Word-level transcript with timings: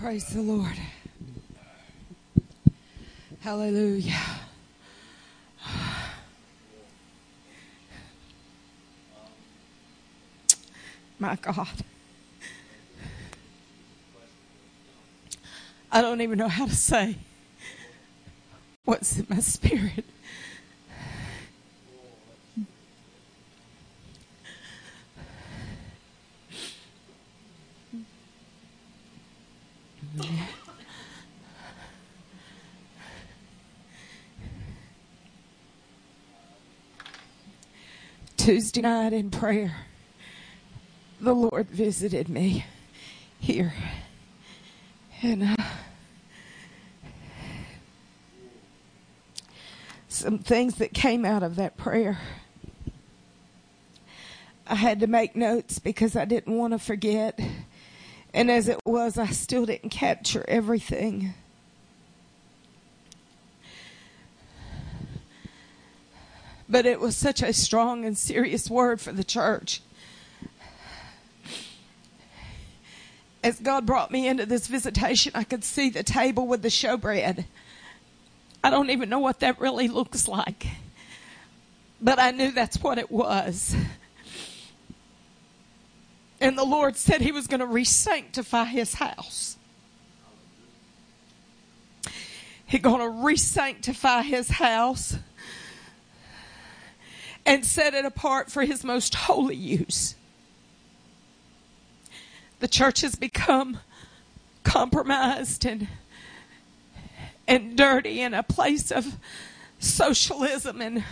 Praise 0.00 0.26
the 0.26 0.40
Lord. 0.40 0.76
Hallelujah. 3.40 4.14
My 11.18 11.34
God. 11.34 11.66
I 15.90 16.00
don't 16.00 16.20
even 16.20 16.38
know 16.38 16.46
how 16.46 16.66
to 16.66 16.76
say 16.76 17.16
what's 18.84 19.18
in 19.18 19.26
my 19.28 19.40
spirit. 19.40 20.04
Tuesday 38.48 38.80
night 38.80 39.12
in 39.12 39.30
prayer, 39.30 39.76
the 41.20 41.34
Lord 41.34 41.68
visited 41.68 42.30
me 42.30 42.64
here. 43.38 43.74
And 45.20 45.42
uh, 45.42 45.56
some 50.08 50.38
things 50.38 50.76
that 50.76 50.94
came 50.94 51.26
out 51.26 51.42
of 51.42 51.56
that 51.56 51.76
prayer. 51.76 52.18
I 54.66 54.76
had 54.76 55.00
to 55.00 55.06
make 55.06 55.36
notes 55.36 55.78
because 55.78 56.16
I 56.16 56.24
didn't 56.24 56.56
want 56.56 56.72
to 56.72 56.78
forget. 56.78 57.38
And 58.32 58.50
as 58.50 58.66
it 58.66 58.80
was, 58.86 59.18
I 59.18 59.26
still 59.26 59.66
didn't 59.66 59.90
capture 59.90 60.46
everything. 60.48 61.34
But 66.68 66.84
it 66.84 67.00
was 67.00 67.16
such 67.16 67.42
a 67.42 67.52
strong 67.52 68.04
and 68.04 68.16
serious 68.16 68.68
word 68.68 69.00
for 69.00 69.12
the 69.12 69.24
church. 69.24 69.80
As 73.42 73.60
God 73.60 73.86
brought 73.86 74.10
me 74.10 74.28
into 74.28 74.44
this 74.44 74.66
visitation, 74.66 75.32
I 75.34 75.44
could 75.44 75.64
see 75.64 75.90
the 75.90 76.02
table 76.02 76.46
with 76.46 76.62
the 76.62 76.68
showbread. 76.68 77.46
I 78.62 78.70
don't 78.70 78.90
even 78.90 79.08
know 79.08 79.20
what 79.20 79.40
that 79.40 79.60
really 79.60 79.88
looks 79.88 80.28
like. 80.28 80.66
But 82.00 82.18
I 82.18 82.32
knew 82.32 82.50
that's 82.50 82.82
what 82.82 82.98
it 82.98 83.10
was. 83.10 83.74
And 86.40 86.58
the 86.58 86.64
Lord 86.64 86.96
said 86.96 87.20
He 87.20 87.32
was 87.32 87.46
going 87.46 87.60
to 87.60 87.66
re-sanctify 87.66 88.66
His 88.66 88.94
house. 88.94 89.56
He's 92.66 92.82
going 92.82 93.00
to 93.00 93.08
re-sanctify 93.08 94.22
His 94.22 94.48
house 94.48 95.16
and 97.46 97.64
set 97.64 97.94
it 97.94 98.04
apart 98.04 98.50
for 98.50 98.62
His 98.62 98.84
most 98.84 99.14
holy 99.14 99.56
use. 99.56 100.14
The 102.60 102.68
church 102.68 103.02
has 103.02 103.14
become 103.14 103.78
compromised 104.64 105.64
and 105.64 105.88
and 107.46 107.76
dirty 107.76 108.20
in 108.20 108.34
a 108.34 108.42
place 108.42 108.90
of 108.90 109.16
socialism 109.78 110.82
and 110.82 111.02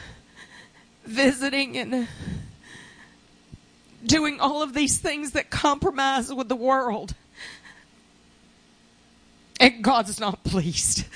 visiting 1.04 1.78
and 1.78 2.08
doing 4.04 4.38
all 4.38 4.62
of 4.62 4.74
these 4.74 4.98
things 4.98 5.32
that 5.32 5.50
compromise 5.50 6.32
with 6.32 6.48
the 6.48 6.56
world. 6.56 7.14
And 9.58 9.82
God's 9.82 10.20
not 10.20 10.44
pleased. 10.44 11.06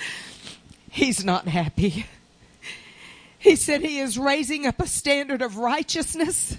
He's 0.91 1.25
not 1.25 1.47
happy. 1.47 2.07
He 3.41 3.57
said 3.57 3.81
he 3.81 3.99
is 3.99 4.19
raising 4.19 4.67
up 4.67 4.81
a 4.81 4.87
standard 4.87 5.41
of 5.41 5.57
righteousness 5.57 6.59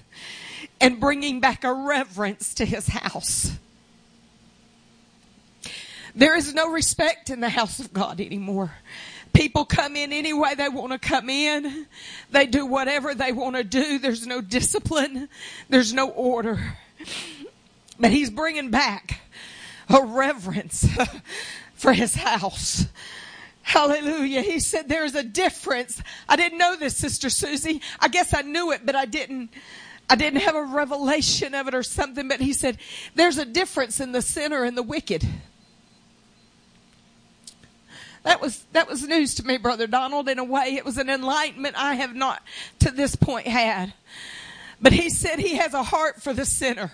and 0.81 0.99
bringing 0.99 1.39
back 1.39 1.63
a 1.63 1.71
reverence 1.71 2.55
to 2.55 2.65
his 2.65 2.87
house. 2.87 3.51
There 6.15 6.35
is 6.35 6.55
no 6.55 6.71
respect 6.71 7.29
in 7.29 7.39
the 7.39 7.49
house 7.49 7.79
of 7.79 7.93
God 7.93 8.19
anymore. 8.19 8.71
People 9.31 9.63
come 9.63 9.95
in 9.95 10.11
any 10.11 10.33
way 10.33 10.55
they 10.55 10.69
want 10.69 10.91
to 10.91 10.99
come 10.99 11.29
in. 11.29 11.85
They 12.31 12.47
do 12.47 12.65
whatever 12.65 13.13
they 13.13 13.31
want 13.31 13.55
to 13.57 13.63
do. 13.63 13.99
There's 13.99 14.25
no 14.25 14.41
discipline. 14.41 15.29
There's 15.69 15.93
no 15.93 16.09
order. 16.09 16.73
But 17.99 18.09
he's 18.09 18.31
bringing 18.31 18.71
back 18.71 19.21
a 19.87 20.03
reverence 20.03 20.87
for 21.75 21.93
his 21.93 22.15
house. 22.15 22.87
Hallelujah. 23.71 24.41
He 24.41 24.59
said 24.59 24.89
there's 24.89 25.15
a 25.15 25.23
difference. 25.23 26.03
I 26.27 26.35
didn't 26.35 26.57
know 26.57 26.75
this, 26.75 26.97
Sister 26.97 27.29
Susie. 27.29 27.81
I 28.01 28.09
guess 28.09 28.33
I 28.33 28.41
knew 28.41 28.73
it, 28.73 28.85
but 28.85 28.97
I 28.97 29.05
didn't, 29.05 29.49
I 30.09 30.17
didn't 30.17 30.41
have 30.41 30.55
a 30.55 30.63
revelation 30.63 31.55
of 31.55 31.69
it 31.69 31.73
or 31.73 31.81
something. 31.81 32.27
But 32.27 32.41
he 32.41 32.51
said 32.51 32.79
there's 33.15 33.37
a 33.37 33.45
difference 33.45 34.01
in 34.01 34.11
the 34.11 34.21
sinner 34.21 34.65
and 34.65 34.75
the 34.75 34.83
wicked. 34.83 35.25
That 38.23 38.41
was, 38.41 38.61
that 38.73 38.89
was 38.89 39.07
news 39.07 39.35
to 39.35 39.47
me, 39.47 39.55
Brother 39.55 39.87
Donald. 39.87 40.27
In 40.27 40.37
a 40.37 40.43
way, 40.43 40.75
it 40.75 40.83
was 40.83 40.97
an 40.97 41.09
enlightenment 41.09 41.75
I 41.77 41.93
have 41.95 42.13
not 42.13 42.43
to 42.79 42.91
this 42.91 43.15
point 43.15 43.47
had. 43.47 43.93
But 44.81 44.91
he 44.91 45.09
said 45.09 45.39
he 45.39 45.55
has 45.55 45.73
a 45.73 45.83
heart 45.83 46.21
for 46.21 46.33
the 46.33 46.45
sinner. 46.45 46.91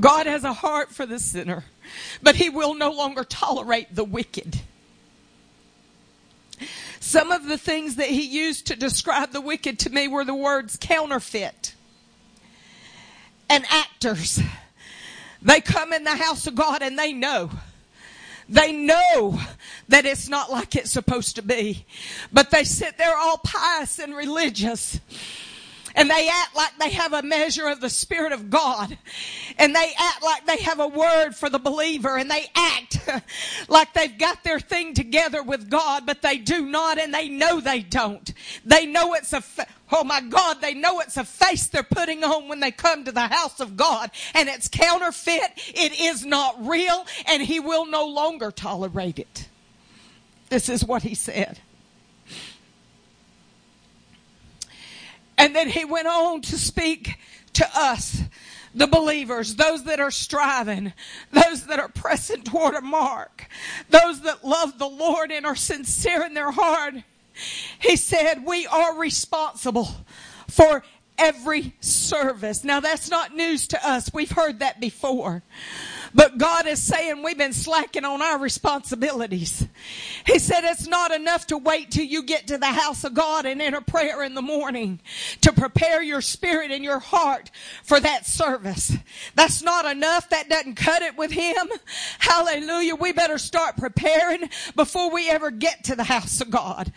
God 0.00 0.26
has 0.26 0.42
a 0.42 0.52
heart 0.52 0.90
for 0.90 1.06
the 1.06 1.20
sinner, 1.20 1.62
but 2.22 2.36
he 2.36 2.48
will 2.50 2.74
no 2.74 2.90
longer 2.90 3.24
tolerate 3.24 3.94
the 3.94 4.04
wicked. 4.04 4.60
Some 7.00 7.30
of 7.30 7.46
the 7.46 7.58
things 7.58 7.96
that 7.96 8.08
he 8.08 8.22
used 8.22 8.66
to 8.68 8.76
describe 8.76 9.32
the 9.32 9.40
wicked 9.40 9.78
to 9.80 9.90
me 9.90 10.08
were 10.08 10.24
the 10.24 10.34
words 10.34 10.76
counterfeit 10.80 11.74
and 13.50 13.64
actors. 13.68 14.40
They 15.42 15.60
come 15.60 15.92
in 15.92 16.04
the 16.04 16.16
house 16.16 16.46
of 16.46 16.54
God 16.54 16.82
and 16.82 16.98
they 16.98 17.12
know 17.12 17.50
they 18.48 18.72
know 18.72 19.40
that 19.88 20.04
it's 20.04 20.28
not 20.28 20.50
like 20.50 20.76
it's 20.76 20.90
supposed 20.90 21.36
to 21.36 21.42
be. 21.42 21.86
But 22.32 22.50
they 22.50 22.64
sit 22.64 22.98
there 22.98 23.16
all 23.16 23.38
pious 23.38 23.98
and 23.98 24.14
religious. 24.14 25.00
And 25.94 26.10
they 26.10 26.28
act 26.28 26.56
like 26.56 26.76
they 26.78 26.90
have 26.90 27.12
a 27.12 27.22
measure 27.22 27.68
of 27.68 27.80
the 27.80 27.88
Spirit 27.88 28.32
of 28.32 28.50
God. 28.50 28.98
And 29.58 29.74
they 29.74 29.92
act 29.96 30.24
like 30.24 30.46
they 30.46 30.58
have 30.58 30.80
a 30.80 30.88
word 30.88 31.32
for 31.32 31.48
the 31.48 31.58
believer. 31.58 32.16
And 32.16 32.30
they 32.30 32.46
act 32.54 33.08
like 33.68 33.92
they've 33.94 34.18
got 34.18 34.42
their 34.42 34.58
thing 34.58 34.94
together 34.94 35.42
with 35.42 35.70
God, 35.70 36.04
but 36.04 36.22
they 36.22 36.38
do 36.38 36.66
not 36.66 36.98
and 36.98 37.14
they 37.14 37.28
know 37.28 37.60
they 37.60 37.80
don't. 37.80 38.32
They 38.64 38.86
know 38.86 39.14
it's 39.14 39.32
a, 39.32 39.42
Oh 39.92 40.02
my 40.02 40.20
God, 40.20 40.60
they 40.60 40.74
know 40.74 41.00
it's 41.00 41.16
a 41.16 41.24
face 41.24 41.68
they're 41.68 41.84
putting 41.84 42.24
on 42.24 42.48
when 42.48 42.58
they 42.58 42.72
come 42.72 43.04
to 43.04 43.12
the 43.12 43.28
house 43.28 43.60
of 43.60 43.76
God 43.76 44.10
and 44.34 44.48
it's 44.48 44.66
counterfeit. 44.66 45.52
It 45.68 46.00
is 46.00 46.24
not 46.24 46.66
real 46.66 47.06
and 47.26 47.42
he 47.42 47.60
will 47.60 47.86
no 47.86 48.04
longer 48.04 48.50
tolerate 48.50 49.20
it. 49.20 49.48
This 50.48 50.68
is 50.68 50.84
what 50.84 51.02
he 51.02 51.14
said. 51.14 51.60
And 55.36 55.54
then 55.54 55.68
he 55.68 55.84
went 55.84 56.06
on 56.06 56.42
to 56.42 56.56
speak 56.56 57.18
to 57.54 57.68
us, 57.74 58.22
the 58.74 58.86
believers, 58.86 59.56
those 59.56 59.84
that 59.84 60.00
are 60.00 60.10
striving, 60.10 60.92
those 61.32 61.66
that 61.66 61.78
are 61.78 61.88
pressing 61.88 62.42
toward 62.42 62.74
a 62.74 62.80
mark, 62.80 63.46
those 63.88 64.20
that 64.22 64.44
love 64.44 64.78
the 64.78 64.88
Lord 64.88 65.30
and 65.30 65.46
are 65.46 65.56
sincere 65.56 66.24
in 66.24 66.34
their 66.34 66.50
heart. 66.50 66.94
He 67.78 67.96
said, 67.96 68.44
We 68.44 68.66
are 68.66 68.96
responsible 68.96 69.88
for 70.48 70.82
every 71.18 71.74
service. 71.80 72.64
Now 72.64 72.80
that's 72.80 73.10
not 73.10 73.34
news 73.34 73.68
to 73.68 73.88
us. 73.88 74.10
We've 74.12 74.30
heard 74.30 74.60
that 74.60 74.80
before. 74.80 75.42
But 76.14 76.38
God 76.38 76.66
is 76.66 76.80
saying 76.80 77.22
we've 77.22 77.38
been 77.38 77.52
slacking 77.52 78.04
on 78.04 78.22
our 78.22 78.38
responsibilities. 78.38 79.66
He 80.26 80.38
said 80.38 80.64
it's 80.64 80.86
not 80.86 81.10
enough 81.12 81.46
to 81.48 81.58
wait 81.58 81.90
till 81.90 82.04
you 82.04 82.22
get 82.22 82.46
to 82.48 82.58
the 82.58 82.66
house 82.66 83.04
of 83.04 83.14
God 83.14 83.46
and 83.46 83.60
enter 83.60 83.80
prayer 83.80 84.22
in 84.22 84.34
the 84.34 84.42
morning 84.42 85.00
to 85.40 85.52
prepare 85.52 86.02
your 86.02 86.20
spirit 86.20 86.70
and 86.70 86.84
your 86.84 87.00
heart 87.00 87.50
for 87.82 87.98
that 88.00 88.26
service. 88.26 88.96
That's 89.34 89.62
not 89.62 89.84
enough. 89.86 90.28
That 90.30 90.48
doesn't 90.48 90.76
cut 90.76 91.02
it 91.02 91.16
with 91.16 91.32
Him. 91.32 91.68
Hallelujah. 92.18 92.94
We 92.94 93.12
better 93.12 93.38
start 93.38 93.76
preparing 93.76 94.48
before 94.76 95.12
we 95.12 95.28
ever 95.30 95.50
get 95.50 95.84
to 95.84 95.96
the 95.96 96.04
house 96.04 96.40
of 96.40 96.50
God 96.50 96.92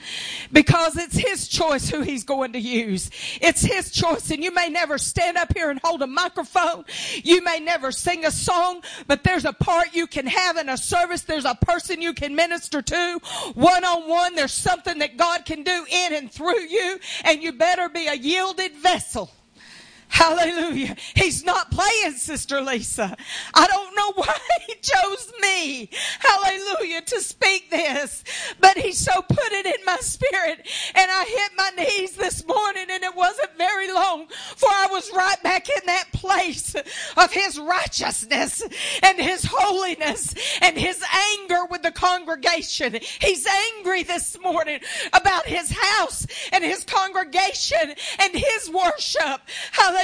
because 0.52 0.96
it's 0.96 1.18
His 1.18 1.48
choice 1.48 1.90
who 1.90 2.02
He's 2.02 2.24
going 2.24 2.54
to 2.54 2.60
use. 2.60 3.10
It's 3.42 3.62
His 3.62 3.92
choice 3.92 4.30
and 4.30 4.44
you 4.44 4.54
may 4.54 4.70
never 4.70 4.98
stand 4.98 5.38
up 5.38 5.54
here 5.56 5.70
and 5.70 5.80
hold 5.84 6.02
a 6.02 6.08
microphone. 6.08 6.86
You 7.24 7.44
may 7.44 7.60
never 7.60 7.92
sing 7.92 8.26
a 8.26 8.32
song, 8.32 8.84
but 9.08 9.24
there's 9.24 9.46
a 9.46 9.54
part 9.54 9.94
you 9.94 10.08
can 10.08 10.28
have 10.28 10.58
in 10.58 10.70
a 10.70 10.78
service. 10.78 11.22
There's 11.22 11.46
a 11.46 11.56
person 11.56 12.02
you 12.02 12.14
can 12.14 12.36
minister 12.36 12.82
to 12.82 13.20
one 13.56 13.84
on 13.84 14.08
one. 14.08 14.36
There's 14.36 14.54
something 14.54 15.00
that 15.00 15.18
God 15.18 15.46
can 15.46 15.64
do 15.64 15.86
in 15.90 16.14
and 16.14 16.32
through 16.32 16.62
you, 16.62 17.00
and 17.24 17.42
you 17.42 17.54
better 17.54 17.90
be 17.90 18.08
a 18.08 18.16
yielded 18.16 18.74
vessel. 18.74 19.32
Hallelujah. 20.10 20.96
He's 21.16 21.44
not 21.44 21.72
playing, 21.72 22.14
Sister 22.14 22.62
Lisa. 22.62 23.16
I 23.54 23.68
don't 23.68 23.96
know 23.96 24.14
why 24.16 24.38
he 24.68 24.76
chose 24.82 25.32
me. 25.42 25.90
Hallelujah 26.20 27.02
to 27.02 27.22
speak 27.22 27.70
this. 27.70 28.24
But 28.60 28.78
he 28.78 28.94
so 28.94 29.22
put 29.22 29.52
it 29.52 29.66
in 29.66 29.86
my 29.86 29.98
spirit 29.98 30.68
and 30.96 31.12
I 31.12 31.24
hit 31.26 31.52
my 31.58 31.84
knees 31.84 32.16
this 32.16 32.46
morning 32.48 32.86
and 32.90 33.04
it 33.04 33.16
wasn't 33.16 33.58
very 33.58 33.92
long 33.92 34.28
for 34.56 34.70
I 34.70 34.88
was 34.90 35.12
right 35.14 35.42
back 35.44 35.70
in 35.70 35.82
that 35.86 36.06
place 36.14 36.76
of 36.76 37.32
his 37.32 37.60
righteousness 37.60 38.64
and 39.04 39.20
his 39.20 39.46
holiness 39.50 40.34
and 40.62 40.78
his 40.78 41.04
anger 41.40 41.66
with 41.70 41.84
the 41.84 41.92
congregation. 41.92 42.98
He's 43.22 43.46
angry 43.78 44.04
this 44.04 44.38
morning 44.42 44.80
about 45.14 45.46
his 45.46 45.72
house 45.72 46.26
and 46.52 46.64
his 46.64 46.84
congregation 46.84 47.94
and 48.20 48.34
his 48.34 48.70
worship. 48.70 49.42
Hallelujah. 49.72 49.97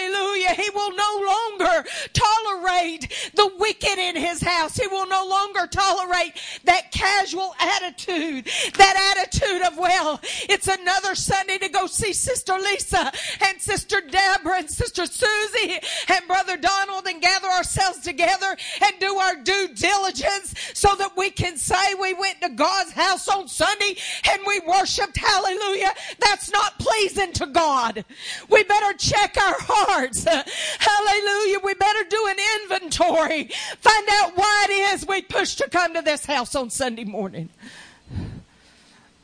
He 0.53 0.69
will 0.69 0.95
no 0.95 1.25
longer 1.27 1.85
tolerate 2.13 3.11
the 3.33 3.51
wicked 3.57 3.97
in 3.97 4.15
his 4.15 4.41
house. 4.41 4.75
He 4.75 4.87
will 4.87 5.07
no 5.07 5.27
longer 5.27 5.67
tolerate 5.67 6.33
that 6.63 6.91
casual 6.91 7.53
attitude, 7.59 8.47
that 8.77 9.15
attitude 9.17 9.61
of, 9.61 9.77
well, 9.77 10.19
it's 10.49 10.67
another 10.67 11.15
Sunday 11.15 11.57
to 11.57 11.69
go 11.69 11.87
see 11.87 12.13
Sister 12.13 12.53
Lisa 12.53 13.11
and 13.41 13.61
Sister 13.61 14.01
Deborah 14.01 14.59
and 14.59 14.69
Sister 14.69 15.05
Susie 15.05 15.79
and 16.09 16.27
Brother 16.27 16.57
Donald 16.57 17.07
and 17.07 17.21
gather 17.21 17.47
ourselves 17.47 17.99
together 17.99 18.55
and 18.83 18.99
do 18.99 19.15
our 19.15 19.35
due 19.35 19.69
diligence 19.73 20.53
so 20.73 20.95
that 20.95 21.15
we 21.17 21.29
can 21.29 21.57
say 21.57 21.93
we 21.99 22.13
went 22.13 22.41
to 22.41 22.49
God's 22.49 22.91
house 22.91 23.27
on 23.27 23.47
Sunday 23.47 23.95
and 24.29 24.41
we 24.45 24.59
worshiped. 24.67 25.17
Hallelujah. 25.17 25.93
That's 26.19 26.51
not 26.51 26.79
pleasing 26.79 27.33
to 27.33 27.47
God. 27.47 28.05
We 28.49 28.63
better 28.63 28.93
check 28.97 29.37
our 29.37 29.59
hearts. 29.87 30.23
Hallelujah. 30.79 31.59
We 31.63 31.73
better 31.73 32.03
do 32.09 32.27
an 32.29 32.37
inventory. 32.61 33.49
Find 33.79 34.07
out 34.11 34.35
why 34.35 34.67
it 34.69 34.73
is 34.93 35.07
we 35.07 35.21
push 35.21 35.55
to 35.55 35.69
come 35.69 35.93
to 35.93 36.01
this 36.01 36.25
house 36.25 36.55
on 36.55 36.69
Sunday 36.69 37.05
morning. 37.05 37.49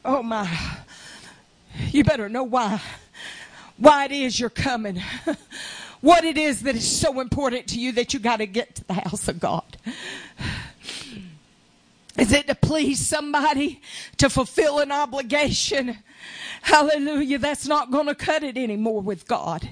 Oh 0.06 0.24
my. 0.24 0.50
You 1.92 2.04
better 2.04 2.30
know 2.30 2.44
why. 2.44 2.82
Why 3.78 4.06
it 4.06 4.12
is 4.12 4.40
you're 4.40 4.50
coming. 4.50 5.02
What 6.02 6.24
it 6.24 6.38
is 6.38 6.62
that 6.62 6.76
is 6.76 6.90
so 6.90 7.20
important 7.20 7.68
to 7.68 7.80
you 7.80 7.92
that 7.94 8.14
you 8.14 8.20
got 8.20 8.38
to 8.38 8.46
get 8.46 8.76
to 8.76 8.84
the 8.86 8.94
house 8.94 9.28
of 9.28 9.40
God. 9.40 9.78
Is 12.18 12.32
it 12.32 12.48
to 12.48 12.56
please 12.56 13.06
somebody? 13.06 13.82
To 14.18 14.30
fulfill 14.30 14.80
an 14.80 14.92
obligation? 14.92 15.98
Hallelujah. 16.62 17.38
That's 17.38 17.68
not 17.68 17.92
going 17.92 18.08
to 18.08 18.16
cut 18.16 18.44
it 18.44 18.58
anymore 18.58 19.02
with 19.02 19.28
God. 19.28 19.70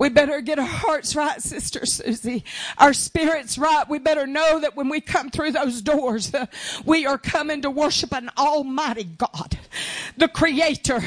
We 0.00 0.08
better 0.08 0.40
get 0.40 0.58
our 0.58 0.64
hearts 0.64 1.14
right, 1.14 1.42
Sister 1.42 1.84
Susie. 1.84 2.42
Our 2.78 2.94
spirits 2.94 3.58
right. 3.58 3.86
We 3.86 3.98
better 3.98 4.26
know 4.26 4.58
that 4.58 4.74
when 4.74 4.88
we 4.88 5.02
come 5.02 5.28
through 5.28 5.52
those 5.52 5.82
doors, 5.82 6.32
uh, 6.32 6.46
we 6.86 7.04
are 7.04 7.18
coming 7.18 7.60
to 7.60 7.70
worship 7.70 8.14
an 8.14 8.30
almighty 8.38 9.04
God, 9.04 9.58
the 10.16 10.28
creator, 10.28 11.02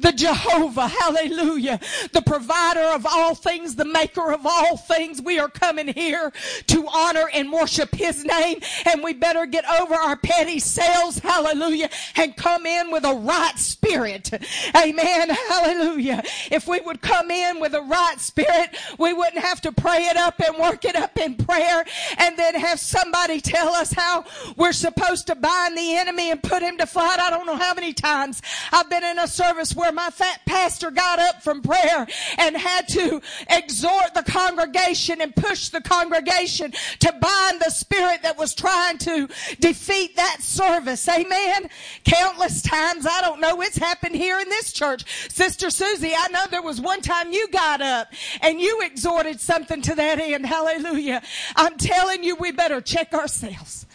the 0.00 0.12
Jehovah, 0.12 0.88
hallelujah, 0.88 1.78
the 2.12 2.22
provider 2.22 2.94
of 2.94 3.04
all 3.04 3.34
things, 3.34 3.76
the 3.76 3.84
maker 3.84 4.32
of 4.32 4.46
all 4.46 4.78
things. 4.78 5.20
We 5.20 5.38
are 5.38 5.50
coming 5.50 5.88
here 5.88 6.32
to 6.68 6.88
honor 6.88 7.28
and 7.34 7.52
worship 7.52 7.94
his 7.94 8.24
name 8.24 8.60
and 8.86 9.04
we 9.04 9.12
better 9.12 9.44
get 9.44 9.66
over 9.78 9.94
our 9.94 10.16
petty 10.16 10.58
selves, 10.58 11.18
hallelujah, 11.18 11.90
and 12.16 12.34
come 12.34 12.64
in 12.64 12.90
with 12.92 13.04
a 13.04 13.12
right 13.12 13.58
spirit. 13.58 14.32
Amen. 14.74 15.28
Hallelujah. 15.28 16.22
If 16.50 16.66
we 16.66 16.80
would 16.80 17.02
come 17.02 17.30
in 17.30 17.60
with 17.60 17.74
a 17.74 17.82
right 17.82 18.18
spirit, 18.18 18.37
Spirit, 18.38 18.70
we 18.98 19.12
wouldn't 19.12 19.38
have 19.38 19.60
to 19.62 19.72
pray 19.72 20.04
it 20.04 20.16
up 20.16 20.40
and 20.40 20.56
work 20.58 20.84
it 20.84 20.94
up 20.94 21.18
in 21.18 21.34
prayer 21.34 21.84
and 22.18 22.36
then 22.36 22.54
have 22.54 22.78
somebody 22.78 23.40
tell 23.40 23.70
us 23.70 23.92
how 23.92 24.24
we're 24.56 24.72
supposed 24.72 25.26
to 25.26 25.34
bind 25.34 25.76
the 25.76 25.96
enemy 25.96 26.30
and 26.30 26.40
put 26.40 26.62
him 26.62 26.78
to 26.78 26.86
flight. 26.86 27.18
I 27.18 27.30
don't 27.30 27.46
know 27.46 27.56
how 27.56 27.74
many 27.74 27.92
times 27.92 28.40
I've 28.72 28.88
been 28.88 29.02
in 29.02 29.18
a 29.18 29.26
service 29.26 29.74
where 29.74 29.90
my 29.90 30.10
fat 30.10 30.40
pastor 30.46 30.92
got 30.92 31.18
up 31.18 31.42
from 31.42 31.62
prayer 31.62 32.06
and 32.38 32.56
had 32.56 32.86
to 32.88 33.20
exhort 33.50 34.14
the 34.14 34.22
congregation 34.22 35.20
and 35.20 35.34
push 35.34 35.70
the 35.70 35.80
congregation 35.80 36.72
to 37.00 37.12
bind 37.20 37.60
the 37.60 37.70
spirit 37.70 38.22
that 38.22 38.38
was 38.38 38.54
trying 38.54 38.98
to 38.98 39.28
defeat 39.58 40.14
that 40.14 40.42
service. 40.42 41.08
Amen. 41.08 41.68
Countless 42.04 42.62
times. 42.62 43.04
I 43.04 43.20
don't 43.20 43.40
know. 43.40 43.60
It's 43.62 43.78
happened 43.78 44.14
here 44.14 44.38
in 44.38 44.48
this 44.48 44.72
church. 44.72 45.04
Sister 45.28 45.70
Susie, 45.70 46.12
I 46.16 46.28
know 46.28 46.44
there 46.50 46.62
was 46.62 46.80
one 46.80 47.00
time 47.00 47.32
you 47.32 47.48
got 47.48 47.80
up 47.80 48.08
and 48.40 48.60
you 48.60 48.80
exhorted 48.82 49.40
something 49.40 49.82
to 49.82 49.94
that 49.94 50.18
end. 50.18 50.46
Hallelujah. 50.46 51.22
I'm 51.56 51.76
telling 51.76 52.24
you, 52.24 52.36
we 52.36 52.52
better 52.52 52.80
check 52.80 53.12
ourselves. 53.12 53.86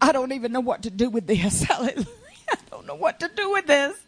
I 0.00 0.12
don't 0.12 0.32
even 0.32 0.52
know 0.52 0.60
what 0.60 0.82
to 0.82 0.90
do 0.90 1.10
with 1.10 1.26
this. 1.26 1.62
Hallelujah. 1.64 2.06
I 2.50 2.56
don't 2.70 2.86
know 2.86 2.94
what 2.94 3.20
to 3.20 3.30
do 3.34 3.52
with 3.52 3.66
this. 3.66 3.98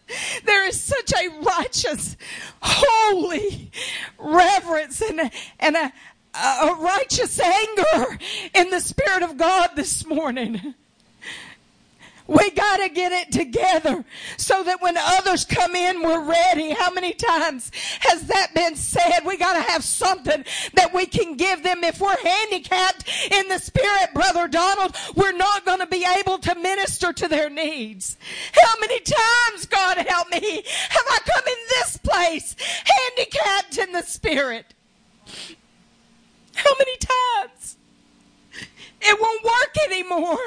There 0.44 0.66
is 0.66 0.80
such 0.80 1.12
a 1.12 1.28
righteous, 1.40 2.16
holy 2.60 3.70
reverence 4.18 5.00
and, 5.00 5.30
and 5.60 5.76
a, 5.76 5.92
a 6.34 6.74
righteous 6.78 7.40
anger 7.40 8.18
in 8.54 8.70
the 8.70 8.80
Spirit 8.80 9.22
of 9.22 9.36
God 9.36 9.70
this 9.76 10.04
morning. 10.06 10.74
We 12.26 12.50
gotta 12.52 12.88
get 12.88 13.12
it 13.12 13.32
together 13.32 14.02
so 14.38 14.62
that 14.62 14.80
when 14.80 14.96
others 14.96 15.44
come 15.44 15.76
in, 15.76 16.02
we're 16.02 16.24
ready. 16.24 16.70
How 16.70 16.90
many 16.90 17.12
times 17.12 17.70
has 18.00 18.26
that 18.28 18.54
been 18.54 18.76
said? 18.76 19.20
We 19.26 19.36
gotta 19.36 19.60
have 19.60 19.84
something 19.84 20.44
that 20.72 20.94
we 20.94 21.04
can 21.04 21.36
give 21.36 21.62
them. 21.62 21.84
If 21.84 22.00
we're 22.00 22.16
handicapped 22.16 23.04
in 23.30 23.48
the 23.48 23.58
spirit, 23.58 24.14
Brother 24.14 24.48
Donald, 24.48 24.96
we're 25.14 25.36
not 25.36 25.66
gonna 25.66 25.86
be 25.86 26.06
able 26.18 26.38
to 26.38 26.54
minister 26.54 27.12
to 27.12 27.28
their 27.28 27.50
needs. 27.50 28.16
How 28.54 28.74
many 28.80 29.00
times, 29.00 29.66
God 29.66 29.98
help 29.98 30.30
me, 30.30 30.62
have 30.88 31.04
I 31.06 31.18
come 31.26 31.44
in 31.46 31.58
this 31.68 31.98
place 31.98 32.56
handicapped 32.84 33.76
in 33.76 33.92
the 33.92 34.02
spirit? 34.02 34.72
How 36.54 36.72
many 36.78 36.96
times? 36.96 37.76
It 39.02 39.20
won't 39.20 39.44
work 39.44 39.76
anymore. 39.90 40.38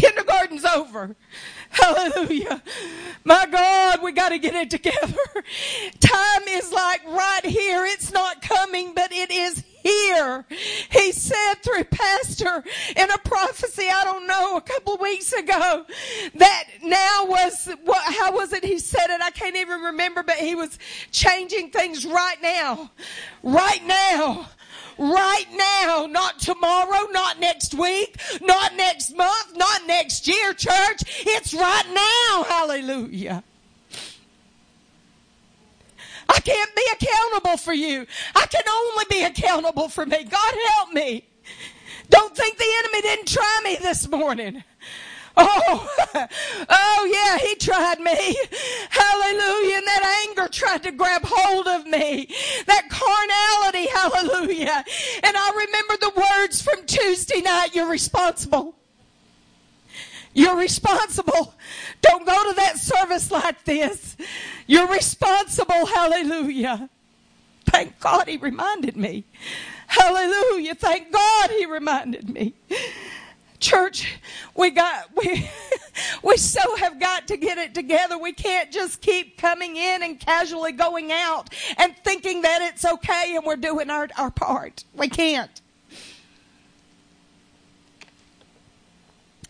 Kindergarten's 0.00 0.64
over. 0.64 1.14
Hallelujah. 1.68 2.62
My 3.22 3.46
God, 3.46 4.02
we 4.02 4.12
got 4.12 4.30
to 4.30 4.38
get 4.38 4.54
it 4.54 4.70
together. 4.70 5.14
Time 6.00 6.42
is 6.48 6.72
like 6.72 7.04
right 7.06 7.44
here. 7.44 7.84
It's 7.84 8.10
not 8.10 8.40
coming, 8.40 8.94
but 8.94 9.12
it 9.12 9.30
is 9.30 9.62
here. 9.82 10.46
He 10.90 11.12
said 11.12 11.54
through 11.62 11.84
pastor 11.84 12.64
in 12.96 13.10
a 13.10 13.18
prophecy, 13.18 13.88
I 13.92 14.04
don't 14.04 14.26
know, 14.26 14.56
a 14.56 14.62
couple 14.62 14.94
of 14.94 15.02
weeks 15.02 15.34
ago, 15.34 15.84
that 16.34 16.64
now 16.82 17.26
was, 17.26 17.68
what, 17.84 18.02
how 18.14 18.32
was 18.32 18.54
it 18.54 18.64
he 18.64 18.78
said 18.78 19.10
it? 19.10 19.20
I 19.20 19.30
can't 19.30 19.56
even 19.56 19.80
remember, 19.82 20.22
but 20.22 20.36
he 20.36 20.54
was 20.54 20.78
changing 21.12 21.70
things 21.70 22.06
right 22.06 22.40
now. 22.42 22.90
Right 23.42 23.86
now 23.86 24.48
right 24.98 25.46
now, 25.54 26.06
not 26.10 26.38
tomorrow, 26.38 27.08
not 27.10 27.40
next 27.40 27.74
week, 27.74 28.16
not 28.40 28.76
next 28.76 29.16
month, 29.16 29.56
not 29.56 29.86
next 29.86 30.28
year, 30.28 30.52
church. 30.54 31.02
It's 31.26 31.54
right 31.54 31.86
now. 31.92 32.44
Hallelujah. 32.44 33.42
I 36.28 36.40
can't 36.40 36.74
be 36.76 36.82
accountable 36.92 37.56
for 37.56 37.72
you. 37.72 38.06
I 38.36 38.46
can 38.46 38.62
only 38.68 39.04
be 39.10 39.24
accountable 39.24 39.88
for 39.88 40.06
me. 40.06 40.24
God 40.24 40.54
help 40.76 40.92
me. 40.92 41.26
Don't 42.08 42.36
think 42.36 42.56
the 42.56 42.72
enemy 42.78 43.02
didn't 43.02 43.28
try 43.28 43.60
me 43.64 43.76
this 43.80 44.08
morning. 44.08 44.62
Oh, 45.36 45.88
oh 46.68 47.08
yeah, 47.12 47.38
he 47.46 47.54
tried 47.56 48.00
me. 48.00 48.36
Hallelujah. 48.90 49.76
And 49.76 49.86
that 49.86 50.26
anger 50.28 50.48
tried 50.48 50.82
to 50.84 50.92
grab 50.92 51.22
hold 51.24 51.66
of 51.66 51.86
me. 51.86 52.28
That 52.66 52.88
carnality. 52.90 53.88
Hallelujah. 53.90 54.84
And 55.22 55.36
I 55.36 55.66
remember 55.66 55.96
the 56.00 56.12
words 56.16 56.62
from 56.62 56.84
Tuesday 56.86 57.40
night. 57.40 57.74
You're 57.74 57.90
responsible. 57.90 58.74
You're 60.32 60.56
responsible. 60.56 61.54
Don't 62.02 62.24
go 62.24 62.50
to 62.50 62.56
that 62.56 62.78
service 62.78 63.30
like 63.30 63.64
this. 63.64 64.16
You're 64.66 64.88
responsible. 64.88 65.86
Hallelujah. 65.86 66.88
Thank 67.66 67.98
God 68.00 68.28
he 68.28 68.36
reminded 68.36 68.96
me. 68.96 69.24
Hallelujah. 69.86 70.74
Thank 70.74 71.12
God 71.12 71.50
he 71.50 71.66
reminded 71.66 72.28
me. 72.28 72.54
Church, 73.60 74.18
we 74.56 74.70
got, 74.70 75.08
we, 75.16 75.48
we 76.22 76.36
so 76.36 76.76
have 76.76 76.98
got 76.98 77.28
to 77.28 77.36
get 77.36 77.58
it 77.58 77.74
together. 77.74 78.18
We 78.18 78.32
can't 78.32 78.72
just 78.72 79.00
keep 79.00 79.38
coming 79.38 79.76
in 79.76 80.02
and 80.02 80.18
casually 80.18 80.72
going 80.72 81.12
out 81.12 81.50
and 81.78 81.94
thinking 82.04 82.42
that 82.42 82.62
it's 82.62 82.84
okay 82.84 83.36
and 83.36 83.44
we're 83.44 83.56
doing 83.56 83.90
our, 83.90 84.08
our 84.18 84.30
part. 84.30 84.84
We 84.94 85.08
can't. 85.08 85.60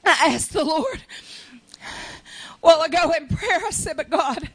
I 0.05 0.33
asked 0.35 0.53
the 0.53 0.65
Lord 0.65 1.03
while 2.61 2.83
ago 2.83 3.13
in 3.13 3.29
prayer, 3.29 3.61
I 3.65 3.71
said, 3.71 3.97
but 3.97 4.11
God, 4.11 4.49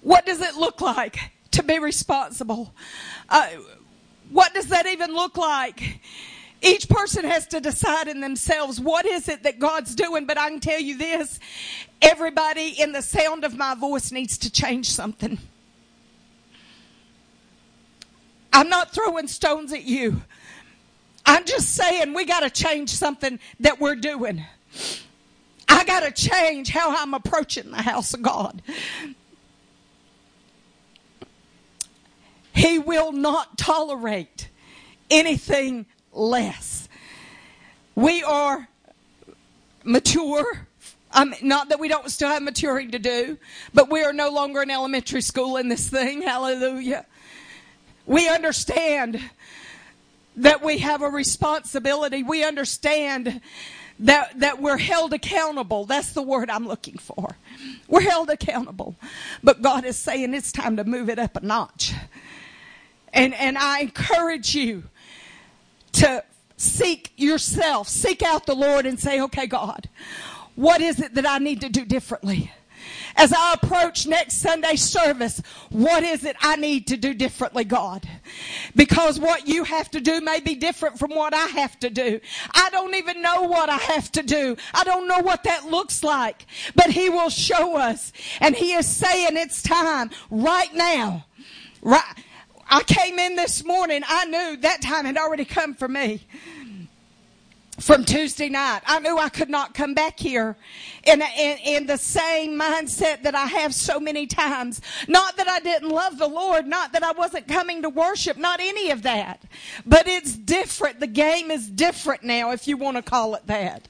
what 0.00 0.26
does 0.26 0.40
it 0.40 0.56
look 0.56 0.80
like 0.80 1.18
to 1.54 1.62
be 1.62 1.78
responsible. 1.78 2.74
Uh, 3.28 3.48
what 4.30 4.52
does 4.54 4.66
that 4.68 4.86
even 4.86 5.14
look 5.14 5.36
like? 5.36 6.00
Each 6.64 6.88
person 6.88 7.24
has 7.26 7.46
to 7.48 7.60
decide 7.60 8.08
in 8.08 8.22
themselves 8.22 8.80
what 8.80 9.04
is 9.04 9.28
it 9.28 9.42
that 9.42 9.58
God's 9.58 9.94
doing, 9.94 10.24
but 10.24 10.38
I 10.38 10.48
can 10.48 10.60
tell 10.60 10.80
you 10.80 10.96
this 10.96 11.38
everybody 12.00 12.80
in 12.80 12.92
the 12.92 13.02
sound 13.02 13.44
of 13.44 13.54
my 13.54 13.74
voice 13.74 14.10
needs 14.10 14.38
to 14.38 14.50
change 14.50 14.90
something. 14.90 15.38
I'm 18.50 18.70
not 18.70 18.94
throwing 18.94 19.28
stones 19.28 19.74
at 19.74 19.84
you. 19.84 20.22
I'm 21.26 21.44
just 21.44 21.74
saying 21.74 22.14
we 22.14 22.24
got 22.24 22.40
to 22.40 22.50
change 22.50 22.90
something 22.90 23.38
that 23.60 23.78
we're 23.78 23.96
doing. 23.96 24.44
I 25.68 25.84
got 25.84 26.00
to 26.00 26.12
change 26.12 26.70
how 26.70 26.96
I'm 26.96 27.12
approaching 27.12 27.72
the 27.72 27.82
house 27.82 28.14
of 28.14 28.22
God. 28.22 28.62
He 32.54 32.78
will 32.78 33.12
not 33.12 33.58
tolerate 33.58 34.48
anything 35.10 35.84
less. 36.14 36.88
We 37.94 38.22
are 38.22 38.68
mature. 39.84 40.66
Mean, 41.16 41.34
not 41.42 41.68
that 41.68 41.78
we 41.78 41.88
don't 41.88 42.10
still 42.10 42.28
have 42.28 42.42
maturing 42.42 42.90
to 42.90 42.98
do, 42.98 43.38
but 43.72 43.90
we 43.90 44.02
are 44.02 44.12
no 44.12 44.30
longer 44.30 44.62
in 44.62 44.70
elementary 44.70 45.20
school 45.20 45.56
in 45.56 45.68
this 45.68 45.88
thing. 45.88 46.22
Hallelujah. 46.22 47.06
We 48.06 48.28
understand 48.28 49.22
that 50.36 50.62
we 50.62 50.78
have 50.78 51.02
a 51.02 51.08
responsibility. 51.08 52.22
We 52.24 52.44
understand 52.44 53.40
that, 54.00 54.40
that 54.40 54.60
we're 54.60 54.78
held 54.78 55.12
accountable. 55.12 55.84
That's 55.84 56.12
the 56.12 56.22
word 56.22 56.50
I'm 56.50 56.66
looking 56.66 56.98
for. 56.98 57.36
We're 57.86 58.00
held 58.00 58.30
accountable. 58.30 58.96
But 59.44 59.62
God 59.62 59.84
is 59.84 59.96
saying 59.96 60.34
it's 60.34 60.50
time 60.50 60.76
to 60.78 60.84
move 60.84 61.08
it 61.08 61.20
up 61.20 61.36
a 61.36 61.40
notch. 61.46 61.94
And, 63.12 63.32
and 63.34 63.56
I 63.56 63.80
encourage 63.80 64.56
you 64.56 64.82
to 65.94 66.24
seek 66.56 67.12
yourself, 67.16 67.88
seek 67.88 68.22
out 68.22 68.46
the 68.46 68.54
Lord 68.54 68.86
and 68.86 68.98
say, 68.98 69.20
okay, 69.22 69.46
God, 69.46 69.88
what 70.56 70.80
is 70.80 71.00
it 71.00 71.14
that 71.14 71.28
I 71.28 71.38
need 71.38 71.60
to 71.62 71.68
do 71.68 71.84
differently? 71.84 72.52
As 73.16 73.32
I 73.32 73.54
approach 73.54 74.06
next 74.06 74.38
Sunday 74.38 74.74
service, 74.74 75.40
what 75.70 76.02
is 76.02 76.24
it 76.24 76.36
I 76.40 76.56
need 76.56 76.88
to 76.88 76.96
do 76.96 77.14
differently, 77.14 77.64
God? 77.64 78.08
Because 78.74 79.20
what 79.20 79.46
you 79.46 79.62
have 79.64 79.90
to 79.92 80.00
do 80.00 80.20
may 80.20 80.40
be 80.40 80.56
different 80.56 80.98
from 80.98 81.10
what 81.10 81.32
I 81.32 81.46
have 81.46 81.78
to 81.80 81.90
do. 81.90 82.20
I 82.54 82.68
don't 82.70 82.94
even 82.94 83.22
know 83.22 83.42
what 83.42 83.70
I 83.70 83.76
have 83.76 84.10
to 84.12 84.22
do. 84.22 84.56
I 84.74 84.82
don't 84.82 85.06
know 85.06 85.20
what 85.20 85.44
that 85.44 85.66
looks 85.66 86.02
like. 86.02 86.46
But 86.74 86.90
He 86.90 87.08
will 87.08 87.30
show 87.30 87.76
us. 87.76 88.12
And 88.40 88.56
He 88.56 88.72
is 88.72 88.86
saying 88.86 89.36
it's 89.36 89.62
time 89.62 90.10
right 90.30 90.74
now. 90.74 91.24
Right. 91.82 92.24
I 92.68 92.82
came 92.82 93.18
in 93.18 93.36
this 93.36 93.64
morning, 93.64 94.02
I 94.06 94.24
knew 94.26 94.56
that 94.58 94.82
time 94.82 95.04
had 95.04 95.16
already 95.16 95.44
come 95.44 95.74
for 95.74 95.88
me 95.88 96.22
from 97.80 98.04
Tuesday 98.04 98.48
night. 98.48 98.82
I 98.86 99.00
knew 99.00 99.18
I 99.18 99.28
could 99.28 99.50
not 99.50 99.74
come 99.74 99.94
back 99.94 100.18
here 100.18 100.56
in, 101.04 101.20
in, 101.22 101.58
in, 101.58 101.86
the 101.86 101.96
same 101.96 102.58
mindset 102.58 103.22
that 103.22 103.34
I 103.34 103.46
have 103.46 103.74
so 103.74 103.98
many 103.98 104.26
times. 104.26 104.80
Not 105.08 105.36
that 105.36 105.48
I 105.48 105.60
didn't 105.60 105.88
love 105.88 106.18
the 106.18 106.28
Lord, 106.28 106.66
not 106.66 106.92
that 106.92 107.02
I 107.02 107.12
wasn't 107.12 107.48
coming 107.48 107.82
to 107.82 107.88
worship, 107.88 108.36
not 108.36 108.60
any 108.60 108.90
of 108.90 109.02
that. 109.02 109.42
But 109.84 110.06
it's 110.06 110.36
different. 110.36 111.00
The 111.00 111.06
game 111.06 111.50
is 111.50 111.68
different 111.68 112.22
now, 112.22 112.52
if 112.52 112.68
you 112.68 112.76
want 112.76 112.96
to 112.96 113.02
call 113.02 113.34
it 113.34 113.46
that. 113.46 113.88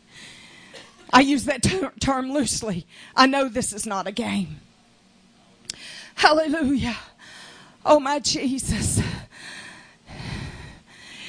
I 1.13 1.21
use 1.21 1.45
that 1.45 1.63
ter- 1.63 1.93
term 2.01 2.33
loosely. 2.33 2.87
I 3.15 3.27
know 3.27 3.49
this 3.49 3.73
is 3.73 3.87
not 3.87 4.07
a 4.07 4.13
game. 4.13 4.61
Hallelujah. 6.17 6.97
Oh, 7.85 8.01
my 8.01 8.19
Jesus. 8.19 9.01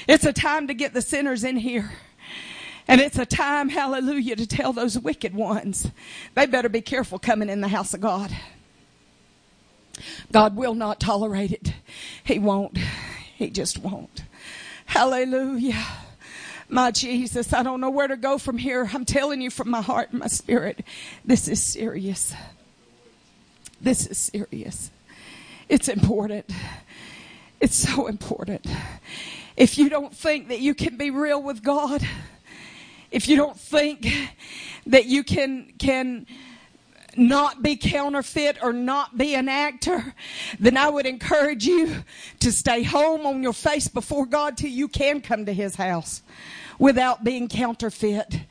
It's 0.08 0.26
a 0.26 0.34
time 0.34 0.68
to 0.68 0.74
get 0.74 0.94
the 0.94 1.02
sinners 1.02 1.44
in 1.44 1.58
here. 1.58 1.92
And 2.88 3.02
it's 3.02 3.18
a 3.18 3.26
time, 3.26 3.70
hallelujah, 3.70 4.36
to 4.36 4.46
tell 4.46 4.72
those 4.72 4.98
wicked 5.00 5.34
ones 5.34 5.90
they 6.36 6.46
better 6.46 6.70
be 6.70 6.82
careful 6.82 7.18
coming 7.18 7.50
in 7.50 7.62
the 7.62 7.68
house 7.68 7.94
of 7.94 8.02
God. 8.02 8.36
God 10.32 10.56
will 10.56 10.76
not 10.76 11.00
tolerate 11.00 11.52
it. 11.52 11.74
He 12.24 12.38
won't. 12.38 12.78
He 13.36 13.50
just 13.50 13.80
won't. 13.80 14.24
Hallelujah. 14.86 15.84
My 16.70 16.92
Jesus, 16.92 17.54
I 17.54 17.64
don't 17.64 17.82
know 17.82 17.90
where 17.90 18.08
to 18.08 18.18
go 18.18 18.38
from 18.38 18.58
here. 18.58 18.90
I'm 18.94 19.06
telling 19.06 19.42
you 19.42 19.50
from 19.50 19.70
my 19.70 19.82
heart 19.82 20.12
and 20.12 20.20
my 20.20 20.28
spirit, 20.28 20.84
this 21.24 21.48
is 21.48 21.62
serious. 21.62 22.34
This 23.82 24.08
is 24.08 24.18
serious. 24.18 24.92
It's 25.68 25.88
important. 25.88 26.46
It's 27.60 27.76
so 27.76 28.08
important. 28.08 28.68
If 29.58 29.78
you 29.78 29.90
don't 29.90 30.14
think 30.14 30.50
that 30.50 30.60
you 30.60 30.76
can 30.76 30.98
be 30.98 31.10
real 31.10 31.42
with 31.42 31.64
God, 31.64 32.08
if 33.10 33.28
you 33.28 33.36
don't 33.36 33.60
think 33.60 34.08
that 34.86 35.06
you 35.06 35.24
can 35.24 35.74
can 35.80 36.28
not 37.18 37.64
be 37.64 37.78
counterfeit 37.78 38.58
or 38.62 38.74
not 38.74 39.18
be 39.18 39.36
an 39.36 39.48
actor, 39.48 40.14
then 40.60 40.76
I 40.76 40.90
would 40.90 41.06
encourage 41.06 41.66
you 41.66 42.04
to 42.42 42.52
stay 42.52 42.84
home 42.84 43.26
on 43.26 43.42
your 43.42 43.54
face 43.54 43.88
before 43.88 44.26
God 44.26 44.58
till 44.58 44.70
you 44.70 44.90
can 44.90 45.22
come 45.22 45.46
to 45.46 45.54
his 45.54 45.76
house 45.76 46.22
without 46.78 47.24
being 47.24 47.48
counterfeit 47.48 48.42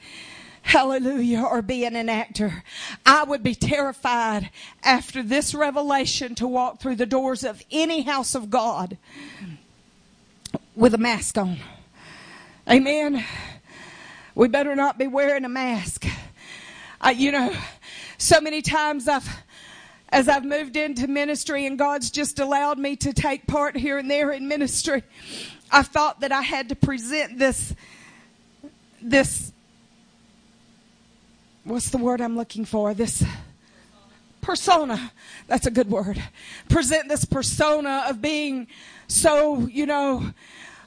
hallelujah, 0.64 1.42
or 1.42 1.61
being 1.61 1.94
an 1.94 2.09
actor. 2.09 2.64
I 3.04 3.23
would 3.23 3.42
be 3.42 3.54
terrified 3.54 4.50
after 4.83 5.23
this 5.23 5.54
revelation 5.54 6.35
to 6.37 6.49
walk 6.49 6.80
through 6.80 6.97
the 6.97 7.06
doors 7.06 7.44
of 7.44 7.62
any 7.71 8.02
house 8.02 8.35
of 8.35 8.49
God 8.49 8.97
with 10.75 10.94
a 10.94 10.99
mask 10.99 11.37
on. 11.37 11.59
Amen. 12.68 13.23
We 14.35 14.49
better 14.49 14.75
not 14.75 14.99
be 14.99 15.06
wearing 15.06 15.44
a 15.44 15.50
mask. 15.50 16.06
I, 16.99 17.11
you 17.11 17.30
know, 17.30 17.54
so 18.16 18.40
many 18.40 18.62
times 18.62 19.06
I've, 19.06 19.28
as 20.09 20.28
I've 20.28 20.47
moved 20.47 20.76
into 20.76 21.06
ministry 21.06 21.66
and 21.66 21.78
God's 21.78 22.11
just 22.11 22.38
allowed 22.38 22.78
me 22.78 22.97
to 22.97 23.12
take 23.12 23.47
part 23.47 23.76
here 23.76 23.99
and 23.99 24.11
there 24.11 24.30
in 24.30 24.49
ministry, 24.49 25.02
I 25.71 25.83
thought 25.83 26.21
that 26.21 26.33
I 26.33 26.40
had 26.40 26.71
to 26.71 26.75
present 26.75 27.38
this, 27.38 27.75
this 29.02 29.52
what's 31.64 31.90
the 31.90 31.99
word 31.99 32.21
I'm 32.21 32.37
looking 32.37 32.64
for? 32.64 32.94
This 32.94 33.25
persona. 34.40 35.12
That's 35.47 35.66
a 35.66 35.71
good 35.71 35.90
word. 35.90 36.23
Present 36.68 37.09
this 37.09 37.25
persona 37.25 38.04
of 38.09 38.21
being 38.21 38.68
so, 39.09 39.66
you 39.66 39.87
know, 39.87 40.33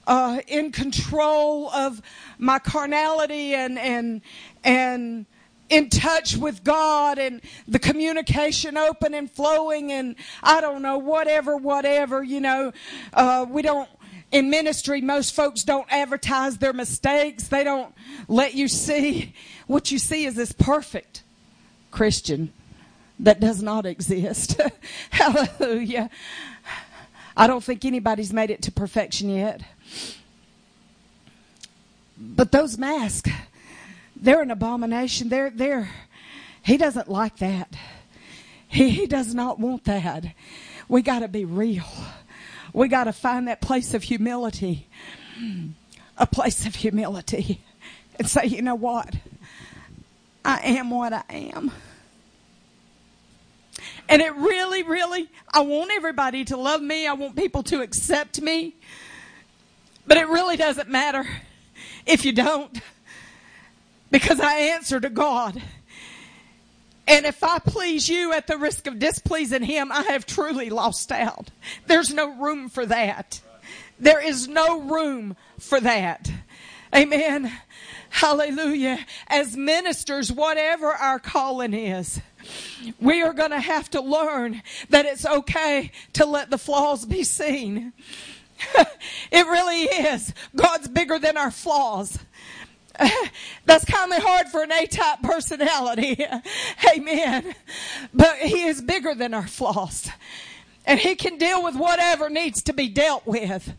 uh, 0.06 0.40
in 0.48 0.72
control 0.72 1.70
of 1.72 2.02
my 2.38 2.60
carnality 2.60 3.54
and 3.54 3.78
and 3.78 4.22
and 4.64 5.26
in 5.70 5.90
touch 5.90 6.38
with 6.38 6.64
God 6.64 7.18
and 7.18 7.42
the 7.68 7.80
communication 7.80 8.78
open 8.78 9.14
and 9.14 9.30
flowing 9.30 9.92
and 9.92 10.16
I 10.42 10.62
don't 10.62 10.82
know 10.82 10.98
whatever 10.98 11.58
whatever 11.58 12.24
you 12.24 12.40
know 12.40 12.72
uh, 13.14 13.46
we 13.50 13.64
don't 13.64 13.90
in 14.32 14.50
ministry, 14.50 15.02
most 15.02 15.34
folks 15.34 15.64
don't 15.64 15.88
advertise 15.90 16.58
their 16.58 16.74
mistakes. 16.74 17.48
They 17.48 17.64
don't 17.64 17.94
let 18.28 18.54
you 18.54 18.68
see. 18.68 19.34
What 19.68 19.92
you 19.92 20.00
see 20.00 20.26
is 20.26 20.36
this 20.36 20.52
perfect 20.52 21.24
Christian 21.92 22.52
that 23.20 23.40
does 23.40 23.62
not 23.62 23.86
exist. 23.86 24.60
Hallelujah. 25.10 26.10
I 27.36 27.48
don't 27.48 27.64
think 27.64 27.86
anybody's 27.86 28.34
made 28.34 28.50
it 28.50 28.64
to 28.64 28.72
perfection 28.72 29.30
yet. 29.30 29.62
But 32.18 32.52
those 32.52 32.78
masks, 32.78 33.30
they're 34.16 34.42
an 34.42 34.52
abomination. 34.52 35.30
They're, 35.30 35.52
they're, 35.52 35.90
he 36.64 36.78
doesn't 36.78 37.10
like 37.10 37.38
that. 37.38 37.76
He, 38.68 38.90
he 38.90 39.08
does 39.08 39.36
not 39.36 39.60
want 39.60 39.84
that. 39.86 40.26
We 40.88 41.02
got 41.02 41.20
to 41.20 41.28
be 41.28 41.46
real. 41.46 41.86
We 42.74 42.88
got 42.88 43.06
to 43.06 43.14
find 43.14 43.48
that 43.48 43.62
place 43.62 43.94
of 43.94 44.04
humility, 44.04 44.88
a 46.18 46.28
place 46.28 46.66
of 46.66 46.76
humility, 46.76 47.62
and 48.18 48.28
say, 48.28 48.46
you 48.46 48.62
know 48.62 48.76
what? 48.76 49.16
I 50.48 50.62
am 50.78 50.90
what 50.92 51.12
I 51.12 51.24
am. 51.30 51.74
And 54.08 54.22
it 54.22 54.34
really, 54.34 54.82
really, 54.82 55.28
I 55.54 55.60
want 55.60 55.92
everybody 55.92 56.46
to 56.46 56.56
love 56.56 56.82
me. 56.82 57.06
I 57.06 57.12
want 57.14 57.36
people 57.36 57.64
to 57.64 57.82
accept 57.82 58.42
me. 58.42 58.74
But 60.08 60.16
it 60.16 60.30
really 60.30 60.56
doesn't 60.56 60.88
matter 60.88 61.28
if 62.06 62.24
you 62.24 62.32
don't. 62.32 62.80
Because 64.10 64.40
I 64.40 64.54
answer 64.54 65.02
to 65.02 65.10
God. 65.10 65.62
And 67.10 67.26
if 67.26 67.44
I 67.44 67.60
please 67.60 68.08
you 68.08 68.32
at 68.32 68.48
the 68.48 68.58
risk 68.58 68.88
of 68.88 69.00
displeasing 69.00 69.64
him, 69.64 69.92
I 69.92 70.04
have 70.04 70.26
truly 70.26 70.70
lost 70.70 71.12
out. 71.12 71.50
There's 71.88 72.14
no 72.14 72.34
room 72.38 72.70
for 72.70 72.86
that. 72.86 73.42
There 74.00 74.26
is 74.26 74.48
no 74.48 74.80
room 74.80 75.36
for 75.60 75.82
that. 75.82 76.32
Amen. 76.96 77.52
Hallelujah. 78.10 79.06
As 79.28 79.56
ministers, 79.56 80.32
whatever 80.32 80.88
our 80.88 81.20
calling 81.20 81.74
is, 81.74 82.22
we 83.00 83.22
are 83.22 83.34
going 83.34 83.52
to 83.52 83.60
have 83.60 83.90
to 83.92 84.02
learn 84.02 84.62
that 84.90 85.06
it's 85.06 85.26
okay 85.26 85.92
to 86.14 86.26
let 86.26 86.50
the 86.50 86.58
flaws 86.58 87.06
be 87.06 87.24
seen. 87.24 87.94
it 89.32 89.46
really 89.46 89.84
is. 89.84 90.34
God's 90.56 90.88
bigger 90.88 91.20
than 91.20 91.38
our 91.38 91.52
flaws. 91.52 92.20
That's 93.66 93.86
kind 93.86 94.12
of 94.12 94.24
hard 94.24 94.48
for 94.48 94.64
an 94.64 94.72
A-type 94.72 95.22
personality. 95.22 96.26
Amen. 96.96 97.56
But 98.14 98.38
he 98.38 98.64
is 98.64 98.82
bigger 98.82 99.14
than 99.14 99.34
our 99.34 99.48
flaws. 99.48 100.10
And 100.86 101.00
he 101.00 101.16
can 101.16 101.38
deal 101.38 101.64
with 101.64 101.76
whatever 101.76 102.30
needs 102.30 102.64
to 102.64 102.74
be 102.74 102.88
dealt 102.88 103.28
with. 103.28 103.74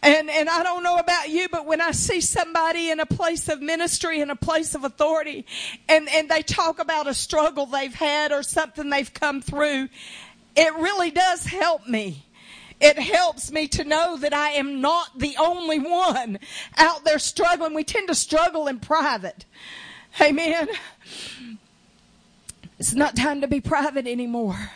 And, 0.00 0.30
and 0.30 0.48
I 0.48 0.62
don't 0.62 0.84
know 0.84 0.98
about 0.98 1.28
you, 1.28 1.48
but 1.48 1.66
when 1.66 1.80
I 1.80 1.90
see 1.90 2.20
somebody 2.20 2.90
in 2.90 3.00
a 3.00 3.06
place 3.06 3.48
of 3.48 3.60
ministry, 3.60 4.20
in 4.20 4.30
a 4.30 4.36
place 4.36 4.74
of 4.74 4.84
authority, 4.84 5.44
and, 5.88 6.08
and 6.10 6.28
they 6.28 6.42
talk 6.42 6.78
about 6.78 7.08
a 7.08 7.14
struggle 7.14 7.66
they've 7.66 7.94
had 7.94 8.30
or 8.30 8.44
something 8.44 8.90
they've 8.90 9.12
come 9.12 9.42
through, 9.42 9.88
it 10.54 10.74
really 10.74 11.10
does 11.10 11.46
help 11.46 11.86
me. 11.88 12.24
It 12.80 12.96
helps 12.96 13.50
me 13.50 13.66
to 13.68 13.82
know 13.82 14.16
that 14.18 14.32
I 14.32 14.50
am 14.50 14.80
not 14.80 15.18
the 15.18 15.34
only 15.36 15.80
one 15.80 16.38
out 16.76 17.04
there 17.04 17.18
struggling. 17.18 17.74
We 17.74 17.82
tend 17.82 18.06
to 18.06 18.14
struggle 18.14 18.68
in 18.68 18.78
private. 18.78 19.44
Amen. 20.20 20.68
It's 22.78 22.94
not 22.94 23.16
time 23.16 23.40
to 23.40 23.48
be 23.48 23.60
private 23.60 24.06
anymore. 24.06 24.70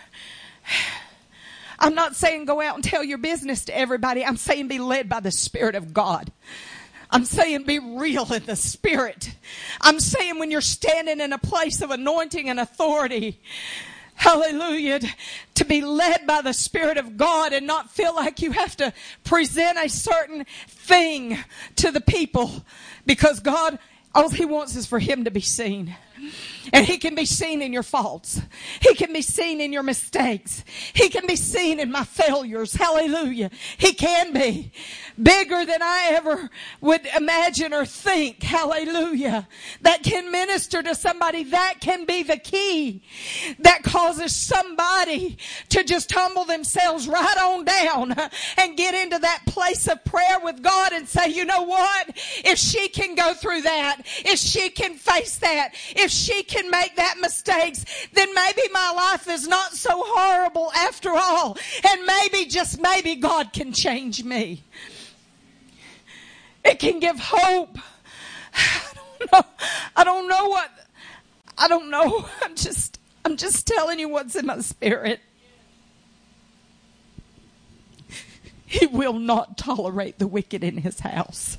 I'm 1.83 1.97
not 1.97 2.15
saying 2.15 2.45
go 2.45 2.63
out 2.63 2.77
and 2.77 2.85
tell 2.85 3.03
your 3.03 3.19
business 3.19 3.65
to 3.65 3.77
everybody. 3.77 4.25
I'm 4.25 4.37
saying 4.37 4.69
be 4.69 4.79
led 4.79 5.09
by 5.09 5.19
the 5.19 5.33
Spirit 5.33 5.75
of 5.75 5.93
God. 5.93 6.31
I'm 7.11 7.25
saying 7.25 7.65
be 7.65 7.81
real 7.81 8.33
in 8.33 8.45
the 8.45 8.55
Spirit. 8.55 9.35
I'm 9.81 9.99
saying 9.99 10.39
when 10.39 10.53
you're 10.53 10.61
standing 10.61 11.21
in 11.21 11.33
a 11.33 11.39
place 11.39 11.83
of 11.83 11.91
anointing 11.91 12.49
and 12.49 12.61
authority, 12.61 13.41
hallelujah, 14.15 15.01
to 15.57 15.65
be 15.65 15.81
led 15.81 16.25
by 16.25 16.41
the 16.41 16.55
Spirit 16.55 16.99
of 16.99 17.17
God 17.17 17.53
and 17.53 17.67
not 17.67 17.91
feel 17.91 18.15
like 18.15 18.41
you 18.41 18.53
have 18.53 18.77
to 18.77 18.93
present 19.25 19.77
a 19.77 19.89
certain 19.89 20.47
thing 20.69 21.37
to 21.77 21.91
the 21.91 22.01
people 22.01 22.65
because 23.05 23.41
God, 23.41 23.81
all 24.15 24.31
He 24.31 24.45
wants 24.45 24.77
is 24.77 24.87
for 24.87 25.01
Him 25.01 25.25
to 25.25 25.33
be 25.33 25.41
seen. 25.41 25.97
And 26.73 26.87
he 26.87 26.99
can 26.99 27.15
be 27.15 27.25
seen 27.25 27.63
in 27.63 27.73
your 27.73 27.83
faults. 27.83 28.41
He 28.81 28.95
can 28.95 29.13
be 29.13 29.23
seen 29.23 29.61
in 29.61 29.73
your 29.73 29.83
mistakes. 29.83 30.65
He 30.93 31.09
can 31.09 31.27
be 31.27 31.37
seen 31.37 31.81
in 31.81 31.91
my 31.91 32.05
failures. 32.05 32.75
Hallelujah. 32.75 33.51
He 33.79 33.93
can 33.93 34.33
be 34.33 34.73
bigger 35.21 35.65
than 35.65 35.83
I 35.83 36.11
ever 36.13 36.51
would 36.81 37.07
imagine 37.17 37.73
or 37.73 37.85
think. 37.85 38.43
Hallelujah. 38.43 39.49
That 39.81 40.03
can 40.03 40.31
minister 40.31 40.83
to 40.83 40.95
somebody. 40.95 41.45
That 41.45 41.77
can 41.81 42.05
be 42.05 42.23
the 42.23 42.37
key 42.37 43.03
that 43.59 43.83
causes 43.83 44.35
somebody 44.35 45.39
to 45.71 45.85
just 45.85 46.13
humble 46.13 46.45
themselves 46.45 47.09
right 47.09 47.39
on 47.39 47.65
down 47.65 48.15
and 48.59 48.77
get 48.77 48.95
into 48.95 49.19
that 49.19 49.43
place 49.47 49.89
of 49.89 50.05
prayer 50.05 50.39
with 50.43 50.63
God 50.63 50.93
and 50.93 51.09
say, 51.09 51.29
you 51.29 51.45
know 51.45 51.63
what? 51.63 52.11
If 52.45 52.59
she 52.59 52.89
can 52.89 53.15
go 53.15 53.35
through 53.35 53.63
that, 53.63 54.03
if 54.25 54.39
she 54.39 54.71
can 54.71 54.95
face 54.95 55.37
that, 55.37 55.75
if 55.97 56.11
she 56.11 56.43
can 56.53 56.71
make 56.71 56.97
that 56.97 57.17
mistakes, 57.21 57.85
then 58.13 58.33
maybe 58.35 58.63
my 58.73 58.93
life 58.95 59.27
is 59.29 59.49
not 59.49 59.73
so 59.73 60.03
horrible 60.05 60.71
after 60.73 61.11
all. 61.11 61.57
And 61.89 62.05
maybe, 62.05 62.47
just 62.47 62.81
maybe, 62.81 63.17
God 63.17 63.53
can 63.53 63.73
change 63.73 64.23
me. 64.23 64.63
It 66.65 66.79
can 66.79 67.01
give 67.01 67.19
hope. 67.19 67.79
I 68.55 68.95
don't 68.95 69.33
know. 69.33 69.47
I 69.97 70.05
don't 70.05 70.29
know 70.29 70.49
what. 70.49 70.71
I 71.57 71.69
don't 71.69 71.91
know. 71.91 72.29
I'm 72.43 72.55
just. 72.55 72.99
I'm 73.25 73.37
just 73.37 73.67
telling 73.69 74.01
you 74.01 74.09
what's 74.09 74.35
in 74.35 74.47
my 74.47 74.61
spirit. 74.61 75.21
He 78.67 78.87
will 78.87 79.13
not 79.13 79.57
tolerate 79.57 80.19
the 80.19 80.27
wicked 80.27 80.65
in 80.65 80.79
his 80.79 81.01
house. 81.01 81.57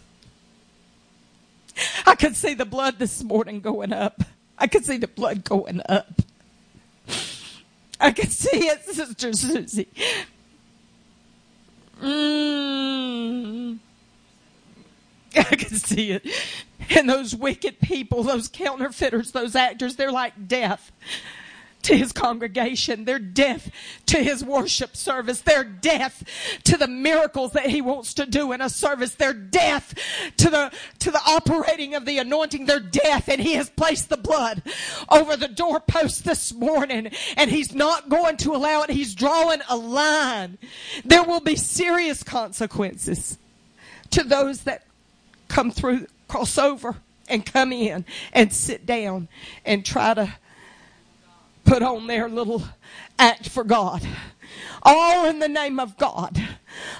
I 2.05 2.15
could 2.15 2.35
see 2.35 2.53
the 2.53 2.65
blood 2.65 2.99
this 2.99 3.23
morning 3.23 3.61
going 3.61 3.93
up. 3.93 4.23
I 4.57 4.67
could 4.67 4.85
see 4.85 4.97
the 4.97 5.07
blood 5.07 5.43
going 5.43 5.81
up. 5.89 6.21
I 7.99 8.11
could 8.11 8.31
see 8.31 8.67
it, 8.67 8.83
Sister 8.85 9.33
Susie. 9.33 9.87
Mm. 12.01 13.79
I 15.35 15.43
could 15.43 15.81
see 15.81 16.11
it. 16.11 16.27
And 16.89 17.09
those 17.09 17.33
wicked 17.33 17.79
people, 17.79 18.23
those 18.23 18.47
counterfeiters, 18.47 19.31
those 19.31 19.55
actors, 19.55 19.95
they're 19.95 20.11
like 20.11 20.47
death 20.47 20.91
to 21.83 21.95
his 21.95 22.11
congregation. 22.11 23.05
They're 23.05 23.19
deaf 23.19 23.69
to 24.07 24.17
his 24.17 24.43
worship 24.43 24.95
service. 24.95 25.41
They're 25.41 25.63
deaf 25.63 26.23
to 26.63 26.77
the 26.77 26.87
miracles 26.87 27.51
that 27.53 27.67
he 27.67 27.81
wants 27.81 28.13
to 28.15 28.25
do 28.25 28.51
in 28.51 28.61
a 28.61 28.69
service. 28.69 29.15
They're 29.15 29.33
deaf 29.33 29.93
to 30.37 30.49
the, 30.49 30.71
to 30.99 31.11
the 31.11 31.21
operating 31.25 31.93
of 31.95 32.05
the 32.05 32.17
anointing. 32.17 32.65
They're 32.65 32.79
deaf 32.79 33.27
and 33.29 33.41
he 33.41 33.53
has 33.53 33.69
placed 33.69 34.09
the 34.09 34.17
blood 34.17 34.63
over 35.09 35.37
the 35.37 35.47
doorpost 35.47 36.25
this 36.25 36.53
morning 36.53 37.11
and 37.37 37.51
he's 37.51 37.73
not 37.73 38.09
going 38.09 38.37
to 38.37 38.55
allow 38.55 38.81
it. 38.83 38.89
He's 38.89 39.15
drawing 39.15 39.61
a 39.69 39.77
line. 39.77 40.57
There 41.05 41.23
will 41.23 41.41
be 41.41 41.55
serious 41.55 42.23
consequences 42.23 43.37
to 44.11 44.23
those 44.23 44.63
that 44.63 44.85
come 45.47 45.71
through, 45.71 46.07
cross 46.27 46.57
over 46.57 46.95
and 47.27 47.45
come 47.45 47.71
in 47.71 48.05
and 48.31 48.51
sit 48.51 48.85
down 48.85 49.27
and 49.65 49.85
try 49.85 50.13
to 50.13 50.33
put 51.65 51.83
on 51.83 52.07
their 52.07 52.29
little 52.29 52.63
act 53.19 53.49
for 53.49 53.63
God. 53.63 54.07
All 54.83 55.27
in 55.27 55.39
the 55.39 55.47
name 55.49 55.79
of 55.79 55.97
God. 55.97 56.41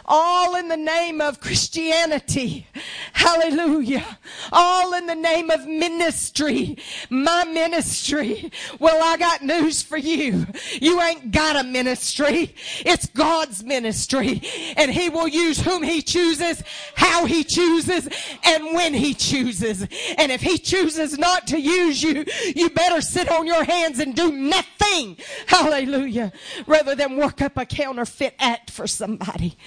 All 0.05 0.55
in 0.55 0.67
the 0.67 0.77
name 0.77 1.21
of 1.21 1.39
Christianity. 1.39 2.67
Hallelujah. 3.13 4.19
All 4.51 4.93
in 4.93 5.05
the 5.05 5.15
name 5.15 5.49
of 5.49 5.65
ministry. 5.65 6.77
My 7.09 7.45
ministry. 7.45 8.51
Well, 8.79 9.01
I 9.03 9.17
got 9.17 9.41
news 9.41 9.81
for 9.81 9.97
you. 9.97 10.45
You 10.81 11.01
ain't 11.01 11.31
got 11.31 11.55
a 11.55 11.63
ministry. 11.63 12.53
It's 12.79 13.07
God's 13.07 13.63
ministry. 13.63 14.41
And 14.75 14.91
He 14.91 15.09
will 15.09 15.27
use 15.27 15.61
whom 15.61 15.83
He 15.83 16.01
chooses, 16.01 16.63
how 16.95 17.25
He 17.25 17.43
chooses, 17.43 18.09
and 18.43 18.75
when 18.75 18.93
He 18.93 19.13
chooses. 19.13 19.87
And 20.17 20.31
if 20.31 20.41
He 20.41 20.57
chooses 20.57 21.17
not 21.17 21.47
to 21.47 21.59
use 21.59 22.03
you, 22.03 22.25
you 22.55 22.69
better 22.69 23.01
sit 23.01 23.29
on 23.29 23.47
your 23.47 23.63
hands 23.63 23.99
and 23.99 24.15
do 24.15 24.31
nothing. 24.31 25.17
Hallelujah. 25.47 26.33
Rather 26.67 26.95
than 26.95 27.15
work 27.15 27.41
up 27.41 27.57
a 27.57 27.65
counterfeit 27.65 28.35
act 28.39 28.69
for 28.69 28.87
somebody 28.87 29.57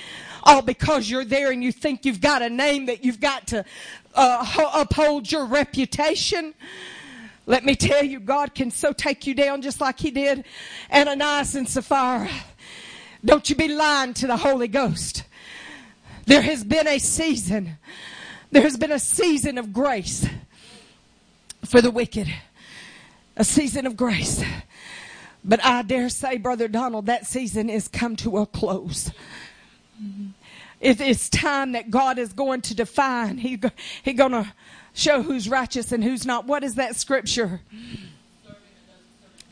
all 0.43 0.63
because 0.63 1.11
you're 1.11 1.25
there 1.25 1.51
and 1.51 1.63
you 1.63 1.73
think 1.73 2.05
you've 2.05 2.21
got 2.21 2.41
a 2.43 2.49
name 2.49 2.87
that 2.87 3.05
you've 3.05 3.21
got 3.21 3.47
to 3.49 3.65
uh, 4.15 4.71
uphold 4.75 5.31
your 5.31 5.45
reputation. 5.45 6.55
Let 7.47 7.65
me 7.65 7.75
tell 7.77 8.05
you, 8.05 8.21
God 8.21 8.55
can 8.55 8.71
so 8.71 8.93
take 8.93 9.27
you 9.27 9.35
down 9.35 9.63
just 9.63 9.81
like 9.81 9.99
He 9.99 10.11
did 10.11 10.45
Ananias 10.93 11.55
and 11.55 11.69
Sapphira. 11.69 12.31
Don't 13.25 13.49
you 13.51 13.57
be 13.57 13.69
lying 13.69 14.15
to 14.15 14.27
the 14.27 14.37
Holy 14.37 14.69
Ghost. 14.69 15.25
There 16.27 16.43
has 16.43 16.65
been 16.65 16.87
a 16.89 16.99
season. 16.99 17.79
There 18.51 18.63
has 18.63 18.77
been 18.77 18.93
a 18.93 18.99
season 18.99 19.59
of 19.59 19.73
grace 19.73 20.27
for 21.65 21.81
the 21.81 21.91
wicked. 21.91 22.33
A 23.37 23.45
season 23.45 23.87
of 23.87 23.97
grace. 23.97 24.43
But 25.45 25.65
I 25.65 25.83
dare 25.83 26.09
say, 26.09 26.39
Brother 26.39 26.67
Donald, 26.67 27.07
that 27.07 27.27
season 27.27 27.71
is 27.71 27.87
come 27.87 28.17
to 28.17 28.39
a 28.39 28.47
close. 28.47 29.11
It's 30.81 31.29
time 31.29 31.73
that 31.73 31.91
God 31.91 32.19
is 32.19 32.33
going 32.33 32.61
to 32.63 32.75
define. 32.75 33.39
He, 33.39 33.61
he 34.03 34.13
going 34.13 34.33
to 34.33 34.53
show 34.93 35.23
who's 35.23 35.49
righteous 35.49 35.93
and 35.93 36.05
who's 36.05 36.27
not. 36.27 36.47
What 36.47 36.63
is 36.63 36.75
that 36.75 36.97
scripture? 36.97 37.61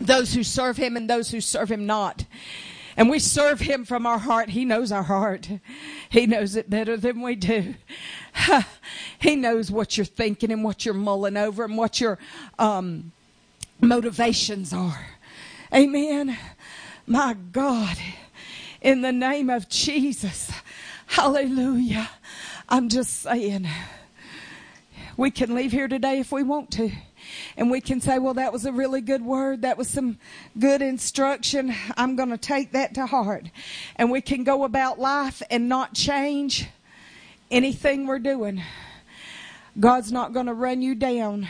Those 0.00 0.35
who 0.35 0.42
serve 0.42 0.76
him 0.76 0.96
and 0.96 1.09
those 1.09 1.30
who 1.30 1.40
serve 1.40 1.70
him 1.70 1.87
not. 1.87 2.24
And 2.96 3.11
we 3.11 3.18
serve 3.18 3.61
him 3.61 3.85
from 3.85 4.07
our 4.07 4.18
heart. 4.18 4.50
He 4.50 4.64
knows 4.64 4.92
our 4.92 5.02
heart. 5.02 5.48
He 6.09 6.26
knows 6.26 6.57
it 6.57 6.70
better 6.70 6.96
than 6.96 7.20
we 7.20 7.35
do. 7.35 7.74
He 9.18 9.37
knows 9.37 9.70
what 9.70 9.96
you're 9.96 10.04
thinking 10.04 10.52
and 10.52 10.62
what 10.62 10.85
you're 10.85 10.92
mulling 10.92 11.38
over 11.38 11.64
and 11.64 11.78
what 11.78 11.98
your 11.98 12.18
um, 12.59 13.12
motivations 13.80 14.70
are. 14.74 15.07
Amen. 15.72 16.37
My 17.07 17.35
God 17.52 17.96
in 18.84 19.00
the 19.00 19.12
name 19.12 19.48
of 19.48 19.68
Jesus. 19.68 20.52
Hallelujah. 21.06 22.08
I'm 22.68 22.90
just 22.90 23.22
saying, 23.22 23.66
we 25.16 25.30
can 25.30 25.54
leave 25.54 25.72
here 25.72 25.88
today 25.88 26.20
if 26.20 26.30
we 26.30 26.42
want 26.42 26.70
to. 26.72 26.90
And 27.56 27.70
we 27.70 27.80
can 27.80 28.02
say, 28.02 28.18
well, 28.18 28.34
that 28.34 28.52
was 28.52 28.66
a 28.66 28.72
really 28.72 29.00
good 29.00 29.22
word. 29.22 29.62
That 29.62 29.78
was 29.78 29.88
some 29.88 30.18
good 30.58 30.82
instruction. 30.82 31.74
I'm 31.96 32.14
going 32.14 32.28
to 32.28 32.36
take 32.36 32.72
that 32.72 32.94
to 32.96 33.06
heart. 33.06 33.46
And 33.96 34.10
we 34.10 34.20
can 34.20 34.44
go 34.44 34.64
about 34.64 35.00
life 35.00 35.42
and 35.50 35.66
not 35.66 35.94
change 35.94 36.68
anything 37.50 38.06
we're 38.06 38.18
doing. 38.18 38.62
God's 39.80 40.12
not 40.12 40.34
going 40.34 40.46
to 40.46 40.54
run 40.54 40.82
you 40.82 40.94
down 40.94 41.48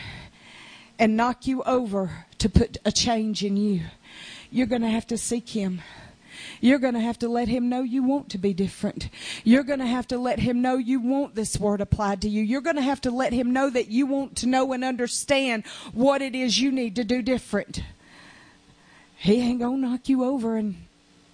and 1.00 1.16
knock 1.16 1.48
you 1.48 1.64
over 1.64 2.26
to 2.38 2.48
put 2.48 2.76
a 2.84 2.92
change 2.92 3.42
in 3.42 3.56
you. 3.56 3.80
You're 4.52 4.68
going 4.68 4.82
to 4.82 4.88
have 4.88 5.08
to 5.08 5.18
seek 5.18 5.48
Him. 5.48 5.82
You're 6.64 6.78
going 6.78 6.94
to 6.94 7.00
have 7.00 7.18
to 7.18 7.28
let 7.28 7.48
him 7.48 7.68
know 7.68 7.82
you 7.82 8.02
want 8.02 8.30
to 8.30 8.38
be 8.38 8.54
different. 8.54 9.10
You're 9.44 9.64
going 9.64 9.80
to 9.80 9.86
have 9.86 10.08
to 10.08 10.16
let 10.16 10.38
him 10.38 10.62
know 10.62 10.76
you 10.78 10.98
want 10.98 11.34
this 11.34 11.58
word 11.58 11.82
applied 11.82 12.22
to 12.22 12.28
you. 12.30 12.42
You're 12.42 12.62
going 12.62 12.76
to 12.76 12.82
have 12.82 13.02
to 13.02 13.10
let 13.10 13.34
him 13.34 13.52
know 13.52 13.68
that 13.68 13.88
you 13.88 14.06
want 14.06 14.34
to 14.36 14.46
know 14.46 14.72
and 14.72 14.82
understand 14.82 15.66
what 15.92 16.22
it 16.22 16.34
is 16.34 16.58
you 16.58 16.72
need 16.72 16.96
to 16.96 17.04
do 17.04 17.20
different. 17.20 17.82
He 19.14 19.42
ain't 19.42 19.60
going 19.60 19.82
to 19.82 19.88
knock 19.90 20.08
you 20.08 20.24
over 20.24 20.56
and 20.56 20.76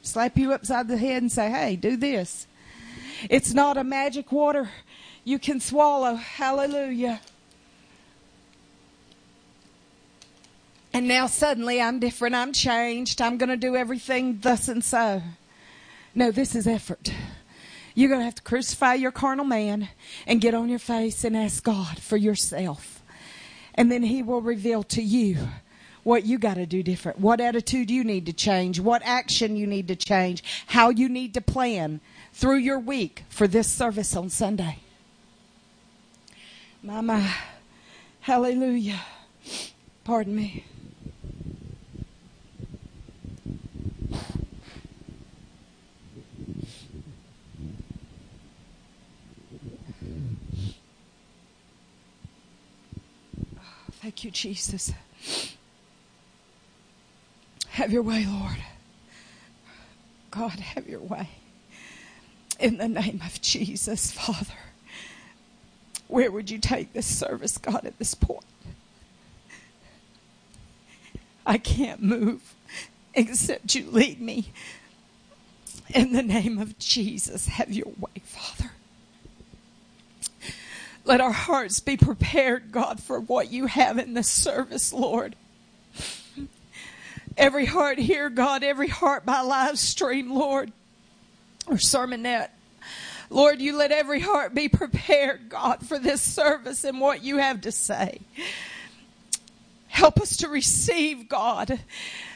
slap 0.02 0.36
you 0.36 0.52
upside 0.52 0.88
the 0.88 0.96
head 0.96 1.22
and 1.22 1.30
say, 1.30 1.48
hey, 1.48 1.76
do 1.76 1.96
this. 1.96 2.48
It's 3.30 3.54
not 3.54 3.76
a 3.76 3.84
magic 3.84 4.32
water 4.32 4.68
you 5.22 5.38
can 5.38 5.60
swallow. 5.60 6.16
Hallelujah. 6.16 7.20
And 10.92 11.06
now 11.06 11.26
suddenly 11.26 11.80
I'm 11.80 12.00
different. 12.00 12.34
I'm 12.34 12.52
changed. 12.52 13.22
I'm 13.22 13.38
going 13.38 13.48
to 13.48 13.56
do 13.56 13.76
everything 13.76 14.38
thus 14.40 14.68
and 14.68 14.82
so. 14.82 15.22
No, 16.14 16.30
this 16.30 16.54
is 16.54 16.66
effort. 16.66 17.12
You're 17.94 18.08
going 18.08 18.20
to 18.20 18.24
have 18.24 18.34
to 18.36 18.42
crucify 18.42 18.94
your 18.94 19.12
carnal 19.12 19.44
man 19.44 19.88
and 20.26 20.40
get 20.40 20.54
on 20.54 20.68
your 20.68 20.78
face 20.78 21.24
and 21.24 21.36
ask 21.36 21.62
God 21.62 22.00
for 22.00 22.16
yourself. 22.16 23.02
And 23.74 23.90
then 23.90 24.02
He 24.02 24.22
will 24.22 24.40
reveal 24.40 24.82
to 24.84 25.02
you 25.02 25.36
what 26.02 26.24
you 26.24 26.38
got 26.38 26.54
to 26.54 26.66
do 26.66 26.82
different, 26.82 27.20
what 27.20 27.40
attitude 27.40 27.90
you 27.90 28.02
need 28.02 28.26
to 28.26 28.32
change, 28.32 28.80
what 28.80 29.02
action 29.04 29.56
you 29.56 29.66
need 29.66 29.88
to 29.88 29.96
change, 29.96 30.42
how 30.68 30.88
you 30.88 31.08
need 31.08 31.34
to 31.34 31.40
plan 31.40 32.00
through 32.32 32.56
your 32.56 32.78
week 32.78 33.24
for 33.28 33.46
this 33.46 33.68
service 33.68 34.16
on 34.16 34.30
Sunday. 34.30 34.78
Mama, 36.82 37.30
hallelujah. 38.20 39.00
Pardon 40.04 40.34
me. 40.34 40.64
Thank 54.10 54.24
you, 54.24 54.32
Jesus. 54.32 54.92
Have 57.68 57.92
your 57.92 58.02
way, 58.02 58.26
Lord. 58.26 58.56
God, 60.32 60.58
have 60.58 60.88
your 60.88 60.98
way. 60.98 61.28
In 62.58 62.78
the 62.78 62.88
name 62.88 63.22
of 63.24 63.40
Jesus, 63.40 64.10
Father. 64.10 64.58
Where 66.08 66.28
would 66.28 66.50
you 66.50 66.58
take 66.58 66.92
this 66.92 67.06
service, 67.06 67.56
God, 67.56 67.84
at 67.84 68.00
this 68.00 68.16
point? 68.16 68.42
I 71.46 71.56
can't 71.56 72.02
move 72.02 72.56
except 73.14 73.76
you 73.76 73.88
lead 73.92 74.20
me. 74.20 74.50
In 75.94 76.14
the 76.14 76.24
name 76.24 76.58
of 76.58 76.80
Jesus, 76.80 77.46
have 77.46 77.70
your 77.72 77.92
way, 77.96 78.20
Father. 78.24 78.72
Let 81.10 81.20
our 81.20 81.32
hearts 81.32 81.80
be 81.80 81.96
prepared, 81.96 82.70
God, 82.70 83.02
for 83.02 83.18
what 83.18 83.50
you 83.50 83.66
have 83.66 83.98
in 83.98 84.14
this 84.14 84.30
service, 84.30 84.92
Lord. 84.92 85.34
Every 87.36 87.66
heart 87.66 87.98
here, 87.98 88.30
God, 88.30 88.62
every 88.62 88.86
heart 88.86 89.26
by 89.26 89.40
live 89.40 89.76
stream, 89.76 90.30
Lord, 90.30 90.70
or 91.66 91.78
sermonette. 91.78 92.50
Lord, 93.28 93.60
you 93.60 93.76
let 93.76 93.90
every 93.90 94.20
heart 94.20 94.54
be 94.54 94.68
prepared, 94.68 95.48
God, 95.48 95.84
for 95.84 95.98
this 95.98 96.22
service 96.22 96.84
and 96.84 97.00
what 97.00 97.24
you 97.24 97.38
have 97.38 97.62
to 97.62 97.72
say. 97.72 98.20
Help 99.88 100.20
us 100.20 100.36
to 100.36 100.48
receive, 100.48 101.28
God, 101.28 101.80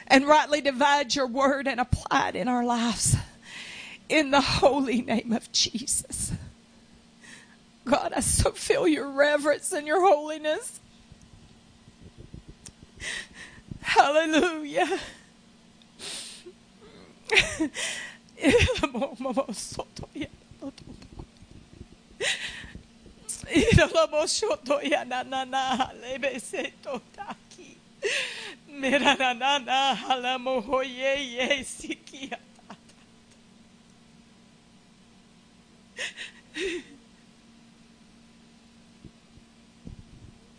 and 0.07 0.27
rightly 0.27 0.59
divide 0.59 1.15
your 1.15 1.27
word 1.27 1.69
and 1.69 1.79
apply 1.79 2.27
it 2.27 2.35
in 2.35 2.49
our 2.49 2.65
lives. 2.65 3.15
In 4.09 4.31
the 4.31 4.41
holy 4.41 5.01
name 5.01 5.31
of 5.31 5.49
Jesus. 5.53 6.33
God, 7.85 8.13
I 8.15 8.19
so 8.19 8.51
feel 8.51 8.87
your 8.87 9.09
reverence 9.09 9.71
and 9.71 9.85
your 9.85 10.01
holiness. 10.01 10.79
Hallelujah. 13.81 14.99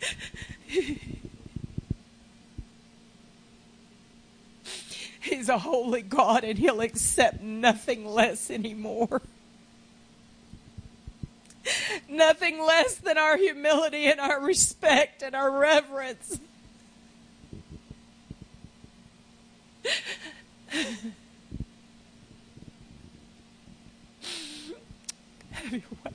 He's 5.21 5.49
a 5.49 5.57
holy 5.57 6.01
God 6.01 6.43
and 6.43 6.57
he'll 6.57 6.81
accept 6.81 7.41
nothing 7.41 8.05
less 8.05 8.49
anymore. 8.49 9.21
Nothing 12.09 12.61
less 12.61 12.95
than 12.95 13.17
our 13.17 13.35
humility 13.35 14.05
and 14.05 14.21
our 14.21 14.41
respect 14.41 15.21
and 15.21 15.35
our 15.35 15.51
reverence. 15.51 16.39
Have 25.51 25.71
your 25.71 25.81
wife. 26.05 26.13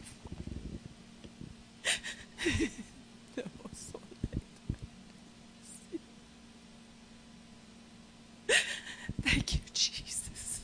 Thank 9.23 9.55
you, 9.55 9.61
Jesus. 9.73 10.61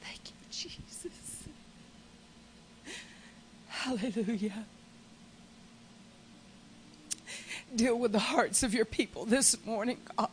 Thank 0.00 0.20
you, 0.26 0.36
Jesus. 0.50 1.44
Hallelujah. 3.68 4.64
Deal 7.74 7.98
with 7.98 8.12
the 8.12 8.18
hearts 8.18 8.62
of 8.62 8.72
your 8.72 8.84
people 8.84 9.24
this 9.24 9.56
morning, 9.64 9.98
God. 10.16 10.28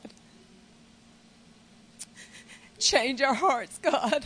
Change 2.82 3.22
our 3.22 3.36
hearts, 3.36 3.78
God. 3.78 4.26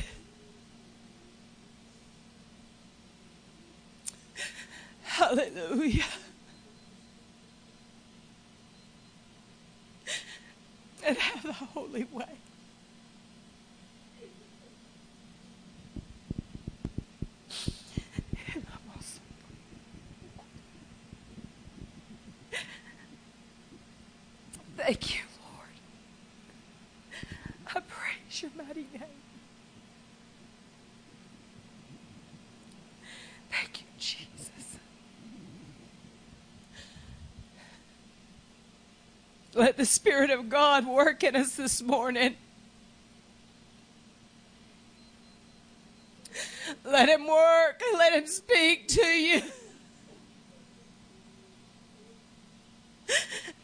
Hallelujah. 5.03 6.05
And 11.05 11.17
have 11.17 11.43
the 11.43 11.51
holy 11.51 12.05
way. 12.05 12.25
Thank 24.77 25.15
you, 25.15 25.21
Your 28.41 28.51
mighty 28.57 28.85
name. 28.91 29.01
Thank 33.49 33.79
you, 33.79 33.87
Jesus. 33.97 34.77
Let 39.53 39.77
the 39.77 39.85
Spirit 39.85 40.31
of 40.31 40.49
God 40.49 40.85
work 40.85 41.23
in 41.23 41.37
us 41.37 41.55
this 41.55 41.81
morning. 41.81 42.35
Let 46.83 47.07
Him 47.07 47.25
work. 47.25 47.81
Let 47.93 48.13
Him 48.13 48.27
speak 48.27 48.89
to 48.89 49.05
you. 49.05 49.43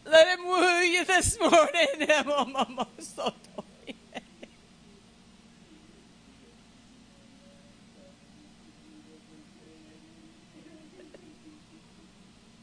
Let 0.06 0.40
Him 0.40 0.46
woo 0.46 0.80
you 0.80 1.04
this 1.04 1.38
morning. 1.38 2.08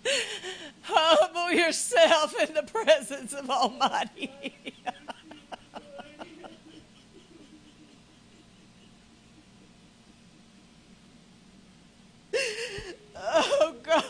humble 0.82 1.48
in 2.48 2.54
the 2.54 2.62
presence 2.64 3.32
of 3.32 3.50
Almighty. 3.50 4.32
oh, 13.16 13.74
God. 13.82 14.04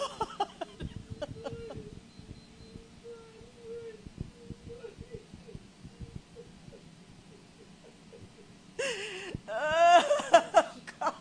Oh, 9.48 10.72
God. 11.00 11.14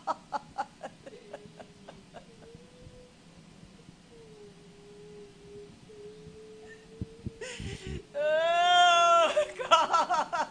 Oh, 8.16 9.46
God. 9.70 10.48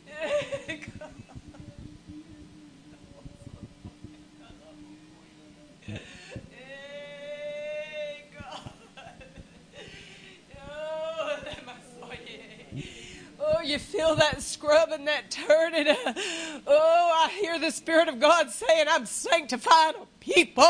Hey, 0.00 0.80
God. 8.38 9.02
Oh, 10.58 11.38
that 11.44 11.66
must- 11.66 11.78
oh, 12.02 12.10
yeah. 12.26 12.82
Oh, 13.40 13.60
you 13.62 13.78
feel 14.64 14.72
that 14.72 14.86
scrubbing, 14.86 15.04
that 15.06 15.30
turning. 15.30 15.88
Uh, 15.88 16.14
oh, 16.66 17.24
I 17.24 17.30
hear 17.40 17.58
the 17.58 17.70
Spirit 17.70 18.08
of 18.08 18.20
God 18.20 18.50
saying, 18.50 18.86
I'm 18.88 19.06
sanctifying 19.06 19.94
a 20.02 20.06
people. 20.20 20.64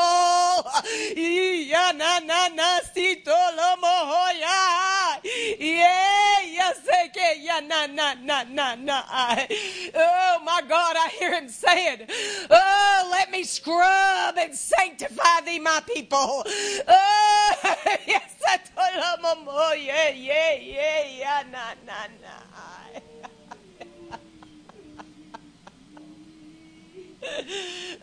Oh, 9.97 10.41
my 10.45 10.61
God, 10.69 10.97
I 10.97 11.09
hear 11.19 11.33
him 11.35 11.49
saying, 11.49 12.07
Oh, 12.51 13.09
let 13.11 13.31
me 13.31 13.45
scrub 13.45 14.37
and 14.39 14.55
sanctify 14.55 15.41
thee, 15.47 15.59
my 15.59 15.81
people. 15.95 16.45
Oh, 16.89 17.55
yes, 18.07 18.35
I 18.47 18.59
told 18.59 19.25
them, 19.25 19.47
oh, 19.49 19.75
yeah, 19.75 20.11
yeah, 20.11 20.55
yeah, 20.61 21.07
yeah, 21.19 21.43
na, 21.51 21.75
na, 21.87 22.07
na. 22.23 22.54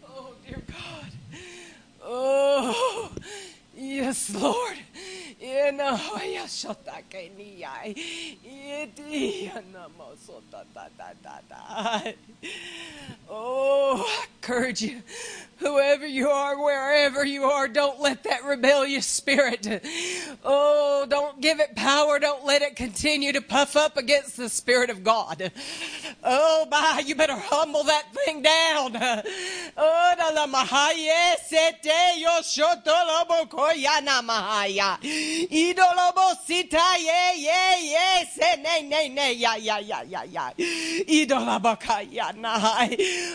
Oh, 0.05 0.35
dear 0.47 0.63
God. 0.67 1.11
Oh, 2.03 3.11
yes, 3.77 4.35
Lord. 4.35 4.77
In 5.41 5.81
a 5.81 5.97
hoya 5.97 6.45
shota 6.47 7.03
ke 7.11 7.31
ai. 7.83 7.95
Iti 8.83 9.51
ana 9.55 9.89
mo 9.99 10.15
so 10.27 10.43
ta 10.51 10.63
ta 10.75 10.89
ta 10.97 11.13
ta 11.23 11.41
ta. 11.49 12.13
Oh, 13.29 14.05
I 14.07 14.27
encourage 14.35 14.83
you, 14.83 15.03
whoever 15.59 16.07
you 16.07 16.29
are, 16.29 16.63
wherever 16.63 17.25
you 17.25 17.45
are, 17.45 17.69
don't 17.69 18.01
let 18.01 18.25
that 18.25 18.45
rebellious 18.45 19.07
spirit, 19.07 19.67
oh, 20.45 21.07
don't 21.09 21.41
give 21.41 21.61
it 21.61 21.75
power. 21.77 22.19
Don't 22.19 22.45
let 22.45 22.63
it 22.63 22.77
continue 22.77 23.33
to 23.33 23.41
puff 23.41 23.77
up 23.77 23.97
against 23.97 24.37
the 24.37 24.49
Spirit 24.49 24.91
of 24.91 25.05
God. 25.05 25.53
Oh, 26.25 26.67
my, 26.71 27.03
you 27.05 27.15
better 27.15 27.37
humble 27.37 27.85
that 27.85 28.13
thing 28.15 28.43
down. 28.43 28.97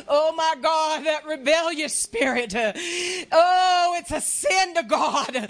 Oh, 0.10 0.34
my 0.36 0.56
God, 0.62 1.06
that 1.06 1.26
rebellious 1.26 1.94
spirit. 1.94 2.54
Oh, 2.56 3.96
it's 3.98 4.12
a 4.12 4.22
sin 4.22 4.74
to 4.76 4.84
God. 4.84 5.50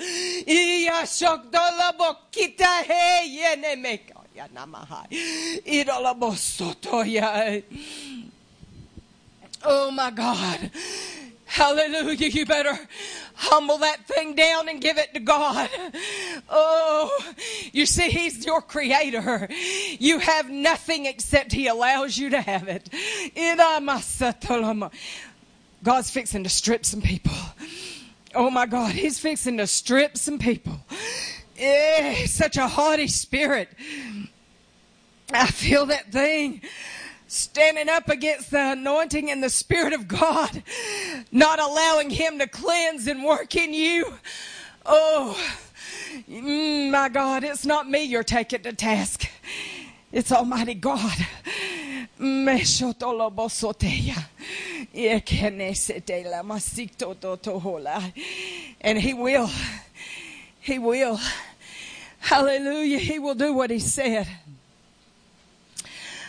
He 5.10 5.84
soto 6.36 7.02
ya. 7.02 7.60
Oh 9.64 9.92
my 9.92 10.12
God. 10.12 10.72
Hallelujah. 11.46 12.28
You 12.28 12.46
better 12.46 12.78
humble 13.34 13.78
that 13.80 14.06
thing 14.06 14.36
down 14.36 14.68
and 14.70 14.82
give 14.82 14.98
it 14.98 15.14
to 15.14 15.20
God. 15.20 15.70
Oh, 16.50 17.18
you 17.72 17.86
see, 17.86 18.10
He's 18.10 18.46
your 18.46 18.62
creator. 18.62 19.48
You 19.98 20.20
have 20.20 20.50
nothing 20.50 21.06
except 21.06 21.54
He 21.54 21.68
allows 21.68 22.18
you 22.18 22.30
to 22.32 22.42
have 22.42 22.68
it. 22.68 22.90
God's 25.84 26.10
fixing 26.10 26.44
to 26.44 26.50
strip 26.50 26.86
some 26.86 27.02
people. 27.02 27.34
Oh 28.36 28.50
my 28.50 28.66
God, 28.66 28.92
He's 28.92 29.18
fixing 29.20 29.58
to 29.58 29.68
strip 29.68 30.18
some 30.18 30.38
people. 30.38 30.82
Eh, 31.58 32.26
such 32.28 32.58
a 32.58 32.68
haughty 32.68 33.08
spirit. 33.08 33.70
I 35.34 35.48
feel 35.48 35.88
that 35.88 36.12
thing 36.12 36.62
standing 37.28 37.90
up 37.90 38.10
against 38.10 38.52
the 38.52 38.72
anointing 38.72 39.30
and 39.30 39.44
the 39.44 39.50
Spirit 39.50 39.94
of 39.94 40.08
God, 40.08 40.64
not 41.32 41.60
allowing 41.60 42.10
Him 42.10 42.40
to 42.40 42.48
cleanse 42.48 43.08
and 43.08 43.24
work 43.24 43.56
in 43.56 43.74
you. 43.74 44.14
Oh, 44.86 45.38
mm, 46.30 46.92
my 46.92 47.10
God, 47.10 47.44
it's 47.44 47.66
not 47.66 47.90
me 47.90 48.04
you're 48.04 48.24
taking 48.24 48.62
to 48.64 48.74
task. 48.74 49.30
It's 50.12 50.32
Almighty 50.32 50.76
God. 50.76 51.18
Masiktototohola. 56.46 58.14
And 58.80 58.98
He 58.98 59.14
will. 59.14 59.50
He 60.62 60.80
will. 60.80 61.20
Hallelujah. 62.28 62.98
He 62.98 63.20
will 63.20 63.36
do 63.36 63.54
what 63.54 63.70
He 63.70 63.80
said. 63.80 64.28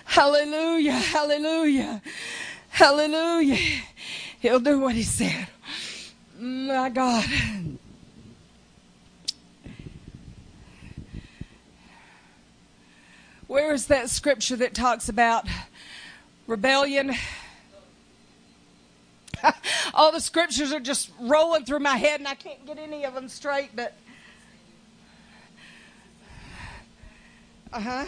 Hallelujah. 0.04 0.92
Hallelujah. 0.92 2.00
Hallelujah. 2.68 3.82
He'll 4.38 4.60
do 4.60 4.78
what 4.78 4.94
he 4.94 5.02
said. 5.02 5.48
My 6.38 6.88
God. 6.88 7.26
Where 13.48 13.74
is 13.74 13.86
that 13.88 14.08
scripture 14.08 14.54
that 14.56 14.74
talks 14.74 15.08
about 15.08 15.48
rebellion? 16.46 17.12
All 19.94 20.12
the 20.12 20.20
scriptures 20.20 20.72
are 20.72 20.78
just 20.78 21.10
rolling 21.20 21.64
through 21.64 21.80
my 21.80 21.96
head 21.96 22.20
and 22.20 22.28
I 22.28 22.34
can't 22.34 22.64
get 22.64 22.78
any 22.78 23.04
of 23.04 23.14
them 23.14 23.28
straight, 23.28 23.70
but. 23.74 23.94
Uh 27.72 27.80
huh. 27.80 28.06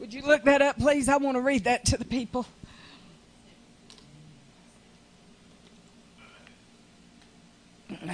Would 0.00 0.14
you 0.14 0.22
look 0.22 0.44
that 0.44 0.62
up, 0.62 0.78
please? 0.78 1.08
I 1.08 1.16
want 1.16 1.36
to 1.36 1.40
read 1.40 1.64
that 1.64 1.84
to 1.86 1.96
the 1.96 2.04
people. 2.04 2.46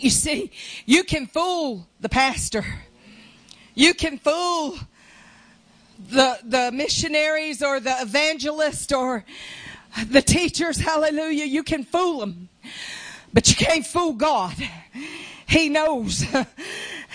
You 0.00 0.10
see, 0.10 0.52
you 0.84 1.02
can 1.02 1.26
fool 1.26 1.88
the 1.98 2.10
pastor. 2.10 2.64
You 3.74 3.94
can 3.94 4.18
fool 4.18 4.78
the 5.98 6.38
the 6.44 6.70
missionaries 6.72 7.62
or 7.62 7.80
the 7.80 7.96
evangelist 8.02 8.92
or 8.92 9.24
the 10.06 10.22
teachers, 10.22 10.78
hallelujah, 10.78 11.46
you 11.46 11.62
can 11.62 11.84
fool 11.84 12.20
them, 12.20 12.48
but 13.32 13.48
you 13.48 13.56
can't 13.56 13.86
fool 13.86 14.12
God. 14.12 14.54
He 15.48 15.68
knows. 15.68 16.24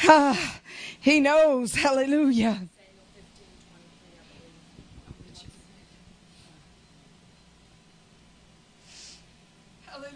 Ah, 0.06 0.60
he 1.04 1.20
knows, 1.20 1.76
hallelujah. 1.76 2.62
Hallelujah. 9.86 10.13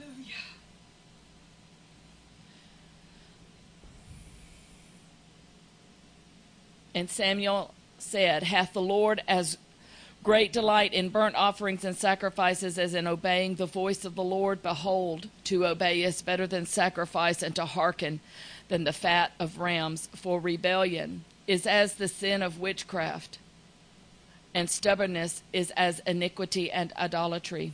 And 6.95 7.09
Samuel 7.09 7.73
said, 7.97 8.43
Hath 8.43 8.71
the 8.71 8.81
Lord 8.81 9.21
as 9.27 9.57
great 10.23 10.53
delight 10.53 10.93
in 10.93 11.09
burnt 11.09 11.35
offerings 11.35 11.83
and 11.83 11.97
sacrifices 11.97 12.79
as 12.79 12.93
in 12.93 13.07
obeying 13.07 13.55
the 13.55 13.65
voice 13.65 14.05
of 14.05 14.15
the 14.15 14.23
Lord? 14.23 14.63
Behold, 14.63 15.27
to 15.43 15.65
obey 15.65 16.03
is 16.03 16.21
better 16.21 16.47
than 16.47 16.65
sacrifice, 16.65 17.43
and 17.43 17.53
to 17.57 17.65
hearken 17.65 18.21
than 18.67 18.83
the 18.83 18.93
fat 18.93 19.31
of 19.39 19.59
rams. 19.59 20.09
For 20.15 20.39
rebellion 20.39 21.23
is 21.45 21.65
as 21.65 21.95
the 21.95 22.07
sin 22.07 22.41
of 22.41 22.59
witchcraft, 22.59 23.39
and 24.53 24.69
stubbornness 24.69 25.43
is 25.53 25.71
as 25.77 25.99
iniquity 26.05 26.71
and 26.71 26.93
idolatry. 26.93 27.73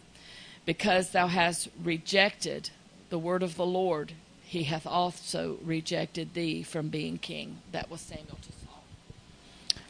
Because 0.65 1.09
thou 1.09 1.27
hast 1.27 1.67
rejected 1.83 2.69
the 3.09 3.19
word 3.19 3.43
of 3.43 3.57
the 3.57 3.65
Lord, 3.65 4.13
he 4.43 4.63
hath 4.63 4.87
also 4.87 5.57
rejected 5.63 6.33
thee 6.33 6.63
from 6.63 6.89
being 6.89 7.17
king. 7.17 7.57
That 7.71 7.89
was 7.89 8.01
Samuel 8.01 8.37
to 8.41 8.51
Saul. 8.65 8.83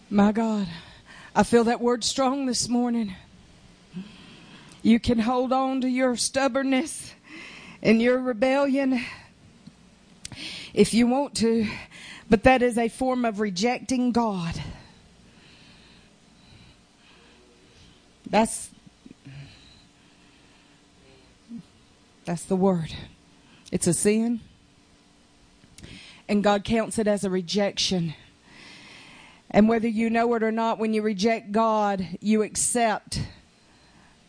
My 0.09 0.31
God, 0.31 0.67
I 1.35 1.43
feel 1.43 1.65
that 1.65 1.81
word 1.81 2.03
strong 2.03 2.45
this 2.45 2.67
morning. 2.67 3.15
You 4.81 4.99
can 4.99 5.19
hold 5.19 5.53
on 5.53 5.81
to 5.81 5.87
your 5.87 6.15
stubbornness 6.15 7.13
and 7.81 8.01
your 8.01 8.19
rebellion 8.19 9.03
if 10.73 10.93
you 10.93 11.07
want 11.07 11.35
to, 11.37 11.67
but 12.29 12.43
that 12.43 12.61
is 12.61 12.77
a 12.77 12.89
form 12.89 13.25
of 13.25 13.39
rejecting 13.39 14.11
God. 14.11 14.61
That's 18.29 18.71
that's 22.25 22.43
the 22.45 22.55
word. 22.55 22.95
It's 23.71 23.85
a 23.85 23.93
sin. 23.93 24.39
And 26.29 26.43
God 26.43 26.63
counts 26.63 26.97
it 26.97 27.07
as 27.07 27.23
a 27.23 27.29
rejection. 27.29 28.13
And 29.51 29.67
whether 29.67 29.87
you 29.87 30.09
know 30.09 30.33
it 30.35 30.41
or 30.41 30.51
not, 30.51 30.79
when 30.79 30.93
you 30.93 31.01
reject 31.01 31.51
God, 31.51 32.07
you 32.21 32.41
accept 32.41 33.21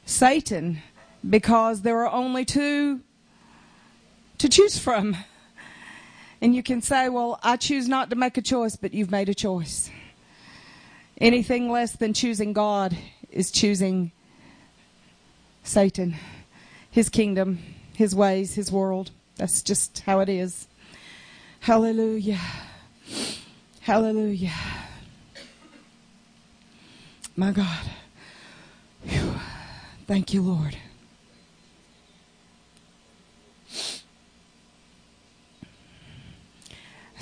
Satan 0.04 0.82
because 1.28 1.82
there 1.82 2.00
are 2.00 2.10
only 2.10 2.44
two 2.44 3.00
to 4.38 4.48
choose 4.48 4.78
from. 4.78 5.16
And 6.44 6.54
you 6.54 6.62
can 6.62 6.82
say, 6.82 7.08
well, 7.08 7.40
I 7.42 7.56
choose 7.56 7.88
not 7.88 8.10
to 8.10 8.16
make 8.16 8.36
a 8.36 8.42
choice, 8.42 8.76
but 8.76 8.92
you've 8.92 9.10
made 9.10 9.30
a 9.30 9.34
choice. 9.34 9.90
Anything 11.18 11.70
less 11.70 11.96
than 11.96 12.12
choosing 12.12 12.52
God 12.52 12.94
is 13.30 13.50
choosing 13.50 14.12
Satan, 15.62 16.16
his 16.90 17.08
kingdom, 17.08 17.60
his 17.94 18.14
ways, 18.14 18.56
his 18.56 18.70
world. 18.70 19.10
That's 19.36 19.62
just 19.62 20.00
how 20.00 20.20
it 20.20 20.28
is. 20.28 20.68
Hallelujah. 21.60 22.40
Hallelujah. 23.80 24.52
My 27.36 27.52
God. 27.52 27.86
Whew. 29.08 29.34
Thank 30.06 30.34
you, 30.34 30.42
Lord. 30.42 30.76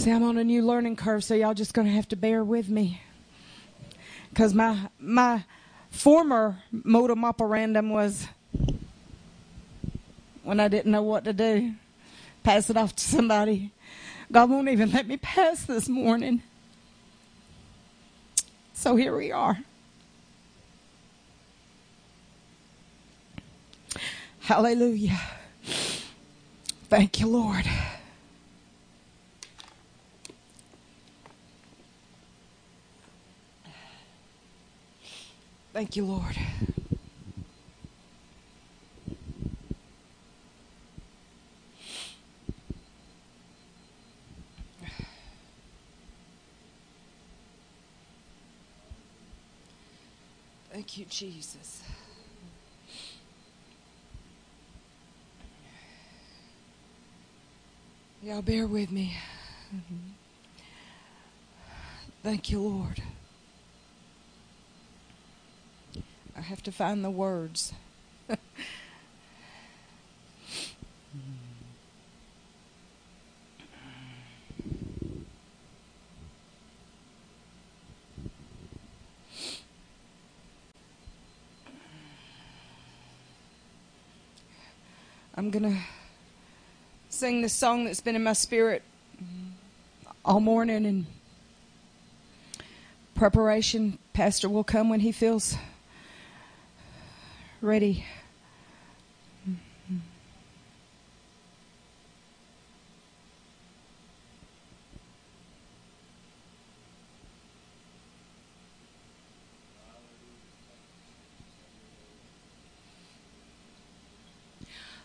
See, 0.03 0.11
I'm 0.11 0.25
on 0.25 0.37
a 0.37 0.43
new 0.43 0.67
learning 0.67 0.97
curve, 0.97 1.23
so 1.23 1.33
y'all 1.33 1.55
just 1.55 1.75
going 1.75 1.87
to 1.87 1.93
have 1.93 2.09
to 2.09 2.17
bear 2.17 2.43
with 2.43 2.69
me. 2.69 3.01
Because 4.31 4.53
my, 4.53 4.89
my 4.99 5.45
former 5.91 6.59
modum 6.73 7.23
operandum 7.23 7.91
was 7.91 8.27
when 10.43 10.59
I 10.59 10.67
didn't 10.67 10.91
know 10.91 11.05
what 11.05 11.23
to 11.27 11.33
do, 11.33 11.75
pass 12.43 12.69
it 12.69 12.77
off 12.77 12.97
to 12.97 13.05
somebody. 13.05 13.71
God 14.33 14.51
won't 14.51 14.69
even 14.71 14.91
let 14.91 15.07
me 15.07 15.19
pass 15.19 15.67
this 15.67 15.89
morning. 15.89 16.43
So 18.75 18.97
here 18.97 19.17
we 19.17 19.31
are. 19.31 19.61
Hallelujah. 24.41 25.21
Thank 26.91 27.21
you, 27.21 27.29
Lord. 27.29 27.67
Thank 35.73 35.97
you, 35.97 36.05
Lord. 36.05 36.37
Thank 50.71 50.99
you, 50.99 51.05
Jesus. 51.07 51.83
Y'all 58.23 58.43
bear 58.43 58.67
with 58.67 58.91
me. 58.91 59.17
Thank 62.23 62.51
you, 62.51 62.61
Lord. 62.61 63.03
I 66.37 66.41
have 66.41 66.63
to 66.65 66.73
find 66.73 67.05
the 67.05 67.11
words. 67.11 67.73
I'm 85.35 85.51
going 85.51 85.63
to 85.63 85.77
sing 87.09 87.43
this 87.43 87.53
song 87.53 87.85
that's 87.85 88.01
been 88.01 88.15
in 88.15 88.23
my 88.23 88.33
spirit 88.35 88.83
all 90.25 90.41
morning 90.41 90.87
and 90.87 91.07
preparation. 93.15 93.99
Pastor 94.13 94.49
will 94.49 94.65
come 94.65 94.89
when 94.89 95.01
he 95.01 95.11
feels 95.11 95.57
ready. 97.63 98.05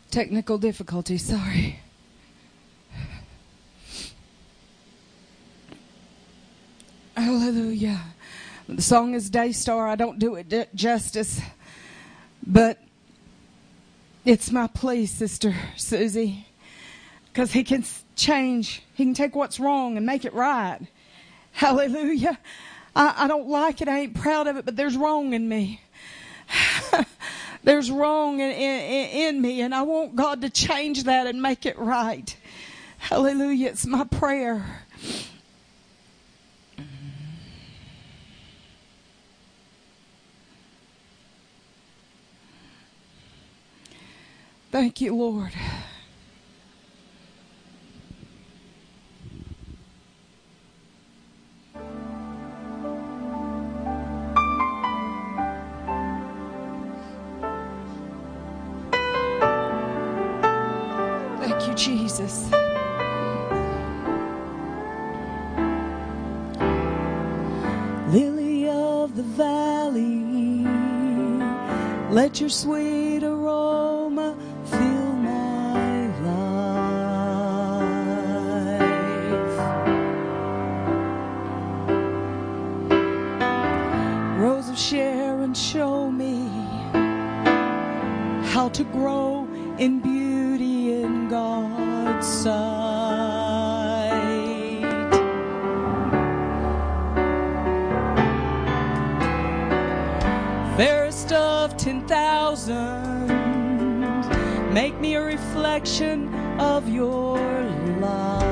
Technical 0.09 0.57
difficulty, 0.57 1.19
sorry. 1.19 1.79
Hallelujah. 7.15 8.01
The 8.67 8.81
song 8.81 9.13
is 9.13 9.29
Daystar. 9.29 9.87
I 9.87 9.95
don't 9.95 10.17
do 10.17 10.35
it 10.35 10.73
justice. 10.73 11.39
But 12.49 12.81
it's 14.23 14.51
my 14.53 14.67
plea, 14.67 15.05
Sister 15.05 15.53
Susie, 15.75 16.47
because 17.27 17.51
He 17.51 17.65
can 17.65 17.83
change. 18.15 18.83
He 18.93 19.03
can 19.03 19.13
take 19.13 19.35
what's 19.35 19.59
wrong 19.59 19.97
and 19.97 20.05
make 20.05 20.23
it 20.23 20.33
right. 20.33 20.79
Hallelujah. 21.51 22.39
I, 22.95 23.25
I 23.25 23.27
don't 23.27 23.49
like 23.49 23.81
it. 23.81 23.89
I 23.89 23.99
ain't 23.99 24.15
proud 24.15 24.47
of 24.47 24.55
it, 24.55 24.63
but 24.63 24.77
there's 24.77 24.95
wrong 24.95 25.33
in 25.33 25.49
me. 25.49 25.81
there's 27.65 27.91
wrong 27.91 28.39
in, 28.39 28.51
in, 28.51 29.35
in 29.35 29.41
me, 29.41 29.59
and 29.59 29.75
I 29.75 29.81
want 29.81 30.15
God 30.15 30.41
to 30.41 30.49
change 30.49 31.03
that 31.03 31.27
and 31.27 31.41
make 31.41 31.65
it 31.65 31.77
right. 31.77 32.33
Hallelujah. 32.97 33.67
It's 33.67 33.85
my 33.85 34.05
prayer. 34.05 34.86
Thank 44.69 45.01
you, 45.01 45.15
Lord. 45.15 45.53
Thank 61.39 61.67
you, 61.67 61.73
Jesus. 61.75 62.49
Lily 68.09 68.69
of 68.69 69.15
the 69.15 69.23
valley, 69.23 70.65
let 72.11 72.39
your 72.39 72.49
sweet 72.49 72.96
show 85.57 86.11
me 86.11 86.47
how 88.51 88.69
to 88.69 88.83
grow 88.83 89.47
in 89.79 89.99
beauty 89.99 90.93
in 90.93 91.27
God's 91.29 92.27
sight. 92.27 92.57
Fairest 100.77 101.31
of 101.31 101.75
ten 101.75 102.07
thousand, 102.07 103.27
make 104.73 104.99
me 104.99 105.15
a 105.15 105.23
reflection 105.23 106.31
of 106.59 106.87
your 106.87 107.39
love. 107.99 108.46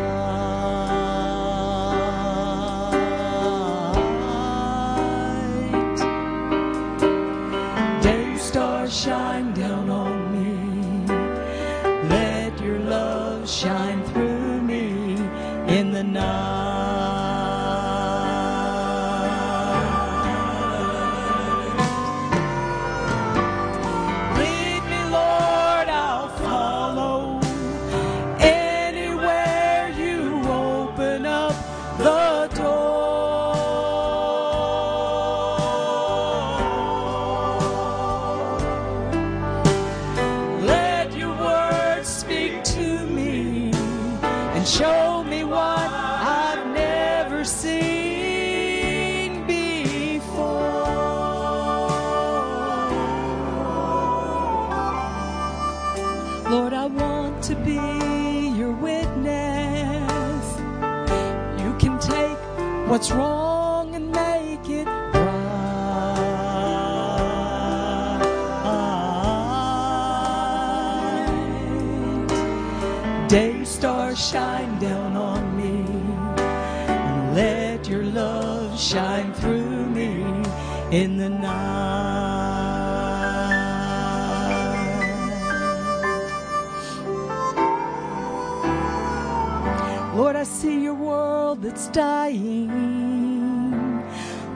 dying, 91.95 92.67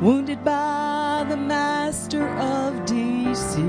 wounded 0.01 0.43
by 0.43 1.25
the 1.29 1.37
master 1.37 2.27
of 2.37 2.85
deceit. 2.85 3.63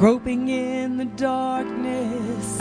Groping 0.00 0.48
in 0.48 0.96
the 0.96 1.04
darkness, 1.04 2.58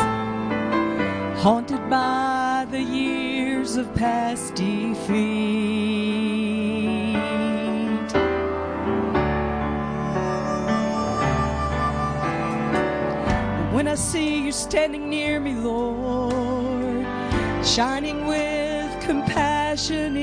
haunted 1.42 1.90
by 1.90 2.68
the 2.70 2.80
years 2.80 3.76
of 3.76 3.92
past 3.96 4.54
defeat. 4.54 5.43
standing 14.54 15.10
near 15.10 15.40
me, 15.40 15.54
Lord, 15.56 17.06
shining 17.66 18.28
with 18.28 19.02
compassion 19.02 20.16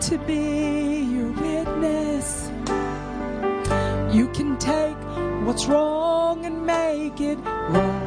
to 0.00 0.16
be 0.16 1.00
your 1.12 1.30
witness. 1.32 2.50
You 4.14 4.28
can 4.32 4.56
take 4.56 4.96
what's 5.46 5.66
wrong 5.66 6.46
and 6.46 6.64
make 6.64 7.20
it 7.20 7.36
right. 7.68 7.99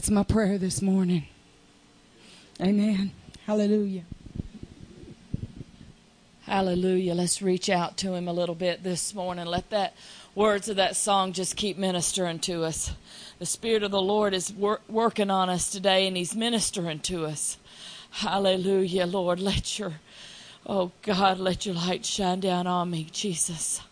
That's 0.00 0.10
my 0.10 0.22
prayer 0.22 0.56
this 0.56 0.80
morning. 0.80 1.26
Amen. 2.58 3.12
Hallelujah. 3.44 4.04
Hallelujah. 6.44 7.12
Let's 7.12 7.42
reach 7.42 7.68
out 7.68 7.98
to 7.98 8.14
him 8.14 8.26
a 8.26 8.32
little 8.32 8.54
bit 8.54 8.82
this 8.82 9.14
morning. 9.14 9.44
Let 9.44 9.68
that 9.68 9.92
words 10.34 10.70
of 10.70 10.76
that 10.76 10.96
song 10.96 11.34
just 11.34 11.54
keep 11.54 11.76
ministering 11.76 12.38
to 12.38 12.64
us. 12.64 12.92
The 13.40 13.44
Spirit 13.44 13.82
of 13.82 13.90
the 13.90 14.00
Lord 14.00 14.32
is 14.32 14.50
wor- 14.50 14.80
working 14.88 15.30
on 15.30 15.50
us 15.50 15.70
today 15.70 16.06
and 16.06 16.16
He's 16.16 16.34
ministering 16.34 17.00
to 17.00 17.26
us. 17.26 17.58
Hallelujah, 18.08 19.04
Lord. 19.04 19.38
Let 19.38 19.78
your, 19.78 20.00
oh 20.64 20.92
God, 21.02 21.38
let 21.38 21.66
your 21.66 21.74
light 21.74 22.06
shine 22.06 22.40
down 22.40 22.66
on 22.66 22.90
me, 22.90 23.06
Jesus. 23.12 23.82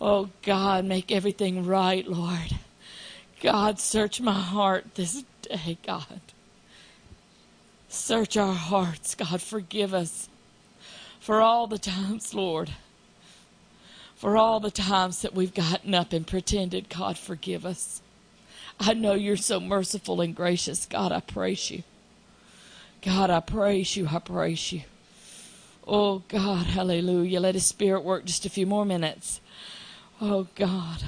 Oh 0.00 0.30
God, 0.42 0.84
make 0.84 1.12
everything 1.12 1.64
right, 1.64 2.08
Lord. 2.08 2.58
God, 3.40 3.78
search 3.78 4.20
my 4.20 4.32
heart 4.32 4.94
this 4.94 5.24
day, 5.42 5.78
God. 5.86 6.20
Search 7.88 8.36
our 8.36 8.54
hearts, 8.54 9.14
God. 9.14 9.40
Forgive 9.40 9.94
us 9.94 10.28
for 11.20 11.40
all 11.40 11.66
the 11.66 11.78
times, 11.78 12.34
Lord, 12.34 12.70
for 14.16 14.36
all 14.36 14.60
the 14.60 14.70
times 14.70 15.22
that 15.22 15.34
we've 15.34 15.54
gotten 15.54 15.94
up 15.94 16.12
and 16.12 16.26
pretended, 16.26 16.88
God, 16.88 17.16
forgive 17.16 17.64
us. 17.64 18.02
I 18.80 18.94
know 18.94 19.14
you're 19.14 19.36
so 19.36 19.60
merciful 19.60 20.20
and 20.20 20.34
gracious. 20.34 20.86
God, 20.86 21.12
I 21.12 21.20
praise 21.20 21.70
you. 21.70 21.82
God, 23.02 23.30
I 23.30 23.40
praise 23.40 23.96
you. 23.96 24.08
I 24.10 24.18
praise 24.18 24.72
you. 24.72 24.82
Oh, 25.86 26.22
God, 26.28 26.66
hallelujah. 26.66 27.40
Let 27.40 27.54
His 27.54 27.66
Spirit 27.66 28.04
work 28.04 28.24
just 28.24 28.44
a 28.44 28.50
few 28.50 28.66
more 28.66 28.84
minutes. 28.84 29.40
Oh, 30.20 30.48
God. 30.54 31.04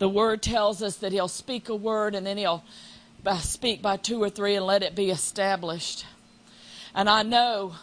The 0.00 0.08
word 0.08 0.40
tells 0.40 0.82
us 0.82 0.96
that 0.96 1.12
he'll 1.12 1.28
speak 1.28 1.68
a 1.68 1.76
word 1.76 2.14
and 2.14 2.26
then 2.26 2.38
he'll 2.38 2.64
speak 3.40 3.82
by 3.82 3.98
two 3.98 4.22
or 4.22 4.30
three 4.30 4.56
and 4.56 4.64
let 4.64 4.82
it 4.82 4.94
be 4.96 5.10
established. 5.10 6.06
And 6.94 7.06
I 7.06 7.22
know 7.22 7.74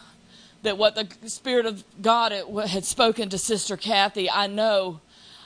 that 0.64 0.76
what 0.76 0.96
the 0.96 1.28
Spirit 1.30 1.64
of 1.64 1.84
God 2.02 2.32
had 2.66 2.84
spoken 2.84 3.28
to 3.28 3.38
Sister 3.38 3.76
Kathy, 3.76 4.28
I 4.28 4.48
know, 4.48 5.00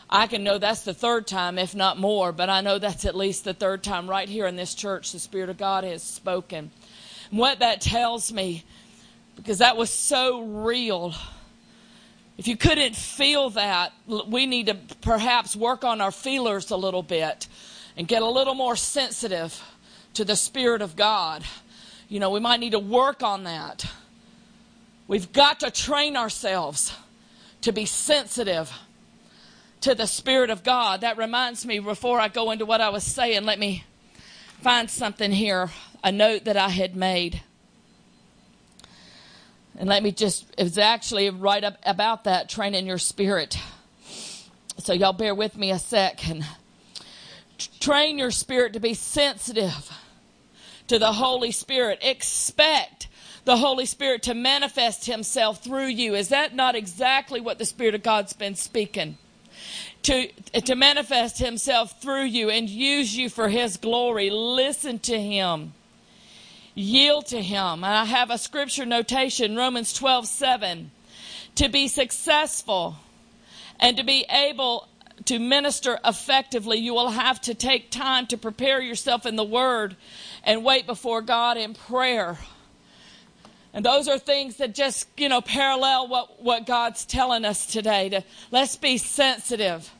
I 0.08 0.26
can 0.26 0.42
know 0.44 0.56
that's 0.56 0.80
the 0.80 0.94
third 0.94 1.26
time, 1.26 1.58
if 1.58 1.74
not 1.74 1.98
more, 1.98 2.32
but 2.32 2.48
I 2.48 2.62
know 2.62 2.78
that's 2.78 3.04
at 3.04 3.14
least 3.14 3.44
the 3.44 3.52
third 3.52 3.82
time 3.82 4.08
right 4.08 4.28
here 4.28 4.46
in 4.46 4.56
this 4.56 4.74
church 4.74 5.12
the 5.12 5.18
Spirit 5.18 5.50
of 5.50 5.58
God 5.58 5.84
has 5.84 6.02
spoken. 6.02 6.70
And 7.30 7.38
what 7.38 7.58
that 7.58 7.82
tells 7.82 8.32
me, 8.32 8.64
because 9.36 9.58
that 9.58 9.76
was 9.76 9.90
so 9.90 10.40
real 10.40 11.14
if 12.42 12.48
you 12.48 12.56
couldn't 12.56 12.96
feel 12.96 13.50
that, 13.50 13.92
we 14.26 14.46
need 14.46 14.66
to 14.66 14.74
perhaps 15.00 15.54
work 15.54 15.84
on 15.84 16.00
our 16.00 16.10
feelers 16.10 16.72
a 16.72 16.76
little 16.76 17.04
bit 17.04 17.46
and 17.96 18.08
get 18.08 18.20
a 18.20 18.28
little 18.28 18.56
more 18.56 18.74
sensitive 18.74 19.62
to 20.14 20.24
the 20.24 20.34
Spirit 20.34 20.82
of 20.82 20.96
God. 20.96 21.44
You 22.08 22.18
know, 22.18 22.30
we 22.30 22.40
might 22.40 22.58
need 22.58 22.72
to 22.72 22.80
work 22.80 23.22
on 23.22 23.44
that. 23.44 23.86
We've 25.06 25.32
got 25.32 25.60
to 25.60 25.70
train 25.70 26.16
ourselves 26.16 26.92
to 27.60 27.70
be 27.70 27.84
sensitive 27.86 28.72
to 29.82 29.94
the 29.94 30.08
Spirit 30.08 30.50
of 30.50 30.64
God. 30.64 31.02
That 31.02 31.18
reminds 31.18 31.64
me, 31.64 31.78
before 31.78 32.18
I 32.18 32.26
go 32.26 32.50
into 32.50 32.66
what 32.66 32.80
I 32.80 32.88
was 32.88 33.04
saying, 33.04 33.44
let 33.44 33.60
me 33.60 33.84
find 34.62 34.90
something 34.90 35.30
here, 35.30 35.70
a 36.02 36.10
note 36.10 36.46
that 36.46 36.56
I 36.56 36.70
had 36.70 36.96
made. 36.96 37.40
And 39.82 39.88
let 39.88 40.04
me 40.04 40.12
just, 40.12 40.46
it's 40.56 40.78
actually 40.78 41.28
right 41.28 41.64
up 41.64 41.76
about 41.84 42.22
that, 42.22 42.48
training 42.48 42.86
your 42.86 42.98
spirit. 42.98 43.58
So 44.78 44.92
y'all 44.92 45.12
bear 45.12 45.34
with 45.34 45.56
me 45.56 45.72
a 45.72 45.78
second. 45.80 46.46
Train 47.80 48.16
your 48.16 48.30
spirit 48.30 48.74
to 48.74 48.78
be 48.78 48.94
sensitive 48.94 49.90
to 50.86 51.00
the 51.00 51.14
Holy 51.14 51.50
Spirit. 51.50 51.98
Expect 52.00 53.08
the 53.44 53.56
Holy 53.56 53.84
Spirit 53.84 54.22
to 54.22 54.34
manifest 54.34 55.06
Himself 55.06 55.64
through 55.64 55.88
you. 55.88 56.14
Is 56.14 56.28
that 56.28 56.54
not 56.54 56.76
exactly 56.76 57.40
what 57.40 57.58
the 57.58 57.64
Spirit 57.64 57.96
of 57.96 58.04
God's 58.04 58.34
been 58.34 58.54
speaking? 58.54 59.18
To, 60.04 60.28
to 60.60 60.76
manifest 60.76 61.40
Himself 61.40 62.00
through 62.00 62.26
you 62.26 62.50
and 62.50 62.70
use 62.70 63.16
you 63.16 63.28
for 63.28 63.48
His 63.48 63.78
glory. 63.78 64.30
Listen 64.30 65.00
to 65.00 65.20
Him. 65.20 65.72
Yield 66.74 67.26
to 67.26 67.42
Him. 67.42 67.84
And 67.84 67.84
I 67.84 68.04
have 68.04 68.30
a 68.30 68.38
scripture 68.38 68.86
notation, 68.86 69.56
Romans 69.56 69.92
12, 69.92 70.26
7. 70.26 70.90
To 71.56 71.68
be 71.68 71.88
successful 71.88 72.96
and 73.78 73.96
to 73.98 74.04
be 74.04 74.24
able 74.30 74.88
to 75.26 75.38
minister 75.38 75.98
effectively, 76.04 76.78
you 76.78 76.94
will 76.94 77.10
have 77.10 77.40
to 77.42 77.54
take 77.54 77.90
time 77.90 78.26
to 78.28 78.38
prepare 78.38 78.80
yourself 78.80 79.26
in 79.26 79.36
the 79.36 79.44
Word 79.44 79.96
and 80.44 80.64
wait 80.64 80.86
before 80.86 81.20
God 81.20 81.56
in 81.56 81.74
prayer. 81.74 82.38
And 83.74 83.84
those 83.84 84.08
are 84.08 84.18
things 84.18 84.56
that 84.56 84.74
just, 84.74 85.08
you 85.16 85.28
know, 85.28 85.40
parallel 85.40 86.08
what, 86.08 86.42
what 86.42 86.66
God's 86.66 87.04
telling 87.04 87.44
us 87.44 87.66
today. 87.66 88.08
To 88.10 88.24
let's 88.50 88.76
be 88.76 88.98
sensitive, 88.98 89.90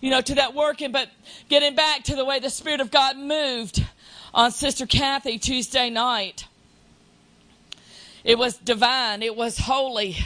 you 0.00 0.10
know, 0.10 0.20
to 0.20 0.36
that 0.36 0.54
working, 0.54 0.92
but 0.92 1.08
getting 1.48 1.74
back 1.74 2.04
to 2.04 2.16
the 2.16 2.24
way 2.24 2.38
the 2.38 2.50
Spirit 2.50 2.80
of 2.80 2.90
God 2.90 3.16
moved 3.16 3.84
on 4.34 4.50
Sister 4.50 4.86
Kathy 4.86 5.38
Tuesday 5.38 5.90
night. 5.90 6.46
It 8.24 8.38
was 8.38 8.56
divine, 8.56 9.22
it 9.22 9.36
was 9.36 9.58
holy. 9.58 10.16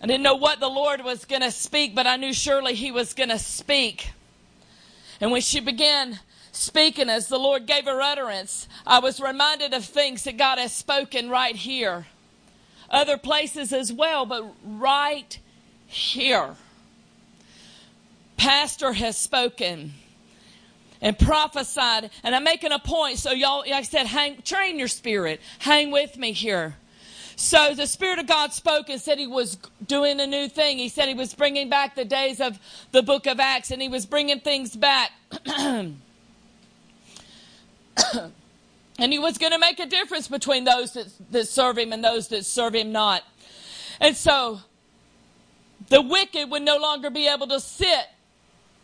I 0.00 0.06
didn't 0.06 0.22
know 0.22 0.36
what 0.36 0.60
the 0.60 0.68
Lord 0.68 1.02
was 1.02 1.24
going 1.24 1.42
to 1.42 1.50
speak, 1.50 1.94
but 1.94 2.06
I 2.06 2.16
knew 2.16 2.32
surely 2.32 2.74
He 2.74 2.92
was 2.92 3.14
going 3.14 3.30
to 3.30 3.38
speak. 3.38 4.12
And 5.20 5.32
when 5.32 5.40
she 5.40 5.60
began 5.60 6.20
speaking, 6.52 7.08
as 7.08 7.28
the 7.28 7.38
Lord 7.38 7.66
gave 7.66 7.86
her 7.86 8.00
utterance, 8.00 8.68
I 8.86 9.00
was 9.00 9.20
reminded 9.20 9.74
of 9.74 9.84
things 9.84 10.24
that 10.24 10.36
God 10.36 10.58
has 10.58 10.72
spoken 10.72 11.28
right 11.28 11.56
here. 11.56 12.06
Other 12.90 13.18
places 13.18 13.72
as 13.72 13.92
well, 13.92 14.24
but 14.24 14.44
right 14.64 15.38
here. 15.86 16.54
Pastor 18.36 18.92
has 18.92 19.16
spoken 19.16 19.94
and 21.00 21.18
prophesied. 21.18 22.10
And 22.22 22.34
I'm 22.34 22.44
making 22.44 22.72
a 22.72 22.78
point. 22.78 23.18
So 23.18 23.30
y'all, 23.32 23.64
I 23.72 23.82
said, 23.82 24.06
hang, 24.06 24.42
train 24.42 24.78
your 24.78 24.88
spirit. 24.88 25.40
Hang 25.58 25.90
with 25.90 26.16
me 26.16 26.32
here. 26.32 26.76
So 27.40 27.72
the 27.72 27.86
Spirit 27.86 28.18
of 28.18 28.26
God 28.26 28.52
spoke 28.52 28.88
and 28.88 29.00
said 29.00 29.16
He 29.16 29.28
was 29.28 29.58
doing 29.86 30.18
a 30.20 30.26
new 30.26 30.48
thing. 30.48 30.76
He 30.78 30.88
said 30.88 31.06
He 31.06 31.14
was 31.14 31.34
bringing 31.34 31.68
back 31.68 31.94
the 31.94 32.04
days 32.04 32.40
of 32.40 32.58
the 32.90 33.00
book 33.00 33.28
of 33.28 33.38
Acts 33.38 33.70
and 33.70 33.80
He 33.80 33.88
was 33.88 34.06
bringing 34.06 34.40
things 34.40 34.74
back. 34.74 35.12
and 35.46 36.00
He 38.98 39.20
was 39.20 39.38
going 39.38 39.52
to 39.52 39.58
make 39.60 39.78
a 39.78 39.86
difference 39.86 40.26
between 40.26 40.64
those 40.64 40.94
that, 40.94 41.12
that 41.30 41.46
serve 41.46 41.78
Him 41.78 41.92
and 41.92 42.02
those 42.02 42.26
that 42.28 42.44
serve 42.44 42.74
Him 42.74 42.90
not. 42.90 43.22
And 44.00 44.16
so 44.16 44.58
the 45.90 46.02
wicked 46.02 46.50
would 46.50 46.62
no 46.62 46.78
longer 46.78 47.08
be 47.08 47.28
able 47.28 47.46
to 47.46 47.60
sit 47.60 48.08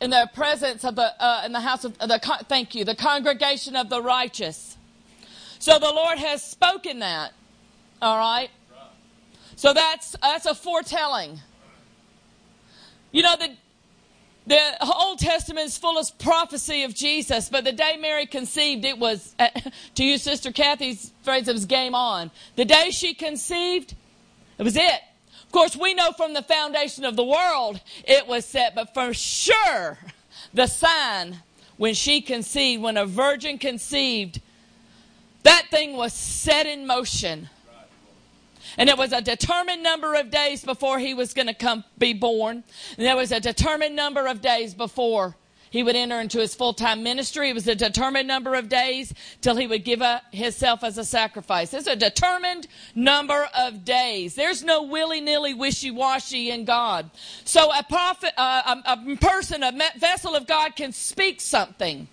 in 0.05 0.11
the 0.11 0.31
presence 0.35 0.85
of 0.85 0.95
the 0.95 1.23
uh, 1.23 1.43
in 1.45 1.53
the 1.53 1.61
house 1.61 1.85
of 1.85 1.99
the 1.99 2.21
thank 2.49 2.75
you 2.75 2.85
the 2.85 2.95
congregation 2.95 3.75
of 3.75 3.89
the 3.89 4.01
righteous. 4.03 4.77
So 5.59 5.79
the 5.79 5.91
lord 5.91 6.19
has 6.19 6.45
spoken 6.45 6.99
that 6.99 7.33
all 8.03 8.19
right? 8.19 8.51
So 9.57 9.73
that's 9.73 10.15
that's 10.21 10.47
a 10.47 10.55
foretelling. 10.55 11.41
You 13.13 13.23
know 13.23 13.35
the 13.37 13.57
the 14.47 14.61
Old 14.95 15.21
Testament 15.21 15.69
is 15.69 15.79
full 15.79 15.97
of 15.97 16.19
prophecy 16.19 16.83
of 16.83 16.95
Jesus, 16.95 17.49
but 17.49 17.65
the 17.65 17.73
day 17.73 17.97
Mary 17.99 18.27
conceived, 18.27 18.85
it 18.85 18.99
was, 18.99 19.35
to 19.95 20.05
use 20.05 20.23
Sister 20.23 20.53
Kathy's 20.53 21.15
phrase, 21.23 21.49
it 21.49 21.55
was 21.55 21.65
game 21.65 21.95
on. 21.95 22.31
The 22.57 22.67
day 22.67 22.91
she 22.91 23.15
conceived, 23.15 23.95
it 24.59 24.63
was 24.63 24.77
it 24.77 25.01
course, 25.55 25.77
we 25.77 25.95
know 25.95 26.13
from 26.13 26.35
the 26.35 26.43
foundation 26.43 27.05
of 27.05 27.17
the 27.17 27.25
world 27.25 27.81
it 28.05 28.27
was 28.27 28.45
set, 28.45 28.75
but 28.75 28.93
for 28.93 29.15
sure, 29.15 29.97
the 30.53 30.67
sign 30.67 31.39
when 31.77 31.95
she 31.95 32.21
conceived, 32.21 32.83
when 32.83 32.97
a 32.97 33.07
virgin 33.07 33.57
conceived, 33.57 34.41
that 35.45 35.67
thing 35.71 35.97
was 35.97 36.13
set 36.13 36.67
in 36.67 36.87
motion. 36.87 37.49
And 38.77 38.89
it 38.89 38.99
was 38.99 39.13
a 39.13 39.21
determined 39.21 39.83
number 39.83 40.15
of 40.15 40.31
days 40.31 40.65
before 40.65 40.99
he 40.99 41.15
was 41.15 41.33
going 41.33 41.47
to 41.47 41.55
come 41.55 41.85
be 41.99 42.13
born. 42.13 42.65
And 42.97 43.07
there 43.07 43.17
was 43.17 43.31
a 43.31 43.39
determined 43.39 43.95
number 43.95 44.27
of 44.27 44.41
days 44.41 44.75
before 44.75 45.37
he 45.75 45.83
would 45.83 45.97
enter 45.97 46.21
into 46.21 46.39
his 46.39 46.55
full 46.55 46.73
time 46.73 47.03
ministry. 47.03 47.51
It 47.51 47.55
was 47.55 47.67
a 47.67 47.75
determined 47.75 48.29
number 48.29 48.55
of 48.55 48.69
days 48.69 49.13
till 49.41 49.57
he 49.57 49.67
would 49.67 49.83
give 49.83 50.03
up 50.03 50.23
himself 50.33 50.85
as 50.85 50.99
a 50.99 51.05
sacrifice. 51.05 51.75
It's 51.75 51.89
a 51.89 51.97
determined 51.97 52.69
number 52.95 53.49
of 53.59 53.85
days. 53.85 54.37
There's 54.37 54.63
no 54.63 54.85
willy 54.85 55.21
nilly, 55.21 55.53
wishy 55.53 55.91
washy 55.91 56.53
in 56.53 56.65
God. 56.65 57.11
So 57.45 57.73
a 57.77 57.83
prophet, 57.83 58.35
uh, 58.37 58.83
a, 58.87 58.93
a 58.93 59.17
person, 59.17 59.65
a 59.65 59.73
vessel 59.97 60.37
of 60.37 60.47
God 60.47 60.77
can 60.77 60.93
speak 60.93 61.41
something. 61.41 62.07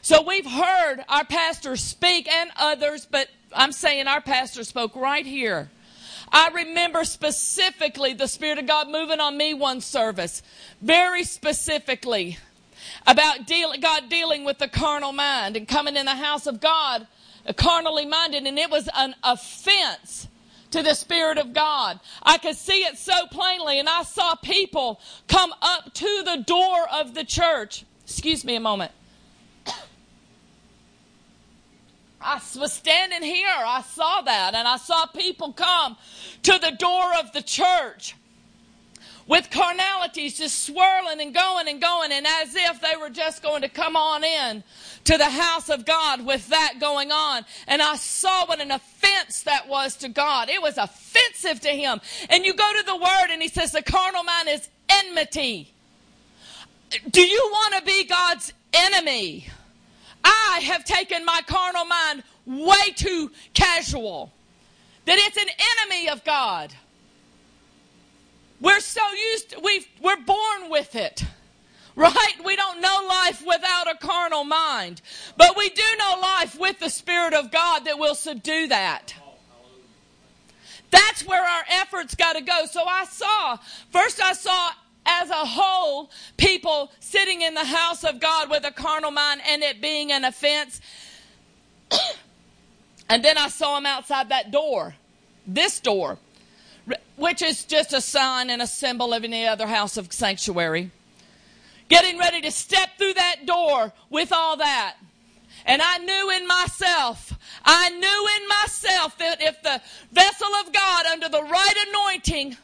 So 0.00 0.22
we've 0.22 0.46
heard 0.46 1.04
our 1.08 1.24
pastor 1.24 1.74
speak 1.74 2.32
and 2.32 2.52
others, 2.54 3.08
but 3.10 3.26
I'm 3.52 3.72
saying 3.72 4.06
our 4.06 4.20
pastor 4.20 4.62
spoke 4.62 4.94
right 4.94 5.26
here. 5.26 5.68
I 6.36 6.50
remember 6.50 7.04
specifically 7.04 8.12
the 8.12 8.28
Spirit 8.28 8.58
of 8.58 8.66
God 8.66 8.90
moving 8.90 9.20
on 9.20 9.38
me 9.38 9.54
one 9.54 9.80
service, 9.80 10.42
very 10.82 11.24
specifically 11.24 12.36
about 13.06 13.46
deal, 13.46 13.72
God 13.80 14.10
dealing 14.10 14.44
with 14.44 14.58
the 14.58 14.68
carnal 14.68 15.12
mind 15.12 15.56
and 15.56 15.66
coming 15.66 15.96
in 15.96 16.04
the 16.04 16.14
house 16.14 16.46
of 16.46 16.60
God 16.60 17.06
uh, 17.48 17.54
carnally 17.54 18.04
minded, 18.04 18.46
and 18.46 18.58
it 18.58 18.70
was 18.70 18.86
an 18.94 19.14
offense 19.24 20.28
to 20.72 20.82
the 20.82 20.92
Spirit 20.92 21.38
of 21.38 21.54
God. 21.54 22.00
I 22.22 22.36
could 22.36 22.56
see 22.56 22.84
it 22.84 22.98
so 22.98 23.26
plainly, 23.28 23.78
and 23.78 23.88
I 23.88 24.02
saw 24.02 24.34
people 24.34 25.00
come 25.28 25.54
up 25.62 25.94
to 25.94 26.22
the 26.22 26.44
door 26.46 26.86
of 26.92 27.14
the 27.14 27.24
church. 27.24 27.86
Excuse 28.04 28.44
me 28.44 28.56
a 28.56 28.60
moment. 28.60 28.92
I 32.20 32.40
was 32.58 32.72
standing 32.72 33.22
here. 33.22 33.46
I 33.48 33.82
saw 33.82 34.22
that, 34.22 34.54
and 34.54 34.66
I 34.66 34.76
saw 34.78 35.06
people 35.06 35.52
come 35.52 35.96
to 36.44 36.58
the 36.58 36.72
door 36.72 37.12
of 37.18 37.32
the 37.32 37.42
church 37.42 38.14
with 39.26 39.50
carnalities 39.50 40.38
just 40.38 40.64
swirling 40.64 41.20
and 41.20 41.34
going 41.34 41.68
and 41.68 41.80
going, 41.80 42.12
and 42.12 42.26
as 42.26 42.54
if 42.54 42.80
they 42.80 42.96
were 42.96 43.10
just 43.10 43.42
going 43.42 43.62
to 43.62 43.68
come 43.68 43.96
on 43.96 44.22
in 44.22 44.62
to 45.04 45.18
the 45.18 45.28
house 45.28 45.68
of 45.68 45.84
God 45.84 46.24
with 46.24 46.48
that 46.48 46.74
going 46.80 47.10
on. 47.10 47.44
And 47.66 47.82
I 47.82 47.96
saw 47.96 48.46
what 48.46 48.60
an 48.60 48.70
offense 48.70 49.42
that 49.42 49.68
was 49.68 49.96
to 49.96 50.08
God. 50.08 50.48
It 50.48 50.62
was 50.62 50.78
offensive 50.78 51.60
to 51.60 51.68
Him. 51.68 52.00
And 52.30 52.44
you 52.44 52.54
go 52.54 52.72
to 52.78 52.86
the 52.86 52.96
Word, 52.96 53.30
and 53.30 53.42
He 53.42 53.48
says 53.48 53.72
the 53.72 53.82
carnal 53.82 54.22
mind 54.22 54.48
is 54.48 54.68
enmity. 54.88 55.72
Do 57.10 57.20
you 57.20 57.48
want 57.52 57.74
to 57.74 57.82
be 57.82 58.04
God's 58.04 58.52
enemy? 58.72 59.48
I 60.24 60.60
have 60.64 60.84
taken 60.84 61.24
my 61.24 61.40
carnal 61.46 61.84
mind 61.84 62.22
way 62.46 62.92
too 62.94 63.30
casual. 63.54 64.32
That 65.04 65.18
it's 65.18 65.36
an 65.36 65.48
enemy 65.82 66.08
of 66.08 66.24
God. 66.24 66.74
We're 68.60 68.80
so 68.80 69.02
used 69.32 69.50
to, 69.50 69.60
we 69.60 69.86
we're 70.00 70.20
born 70.20 70.70
with 70.70 70.94
it. 70.96 71.24
Right? 71.94 72.34
We 72.44 72.56
don't 72.56 72.82
know 72.82 73.06
life 73.08 73.42
without 73.46 73.90
a 73.90 73.96
carnal 73.96 74.44
mind. 74.44 75.00
But 75.36 75.56
we 75.56 75.70
do 75.70 75.82
know 75.98 76.20
life 76.20 76.58
with 76.58 76.78
the 76.78 76.90
Spirit 76.90 77.32
of 77.32 77.50
God 77.50 77.86
that 77.86 77.98
will 77.98 78.14
subdue 78.14 78.68
that. 78.68 79.14
That's 80.90 81.24
where 81.26 81.42
our 81.42 81.64
efforts 81.70 82.14
got 82.14 82.34
to 82.34 82.42
go. 82.42 82.66
So 82.70 82.84
I 82.84 83.04
saw, 83.06 83.56
first 83.90 84.22
I 84.22 84.34
saw 84.34 84.70
as 85.06 85.30
a 85.30 85.34
whole, 85.34 86.10
people 86.36 86.90
sitting 87.00 87.42
in 87.42 87.54
the 87.54 87.64
house 87.64 88.04
of 88.04 88.20
God 88.20 88.50
with 88.50 88.64
a 88.64 88.72
carnal 88.72 89.10
mind 89.10 89.40
and 89.46 89.62
it 89.62 89.80
being 89.80 90.12
an 90.12 90.24
offense. 90.24 90.80
and 93.08 93.24
then 93.24 93.38
I 93.38 93.48
saw 93.48 93.78
him 93.78 93.86
outside 93.86 94.28
that 94.30 94.50
door, 94.50 94.94
this 95.46 95.80
door, 95.80 96.18
which 97.16 97.40
is 97.40 97.64
just 97.64 97.92
a 97.92 98.00
sign 98.00 98.50
and 98.50 98.60
a 98.60 98.66
symbol 98.66 99.14
of 99.14 99.24
any 99.24 99.46
other 99.46 99.66
house 99.66 99.96
of 99.96 100.12
sanctuary. 100.12 100.90
Getting 101.88 102.18
ready 102.18 102.40
to 102.40 102.50
step 102.50 102.98
through 102.98 103.14
that 103.14 103.46
door 103.46 103.92
with 104.10 104.32
all 104.32 104.56
that. 104.56 104.96
And 105.64 105.80
I 105.82 105.98
knew 105.98 106.30
in 106.30 106.46
myself, 106.46 107.32
I 107.64 107.90
knew 107.90 108.28
in 108.36 108.48
myself 108.48 109.18
that 109.18 109.40
if 109.40 109.62
the 109.62 109.80
vessel 110.12 110.48
of 110.64 110.72
God 110.72 111.06
under 111.06 111.28
the 111.28 111.42
right 111.42 111.74
anointing 111.88 112.56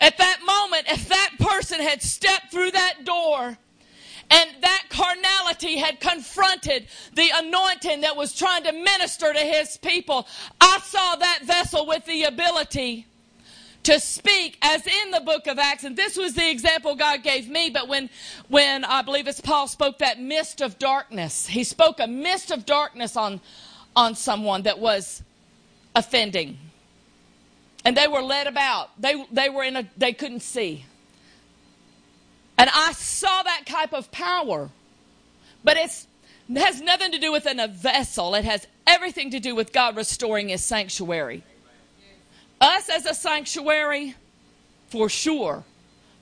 at 0.00 0.16
that 0.18 0.40
moment, 0.44 0.86
if 0.88 1.08
that 1.08 1.32
person 1.38 1.80
had 1.80 2.02
stepped 2.02 2.50
through 2.50 2.70
that 2.70 3.04
door 3.04 3.58
and 4.30 4.50
that 4.60 4.84
carnality 4.88 5.76
had 5.76 6.00
confronted 6.00 6.86
the 7.14 7.28
anointing 7.34 8.00
that 8.00 8.16
was 8.16 8.34
trying 8.34 8.62
to 8.64 8.72
minister 8.72 9.32
to 9.32 9.40
his 9.40 9.76
people, 9.76 10.26
I 10.60 10.78
saw 10.82 11.16
that 11.16 11.40
vessel 11.44 11.86
with 11.86 12.06
the 12.06 12.24
ability 12.24 13.06
to 13.82 13.98
speak 13.98 14.58
as 14.62 14.86
in 14.86 15.10
the 15.10 15.20
book 15.20 15.46
of 15.46 15.58
acts. 15.58 15.84
And 15.84 15.96
this 15.96 16.16
was 16.16 16.34
the 16.34 16.50
example 16.50 16.94
god 16.94 17.22
gave 17.22 17.48
me. 17.48 17.70
But 17.70 17.88
when 17.88 18.10
when 18.48 18.84
i 18.84 19.00
believe 19.00 19.26
it's 19.26 19.40
paul 19.40 19.66
spoke 19.66 19.98
that 19.98 20.20
mist 20.20 20.60
of 20.60 20.78
darkness 20.78 21.46
he 21.46 21.64
spoke 21.64 21.98
a 21.98 22.06
mist 22.06 22.50
of 22.50 22.66
darkness 22.66 23.16
on 23.16 23.40
on 23.96 24.14
someone 24.14 24.62
that 24.62 24.78
was 24.78 25.22
offending 25.96 26.58
and 27.84 27.96
they 27.96 28.08
were 28.08 28.22
led 28.22 28.46
about. 28.46 28.90
They, 29.00 29.24
they 29.32 29.48
were 29.48 29.64
in 29.64 29.76
a, 29.76 29.84
they 29.96 30.12
couldn't 30.12 30.40
see. 30.40 30.84
And 32.58 32.68
I 32.74 32.92
saw 32.92 33.42
that 33.42 33.62
type 33.66 33.92
of 33.94 34.12
power. 34.12 34.68
But 35.64 35.76
it's, 35.76 36.06
it 36.48 36.58
has 36.58 36.80
nothing 36.80 37.12
to 37.12 37.18
do 37.18 37.32
with 37.32 37.46
a 37.46 37.68
vessel. 37.68 38.34
It 38.34 38.44
has 38.44 38.66
everything 38.86 39.30
to 39.30 39.40
do 39.40 39.54
with 39.54 39.72
God 39.72 39.96
restoring 39.96 40.48
his 40.48 40.62
sanctuary. 40.62 41.42
Us 42.60 42.90
as 42.90 43.06
a 43.06 43.14
sanctuary, 43.14 44.14
for 44.88 45.08
sure. 45.08 45.64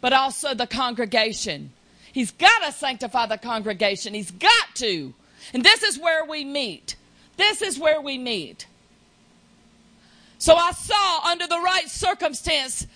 But 0.00 0.12
also 0.12 0.54
the 0.54 0.66
congregation. 0.66 1.72
He's 2.12 2.30
got 2.30 2.64
to 2.64 2.72
sanctify 2.72 3.26
the 3.26 3.38
congregation. 3.38 4.14
He's 4.14 4.30
got 4.30 4.74
to. 4.76 5.14
And 5.52 5.64
this 5.64 5.82
is 5.82 5.98
where 5.98 6.24
we 6.24 6.44
meet. 6.44 6.94
This 7.36 7.62
is 7.62 7.78
where 7.78 8.00
we 8.00 8.18
meet. 8.18 8.66
So 10.38 10.54
I 10.54 10.70
saw 10.72 11.28
under 11.28 11.46
the 11.46 11.60
right 11.60 11.88
circumstance 11.88 12.86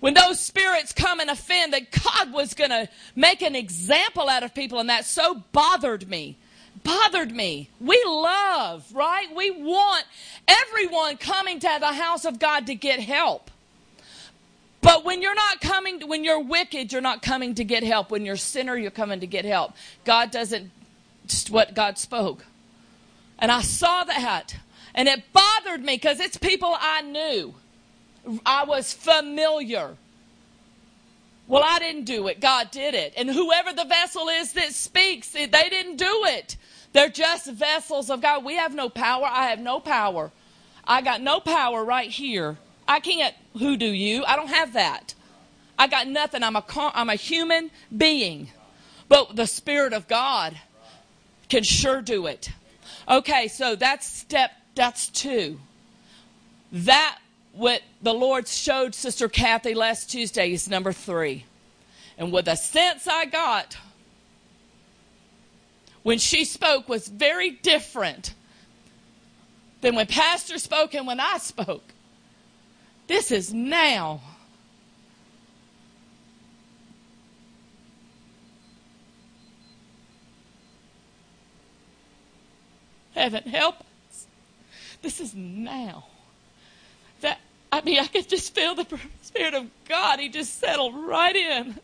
when 0.00 0.14
those 0.14 0.38
spirits 0.38 0.92
come 0.92 1.20
and 1.20 1.30
offend 1.30 1.72
that 1.72 1.90
God 1.90 2.32
was 2.32 2.54
going 2.54 2.70
to 2.70 2.88
make 3.14 3.42
an 3.42 3.56
example 3.56 4.28
out 4.28 4.42
of 4.42 4.54
people 4.54 4.78
and 4.78 4.90
that 4.90 5.06
so 5.06 5.42
bothered 5.52 6.08
me. 6.08 6.36
Bothered 6.84 7.32
me. 7.34 7.70
We 7.80 8.00
love, 8.06 8.86
right? 8.94 9.34
We 9.34 9.50
want 9.50 10.04
everyone 10.46 11.16
coming 11.16 11.58
to 11.60 11.76
the 11.80 11.92
house 11.92 12.24
of 12.26 12.38
God 12.38 12.66
to 12.66 12.74
get 12.74 13.00
help. 13.00 13.50
But 14.82 15.04
when 15.04 15.22
you're 15.22 15.34
not 15.34 15.60
coming, 15.60 16.06
when 16.06 16.22
you're 16.22 16.42
wicked, 16.42 16.92
you're 16.92 17.00
not 17.00 17.22
coming 17.22 17.54
to 17.56 17.64
get 17.64 17.82
help. 17.82 18.10
When 18.10 18.24
you're 18.24 18.36
sinner, 18.36 18.76
you're 18.76 18.92
coming 18.92 19.20
to 19.20 19.26
get 19.26 19.44
help. 19.44 19.72
God 20.04 20.30
doesn't, 20.30 20.70
just 21.26 21.50
what 21.50 21.74
God 21.74 21.98
spoke. 21.98 22.44
And 23.38 23.50
I 23.50 23.62
saw 23.62 24.04
that. 24.04 24.54
And 24.96 25.08
it 25.08 25.22
bothered 25.32 25.82
me 25.82 25.94
because 25.94 26.18
it's 26.18 26.38
people 26.38 26.74
I 26.78 27.02
knew. 27.02 27.54
I 28.44 28.64
was 28.64 28.92
familiar. 28.92 29.96
Well, 31.46 31.62
I 31.64 31.78
didn't 31.78 32.04
do 32.04 32.26
it. 32.26 32.40
God 32.40 32.70
did 32.70 32.94
it. 32.94 33.12
And 33.16 33.30
whoever 33.30 33.72
the 33.72 33.84
vessel 33.84 34.28
is 34.28 34.54
that 34.54 34.72
speaks, 34.72 35.28
they 35.28 35.46
didn't 35.46 35.96
do 35.96 36.24
it. 36.24 36.56
They're 36.92 37.10
just 37.10 37.46
vessels 37.46 38.10
of 38.10 38.22
God. 38.22 38.44
We 38.44 38.56
have 38.56 38.74
no 38.74 38.88
power. 38.88 39.26
I 39.26 39.48
have 39.48 39.60
no 39.60 39.78
power. 39.78 40.32
I 40.84 41.02
got 41.02 41.20
no 41.20 41.40
power 41.40 41.84
right 41.84 42.10
here. 42.10 42.56
I 42.88 43.00
can't 43.00 43.34
who 43.58 43.76
do 43.76 43.86
you. 43.86 44.24
I 44.24 44.34
don't 44.36 44.48
have 44.48 44.72
that. 44.72 45.14
I 45.78 45.88
got 45.88 46.08
nothing. 46.08 46.42
I'm 46.42 46.56
a 46.56 46.64
I'm 46.94 47.10
a 47.10 47.16
human 47.16 47.70
being. 47.96 48.48
But 49.08 49.36
the 49.36 49.46
spirit 49.46 49.92
of 49.92 50.08
God 50.08 50.58
can 51.48 51.62
sure 51.62 52.00
do 52.00 52.26
it. 52.26 52.50
Okay, 53.08 53.48
so 53.48 53.76
that's 53.76 54.06
step 54.06 54.50
that's 54.76 55.08
two. 55.08 55.58
That 56.70 57.18
what 57.52 57.82
the 58.02 58.14
Lord 58.14 58.46
showed 58.46 58.94
Sister 58.94 59.28
Kathy 59.28 59.74
last 59.74 60.10
Tuesday 60.10 60.52
is 60.52 60.68
number 60.68 60.92
three. 60.92 61.44
And 62.18 62.30
with 62.30 62.44
the 62.44 62.54
sense 62.54 63.08
I 63.08 63.24
got 63.24 63.76
when 66.02 66.18
she 66.18 66.44
spoke 66.44 66.88
was 66.88 67.08
very 67.08 67.50
different 67.50 68.34
than 69.80 69.94
when 69.96 70.06
Pastor 70.06 70.58
spoke 70.58 70.94
and 70.94 71.06
when 71.06 71.18
I 71.18 71.38
spoke. 71.38 71.82
This 73.06 73.30
is 73.30 73.52
now. 73.52 74.20
Heaven 83.14 83.44
help 83.44 83.85
this 85.06 85.20
is 85.20 85.36
now. 85.36 86.04
That 87.20 87.38
I 87.70 87.80
mean, 87.82 88.00
I 88.00 88.08
could 88.08 88.28
just 88.28 88.52
feel 88.52 88.74
the 88.74 88.84
Spirit 89.22 89.54
of 89.54 89.70
God. 89.88 90.18
He 90.18 90.28
just 90.28 90.58
settled 90.58 90.96
right 90.96 91.36
in. 91.36 91.76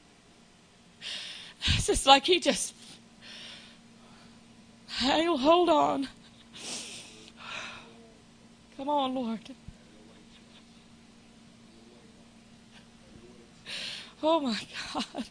It's 1.67 1.87
just 1.87 2.05
like 2.05 2.25
he 2.25 2.41
just 2.41 2.75
Hey, 4.89 5.25
hold 5.25 5.69
on. 5.69 6.09
Come 8.77 8.89
on, 8.89 9.15
Lord. 9.15 9.55
Oh 14.21 14.41
my 14.41 14.59
God. 14.93 15.25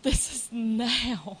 This 0.00 0.34
is 0.34 0.48
now. 0.50 1.40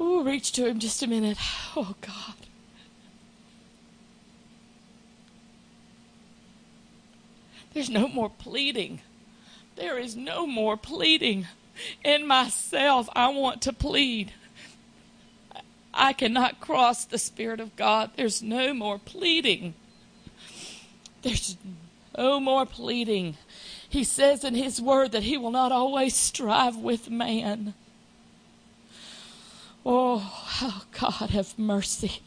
Ooh, 0.00 0.22
reach 0.22 0.52
to 0.52 0.66
him 0.66 0.78
just 0.78 1.02
a 1.02 1.06
minute. 1.06 1.38
Oh, 1.76 1.96
God. 2.00 2.34
There's 7.72 7.90
no 7.90 8.06
more 8.06 8.30
pleading. 8.30 9.00
There 9.74 9.98
is 9.98 10.14
no 10.14 10.46
more 10.46 10.76
pleading. 10.76 11.48
In 12.04 12.28
myself, 12.28 13.08
I 13.12 13.28
want 13.30 13.60
to 13.62 13.72
plead. 13.72 14.32
I 15.92 16.12
cannot 16.12 16.60
cross 16.60 17.04
the 17.04 17.18
Spirit 17.18 17.58
of 17.58 17.74
God. 17.74 18.10
There's 18.16 18.42
no 18.42 18.72
more 18.72 18.98
pleading. 18.98 19.74
There's 21.22 21.56
no 22.16 22.38
more 22.38 22.66
pleading. 22.66 23.36
He 23.88 24.04
says 24.04 24.44
in 24.44 24.54
His 24.54 24.80
Word 24.80 25.12
that 25.12 25.24
He 25.24 25.36
will 25.36 25.50
not 25.50 25.72
always 25.72 26.14
strive 26.14 26.76
with 26.76 27.10
man. 27.10 27.74
Oh, 29.86 30.44
oh 30.62 30.84
God, 30.98 31.30
have 31.30 31.58
mercy. 31.58 32.20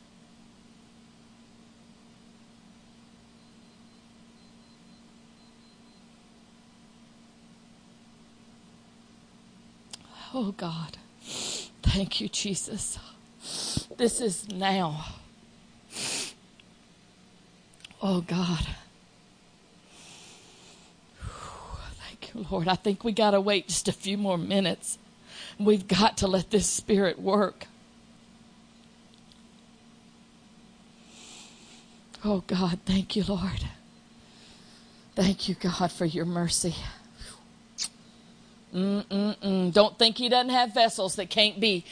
Oh 10.34 10.52
God, 10.52 10.98
thank 11.82 12.22
you, 12.22 12.28
Jesus. 12.28 13.00
This 13.98 14.22
is 14.22 14.48
now. 14.50 15.06
Oh 18.02 18.22
God. 18.22 18.68
Thank 21.20 22.34
you, 22.36 22.46
Lord. 22.52 22.68
I 22.68 22.76
think 22.76 23.04
we 23.04 23.14
got 23.14 23.32
to 23.32 23.42
wait 23.42 23.70
just 23.70 23.88
a 23.88 23.92
few 23.94 24.18
more 24.18 24.38
minutes. 24.38 25.00
We've 25.60 25.88
got 25.88 26.18
to 26.18 26.28
let 26.28 26.52
this 26.52 26.68
Spirit 26.68 27.20
work. 27.20 27.66
Oh 32.24 32.44
God, 32.48 32.80
thank 32.86 33.16
you, 33.16 33.24
Lord. 33.28 33.66
Thank 35.16 35.50
you, 35.50 35.56
God, 35.56 35.92
for 35.92 36.06
your 36.06 36.26
mercy. 36.26 36.76
Mm-mm-mm. 38.74 39.74
Don't 39.74 39.98
think 39.98 40.18
he 40.18 40.30
doesn't 40.30 40.52
have 40.52 40.74
vessels 40.74 41.16
that 41.16 41.30
can't 41.30 41.60
be 41.60 41.86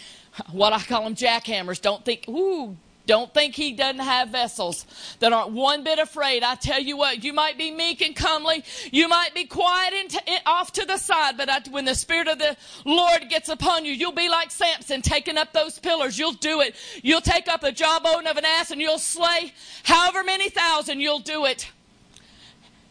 what 0.52 0.74
I 0.74 0.80
call 0.82 1.04
them 1.06 1.16
jackhammers. 1.16 1.82
Don't 1.82 2.06
think, 2.06 2.26
ooh, 2.30 2.76
don't 3.06 3.34
think 3.34 3.56
he 3.56 3.74
doesn't 3.74 4.00
have 4.00 4.30
vessels 4.30 4.86
that 5.20 5.34
aren't 5.34 5.52
one 5.52 5.84
bit 5.84 6.00
afraid. 6.00 6.44
I 6.44 6.56
tell 6.56 6.82
you 6.82 6.98
what, 6.98 7.24
you 7.24 7.34
might 7.34 7.58
be 7.58 7.72
meek 7.72 8.02
and 8.02 8.16
comely. 8.16 8.64
You 8.92 9.08
might 9.08 9.34
be 9.34 9.46
quiet 9.46 9.94
and 9.94 10.10
t- 10.10 10.20
eh, 10.28 10.40
off 10.46 10.72
to 10.74 10.86
the 10.86 10.98
side, 10.98 11.38
but 11.38 11.50
I, 11.50 11.62
when 11.70 11.86
the 11.86 11.96
Spirit 11.96 12.28
of 12.28 12.40
the 12.40 12.58
Lord 12.86 13.30
gets 13.30 13.50
upon 13.50 13.86
you, 13.86 13.92
you'll 13.92 14.12
be 14.12 14.30
like 14.30 14.52
Samson 14.52 15.02
taking 15.02 15.38
up 15.38 15.54
those 15.54 15.80
pillars. 15.80 16.18
You'll 16.18 16.34
do 16.34 16.62
it. 16.62 16.76
You'll 17.04 17.22
take 17.22 17.48
up 17.48 17.62
the 17.62 17.72
jawbone 17.72 18.28
of 18.28 18.38
an 18.38 18.46
ass 18.46 18.72
and 18.72 18.82
you'll 18.82 19.00
slay 19.00 19.54
however 19.84 20.24
many 20.24 20.50
thousand. 20.50 21.00
You'll 21.00 21.20
do 21.20 21.46
it. 21.46 21.70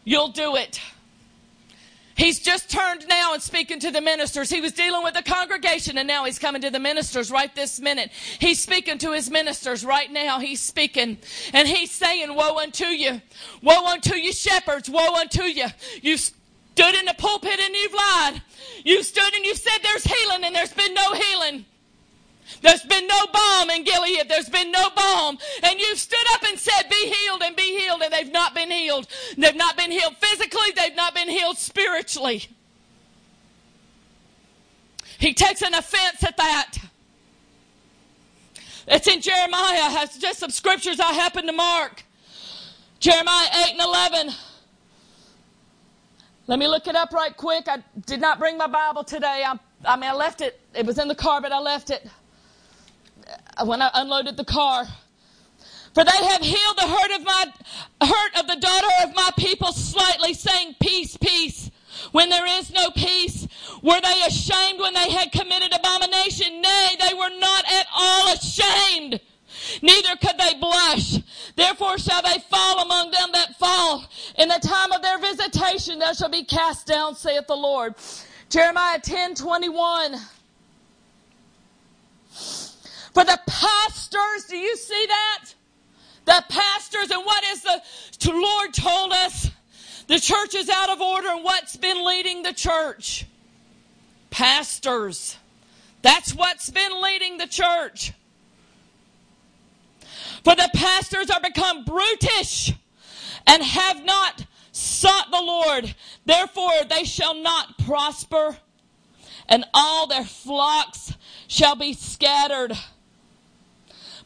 You'll 0.03 0.29
do 0.29 0.55
it. 0.55 0.79
He's 2.15 2.39
just 2.39 2.69
turned 2.69 3.05
now 3.09 3.33
and 3.33 3.43
speaking 3.43 3.79
to 3.81 3.91
the 3.91 3.99
ministers. 3.99 4.49
He 4.49 4.61
was 4.61 4.71
dealing 4.71 5.03
with 5.03 5.15
the 5.15 5.21
congregation 5.21 5.97
and 5.97 6.07
now 6.07 6.23
he's 6.23 6.39
coming 6.39 6.61
to 6.61 6.69
the 6.69 6.79
ministers 6.79 7.29
right 7.29 7.53
this 7.53 7.79
minute. 7.79 8.09
He's 8.39 8.61
speaking 8.61 8.97
to 8.99 9.11
his 9.11 9.29
ministers 9.29 9.83
right 9.83 10.09
now. 10.09 10.39
He's 10.39 10.61
speaking 10.61 11.17
and 11.53 11.67
he's 11.67 11.91
saying, 11.91 12.33
Woe 12.33 12.57
unto 12.57 12.85
you. 12.85 13.21
Woe 13.61 13.85
unto 13.85 14.15
you, 14.15 14.31
shepherds. 14.31 14.89
Woe 14.89 15.15
unto 15.15 15.43
you. 15.43 15.67
You've 16.01 16.21
stood 16.21 16.95
in 16.95 17.05
the 17.05 17.15
pulpit 17.17 17.59
and 17.59 17.75
you've 17.75 17.93
lied. 17.93 18.41
You've 18.85 19.05
stood 19.05 19.33
and 19.33 19.43
you've 19.43 19.57
said 19.57 19.79
there's 19.83 20.05
healing 20.05 20.45
and 20.45 20.55
there's 20.55 20.73
been 20.73 20.93
no 20.93 21.13
healing. 21.13 21.65
There's 22.61 22.83
been 22.83 23.07
no 23.07 23.25
balm 23.33 23.69
in 23.69 23.83
Gilead. 23.83 24.29
There's 24.29 24.49
been 24.49 24.71
no 24.71 24.89
balm. 24.95 25.37
And 25.63 25.79
you've 25.79 25.97
stood 25.97 26.25
up 26.33 26.43
and 26.43 26.57
said, 26.57 26.83
Be 26.89 27.13
healed 27.13 27.41
and 27.43 27.55
be 27.55 27.79
healed. 27.79 28.01
And 28.01 28.13
they've 28.13 28.31
not 28.31 28.53
been 28.53 28.69
healed. 28.69 29.07
They've 29.37 29.55
not 29.55 29.75
been 29.77 29.91
healed 29.91 30.15
physically. 30.17 30.71
They've 30.75 30.95
not 30.95 31.15
been 31.15 31.29
healed 31.29 31.57
spiritually. 31.57 32.47
He 35.17 35.33
takes 35.33 35.61
an 35.61 35.73
offense 35.73 36.23
at 36.23 36.37
that. 36.37 36.77
It's 38.87 39.07
in 39.07 39.21
Jeremiah. 39.21 40.03
It's 40.03 40.17
just 40.17 40.39
some 40.39 40.51
scriptures 40.51 40.99
I 40.99 41.13
happen 41.13 41.47
to 41.47 41.53
mark. 41.53 42.03
Jeremiah 42.99 43.47
8 43.67 43.71
and 43.71 43.81
11. 43.81 44.29
Let 46.47 46.59
me 46.59 46.67
look 46.67 46.85
it 46.85 46.95
up 46.95 47.11
right 47.11 47.35
quick. 47.35 47.67
I 47.67 47.83
did 48.05 48.21
not 48.21 48.37
bring 48.37 48.57
my 48.57 48.67
Bible 48.67 49.03
today. 49.03 49.43
I, 49.45 49.57
I 49.83 49.95
mean, 49.95 50.11
I 50.11 50.13
left 50.13 50.41
it. 50.41 50.59
It 50.75 50.85
was 50.85 50.99
in 50.99 51.07
the 51.07 51.15
car, 51.15 51.41
but 51.41 51.51
I 51.51 51.59
left 51.59 51.89
it 51.89 52.07
when 53.63 53.81
I 53.81 53.89
unloaded 53.93 54.37
the 54.37 54.45
car. 54.45 54.85
For 55.93 56.03
they 56.03 56.25
have 56.27 56.41
healed 56.41 56.77
the 56.77 56.87
hurt 56.87 57.11
of 57.11 57.23
my 57.23 57.45
hurt 58.01 58.39
of 58.39 58.47
the 58.47 58.57
daughter 58.57 58.87
of 59.03 59.15
my 59.15 59.29
people 59.37 59.71
slightly, 59.71 60.33
saying, 60.33 60.75
Peace, 60.81 61.15
peace. 61.17 61.71
When 62.11 62.29
there 62.29 62.45
is 62.45 62.71
no 62.71 62.91
peace, 62.91 63.47
were 63.81 64.01
they 64.01 64.21
ashamed 64.27 64.79
when 64.79 64.93
they 64.93 65.09
had 65.09 65.31
committed 65.31 65.73
abomination? 65.73 66.61
Nay, 66.61 66.97
they 66.99 67.13
were 67.13 67.31
not 67.39 67.65
at 67.71 67.87
all 67.95 68.33
ashamed. 68.33 69.21
Neither 69.81 70.15
could 70.17 70.37
they 70.37 70.55
blush. 70.59 71.17
Therefore 71.55 71.97
shall 71.97 72.21
they 72.21 72.39
fall 72.49 72.79
among 72.83 73.11
them 73.11 73.29
that 73.31 73.57
fall. 73.57 74.05
In 74.37 74.49
the 74.49 74.59
time 74.61 74.91
of 74.91 75.01
their 75.01 75.17
visitation, 75.17 75.99
they 75.99 76.13
shall 76.13 76.29
be 76.29 76.43
cast 76.43 76.85
down, 76.85 77.15
saith 77.15 77.47
the 77.47 77.55
Lord. 77.55 77.95
Jeremiah 78.49 78.99
10 78.99 79.35
21. 79.35 80.15
For 83.15 83.23
the 83.23 83.39
pastors, 83.47 84.45
do 84.49 84.57
you 84.57 84.75
see 84.75 85.05
that? 85.07 85.45
The 86.25 86.43
pastors, 86.49 87.11
and 87.11 87.25
what 87.25 87.45
is 87.45 87.61
the 87.61 87.81
Lord 88.29 88.73
told 88.73 89.13
us? 89.13 89.49
The 90.07 90.19
church 90.19 90.53
is 90.53 90.69
out 90.69 90.89
of 90.89 90.99
order, 90.99 91.29
and 91.29 91.41
what's 91.41 91.77
been 91.77 92.05
leading 92.05 92.43
the 92.43 92.51
church? 92.51 93.25
Pastors. 94.31 95.37
That's 96.01 96.35
what's 96.35 96.69
been 96.69 97.01
leading 97.01 97.37
the 97.37 97.47
church. 97.47 98.11
For 100.43 100.53
the 100.53 100.69
pastors 100.75 101.29
are 101.29 101.39
become 101.39 101.85
brutish 101.85 102.73
and 103.47 103.63
have 103.63 104.03
not 104.03 104.45
sought 104.73 105.31
the 105.31 105.41
Lord. 105.41 105.95
Therefore, 106.25 106.83
they 106.89 107.05
shall 107.05 107.35
not 107.35 107.77
prosper, 107.77 108.57
and 109.47 109.63
all 109.73 110.05
their 110.05 110.25
flocks 110.25 111.13
shall 111.47 111.77
be 111.77 111.93
scattered. 111.93 112.77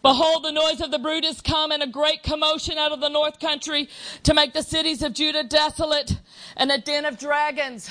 Behold, 0.01 0.45
the 0.45 0.51
noise 0.51 0.79
of 0.79 0.91
the 0.91 0.99
brood 0.99 1.25
is 1.25 1.41
come, 1.41 1.71
and 1.71 1.83
a 1.83 1.87
great 1.87 2.23
commotion 2.23 2.77
out 2.77 2.93
of 2.93 3.01
the 3.01 3.09
north 3.09 3.39
country 3.39 3.89
to 4.23 4.33
make 4.33 4.53
the 4.53 4.63
cities 4.63 5.03
of 5.03 5.13
Judah 5.13 5.43
desolate 5.43 6.19
and 6.55 6.71
a 6.71 6.77
den 6.77 7.05
of 7.05 7.19
dragons. 7.19 7.89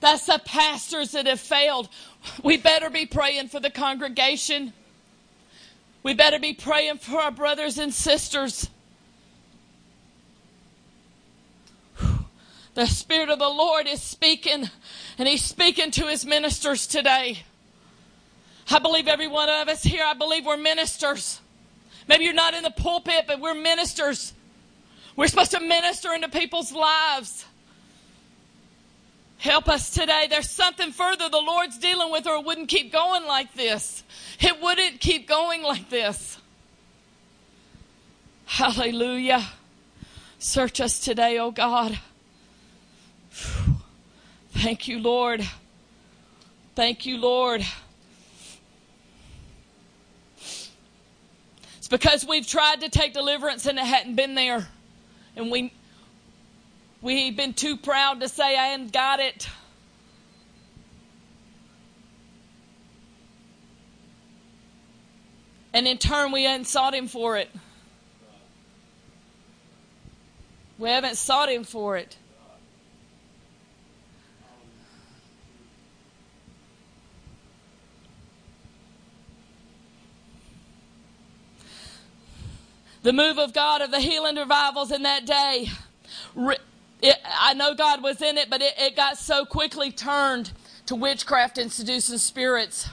That's 0.00 0.26
the 0.26 0.40
pastors 0.44 1.12
that 1.12 1.26
have 1.26 1.40
failed. 1.40 1.88
We 2.42 2.58
better 2.58 2.90
be 2.90 3.06
praying 3.06 3.48
for 3.48 3.60
the 3.60 3.70
congregation. 3.70 4.74
We 6.02 6.12
better 6.12 6.38
be 6.38 6.52
praying 6.52 6.98
for 6.98 7.18
our 7.18 7.30
brothers 7.30 7.78
and 7.78 7.94
sisters. 7.94 8.68
The 12.74 12.86
Spirit 12.86 13.30
of 13.30 13.38
the 13.38 13.48
Lord 13.48 13.86
is 13.86 14.02
speaking, 14.02 14.68
and 15.16 15.26
He's 15.26 15.42
speaking 15.42 15.90
to 15.92 16.08
His 16.08 16.26
ministers 16.26 16.86
today. 16.86 17.38
I 18.70 18.78
believe 18.78 19.08
every 19.08 19.28
one 19.28 19.48
of 19.48 19.68
us 19.68 19.82
here, 19.82 20.04
I 20.04 20.14
believe 20.14 20.44
we're 20.44 20.56
ministers. 20.56 21.40
Maybe 22.08 22.24
you're 22.24 22.34
not 22.34 22.54
in 22.54 22.62
the 22.62 22.70
pulpit, 22.70 23.24
but 23.26 23.40
we're 23.40 23.54
ministers. 23.54 24.32
We're 25.16 25.28
supposed 25.28 25.52
to 25.52 25.60
minister 25.60 26.12
into 26.12 26.28
people's 26.28 26.72
lives. 26.72 27.44
Help 29.38 29.68
us 29.68 29.90
today. 29.90 30.26
There's 30.28 30.50
something 30.50 30.92
further 30.92 31.28
the 31.28 31.38
Lord's 31.38 31.78
dealing 31.78 32.10
with, 32.10 32.26
or 32.26 32.36
it 32.36 32.44
wouldn't 32.44 32.68
keep 32.68 32.92
going 32.92 33.24
like 33.26 33.54
this. 33.54 34.02
It 34.40 34.60
wouldn't 34.60 35.00
keep 35.00 35.28
going 35.28 35.62
like 35.62 35.88
this. 35.90 36.38
Hallelujah. 38.46 39.44
Search 40.38 40.80
us 40.80 41.00
today, 41.00 41.38
oh 41.38 41.50
God. 41.50 41.98
Thank 44.52 44.88
you, 44.88 44.98
Lord. 44.98 45.46
Thank 46.74 47.06
you, 47.06 47.18
Lord. 47.18 47.64
It's 51.86 52.02
because 52.02 52.26
we've 52.26 52.44
tried 52.44 52.80
to 52.80 52.88
take 52.88 53.14
deliverance 53.14 53.64
and 53.64 53.78
it 53.78 53.84
hadn't 53.84 54.16
been 54.16 54.34
there. 54.34 54.66
And 55.36 55.52
we 55.52 55.72
we've 57.00 57.36
been 57.36 57.52
too 57.52 57.76
proud 57.76 58.22
to 58.22 58.28
say 58.28 58.58
I 58.58 58.72
ain't 58.72 58.92
got 58.92 59.20
it. 59.20 59.48
And 65.72 65.86
in 65.86 65.98
turn, 65.98 66.32
we 66.32 66.42
hadn't 66.42 66.66
sought 66.66 66.92
Him 66.92 67.06
for 67.06 67.36
it. 67.36 67.50
We 70.78 70.88
haven't 70.88 71.18
sought 71.18 71.48
Him 71.48 71.62
for 71.62 71.96
it. 71.96 72.16
The 83.06 83.12
move 83.12 83.38
of 83.38 83.52
God 83.52 83.82
of 83.82 83.92
the 83.92 84.00
healing 84.00 84.34
revivals 84.34 84.90
in 84.90 85.04
that 85.04 85.26
day. 85.26 85.68
It, 87.00 87.16
I 87.38 87.54
know 87.54 87.72
God 87.72 88.02
was 88.02 88.20
in 88.20 88.36
it, 88.36 88.50
but 88.50 88.60
it, 88.60 88.74
it 88.76 88.96
got 88.96 89.16
so 89.16 89.44
quickly 89.44 89.92
turned 89.92 90.50
to 90.86 90.96
witchcraft 90.96 91.56
and 91.56 91.70
seducing 91.70 92.18
spirits. 92.18 92.88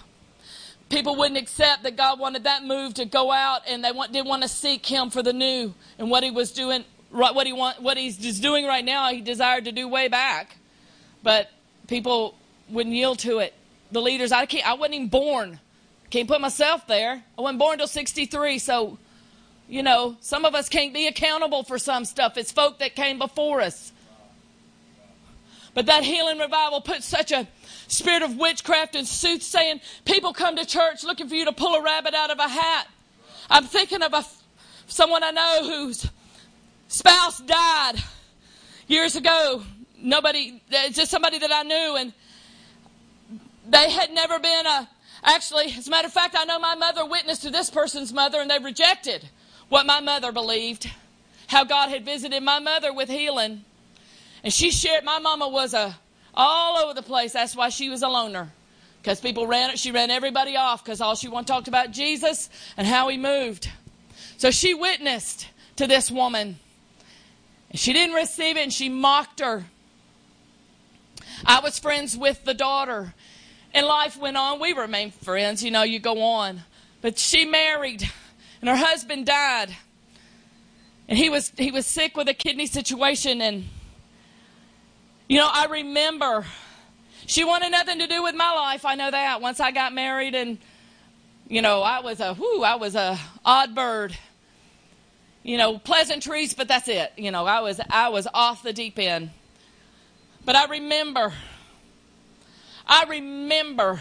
People 0.87 1.15
wouldn't 1.15 1.39
accept 1.39 1.81
that 1.81 1.95
God 1.95 2.19
wanted 2.19 2.43
that 2.43 2.63
move 2.63 2.93
to 2.93 3.05
go 3.05 3.31
out, 3.31 3.61
and 3.67 3.83
they 3.83 3.91
want, 3.91 4.11
didn't 4.11 4.27
want 4.27 4.43
to 4.43 4.47
seek 4.47 4.85
Him 4.85 5.09
for 5.09 5.23
the 5.23 5.33
new 5.33 5.73
and 5.97 6.11
what 6.11 6.23
He 6.23 6.29
was 6.29 6.51
doing, 6.51 6.85
what 7.09 7.47
He 7.47 7.53
want, 7.53 7.81
what 7.81 7.97
He's 7.97 8.15
just 8.15 8.39
doing 8.39 8.67
right 8.67 8.85
now. 8.85 9.09
He 9.09 9.19
desired 9.19 9.65
to 9.65 9.71
do 9.71 9.87
way 9.87 10.09
back, 10.09 10.57
but 11.23 11.49
people 11.87 12.35
wouldn't 12.69 12.93
yield 12.93 13.17
to 13.17 13.39
it. 13.39 13.55
The 13.91 13.99
leaders, 13.99 14.31
I 14.31 14.45
can't, 14.45 14.67
I 14.67 14.75
wasn't 14.75 14.93
even 14.93 15.07
born. 15.07 15.59
Can't 16.11 16.27
put 16.27 16.39
myself 16.39 16.85
there. 16.85 17.23
I 17.35 17.41
wasn't 17.41 17.57
born 17.57 17.73
until 17.73 17.87
'63, 17.87 18.59
so 18.59 18.99
you 19.67 19.83
know, 19.83 20.17
some 20.21 20.45
of 20.45 20.55
us 20.55 20.69
can't 20.69 20.93
be 20.93 21.07
accountable 21.07 21.63
for 21.63 21.77
some 21.79 22.05
stuff. 22.05 22.37
It's 22.37 22.51
folk 22.51 22.79
that 22.79 22.95
came 22.95 23.17
before 23.17 23.61
us. 23.61 23.91
But 25.73 25.87
that 25.87 26.03
healing 26.03 26.37
revival 26.37 26.81
put 26.81 27.01
such 27.01 27.31
a 27.31 27.47
spirit 27.87 28.21
of 28.21 28.37
witchcraft 28.37 28.95
and 28.95 29.07
soothsaying. 29.07 29.81
People 30.05 30.33
come 30.33 30.55
to 30.55 30.65
church 30.65 31.03
looking 31.03 31.27
for 31.27 31.35
you 31.35 31.45
to 31.45 31.51
pull 31.51 31.73
a 31.73 31.81
rabbit 31.81 32.13
out 32.13 32.29
of 32.29 32.39
a 32.39 32.47
hat. 32.47 32.87
I'm 33.49 33.65
thinking 33.65 34.03
of 34.03 34.13
a, 34.13 34.23
someone 34.87 35.23
I 35.23 35.31
know 35.31 35.61
whose 35.63 36.07
spouse 36.87 37.39
died 37.39 37.95
years 38.87 39.15
ago. 39.15 39.63
Nobody, 39.97 40.61
just 40.91 41.09
somebody 41.09 41.39
that 41.39 41.51
I 41.51 41.63
knew, 41.63 41.95
and 41.97 42.13
they 43.67 43.89
had 43.89 44.11
never 44.11 44.39
been 44.39 44.67
a. 44.67 44.89
Actually, 45.25 45.73
as 45.77 45.87
a 45.87 45.89
matter 45.89 46.07
of 46.07 46.13
fact, 46.13 46.35
I 46.37 46.43
know 46.43 46.59
my 46.59 46.75
mother 46.75 47.05
witnessed 47.05 47.43
to 47.43 47.49
this 47.49 47.69
person's 47.69 48.11
mother, 48.11 48.41
and 48.41 48.51
they 48.51 48.59
rejected 48.59 49.29
what 49.73 49.87
my 49.87 49.99
mother 49.99 50.31
believed, 50.31 50.87
how 51.47 51.63
God 51.63 51.89
had 51.89 52.05
visited 52.05 52.43
my 52.43 52.59
mother 52.59 52.93
with 52.93 53.09
healing. 53.09 53.65
And 54.43 54.53
she 54.53 54.69
shared, 54.69 55.03
my 55.03 55.17
mama 55.17 55.47
was 55.47 55.73
a 55.73 55.97
all 56.31 56.77
over 56.77 56.93
the 56.93 57.01
place. 57.01 57.33
That's 57.33 57.55
why 57.55 57.69
she 57.69 57.89
was 57.89 58.03
a 58.03 58.07
loner. 58.07 58.51
Because 59.01 59.19
people 59.19 59.47
ran 59.47 59.71
it, 59.71 59.79
she 59.79 59.91
ran 59.91 60.11
everybody 60.11 60.55
off 60.55 60.85
because 60.85 61.01
all 61.01 61.15
she 61.15 61.27
wanted 61.27 61.47
talked 61.47 61.67
about 61.67 61.89
Jesus 61.89 62.51
and 62.77 62.85
how 62.85 63.07
he 63.07 63.17
moved. 63.17 63.67
So 64.37 64.51
she 64.51 64.75
witnessed 64.75 65.47
to 65.77 65.87
this 65.87 66.11
woman. 66.11 66.59
And 67.71 67.79
she 67.79 67.93
didn't 67.93 68.13
receive 68.13 68.57
it 68.57 68.61
and 68.61 68.71
she 68.71 68.89
mocked 68.89 69.39
her. 69.39 69.65
I 71.47 71.61
was 71.61 71.79
friends 71.79 72.15
with 72.15 72.45
the 72.45 72.53
daughter. 72.53 73.15
And 73.73 73.87
life 73.87 74.17
went 74.17 74.37
on. 74.37 74.59
We 74.59 74.73
remained 74.73 75.15
friends, 75.15 75.63
you 75.63 75.71
know, 75.71 75.81
you 75.81 75.97
go 75.97 76.21
on. 76.21 76.61
But 77.01 77.17
she 77.17 77.45
married 77.45 78.07
and 78.63 78.69
her 78.69 78.77
husband 78.77 79.25
died. 79.25 79.75
And 81.09 81.17
he 81.17 81.29
was 81.29 81.51
he 81.57 81.69
was 81.69 81.85
sick 81.85 82.15
with 82.15 82.29
a 82.29 82.33
kidney 82.33 82.65
situation 82.65 83.41
and 83.41 83.67
you 85.27 85.37
know, 85.37 85.49
I 85.51 85.65
remember 85.65 86.45
she 87.25 87.43
wanted 87.43 87.71
nothing 87.71 87.99
to 87.99 88.07
do 88.07 88.23
with 88.23 88.35
my 88.35 88.53
life. 88.53 88.85
I 88.85 88.95
know 88.95 89.11
that. 89.11 89.41
Once 89.41 89.59
I 89.59 89.71
got 89.71 89.93
married 89.93 90.33
and 90.33 90.59
you 91.49 91.61
know, 91.61 91.81
I 91.81 91.99
was 91.99 92.21
a 92.21 92.35
whoo, 92.35 92.63
I 92.63 92.75
was 92.75 92.95
a 92.95 93.19
odd 93.43 93.75
bird. 93.75 94.17
You 95.43 95.57
know, 95.57 95.77
pleasantries, 95.77 96.53
but 96.53 96.69
that's 96.69 96.87
it. 96.87 97.11
You 97.17 97.31
know, 97.31 97.45
I 97.45 97.59
was 97.59 97.81
I 97.89 98.07
was 98.07 98.29
off 98.33 98.63
the 98.63 98.71
deep 98.71 98.97
end. 98.97 99.31
But 100.45 100.55
I 100.55 100.67
remember 100.67 101.33
I 102.87 103.03
remember 103.09 103.99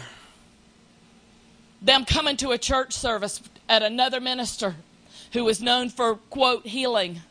them 1.81 2.05
coming 2.05 2.37
to 2.37 2.51
a 2.51 2.57
church 2.57 2.93
service 2.93 3.41
at 3.69 3.83
another 3.83 4.19
minister 4.19 4.75
who 5.33 5.43
was 5.43 5.61
known 5.61 5.89
for, 5.89 6.15
quote, 6.15 6.65
healing. 6.65 7.21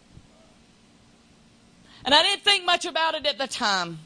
And 2.04 2.14
I 2.14 2.22
didn't 2.22 2.42
think 2.42 2.64
much 2.64 2.84
about 2.84 3.14
it 3.14 3.26
at 3.26 3.38
the 3.38 3.46
time. 3.46 4.00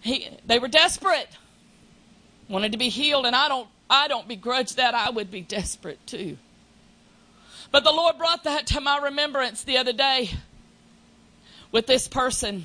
He, 0.00 0.28
they 0.44 0.58
were 0.58 0.68
desperate, 0.68 1.28
wanted 2.48 2.72
to 2.72 2.78
be 2.78 2.88
healed, 2.88 3.26
and 3.26 3.36
I 3.36 3.48
don't, 3.48 3.68
I 3.88 4.08
don't 4.08 4.26
begrudge 4.26 4.74
that. 4.76 4.94
I 4.94 5.10
would 5.10 5.30
be 5.30 5.42
desperate 5.42 6.04
too. 6.06 6.38
But 7.70 7.84
the 7.84 7.92
Lord 7.92 8.18
brought 8.18 8.44
that 8.44 8.68
to 8.68 8.80
my 8.80 8.98
remembrance 8.98 9.64
the 9.64 9.78
other 9.78 9.92
day 9.92 10.30
with 11.72 11.86
this 11.86 12.08
person. 12.08 12.64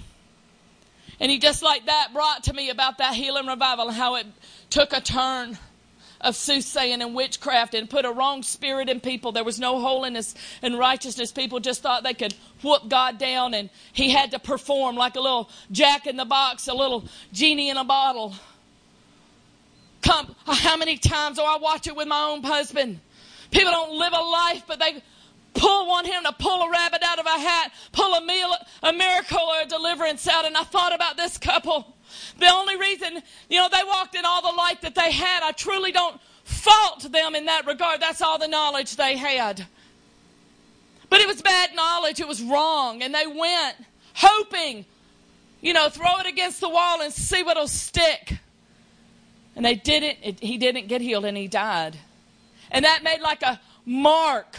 And 1.20 1.32
he 1.32 1.38
just 1.38 1.62
like 1.62 1.86
that 1.86 2.10
brought 2.14 2.46
to 2.46 2.54
me 2.54 2.70
about 2.70 2.98
that 2.98 3.14
healing 3.14 3.46
revival 3.46 3.88
and 3.88 3.98
how 3.98 4.16
it 4.16 4.26
took 4.70 4.94
a 4.94 5.02
turn 5.02 5.58
of 6.22 6.36
soothsaying 6.36 7.02
and 7.02 7.14
witchcraft 7.14 7.74
and 7.74 7.90
put 7.90 8.06
a 8.06 8.12
wrong 8.12 8.44
spirit 8.44 8.90
in 8.90 9.00
people. 9.00 9.32
There 9.32 9.44
was 9.44 9.60
no 9.60 9.80
holiness 9.80 10.36
and 10.62 10.78
righteousness. 10.78 11.32
People 11.32 11.60
just 11.60 11.82
thought 11.82 12.04
they 12.04 12.14
could 12.14 12.34
whoop 12.62 12.88
God 12.88 13.18
down 13.18 13.54
and 13.54 13.70
he 13.92 14.10
had 14.10 14.32
to 14.32 14.40
perform 14.40 14.96
like 14.96 15.16
a 15.16 15.20
little 15.20 15.50
jack 15.72 16.08
in 16.08 16.18
the 16.18 16.26
box, 16.26 16.68
a 16.68 16.74
little 16.74 17.06
genie 17.34 17.70
in 17.70 17.78
a 17.78 17.84
bottle. 17.84 18.36
Come, 20.02 20.36
how 20.46 20.78
many 20.78 20.98
times 20.98 21.38
do 21.38 21.44
I 21.44 21.58
watch 21.58 21.88
it 21.88 21.96
with 21.96 22.08
my 22.08 22.24
own 22.24 22.44
husband? 22.44 23.00
People 23.52 23.72
don't 23.72 23.98
live 23.98 24.14
a 24.14 24.22
life, 24.22 24.64
but 24.68 24.80
they 24.80 25.04
pull 25.54 25.88
want 25.88 26.08
him 26.08 26.24
to 26.24 26.32
pull 26.34 26.62
a 26.62 26.72
rabbit 26.72 27.02
out 27.04 27.20
of 27.20 27.26
a 27.26 27.40
hat, 27.40 27.72
pull 27.92 28.14
a 28.14 28.26
meal, 28.26 28.56
a 28.84 28.94
miracle 28.94 29.40
or 29.40 29.62
a 29.62 29.66
deliverance 29.66 30.28
out. 30.28 30.46
And 30.46 30.56
I 30.56 30.64
thought 30.64 30.96
about 30.96 31.18
this 31.18 31.38
couple. 31.38 31.96
The 32.40 32.52
only 32.52 32.78
reason, 32.78 33.22
you 33.50 33.58
know, 33.58 33.70
they 33.70 33.84
walked 33.86 34.16
in 34.16 34.26
all 34.26 34.42
the 34.42 34.56
light 34.56 34.82
that 34.82 34.96
they 34.96 35.12
had, 35.12 35.44
I 35.44 35.52
truly 35.52 35.92
don't 35.92 36.20
fault 36.44 37.12
them 37.12 37.36
in 37.36 37.46
that 37.46 37.66
regard. 37.66 38.02
That's 38.02 38.22
all 38.22 38.38
the 38.38 38.48
knowledge 38.48 38.96
they 38.96 39.18
had. 39.18 39.66
But 41.10 41.20
it 41.20 41.28
was 41.28 41.42
bad 41.42 41.76
knowledge. 41.76 42.20
It 42.20 42.28
was 42.28 42.42
wrong. 42.42 43.04
And 43.04 43.14
they 43.14 43.28
went 43.28 43.76
hoping, 44.14 44.86
you 45.60 45.74
know, 45.74 45.90
throw 45.90 46.20
it 46.20 46.28
against 46.28 46.62
the 46.62 46.70
wall 46.70 47.02
and 47.02 47.14
see 47.14 47.44
what'll 47.44 47.68
stick. 47.68 48.38
And 49.56 49.66
they 49.66 49.76
didn't. 49.76 50.18
It, 50.24 50.40
he 50.40 50.58
didn't 50.58 50.88
get 50.88 51.02
healed 51.02 51.26
and 51.26 51.36
he 51.36 51.48
died. 51.48 51.98
And 52.72 52.86
that 52.86 53.04
made 53.04 53.20
like 53.20 53.42
a 53.42 53.60
mark 53.86 54.58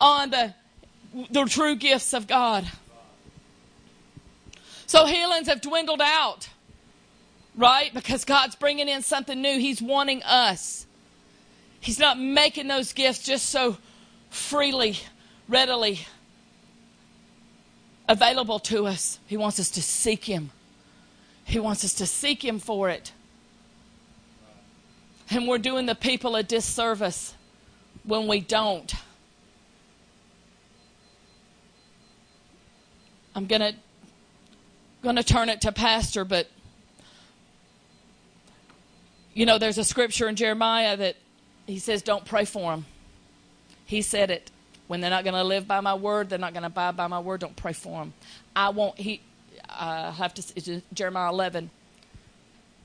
on 0.00 0.30
the, 0.30 0.54
the 1.30 1.44
true 1.44 1.76
gifts 1.76 2.12
of 2.12 2.26
God. 2.26 2.66
So 4.90 5.06
healings 5.06 5.46
have 5.46 5.60
dwindled 5.60 6.00
out, 6.02 6.48
right? 7.54 7.94
Because 7.94 8.24
God's 8.24 8.56
bringing 8.56 8.88
in 8.88 9.02
something 9.02 9.40
new. 9.40 9.56
He's 9.56 9.80
wanting 9.80 10.20
us. 10.24 10.84
He's 11.78 12.00
not 12.00 12.18
making 12.18 12.66
those 12.66 12.92
gifts 12.92 13.22
just 13.22 13.50
so 13.50 13.76
freely, 14.30 14.98
readily 15.48 16.00
available 18.08 18.58
to 18.58 18.88
us. 18.88 19.20
He 19.28 19.36
wants 19.36 19.60
us 19.60 19.70
to 19.70 19.80
seek 19.80 20.24
Him. 20.24 20.50
He 21.44 21.60
wants 21.60 21.84
us 21.84 21.94
to 21.94 22.06
seek 22.06 22.44
Him 22.44 22.58
for 22.58 22.90
it. 22.90 23.12
And 25.30 25.46
we're 25.46 25.58
doing 25.58 25.86
the 25.86 25.94
people 25.94 26.34
a 26.34 26.42
disservice 26.42 27.34
when 28.02 28.26
we 28.26 28.40
don't. 28.40 28.92
I'm 33.36 33.46
going 33.46 33.60
to 33.60 33.74
going 35.02 35.16
to 35.16 35.22
turn 35.22 35.48
it 35.48 35.62
to 35.62 35.72
pastor, 35.72 36.24
but 36.24 36.48
you 39.32 39.46
know, 39.46 39.58
there's 39.58 39.78
a 39.78 39.84
scripture 39.84 40.28
in 40.28 40.36
Jeremiah 40.36 40.96
that 40.96 41.16
he 41.66 41.78
says, 41.78 42.02
Don't 42.02 42.24
pray 42.24 42.44
for 42.44 42.72
them. 42.72 42.84
He 43.86 44.02
said 44.02 44.30
it. 44.30 44.50
When 44.86 45.00
they're 45.00 45.10
not 45.10 45.22
going 45.22 45.34
to 45.34 45.44
live 45.44 45.68
by 45.68 45.80
my 45.80 45.94
word, 45.94 46.28
they're 46.28 46.38
not 46.38 46.52
going 46.52 46.62
to 46.62 46.66
abide 46.66 46.96
by 46.96 47.06
my 47.06 47.20
word, 47.20 47.40
don't 47.40 47.54
pray 47.54 47.72
for 47.72 48.00
them. 48.00 48.12
I 48.56 48.70
won't, 48.70 48.98
he, 48.98 49.20
I 49.68 50.10
have 50.10 50.34
to, 50.34 50.82
Jeremiah 50.92 51.30
11. 51.30 51.70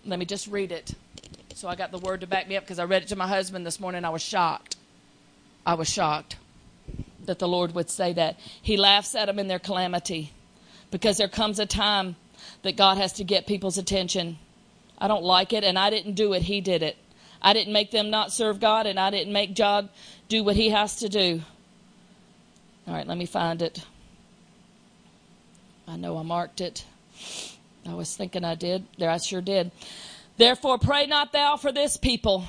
Let 0.05 0.19
me 0.19 0.25
just 0.25 0.47
read 0.47 0.71
it. 0.71 0.93
So 1.55 1.67
I 1.67 1.75
got 1.75 1.91
the 1.91 1.97
word 1.97 2.21
to 2.21 2.27
back 2.27 2.47
me 2.47 2.57
up 2.57 2.63
because 2.63 2.77
I 2.77 2.83
read 2.83 3.01
it 3.01 3.07
to 3.07 3.15
my 3.15 3.27
husband 3.27 3.65
this 3.65 3.79
morning. 3.79 4.05
I 4.05 4.09
was 4.09 4.21
shocked. 4.21 4.75
I 5.65 5.73
was 5.73 5.89
shocked 5.89 6.35
that 7.25 7.39
the 7.39 7.47
Lord 7.47 7.73
would 7.73 7.89
say 7.89 8.13
that. 8.13 8.39
He 8.61 8.77
laughs 8.77 9.15
at 9.15 9.25
them 9.25 9.39
in 9.39 9.47
their 9.47 9.57
calamity 9.57 10.31
because 10.91 11.17
there 11.17 11.27
comes 11.27 11.59
a 11.59 11.65
time 11.65 12.15
that 12.63 12.77
God 12.77 12.97
has 12.97 13.13
to 13.13 13.23
get 13.23 13.47
people's 13.47 13.77
attention. 13.77 14.37
I 14.97 15.07
don't 15.07 15.23
like 15.23 15.53
it, 15.53 15.63
and 15.63 15.77
I 15.77 15.89
didn't 15.89 16.13
do 16.13 16.33
it. 16.33 16.43
He 16.43 16.61
did 16.61 16.83
it. 16.83 16.97
I 17.41 17.53
didn't 17.53 17.73
make 17.73 17.91
them 17.91 18.09
not 18.09 18.31
serve 18.31 18.59
God, 18.59 18.87
and 18.87 18.99
I 18.99 19.09
didn't 19.09 19.33
make 19.33 19.55
God 19.55 19.89
do 20.29 20.43
what 20.43 20.55
He 20.55 20.69
has 20.69 20.97
to 20.97 21.09
do. 21.09 21.41
All 22.87 22.93
right, 22.93 23.07
let 23.07 23.17
me 23.17 23.25
find 23.25 23.61
it. 23.61 23.83
I 25.87 25.97
know 25.97 26.17
I 26.17 26.23
marked 26.23 26.61
it. 26.61 26.85
I 27.87 27.93
was 27.93 28.15
thinking 28.15 28.43
I 28.43 28.55
did. 28.55 28.85
There, 28.97 29.09
I 29.09 29.17
sure 29.17 29.41
did. 29.41 29.71
Therefore, 30.37 30.77
pray 30.79 31.05
not 31.05 31.31
thou 31.31 31.57
for 31.57 31.71
this 31.71 31.97
people 31.97 32.45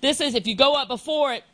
This 0.00 0.20
is, 0.20 0.34
if 0.34 0.46
you 0.46 0.54
go 0.54 0.74
up 0.74 0.88
before 0.88 1.32
it, 1.32 1.44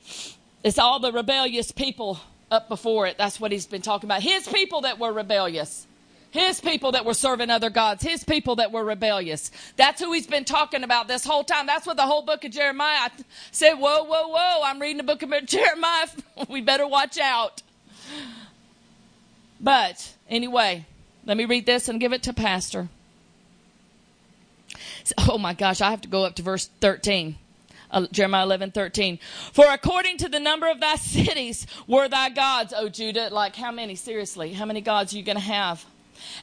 it's 0.63 0.79
all 0.79 1.01
the 1.01 1.13
rebellious 1.13 1.73
people 1.73 2.21
up 2.55 2.69
before 2.69 3.07
it. 3.07 3.19
That's 3.19 3.39
what 3.39 3.53
he's 3.53 3.67
been 3.67 3.83
talking 3.83 4.07
about. 4.07 4.23
His 4.23 4.49
people 4.49 4.83
that 4.83 4.99
were 4.99 5.13
rebellious. 5.13 5.87
His 6.31 6.61
people 6.61 6.93
that 6.93 7.05
were 7.05 7.15
serving 7.15 7.51
other 7.51 7.71
gods. 7.71 8.03
His 8.03 8.25
people 8.25 8.57
that 8.57 8.73
were 8.73 8.83
rebellious. 8.83 9.53
That's 9.77 10.01
who 10.01 10.13
he's 10.13 10.27
been 10.27 10.45
talking 10.45 10.83
about 10.83 11.07
this 11.07 11.25
whole 11.25 11.45
time. 11.45 11.67
That's 11.67 11.87
what 11.87 11.97
the 11.97 12.03
whole 12.03 12.23
book 12.23 12.45
of 12.45 12.51
Jeremiah 12.51 13.11
said, 13.53 13.75
whoa, 13.75 14.05
whoa, 14.05 14.29
whoa. 14.29 14.63
I'm 14.65 14.81
reading 14.81 14.97
the 14.97 15.05
book 15.05 15.23
of 15.23 15.31
Jeremiah. 15.47 16.07
we 16.49 16.61
better 16.61 16.89
watch 16.89 17.19
out. 17.19 17.63
But 19.61 20.15
anyway, 20.29 20.87
let 21.25 21.37
me 21.37 21.45
read 21.45 21.67
this 21.67 21.89
and 21.89 22.01
give 22.01 22.13
it 22.13 22.25
to 22.25 22.33
Pastor. 22.33 22.89
Oh 25.29 25.39
my 25.39 25.55
gosh, 25.55 25.81
I 25.81 25.91
have 25.91 26.01
to 26.01 26.09
go 26.09 26.25
up 26.25 26.35
to 26.37 26.43
verse 26.43 26.69
13. 26.81 27.37
Uh, 27.95 28.09
Jeremiah 28.11 28.43
11, 28.43 28.73
13. 28.73 29.21
For 29.53 29.65
according 29.71 30.17
to 30.19 30.29
the 30.29 30.41
number 30.41 30.69
of 30.69 30.81
thy 30.81 30.97
cities 30.97 31.67
were 31.87 32.09
thy 32.09 32.29
gods, 32.29 32.75
O 32.77 32.89
Judah. 32.89 33.29
Like 33.31 33.55
how 33.55 33.71
many? 33.71 33.95
Seriously, 33.95 34.53
how 34.53 34.67
many 34.67 34.81
gods 34.81 35.15
are 35.15 35.17
you 35.17 35.23
going 35.23 35.37
to 35.39 35.43
have? 35.43 35.87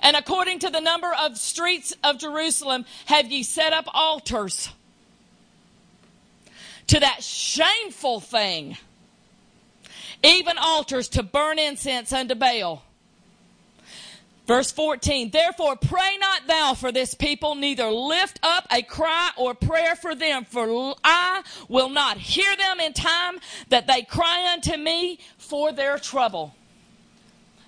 And 0.01 0.15
according 0.15 0.59
to 0.59 0.69
the 0.69 0.79
number 0.79 1.11
of 1.13 1.37
streets 1.37 1.93
of 2.03 2.19
Jerusalem, 2.19 2.85
have 3.05 3.29
ye 3.29 3.43
set 3.43 3.73
up 3.73 3.85
altars 3.93 4.69
to 6.87 6.99
that 6.99 7.21
shameful 7.21 8.21
thing, 8.21 8.77
even 10.23 10.57
altars 10.57 11.09
to 11.09 11.23
burn 11.23 11.59
incense 11.59 12.13
unto 12.13 12.35
Baal. 12.35 12.83
Verse 14.47 14.71
14, 14.71 15.29
therefore 15.29 15.75
pray 15.75 16.17
not 16.19 16.47
thou 16.47 16.73
for 16.73 16.91
this 16.91 17.13
people, 17.13 17.55
neither 17.55 17.89
lift 17.89 18.39
up 18.41 18.67
a 18.71 18.81
cry 18.81 19.29
or 19.37 19.53
prayer 19.53 19.95
for 19.95 20.15
them, 20.15 20.45
for 20.45 20.95
I 21.03 21.43
will 21.69 21.89
not 21.89 22.17
hear 22.17 22.55
them 22.57 22.79
in 22.79 22.93
time 22.93 23.39
that 23.69 23.87
they 23.87 24.01
cry 24.01 24.51
unto 24.51 24.75
me 24.77 25.19
for 25.37 25.71
their 25.71 25.97
trouble. 25.99 26.55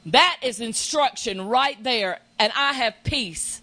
That 0.08 0.40
is 0.42 0.60
instruction 0.60 1.48
right 1.48 1.82
there, 1.82 2.20
and 2.40 2.52
I 2.56 2.74
have 2.74 2.96
peace. 3.04 3.62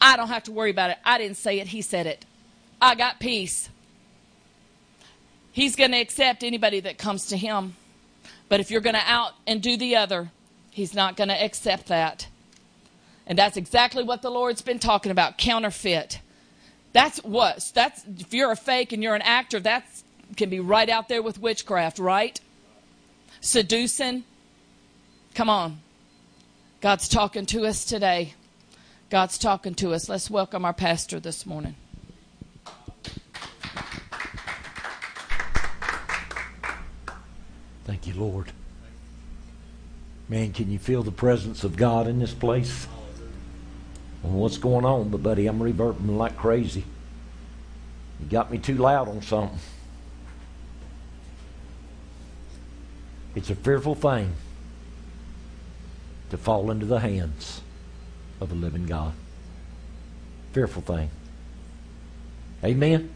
I 0.00 0.16
don't 0.16 0.28
have 0.28 0.44
to 0.44 0.52
worry 0.52 0.70
about 0.70 0.90
it. 0.90 0.98
I 1.04 1.18
didn't 1.18 1.36
say 1.36 1.58
it, 1.58 1.66
he 1.66 1.82
said 1.82 2.06
it. 2.06 2.24
I 2.80 2.94
got 2.94 3.20
peace. 3.20 3.68
He's 5.52 5.76
going 5.76 5.90
to 5.90 5.98
accept 5.98 6.42
anybody 6.42 6.80
that 6.80 6.96
comes 6.96 7.26
to 7.26 7.36
him. 7.36 7.74
But 8.48 8.60
if 8.60 8.70
you're 8.70 8.80
going 8.80 8.94
to 8.94 9.02
out 9.04 9.32
and 9.46 9.60
do 9.60 9.76
the 9.76 9.96
other, 9.96 10.30
he's 10.70 10.94
not 10.94 11.16
going 11.16 11.28
to 11.28 11.44
accept 11.44 11.86
that. 11.86 12.28
And 13.26 13.38
that's 13.38 13.56
exactly 13.56 14.02
what 14.02 14.22
the 14.22 14.30
Lord's 14.30 14.62
been 14.62 14.78
talking 14.78 15.12
about 15.12 15.38
counterfeit. 15.38 16.20
That's 16.92 17.18
what 17.18 17.70
that's 17.74 18.04
if 18.18 18.34
you're 18.34 18.50
a 18.50 18.56
fake 18.56 18.92
and 18.92 19.02
you're 19.02 19.14
an 19.14 19.22
actor, 19.22 19.60
that 19.60 19.84
can 20.36 20.50
be 20.50 20.58
right 20.58 20.88
out 20.88 21.08
there 21.08 21.22
with 21.22 21.40
witchcraft, 21.40 21.98
right? 21.98 22.40
Seducing, 23.40 24.24
Come 25.34 25.48
on. 25.48 25.80
God's 26.80 27.08
talking 27.08 27.46
to 27.46 27.66
us 27.66 27.84
today. 27.84 28.34
God's 29.10 29.38
talking 29.38 29.74
to 29.76 29.92
us. 29.92 30.08
Let's 30.08 30.30
welcome 30.30 30.64
our 30.64 30.72
pastor 30.72 31.20
this 31.20 31.46
morning. 31.46 31.76
Thank 37.84 38.06
you, 38.06 38.14
Lord. 38.14 38.52
Man, 40.30 40.52
can 40.52 40.70
you 40.70 40.78
feel 40.78 41.02
the 41.02 41.10
presence 41.10 41.64
of 41.64 41.76
God 41.76 42.06
in 42.06 42.20
this 42.20 42.32
place? 42.32 42.86
what's 44.22 44.58
going 44.58 44.84
on, 44.84 45.08
but 45.08 45.22
buddy, 45.22 45.46
I'm 45.46 45.58
reverbing 45.58 46.16
like 46.16 46.36
crazy. 46.36 46.84
You 48.20 48.26
got 48.26 48.52
me 48.52 48.58
too 48.58 48.76
loud 48.76 49.08
on 49.08 49.22
something. 49.22 49.58
It's 53.34 53.50
a 53.50 53.56
fearful 53.56 53.94
thing 53.96 54.34
to 56.28 56.36
fall 56.36 56.70
into 56.70 56.86
the 56.86 57.00
hands 57.00 57.62
of 58.40 58.52
a 58.52 58.54
living 58.54 58.86
God. 58.86 59.14
Fearful 60.52 60.82
thing. 60.82 61.10
Amen? 62.62 63.10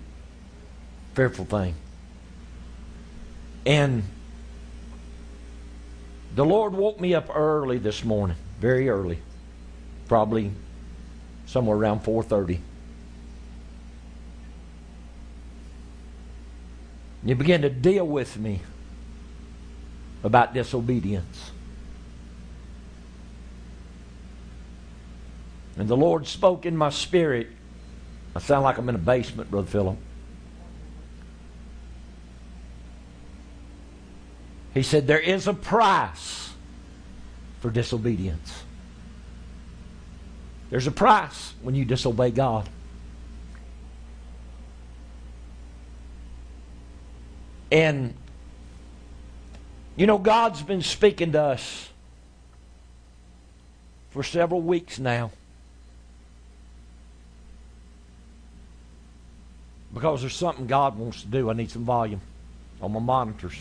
Fearful 1.14 1.44
thing. 1.44 1.74
And 3.66 4.02
the 6.34 6.44
Lord 6.44 6.72
woke 6.72 7.00
me 7.00 7.14
up 7.14 7.34
early 7.34 7.78
this 7.78 8.04
morning, 8.04 8.36
very 8.60 8.88
early, 8.88 9.20
probably 10.08 10.50
somewhere 11.46 11.76
around 11.76 12.00
4:30. 12.00 12.60
He 17.24 17.34
began 17.34 17.62
to 17.62 17.70
deal 17.70 18.06
with 18.06 18.38
me 18.38 18.60
about 20.22 20.52
disobedience. 20.52 21.52
And 25.76 25.88
the 25.88 25.96
Lord 25.96 26.26
spoke 26.26 26.66
in 26.66 26.76
my 26.76 26.90
spirit. 26.90 27.48
I 28.36 28.40
sound 28.40 28.64
like 28.64 28.78
I'm 28.78 28.88
in 28.88 28.94
a 28.94 28.98
basement, 28.98 29.50
Brother 29.50 29.66
Philip. 29.66 29.96
He 34.74 34.82
said, 34.82 35.06
There 35.06 35.18
is 35.18 35.46
a 35.46 35.54
price 35.54 36.52
for 37.60 37.70
disobedience. 37.70 38.64
There's 40.70 40.86
a 40.86 40.92
price 40.92 41.54
when 41.62 41.74
you 41.74 41.84
disobey 41.84 42.32
God. 42.32 42.68
And, 47.70 48.14
you 49.96 50.06
know, 50.06 50.18
God's 50.18 50.62
been 50.62 50.82
speaking 50.82 51.32
to 51.32 51.40
us 51.40 51.88
for 54.10 54.22
several 54.22 54.60
weeks 54.60 54.98
now. 54.98 55.30
because 59.94 60.20
there's 60.20 60.34
something 60.34 60.66
God 60.66 60.98
wants 60.98 61.22
to 61.22 61.28
do. 61.28 61.48
I 61.48 61.52
need 61.52 61.70
some 61.70 61.84
volume 61.84 62.20
on 62.82 62.92
my 62.92 62.98
monitors. 62.98 63.54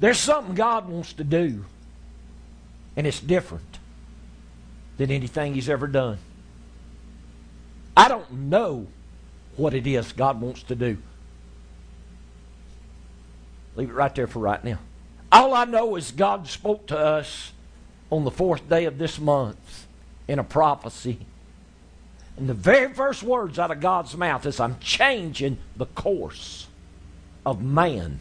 There's 0.00 0.18
something 0.18 0.54
God 0.54 0.88
wants 0.88 1.12
to 1.14 1.24
do, 1.24 1.64
and 2.96 3.06
it's 3.06 3.20
different 3.20 3.78
than 4.96 5.10
anything 5.10 5.54
He's 5.54 5.68
ever 5.68 5.86
done. 5.86 6.18
I 7.96 8.08
don't 8.08 8.32
know 8.32 8.86
what 9.56 9.74
it 9.74 9.86
is 9.86 10.12
God 10.12 10.40
wants 10.40 10.62
to 10.64 10.74
do. 10.74 10.98
Leave 13.76 13.90
it 13.90 13.94
right 13.94 14.14
there 14.14 14.26
for 14.26 14.40
right 14.40 14.64
now. 14.64 14.78
All 15.30 15.54
I 15.54 15.64
know 15.64 15.96
is 15.96 16.10
God 16.10 16.48
spoke 16.48 16.86
to 16.88 16.98
us 16.98 17.52
on 18.10 18.24
the 18.24 18.30
fourth 18.30 18.68
day 18.68 18.86
of 18.86 18.98
this 18.98 19.20
month 19.20 19.86
in 20.26 20.38
a 20.38 20.44
prophecy 20.44 21.20
and 22.40 22.48
the 22.48 22.54
very 22.54 22.90
first 22.94 23.22
words 23.22 23.58
out 23.58 23.70
of 23.70 23.80
God's 23.80 24.16
mouth 24.16 24.46
is, 24.46 24.60
I'm 24.60 24.78
changing 24.80 25.58
the 25.76 25.84
course 25.84 26.68
of 27.44 27.62
man 27.62 28.20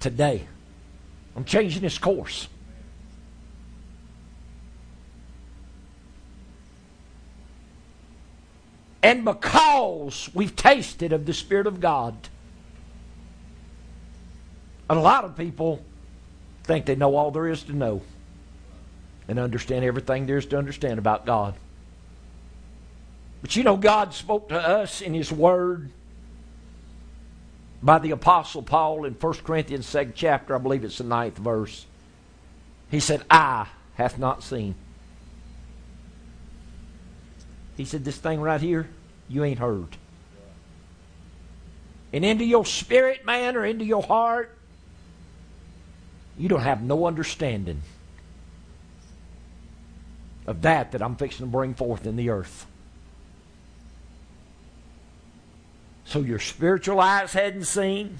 today. 0.00 0.46
I'm 1.36 1.44
changing 1.44 1.82
his 1.82 1.98
course. 1.98 2.48
And 9.02 9.24
because 9.24 10.28
we've 10.34 10.54
tasted 10.56 11.12
of 11.12 11.24
the 11.24 11.32
Spirit 11.32 11.66
of 11.66 11.80
God, 11.80 12.14
a 14.90 14.94
lot 14.94 15.24
of 15.24 15.36
people 15.36 15.84
think 16.64 16.86
they 16.86 16.96
know 16.96 17.14
all 17.14 17.30
there 17.30 17.46
is 17.46 17.62
to 17.64 17.72
know 17.72 18.02
and 19.28 19.38
understand 19.38 19.84
everything 19.84 20.26
there 20.26 20.38
is 20.38 20.46
to 20.46 20.58
understand 20.58 20.98
about 20.98 21.24
God. 21.24 21.54
But 23.40 23.54
you 23.54 23.62
know, 23.62 23.76
God 23.76 24.14
spoke 24.14 24.48
to 24.48 24.58
us 24.58 25.00
in 25.00 25.14
His 25.14 25.30
Word 25.30 25.90
by 27.82 27.98
the 27.98 28.10
Apostle 28.10 28.62
Paul 28.62 29.04
in 29.04 29.14
1 29.14 29.32
Corinthians 29.44 29.86
2nd 29.86 30.12
chapter, 30.14 30.54
I 30.54 30.58
believe 30.58 30.84
it's 30.84 30.98
the 30.98 31.04
ninth 31.04 31.38
verse. 31.38 31.86
He 32.90 33.00
said, 33.00 33.22
Eye 33.30 33.68
hath 33.94 34.18
not 34.18 34.42
seen. 34.42 34.74
He 37.76 37.84
said, 37.84 38.04
This 38.04 38.16
thing 38.16 38.40
right 38.40 38.60
here, 38.60 38.88
you 39.28 39.44
ain't 39.44 39.60
heard. 39.60 39.96
And 42.12 42.24
into 42.24 42.44
your 42.44 42.64
spirit, 42.64 43.24
man, 43.24 43.56
or 43.56 43.64
into 43.64 43.84
your 43.84 44.02
heart, 44.02 44.56
you 46.38 46.48
don't 46.48 46.62
have 46.62 46.82
no 46.82 47.06
understanding 47.06 47.82
of 50.46 50.62
that 50.62 50.92
that 50.92 51.02
I'm 51.02 51.16
fixing 51.16 51.46
to 51.46 51.50
bring 51.50 51.74
forth 51.74 52.06
in 52.06 52.16
the 52.16 52.30
earth. 52.30 52.66
So 56.08 56.20
your 56.20 56.38
spiritual 56.38 57.00
eyes 57.00 57.34
hadn't 57.34 57.66
seen, 57.66 58.18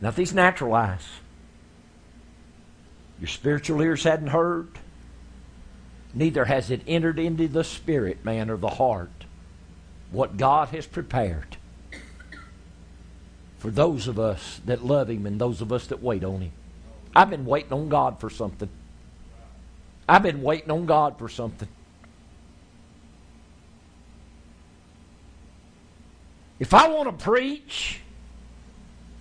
not 0.00 0.16
these 0.16 0.34
natural 0.34 0.74
eyes. 0.74 1.06
Your 3.20 3.28
spiritual 3.28 3.80
ears 3.80 4.02
hadn't 4.02 4.28
heard, 4.28 4.66
neither 6.12 6.46
has 6.46 6.72
it 6.72 6.82
entered 6.88 7.20
into 7.20 7.46
the 7.46 7.62
spirit, 7.62 8.24
man, 8.24 8.50
or 8.50 8.56
the 8.56 8.68
heart 8.68 9.10
what 10.10 10.36
God 10.36 10.70
has 10.70 10.88
prepared 10.88 11.56
for 13.58 13.70
those 13.70 14.08
of 14.08 14.18
us 14.18 14.60
that 14.64 14.84
love 14.84 15.08
Him 15.08 15.24
and 15.24 15.40
those 15.40 15.60
of 15.60 15.72
us 15.72 15.86
that 15.86 16.02
wait 16.02 16.24
on 16.24 16.40
Him. 16.40 16.52
I've 17.14 17.30
been 17.30 17.46
waiting 17.46 17.72
on 17.72 17.88
God 17.88 18.18
for 18.18 18.28
something. 18.28 18.70
I've 20.08 20.24
been 20.24 20.42
waiting 20.42 20.72
on 20.72 20.86
God 20.86 21.16
for 21.16 21.28
something. 21.28 21.68
If 26.60 26.74
I 26.74 26.88
want 26.88 27.18
to 27.18 27.24
preach, 27.24 28.00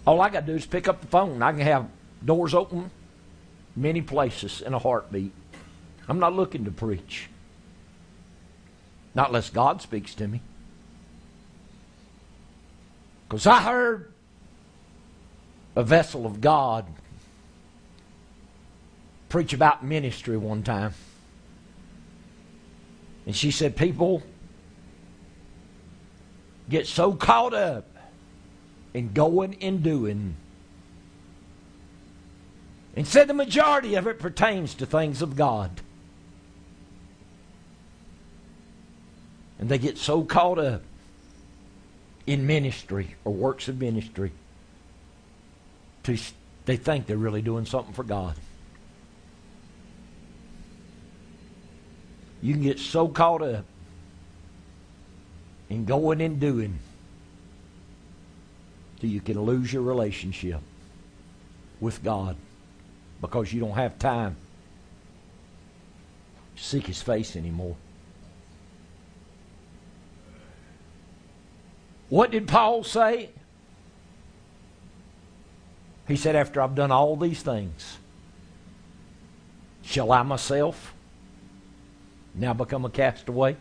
all 0.05 0.21
I 0.21 0.29
got 0.29 0.41
to 0.41 0.51
do 0.51 0.55
is 0.55 0.65
pick 0.65 0.87
up 0.87 1.01
the 1.01 1.07
phone. 1.07 1.41
I 1.41 1.53
can 1.53 1.61
have 1.61 1.87
doors 2.23 2.53
open 2.53 2.91
many 3.75 4.01
places 4.01 4.61
in 4.61 4.73
a 4.73 4.79
heartbeat. 4.79 5.31
I'm 6.07 6.19
not 6.19 6.33
looking 6.33 6.65
to 6.65 6.71
preach. 6.71 7.29
Not 9.15 9.29
unless 9.29 9.49
God 9.49 9.81
speaks 9.81 10.13
to 10.15 10.27
me. 10.27 10.41
Because 13.27 13.47
I 13.47 13.61
heard 13.61 14.11
a 15.75 15.83
vessel 15.83 16.25
of 16.25 16.41
God 16.41 16.85
preach 19.29 19.53
about 19.53 19.83
ministry 19.83 20.35
one 20.35 20.63
time. 20.63 20.93
And 23.25 23.35
she 23.35 23.51
said, 23.51 23.77
People 23.77 24.23
get 26.69 26.87
so 26.87 27.13
caught 27.13 27.53
up 27.53 27.85
in 28.93 29.13
going 29.13 29.57
and 29.61 29.83
doing. 29.83 30.35
And 32.95 33.07
said 33.07 33.27
the 33.27 33.33
majority 33.33 33.95
of 33.95 34.07
it 34.07 34.19
pertains 34.19 34.75
to 34.75 34.85
things 34.85 35.21
of 35.21 35.35
God. 35.35 35.71
And 39.59 39.69
they 39.69 39.77
get 39.77 39.97
so 39.97 40.23
caught 40.23 40.57
up 40.57 40.81
in 42.25 42.47
ministry 42.47 43.15
or 43.25 43.33
works 43.33 43.67
of 43.67 43.79
ministry 43.79 44.31
to, 46.03 46.17
they 46.65 46.77
think 46.77 47.07
they're 47.07 47.17
really 47.17 47.41
doing 47.41 47.65
something 47.65 47.93
for 47.93 48.03
God. 48.03 48.35
You 52.41 52.53
can 52.53 52.63
get 52.63 52.79
so 52.79 53.07
caught 53.07 53.41
up 53.41 53.65
in 55.69 55.85
going 55.85 56.21
and 56.21 56.39
doing 56.39 56.79
till 58.99 59.09
you 59.09 59.21
can 59.21 59.39
lose 59.41 59.71
your 59.71 59.83
relationship 59.83 60.61
with 61.79 62.03
God 62.03 62.35
because 63.21 63.53
you 63.53 63.59
don't 63.59 63.75
have 63.75 63.97
time 63.99 64.35
to 66.55 66.63
seek 66.63 66.87
His 66.87 67.01
face 67.01 67.35
anymore. 67.35 67.75
What 72.09 72.31
did 72.31 72.47
Paul 72.47 72.83
say? 72.83 73.29
He 76.07 76.15
said, 76.15 76.35
After 76.35 76.59
I've 76.59 76.73
done 76.73 76.91
all 76.91 77.15
these 77.15 77.41
things, 77.41 77.99
shall 79.83 80.11
I 80.11 80.23
myself 80.23 80.93
now 82.33 82.53
become 82.53 82.83
a 82.83 82.89
castaway? 82.89 83.55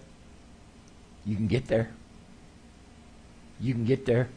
You 1.27 1.37
can 1.37 1.47
get 1.47 1.67
there. 1.67 1.91
You 3.61 3.75
can 3.75 3.85
get 3.85 4.07
there. 4.07 4.29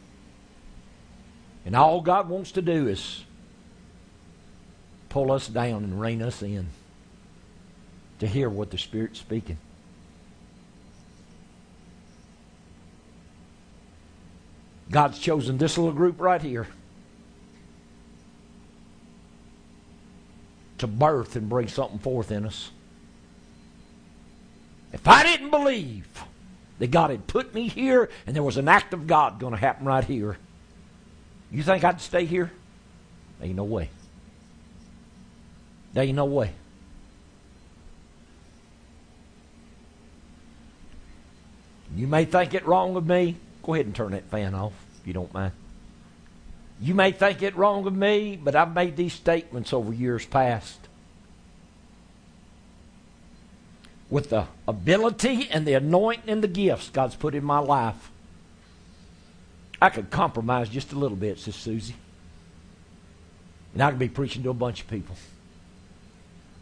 And 1.64 1.76
all 1.76 2.00
God 2.00 2.28
wants 2.28 2.52
to 2.52 2.62
do 2.62 2.88
is 2.88 3.24
pull 5.08 5.30
us 5.30 5.46
down 5.46 5.84
and 5.84 6.00
rein 6.00 6.22
us 6.22 6.42
in 6.42 6.68
to 8.18 8.26
hear 8.26 8.48
what 8.48 8.70
the 8.70 8.78
Spirit's 8.78 9.20
speaking. 9.20 9.58
God's 14.90 15.18
chosen 15.18 15.58
this 15.58 15.78
little 15.78 15.92
group 15.92 16.20
right 16.20 16.42
here 16.42 16.66
to 20.78 20.86
birth 20.86 21.36
and 21.36 21.48
bring 21.48 21.68
something 21.68 21.98
forth 21.98 22.30
in 22.30 22.44
us. 22.44 22.70
If 24.92 25.06
I 25.08 25.22
didn't 25.22 25.50
believe 25.50 26.24
that 26.82 26.90
God 26.90 27.10
had 27.10 27.28
put 27.28 27.54
me 27.54 27.68
here 27.68 28.10
and 28.26 28.34
there 28.34 28.42
was 28.42 28.56
an 28.56 28.66
act 28.66 28.92
of 28.92 29.06
God 29.06 29.38
going 29.38 29.52
to 29.52 29.56
happen 29.60 29.86
right 29.86 30.02
here, 30.02 30.36
you 31.52 31.62
think 31.62 31.84
I'd 31.84 32.00
stay 32.00 32.24
here? 32.24 32.50
Ain't 33.40 33.54
no 33.54 33.62
way. 33.62 33.88
There 35.92 36.02
ain't 36.02 36.16
no 36.16 36.24
way. 36.24 36.50
You 41.94 42.08
may 42.08 42.24
think 42.24 42.52
it 42.52 42.66
wrong 42.66 42.96
of 42.96 43.06
me. 43.06 43.36
Go 43.62 43.74
ahead 43.74 43.86
and 43.86 43.94
turn 43.94 44.10
that 44.10 44.24
fan 44.24 44.52
off 44.52 44.72
if 45.00 45.06
you 45.06 45.12
don't 45.12 45.32
mind. 45.32 45.52
You 46.80 46.94
may 46.94 47.12
think 47.12 47.42
it 47.42 47.56
wrong 47.56 47.86
of 47.86 47.94
me, 47.94 48.34
but 48.34 48.56
I've 48.56 48.74
made 48.74 48.96
these 48.96 49.12
statements 49.12 49.72
over 49.72 49.92
years 49.92 50.26
past. 50.26 50.81
With 54.12 54.28
the 54.28 54.44
ability 54.68 55.48
and 55.50 55.66
the 55.66 55.72
anointing 55.72 56.28
and 56.28 56.44
the 56.44 56.48
gifts 56.48 56.90
God's 56.90 57.16
put 57.16 57.34
in 57.34 57.42
my 57.42 57.60
life, 57.60 58.10
I 59.80 59.88
could 59.88 60.10
compromise 60.10 60.68
just 60.68 60.92
a 60.92 60.98
little 60.98 61.16
bit, 61.16 61.38
says 61.38 61.54
Susie. 61.56 61.94
And 63.72 63.82
I 63.82 63.88
could 63.88 63.98
be 63.98 64.10
preaching 64.10 64.42
to 64.42 64.50
a 64.50 64.54
bunch 64.54 64.82
of 64.82 64.88
people. 64.88 65.16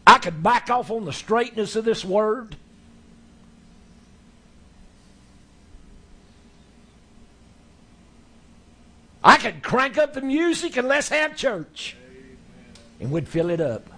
I 0.07 0.17
could 0.17 0.41
back 0.41 0.69
off 0.69 0.89
on 0.91 1.03
the 1.03 1.11
straightness 1.11 1.75
of 1.75 1.83
this 1.83 2.05
word 2.05 2.55
I 9.21 9.35
could 9.35 9.61
crank 9.61 9.97
up 9.97 10.13
the 10.13 10.21
music 10.21 10.77
and 10.77 10.87
let's 10.87 11.09
have 11.09 11.35
church. 11.35 11.97
And 13.01 13.11
we'd 13.11 13.27
fill 13.27 13.49
it 13.49 13.59
up, 13.59 13.89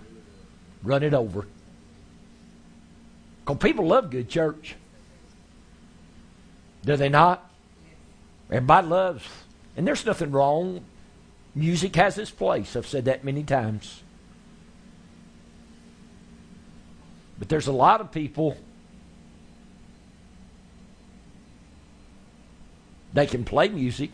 run 0.81 1.03
it 1.03 1.13
over. 1.13 1.45
Because 3.45 3.57
people 3.57 3.87
love 3.87 4.09
good 4.09 4.29
church. 4.29 4.75
Do 6.85 6.95
they 6.95 7.09
not? 7.09 7.49
Everybody 8.49 8.87
loves. 8.87 9.23
And 9.75 9.87
there's 9.87 10.05
nothing 10.05 10.31
wrong. 10.31 10.83
Music 11.55 11.95
has 11.95 12.17
its 12.17 12.31
place. 12.31 12.75
I've 12.75 12.87
said 12.87 13.05
that 13.05 13.23
many 13.23 13.43
times. 13.43 14.01
But 17.39 17.49
there's 17.49 17.67
a 17.67 17.73
lot 17.73 18.01
of 18.01 18.11
people 18.11 18.57
they 23.13 23.25
can 23.25 23.43
play 23.43 23.67
music 23.69 24.11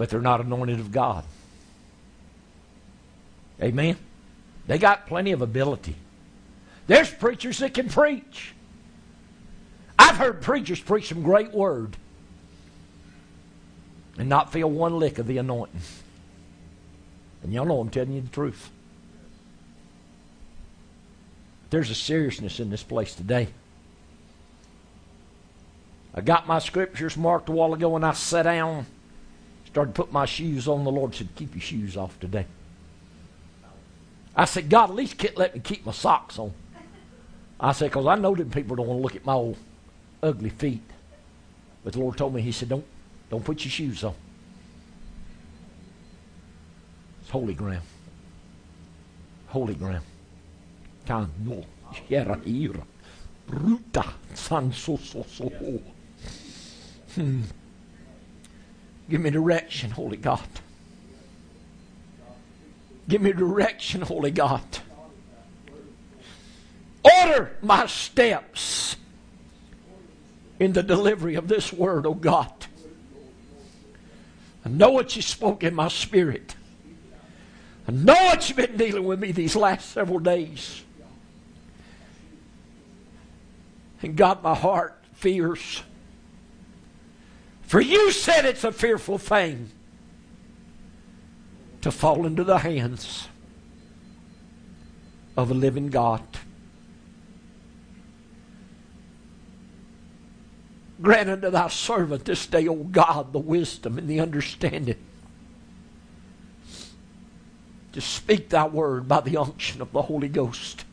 but 0.00 0.08
they're 0.08 0.18
not 0.18 0.40
anointed 0.40 0.80
of 0.80 0.90
God. 0.90 1.24
Amen? 3.62 3.98
They 4.66 4.78
got 4.78 5.06
plenty 5.06 5.32
of 5.32 5.42
ability. 5.42 5.94
There's 6.90 7.08
preachers 7.08 7.58
that 7.58 7.72
can 7.72 7.88
preach. 7.88 8.52
I've 9.96 10.16
heard 10.16 10.42
preachers 10.42 10.80
preach 10.80 11.06
some 11.06 11.22
great 11.22 11.52
word 11.52 11.96
and 14.18 14.28
not 14.28 14.50
feel 14.52 14.68
one 14.68 14.98
lick 14.98 15.20
of 15.20 15.28
the 15.28 15.38
anointing. 15.38 15.82
And 17.44 17.52
y'all 17.52 17.64
know 17.64 17.78
I'm 17.78 17.90
telling 17.90 18.14
you 18.14 18.22
the 18.22 18.28
truth. 18.28 18.72
There's 21.70 21.90
a 21.90 21.94
seriousness 21.94 22.58
in 22.58 22.70
this 22.70 22.82
place 22.82 23.14
today. 23.14 23.46
I 26.12 26.22
got 26.22 26.48
my 26.48 26.58
scriptures 26.58 27.16
marked 27.16 27.48
a 27.48 27.52
while 27.52 27.72
ago 27.72 27.94
and 27.94 28.04
I 28.04 28.14
sat 28.14 28.42
down. 28.42 28.84
Started 29.66 29.94
putting 29.94 30.12
my 30.12 30.26
shoes 30.26 30.66
on. 30.66 30.82
The 30.82 30.90
Lord 30.90 31.14
said, 31.14 31.28
Keep 31.36 31.54
your 31.54 31.62
shoes 31.62 31.96
off 31.96 32.18
today. 32.18 32.46
I 34.34 34.44
said, 34.44 34.68
God, 34.68 34.90
at 34.90 34.96
least 34.96 35.24
let 35.36 35.54
me 35.54 35.60
keep 35.60 35.86
my 35.86 35.92
socks 35.92 36.36
on. 36.36 36.52
I 37.60 37.72
said, 37.72 37.90
because 37.90 38.06
I 38.06 38.14
know 38.14 38.34
that 38.34 38.50
people 38.50 38.76
don't 38.76 38.86
want 38.86 38.98
to 38.98 39.02
look 39.02 39.16
at 39.16 39.26
my 39.26 39.34
old 39.34 39.58
ugly 40.22 40.50
feet. 40.50 40.82
But 41.84 41.92
the 41.92 42.00
Lord 42.00 42.16
told 42.16 42.34
me, 42.34 42.42
He 42.42 42.52
said, 42.52 42.70
Don't, 42.70 42.84
don't 43.30 43.44
put 43.44 43.64
your 43.64 43.70
shoes 43.70 44.02
on. 44.02 44.14
It's 47.20 47.30
holy 47.30 47.54
ground. 47.54 47.84
Holy 49.48 49.74
ground. 49.74 50.04
Hmm. 57.14 57.42
Give 59.08 59.20
me 59.20 59.30
direction, 59.30 59.90
Holy 59.90 60.16
God. 60.16 60.40
Give 63.08 63.20
me 63.20 63.32
direction, 63.32 64.02
Holy 64.02 64.30
God. 64.30 64.62
Order 67.02 67.56
my 67.62 67.86
steps 67.86 68.96
in 70.58 70.72
the 70.72 70.82
delivery 70.82 71.34
of 71.34 71.48
this 71.48 71.72
word, 71.72 72.06
oh 72.06 72.14
God. 72.14 72.52
I 74.64 74.68
know 74.68 74.90
what 74.90 75.16
you 75.16 75.22
spoke 75.22 75.64
in 75.64 75.74
my 75.74 75.88
spirit. 75.88 76.54
I 77.88 77.92
know 77.92 78.12
what 78.12 78.48
you've 78.48 78.58
been 78.58 78.76
dealing 78.76 79.04
with 79.04 79.18
me 79.18 79.32
these 79.32 79.56
last 79.56 79.90
several 79.90 80.18
days. 80.18 80.82
And 84.02 84.16
God, 84.16 84.42
my 84.42 84.54
heart 84.54 85.02
fears 85.14 85.82
For 87.62 87.80
you 87.80 88.10
said 88.10 88.46
it's 88.46 88.64
a 88.64 88.72
fearful 88.72 89.16
thing 89.16 89.70
to 91.82 91.92
fall 91.92 92.26
into 92.26 92.42
the 92.42 92.58
hands 92.58 93.28
of 95.36 95.52
a 95.52 95.54
living 95.54 95.88
God. 95.88 96.22
Grant 101.00 101.30
unto 101.30 101.50
thy 101.50 101.68
servant 101.68 102.24
this 102.24 102.46
day, 102.46 102.68
O 102.68 102.74
God, 102.74 103.32
the 103.32 103.38
wisdom 103.38 103.96
and 103.98 104.08
the 104.08 104.20
understanding 104.20 104.96
to 107.92 108.00
speak 108.00 108.50
thy 108.50 108.66
word 108.66 109.08
by 109.08 109.20
the 109.20 109.36
unction 109.36 109.80
of 109.80 109.92
the 109.92 110.02
Holy 110.02 110.28
Ghost. 110.28 110.84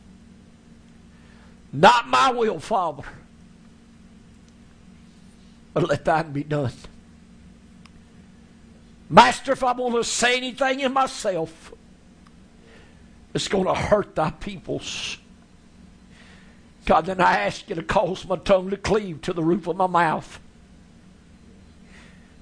Not 1.72 2.08
my 2.08 2.32
will, 2.32 2.58
Father, 2.58 3.04
but 5.74 5.88
let 5.88 6.04
thine 6.04 6.32
be 6.32 6.42
done. 6.42 6.72
Master, 9.10 9.52
if 9.52 9.62
I 9.62 9.72
want 9.72 9.94
to 9.94 10.04
say 10.04 10.36
anything 10.36 10.80
in 10.80 10.92
myself, 10.92 11.72
it's 13.34 13.48
going 13.48 13.66
to 13.66 13.74
hurt 13.74 14.14
thy 14.14 14.30
peoples. 14.30 15.18
God, 16.88 17.04
then 17.04 17.20
I 17.20 17.40
ask 17.40 17.68
you 17.68 17.74
to 17.74 17.82
cause 17.82 18.24
my 18.24 18.36
tongue 18.36 18.70
to 18.70 18.76
cleave 18.78 19.20
to 19.20 19.34
the 19.34 19.42
roof 19.42 19.66
of 19.66 19.76
my 19.76 19.86
mouth. 19.86 20.40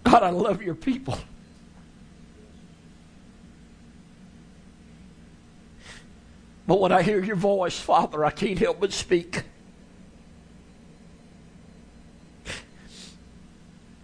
God, 0.05 0.23
I 0.23 0.31
love 0.31 0.63
your 0.63 0.77
people. 0.77 1.19
But 6.65 6.81
when 6.81 6.93
I 6.93 7.03
hear 7.03 7.21
your 7.25 7.35
voice, 7.35 7.77
Father, 7.77 8.25
I 8.25 8.31
can't 8.31 8.57
help 8.57 8.79
but 8.79 8.93
speak. 8.93 9.43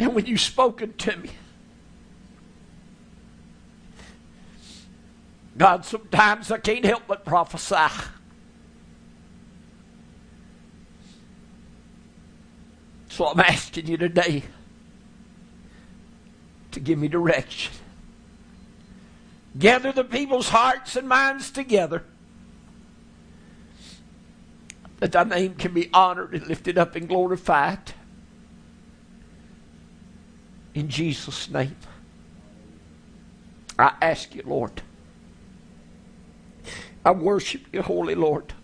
And 0.01 0.13
when 0.13 0.27
you've 0.27 0.41
spoken 0.41 0.95
to 0.95 1.17
me, 1.19 1.31
God, 5.57 5.85
sometimes 5.85 6.51
I 6.51 6.59
can't 6.59 6.85
help 6.85 7.05
but 7.07 7.25
prophesy. 7.25 8.09
So 13.13 13.27
I'm 13.27 13.41
asking 13.41 13.89
you 13.89 13.99
today 13.99 14.43
to 16.71 16.81
give 16.81 16.99
me 16.99 17.09
direction. 17.09 17.75
Gather 19.59 19.93
the 19.93 20.03
people's 20.03 20.49
hearts 20.49 20.97
and 20.97 21.07
minds 21.07 21.51
together 21.51 22.05
that 25.01 25.13
thy 25.13 25.25
name 25.25 25.57
can 25.57 25.75
be 25.75 25.91
honored 25.93 26.33
and 26.33 26.47
lifted 26.47 26.79
up 26.79 26.97
and 26.97 27.07
glorified. 27.07 27.93
In 30.73 30.89
Jesus' 30.89 31.51
name. 31.51 31.77
I 33.79 33.93
ask 34.01 34.35
you, 34.35 34.43
Lord. 34.47 34.81
I 37.05 37.11
worship 37.11 37.67
you, 37.75 37.83
Holy 37.83 38.15
Lord. 38.15 38.55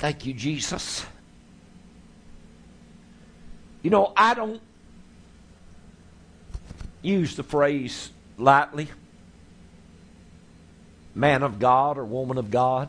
Thank 0.00 0.24
you, 0.24 0.32
Jesus. 0.32 1.04
You 3.82 3.90
know, 3.90 4.14
I 4.16 4.32
don't 4.32 4.62
use 7.02 7.36
the 7.36 7.42
phrase 7.42 8.10
lightly, 8.38 8.88
man 11.14 11.42
of 11.42 11.58
God 11.58 11.98
or 11.98 12.04
woman 12.06 12.38
of 12.38 12.50
God. 12.50 12.88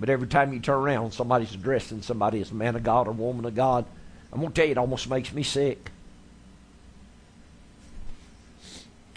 But 0.00 0.08
every 0.08 0.26
time 0.26 0.52
you 0.52 0.58
turn 0.58 0.80
around, 0.80 1.12
somebody's 1.12 1.54
addressing 1.54 2.02
somebody 2.02 2.40
as 2.40 2.50
man 2.50 2.74
of 2.74 2.82
God 2.82 3.06
or 3.06 3.12
woman 3.12 3.44
of 3.44 3.54
God. 3.54 3.84
I'm 4.32 4.40
going 4.40 4.50
to 4.50 4.54
tell 4.60 4.66
you, 4.66 4.72
it 4.72 4.78
almost 4.78 5.08
makes 5.08 5.32
me 5.32 5.44
sick. 5.44 5.92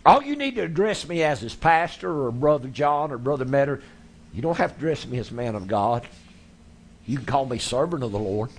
All 0.05 0.21
you 0.21 0.35
need 0.35 0.55
to 0.57 0.61
address 0.61 1.09
me 1.09 1.23
as 1.23 1.41
is 1.41 1.55
pastor 1.55 2.25
or 2.27 2.31
brother 2.31 2.67
John 2.67 3.11
or 3.11 3.17
brother 3.17 3.45
Metter. 3.45 3.81
You 4.31 4.43
don't 4.43 4.57
have 4.57 4.73
to 4.73 4.77
address 4.77 5.07
me 5.07 5.17
as 5.17 5.31
man 5.31 5.55
of 5.55 5.67
God. 5.67 6.07
You 7.05 7.17
can 7.17 7.25
call 7.25 7.45
me 7.45 7.57
servant 7.57 8.03
of 8.03 8.11
the 8.11 8.19
Lord 8.19 8.49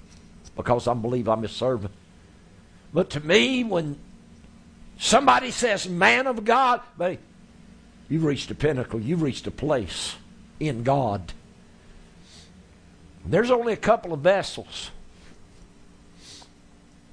because 0.56 0.86
I 0.86 0.94
believe 0.94 1.28
I'm 1.28 1.42
his 1.42 1.52
servant. 1.52 1.92
But 2.92 3.10
to 3.10 3.20
me, 3.20 3.64
when 3.64 3.98
somebody 4.98 5.50
says 5.50 5.88
man 5.88 6.26
of 6.26 6.44
God, 6.44 6.80
but 6.98 7.18
you've 8.08 8.24
reached 8.24 8.50
a 8.50 8.54
pinnacle, 8.54 9.00
you've 9.00 9.22
reached 9.22 9.46
a 9.46 9.50
place 9.50 10.16
in 10.60 10.82
God. 10.82 11.32
There's 13.24 13.50
only 13.50 13.72
a 13.72 13.76
couple 13.76 14.12
of 14.12 14.20
vessels 14.20 14.90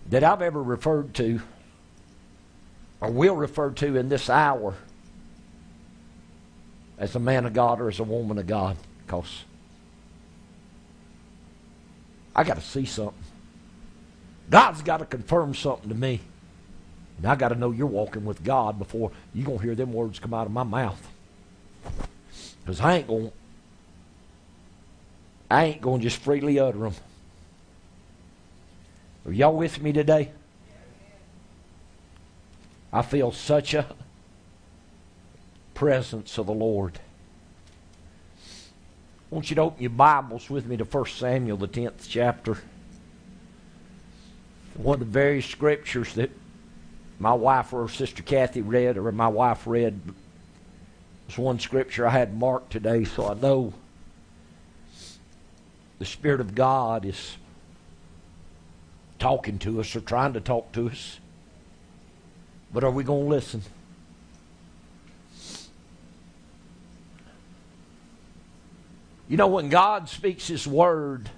that 0.10 0.24
I've 0.24 0.42
ever 0.42 0.62
referred 0.62 1.14
to 1.16 1.42
or 3.00 3.12
will 3.12 3.36
refer 3.36 3.72
to 3.72 3.96
in 3.96 4.10
this 4.10 4.30
hour 4.30 4.74
as 6.98 7.16
a 7.16 7.20
man 7.20 7.46
of 7.46 7.54
God 7.54 7.80
or 7.80 7.88
as 7.88 8.00
a 8.00 8.04
woman 8.04 8.38
of 8.38 8.48
God 8.48 8.76
because 9.06 9.46
I 12.36 12.44
got 12.44 12.56
to 12.56 12.62
see 12.62 12.86
something. 12.86 13.24
God's 14.50 14.82
got 14.82 14.98
to 14.98 15.06
confirm 15.06 15.54
something 15.54 15.90
to 15.90 15.96
me. 15.96 16.22
And 17.18 17.28
I 17.28 17.36
got 17.36 17.50
to 17.50 17.56
know 17.56 17.72
you're 17.72 17.88
walking 17.88 18.26
with 18.26 18.44
God 18.44 18.80
before 18.80 19.12
you're 19.34 19.46
going 19.46 19.60
to 19.60 19.64
hear 19.64 19.76
them 19.76 19.94
words 19.94 20.20
come 20.20 20.34
out 20.34 20.48
of 20.48 20.54
my 20.54 20.64
mouth. 20.64 21.08
Because 22.62 22.80
I 22.80 22.98
ain't 22.98 23.08
going 23.08 23.32
I 25.52 25.66
ain't 25.66 25.82
going 25.82 26.00
to 26.00 26.04
just 26.04 26.22
freely 26.22 26.60
utter 26.60 26.78
them. 26.78 26.94
Are 29.26 29.32
y'all 29.32 29.56
with 29.56 29.82
me 29.82 29.92
today? 29.92 30.32
I 32.94 33.02
feel 33.02 33.32
such 33.32 33.74
a 33.74 33.88
presence 35.74 36.38
of 36.38 36.48
the 36.48 36.54
Lord. 36.54 37.00
I 39.32 39.36
want 39.36 39.52
you 39.52 39.56
to 39.58 39.62
open 39.62 39.84
your 39.84 39.92
Bibles 39.92 40.50
with 40.50 40.66
me 40.66 40.76
to 40.78 40.86
1 40.86 41.06
Samuel, 41.06 41.58
the 41.58 41.68
10th 41.68 42.08
chapter. 42.10 42.58
One 44.74 44.96
of 44.96 45.00
the 45.02 45.06
very 45.06 45.44
scriptures 45.44 46.16
that 46.16 46.32
my 47.20 47.34
wife 47.34 47.72
or 47.72 47.88
Sister 47.90 48.24
Kathy 48.24 48.62
read, 48.62 48.98
or 48.98 49.12
my 49.12 49.28
wife 49.28 49.68
read, 49.68 50.02
was 51.28 51.38
one 51.38 51.60
scripture 51.60 52.08
I 52.08 52.10
had 52.10 52.36
marked 52.36 52.72
today, 52.72 53.04
so 53.04 53.30
I 53.30 53.36
know 53.36 53.74
the 56.00 56.06
Spirit 56.06 56.42
of 56.42 56.56
God 56.56 57.06
is 57.06 57.38
talking 59.20 59.60
to 59.60 59.80
us 59.80 59.96
or 59.96 60.02
trying 60.02 60.34
to 60.34 60.42
talk 60.42 60.72
to 60.72 60.90
us. 60.90 61.20
But 62.74 62.84
are 62.84 62.90
we 62.90 63.04
going 63.04 63.26
to 63.26 63.30
listen? 63.30 63.62
You 69.30 69.38
know, 69.38 69.48
when 69.48 69.70
God 69.70 70.10
speaks 70.10 70.48
His 70.48 70.68
word, 70.68 71.30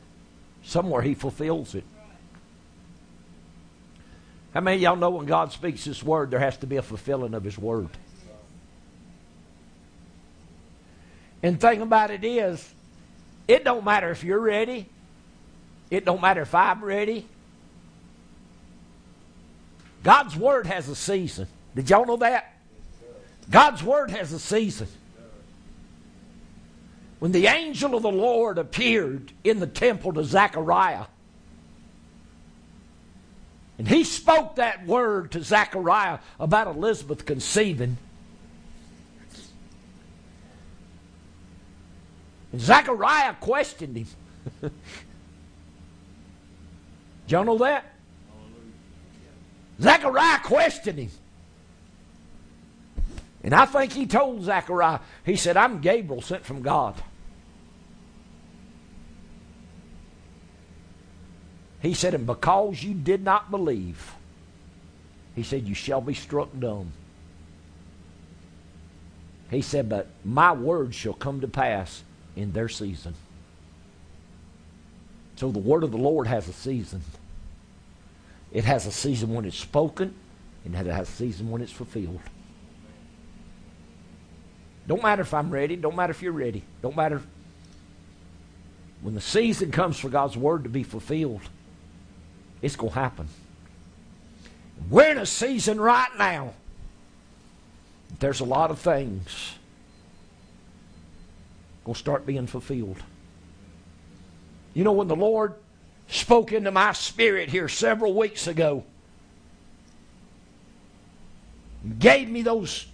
somewhere 0.63 1.01
He 1.01 1.13
fulfills 1.13 1.75
it. 1.75 1.83
How 4.53 4.61
many 4.61 4.77
of 4.77 4.81
y'all 4.81 4.95
know 4.95 5.11
when 5.11 5.25
God 5.25 5.51
speaks 5.51 5.83
His 5.83 6.03
word, 6.03 6.31
there 6.31 6.39
has 6.39 6.57
to 6.57 6.67
be 6.67 6.77
a 6.77 6.81
fulfilling 6.81 7.33
of 7.33 7.43
His 7.43 7.57
word? 7.57 7.89
And 11.43 11.59
thing 11.59 11.81
about 11.81 12.11
it 12.11 12.23
is, 12.23 12.73
it 13.47 13.63
don't 13.63 13.83
matter 13.83 14.09
if 14.09 14.23
you're 14.23 14.39
ready. 14.39 14.87
It 15.89 16.05
don't 16.05 16.21
matter 16.21 16.41
if 16.41 16.55
I'm 16.55 16.83
ready. 16.83 17.27
God's 20.03 20.35
Word 20.35 20.65
has 20.67 20.87
a 20.87 20.95
season. 20.95 21.47
Did 21.75 21.89
y'all 21.89 22.05
know 22.05 22.17
that? 22.17 22.53
God's 23.49 23.83
Word 23.83 24.11
has 24.11 24.31
a 24.31 24.39
season. 24.39 24.87
When 27.21 27.31
the 27.31 27.45
angel 27.45 27.93
of 27.93 28.01
the 28.01 28.11
Lord 28.11 28.57
appeared 28.57 29.31
in 29.43 29.59
the 29.59 29.67
temple 29.67 30.11
to 30.13 30.23
Zechariah, 30.23 31.05
and 33.77 33.87
he 33.87 34.03
spoke 34.03 34.55
that 34.55 34.87
word 34.87 35.31
to 35.33 35.43
Zechariah 35.43 36.17
about 36.39 36.65
Elizabeth 36.65 37.27
conceiving, 37.27 37.97
and 42.51 42.59
Zechariah 42.59 43.35
questioned 43.39 43.97
him. 43.97 44.07
Y'all 47.27 47.43
know 47.45 47.59
that? 47.59 47.85
Zechariah 49.79 50.39
questioned 50.39 50.97
him. 50.97 51.11
And 53.43 53.53
I 53.53 53.67
think 53.67 53.93
he 53.93 54.07
told 54.07 54.41
Zechariah, 54.41 55.01
he 55.23 55.35
said, 55.35 55.55
I'm 55.55 55.81
Gabriel 55.81 56.23
sent 56.23 56.43
from 56.43 56.63
God. 56.63 56.95
He 61.81 61.93
said, 61.93 62.13
and 62.13 62.27
because 62.27 62.83
you 62.83 62.93
did 62.93 63.23
not 63.23 63.49
believe, 63.49 64.13
he 65.35 65.43
said, 65.43 65.67
you 65.67 65.73
shall 65.73 66.01
be 66.01 66.13
struck 66.13 66.49
dumb. 66.57 66.91
He 69.49 69.61
said, 69.61 69.89
but 69.89 70.07
my 70.23 70.51
word 70.51 70.93
shall 70.93 71.13
come 71.13 71.41
to 71.41 71.47
pass 71.47 72.03
in 72.35 72.51
their 72.51 72.69
season. 72.69 73.15
So 75.35 75.51
the 75.51 75.59
word 75.59 75.83
of 75.83 75.91
the 75.91 75.97
Lord 75.97 76.27
has 76.27 76.47
a 76.47 76.53
season. 76.53 77.01
It 78.51 78.63
has 78.65 78.85
a 78.85 78.91
season 78.91 79.33
when 79.33 79.45
it's 79.45 79.57
spoken, 79.57 80.13
and 80.63 80.75
it 80.75 80.85
has 80.85 81.09
a 81.09 81.11
season 81.11 81.49
when 81.49 81.61
it's 81.61 81.71
fulfilled. 81.71 82.19
Don't 84.87 85.01
matter 85.01 85.21
if 85.21 85.33
I'm 85.33 85.49
ready. 85.49 85.75
Don't 85.75 85.95
matter 85.95 86.11
if 86.11 86.21
you're 86.21 86.31
ready. 86.31 86.63
Don't 86.81 86.95
matter. 86.95 87.21
When 89.01 89.15
the 89.15 89.21
season 89.21 89.71
comes 89.71 89.97
for 89.97 90.09
God's 90.09 90.37
word 90.37 90.63
to 90.63 90.69
be 90.69 90.83
fulfilled, 90.83 91.41
it's 92.61 92.75
going 92.75 92.93
to 92.93 92.99
happen. 92.99 93.27
We're 94.89 95.11
in 95.11 95.17
a 95.17 95.25
season 95.25 95.79
right 95.79 96.09
now. 96.17 96.53
There's 98.19 98.39
a 98.39 98.45
lot 98.45 98.71
of 98.71 98.79
things 98.79 99.55
going 101.83 101.95
to 101.95 101.99
start 101.99 102.25
being 102.25 102.47
fulfilled. 102.47 103.01
You 104.73 104.83
know, 104.83 104.91
when 104.91 105.07
the 105.07 105.15
Lord 105.15 105.55
spoke 106.07 106.51
into 106.51 106.71
my 106.71 106.93
spirit 106.93 107.49
here 107.49 107.67
several 107.67 108.13
weeks 108.13 108.47
ago, 108.47 108.83
gave 111.99 112.29
me 112.29 112.41
those 112.41 112.85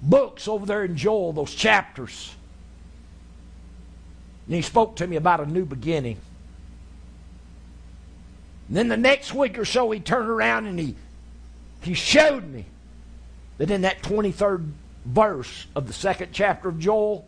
books 0.00 0.46
over 0.46 0.64
there 0.66 0.84
in 0.84 0.96
Joel, 0.96 1.32
those 1.32 1.54
chapters. 1.54 2.34
And 4.46 4.56
he 4.56 4.62
spoke 4.62 4.96
to 4.96 5.06
me 5.06 5.16
about 5.16 5.40
a 5.40 5.46
new 5.46 5.64
beginning. 5.64 6.18
And 8.72 8.78
then 8.78 8.88
the 8.88 8.96
next 8.96 9.34
week 9.34 9.58
or 9.58 9.66
so, 9.66 9.90
he 9.90 10.00
turned 10.00 10.30
around 10.30 10.64
and 10.64 10.80
he, 10.80 10.96
he 11.82 11.92
showed 11.92 12.48
me 12.48 12.64
that 13.58 13.70
in 13.70 13.82
that 13.82 14.00
23rd 14.00 14.72
verse 15.04 15.66
of 15.76 15.86
the 15.86 15.92
second 15.92 16.30
chapter 16.32 16.70
of 16.70 16.78
Joel, 16.78 17.26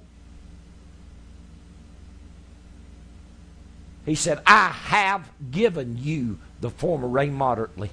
he 4.07 4.15
said, 4.15 4.41
I 4.47 4.69
have 4.69 5.31
given 5.51 5.99
you 5.99 6.39
the 6.63 6.71
former 6.71 7.09
rain 7.09 7.35
moderately. 7.35 7.91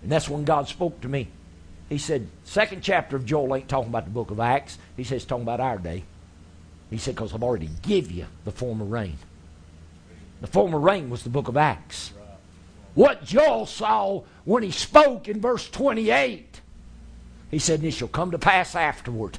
And 0.00 0.10
that's 0.10 0.30
when 0.30 0.44
God 0.44 0.68
spoke 0.68 1.02
to 1.02 1.08
me. 1.08 1.28
He 1.90 1.98
said, 1.98 2.26
second 2.44 2.80
chapter 2.80 3.16
of 3.16 3.26
Joel 3.26 3.54
ain't 3.54 3.68
talking 3.68 3.90
about 3.90 4.06
the 4.06 4.12
book 4.12 4.30
of 4.30 4.40
Acts. 4.40 4.78
He 4.96 5.04
says, 5.04 5.26
talking 5.26 5.42
about 5.42 5.60
our 5.60 5.76
day. 5.76 6.04
He 6.88 6.96
said, 6.96 7.16
because 7.16 7.34
I've 7.34 7.42
already 7.42 7.68
give 7.82 8.10
you 8.10 8.28
the 8.46 8.50
former 8.50 8.86
rain. 8.86 9.18
The 10.42 10.48
former 10.48 10.78
rain 10.78 11.08
was 11.08 11.22
the 11.22 11.30
book 11.30 11.46
of 11.46 11.56
Acts. 11.56 12.12
What 12.94 13.24
Joel 13.24 13.64
saw 13.64 14.22
when 14.44 14.64
he 14.64 14.72
spoke 14.72 15.28
in 15.28 15.40
verse 15.40 15.70
28, 15.70 16.60
he 17.52 17.58
said, 17.60 17.78
And 17.78 17.88
it 17.88 17.92
shall 17.92 18.08
come 18.08 18.32
to 18.32 18.38
pass 18.38 18.74
afterward 18.74 19.38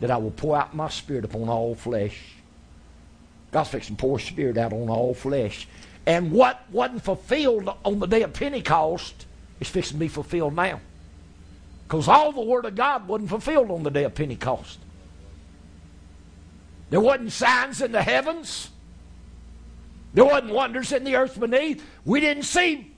that 0.00 0.10
I 0.10 0.16
will 0.16 0.32
pour 0.32 0.56
out 0.56 0.74
my 0.74 0.88
spirit 0.88 1.24
upon 1.24 1.48
all 1.48 1.76
flesh. 1.76 2.20
God's 3.52 3.68
fixing 3.68 3.94
to 3.94 4.00
pour 4.00 4.18
spirit 4.18 4.58
out 4.58 4.72
on 4.72 4.90
all 4.90 5.14
flesh. 5.14 5.68
And 6.06 6.32
what 6.32 6.60
wasn't 6.72 7.04
fulfilled 7.04 7.72
on 7.84 8.00
the 8.00 8.06
day 8.06 8.22
of 8.22 8.32
Pentecost 8.32 9.26
is 9.60 9.68
fixing 9.68 9.98
to 9.98 10.00
be 10.00 10.08
fulfilled 10.08 10.56
now. 10.56 10.80
Because 11.86 12.08
all 12.08 12.32
the 12.32 12.40
Word 12.40 12.64
of 12.64 12.74
God 12.74 13.06
wasn't 13.06 13.30
fulfilled 13.30 13.70
on 13.70 13.84
the 13.84 13.90
day 13.90 14.02
of 14.02 14.16
Pentecost. 14.16 14.80
There 16.90 17.00
wasn't 17.00 17.30
signs 17.30 17.80
in 17.80 17.92
the 17.92 18.02
heavens. 18.02 18.71
There 20.14 20.24
wasn't 20.24 20.52
wonders 20.52 20.92
in 20.92 21.04
the 21.04 21.16
earth 21.16 21.38
beneath. 21.38 21.84
We 22.04 22.20
didn't 22.20 22.44
see 22.44 22.92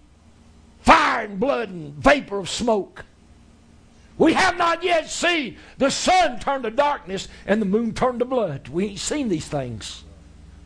fire 0.82 1.24
and 1.24 1.38
blood 1.38 1.70
and 1.70 1.94
vapor 1.94 2.38
of 2.38 2.50
smoke. 2.50 3.04
We 4.16 4.32
have 4.34 4.56
not 4.56 4.82
yet 4.82 5.10
seen 5.10 5.56
the 5.78 5.90
sun 5.90 6.38
turn 6.38 6.62
to 6.62 6.70
darkness 6.70 7.28
and 7.46 7.60
the 7.60 7.66
moon 7.66 7.94
turn 7.94 8.18
to 8.20 8.24
blood. 8.24 8.68
We 8.68 8.86
ain't 8.86 8.98
seen 8.98 9.28
these 9.28 9.48
things. 9.48 10.04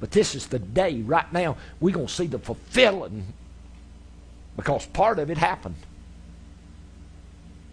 But 0.00 0.10
this 0.10 0.34
is 0.34 0.46
the 0.46 0.58
day 0.58 1.00
right 1.00 1.30
now 1.32 1.56
we're 1.80 1.94
going 1.94 2.06
to 2.06 2.12
see 2.12 2.26
the 2.26 2.38
fulfilling 2.38 3.24
because 4.56 4.86
part 4.86 5.18
of 5.18 5.30
it 5.30 5.38
happened. 5.38 5.76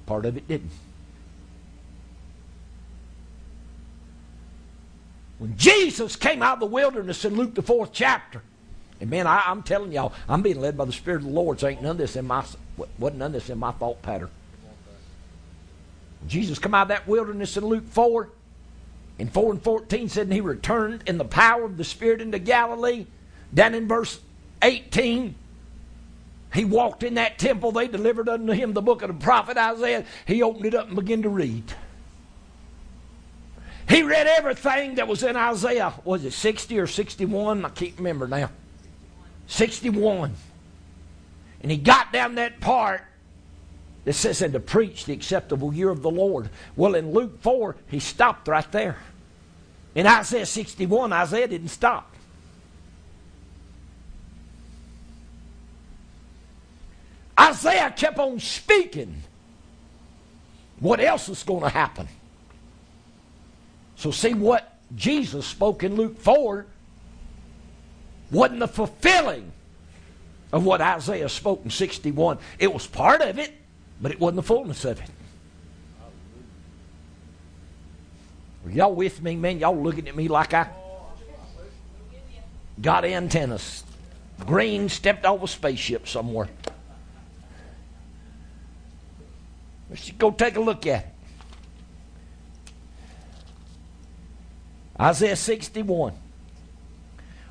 Part 0.05 0.25
of 0.25 0.37
it 0.37 0.47
didn't. 0.47 0.71
When 5.37 5.57
Jesus 5.57 6.15
came 6.15 6.41
out 6.41 6.55
of 6.55 6.59
the 6.61 6.65
wilderness 6.67 7.25
in 7.25 7.35
Luke 7.35 7.55
the 7.55 7.61
fourth 7.61 7.91
chapter, 7.91 8.41
and 9.01 9.09
man, 9.09 9.27
I, 9.27 9.51
am 9.51 9.63
telling 9.63 9.91
y'all, 9.91 10.13
I'm 10.29 10.41
being 10.41 10.61
led 10.61 10.77
by 10.77 10.85
the 10.85 10.93
Spirit 10.93 11.17
of 11.17 11.27
the 11.27 11.33
Lord. 11.33 11.59
So 11.59 11.67
ain't 11.67 11.81
none 11.81 11.91
of 11.91 11.97
this 11.97 12.15
in 12.15 12.25
my 12.25 12.45
wasn't 12.97 13.19
none 13.19 13.27
of 13.27 13.33
this 13.33 13.49
in 13.49 13.57
my 13.57 13.71
thought 13.71 14.01
pattern. 14.01 14.29
Jesus 16.27 16.59
come 16.59 16.73
out 16.73 16.83
of 16.83 16.87
that 16.89 17.07
wilderness 17.07 17.57
in 17.57 17.65
Luke 17.65 17.87
4. 17.89 18.29
In 19.17 19.29
4 19.29 19.53
and 19.53 19.63
14 19.63 20.09
said, 20.09 20.23
and 20.23 20.33
he 20.33 20.41
returned 20.41 21.03
in 21.07 21.17
the 21.17 21.25
power 21.25 21.63
of 21.63 21.77
the 21.77 21.83
Spirit 21.83 22.21
into 22.21 22.39
Galilee. 22.39 23.05
Down 23.53 23.73
in 23.73 23.87
verse 23.87 24.19
18, 24.61 25.35
he 26.53 26.65
walked 26.65 27.03
in 27.03 27.13
that 27.13 27.37
temple. 27.37 27.71
They 27.71 27.87
delivered 27.87 28.27
unto 28.27 28.51
him 28.51 28.73
the 28.73 28.81
book 28.81 29.01
of 29.01 29.07
the 29.07 29.23
prophet 29.23 29.57
Isaiah. 29.57 30.05
He 30.25 30.43
opened 30.43 30.65
it 30.65 30.75
up 30.75 30.87
and 30.87 30.95
began 30.95 31.21
to 31.21 31.29
read. 31.29 31.63
He 33.87 34.03
read 34.03 34.27
everything 34.27 34.95
that 34.95 35.07
was 35.07 35.23
in 35.23 35.37
Isaiah. 35.37 35.93
Was 36.03 36.25
it 36.25 36.33
60 36.33 36.79
or 36.79 36.87
61? 36.87 37.63
I 37.63 37.69
can't 37.69 37.97
remember 37.97 38.27
now. 38.27 38.49
61. 39.47 40.33
And 41.61 41.71
he 41.71 41.77
got 41.77 42.13
down 42.13 42.35
that 42.35 42.59
part 42.59 43.01
that 44.05 44.13
says, 44.13 44.41
and 44.41 44.53
to 44.53 44.59
preach 44.59 45.05
the 45.05 45.13
acceptable 45.13 45.73
year 45.73 45.89
of 45.89 46.01
the 46.01 46.11
Lord. 46.11 46.49
Well, 46.75 46.95
in 46.95 47.11
Luke 47.11 47.41
4, 47.41 47.75
he 47.87 47.99
stopped 47.99 48.47
right 48.47 48.71
there. 48.71 48.97
In 49.95 50.05
Isaiah 50.05 50.45
61, 50.45 51.11
Isaiah 51.11 51.47
didn't 51.47 51.69
stop. 51.69 52.11
Isaiah 57.39 57.91
kept 57.95 58.19
on 58.19 58.39
speaking. 58.39 59.23
What 60.79 60.99
else 60.99 61.27
is 61.29 61.43
going 61.43 61.63
to 61.63 61.69
happen? 61.69 62.07
So, 63.95 64.11
see 64.11 64.33
what 64.33 64.77
Jesus 64.95 65.45
spoke 65.45 65.83
in 65.83 65.95
Luke 65.95 66.19
4 66.19 66.65
wasn't 68.31 68.59
the 68.59 68.67
fulfilling 68.67 69.51
of 70.51 70.65
what 70.65 70.81
Isaiah 70.81 71.29
spoke 71.29 71.61
in 71.63 71.69
61. 71.69 72.37
It 72.59 72.73
was 72.73 72.87
part 72.87 73.21
of 73.21 73.39
it, 73.39 73.53
but 74.01 74.11
it 74.11 74.19
wasn't 74.19 74.37
the 74.37 74.43
fullness 74.43 74.85
of 74.85 74.99
it. 74.99 75.09
Are 78.65 78.71
y'all 78.71 78.95
with 78.95 79.21
me, 79.21 79.35
man? 79.35 79.59
Y'all 79.59 79.77
looking 79.77 80.07
at 80.07 80.15
me 80.15 80.27
like 80.27 80.53
I 80.53 80.69
got 82.81 83.05
antennas. 83.05 83.83
Green 84.45 84.89
stepped 84.89 85.25
off 85.25 85.43
a 85.43 85.47
spaceship 85.47 86.07
somewhere. 86.07 86.49
Let's 89.89 90.11
go 90.11 90.31
take 90.31 90.55
a 90.55 90.61
look 90.61 90.87
at 90.87 91.03
it. 91.03 91.09
Isaiah 94.99 95.35
61. 95.35 96.13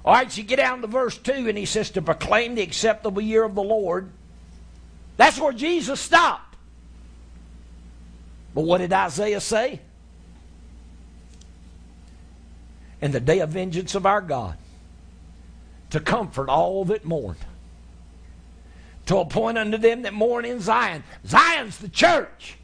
All 0.04 0.12
right, 0.12 0.30
so 0.30 0.40
you 0.40 0.46
get 0.46 0.56
down 0.56 0.82
to 0.82 0.86
verse 0.86 1.16
2, 1.16 1.48
and 1.48 1.56
he 1.56 1.64
says, 1.64 1.90
To 1.90 2.02
proclaim 2.02 2.54
the 2.54 2.62
acceptable 2.62 3.22
year 3.22 3.42
of 3.42 3.54
the 3.54 3.62
Lord. 3.62 4.10
That's 5.16 5.38
where 5.38 5.52
Jesus 5.52 6.00
stopped. 6.00 6.56
But 8.54 8.62
what 8.62 8.78
did 8.78 8.92
Isaiah 8.92 9.40
say? 9.40 9.80
In 13.00 13.12
the 13.12 13.20
day 13.20 13.40
of 13.40 13.50
vengeance 13.50 13.94
of 13.94 14.06
our 14.06 14.20
God, 14.20 14.56
to 15.90 16.00
comfort 16.00 16.48
all 16.48 16.84
that 16.86 17.04
mourn 17.04 17.36
to 19.06 19.18
appoint 19.18 19.58
unto 19.58 19.76
them 19.76 20.02
that 20.02 20.14
mourn 20.14 20.44
in 20.44 20.60
Zion. 20.60 21.04
Zion's 21.26 21.78
the 21.78 21.88
church, 21.88 22.56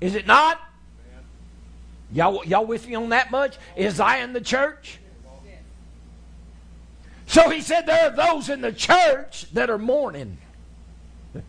is 0.00 0.14
it 0.14 0.26
not? 0.26 0.60
Y'all, 2.12 2.44
y'all 2.44 2.66
with 2.66 2.86
me 2.86 2.94
on 2.94 3.08
that 3.08 3.30
much? 3.30 3.56
Is 3.76 3.94
Zion 3.96 4.32
the 4.32 4.40
church? 4.40 4.98
So 7.34 7.50
he 7.50 7.62
said 7.62 7.86
there 7.86 8.12
are 8.12 8.14
those 8.14 8.48
in 8.48 8.60
the 8.60 8.70
church 8.70 9.46
that 9.54 9.68
are 9.68 9.76
mourning. 9.76 10.38
You 11.34 11.42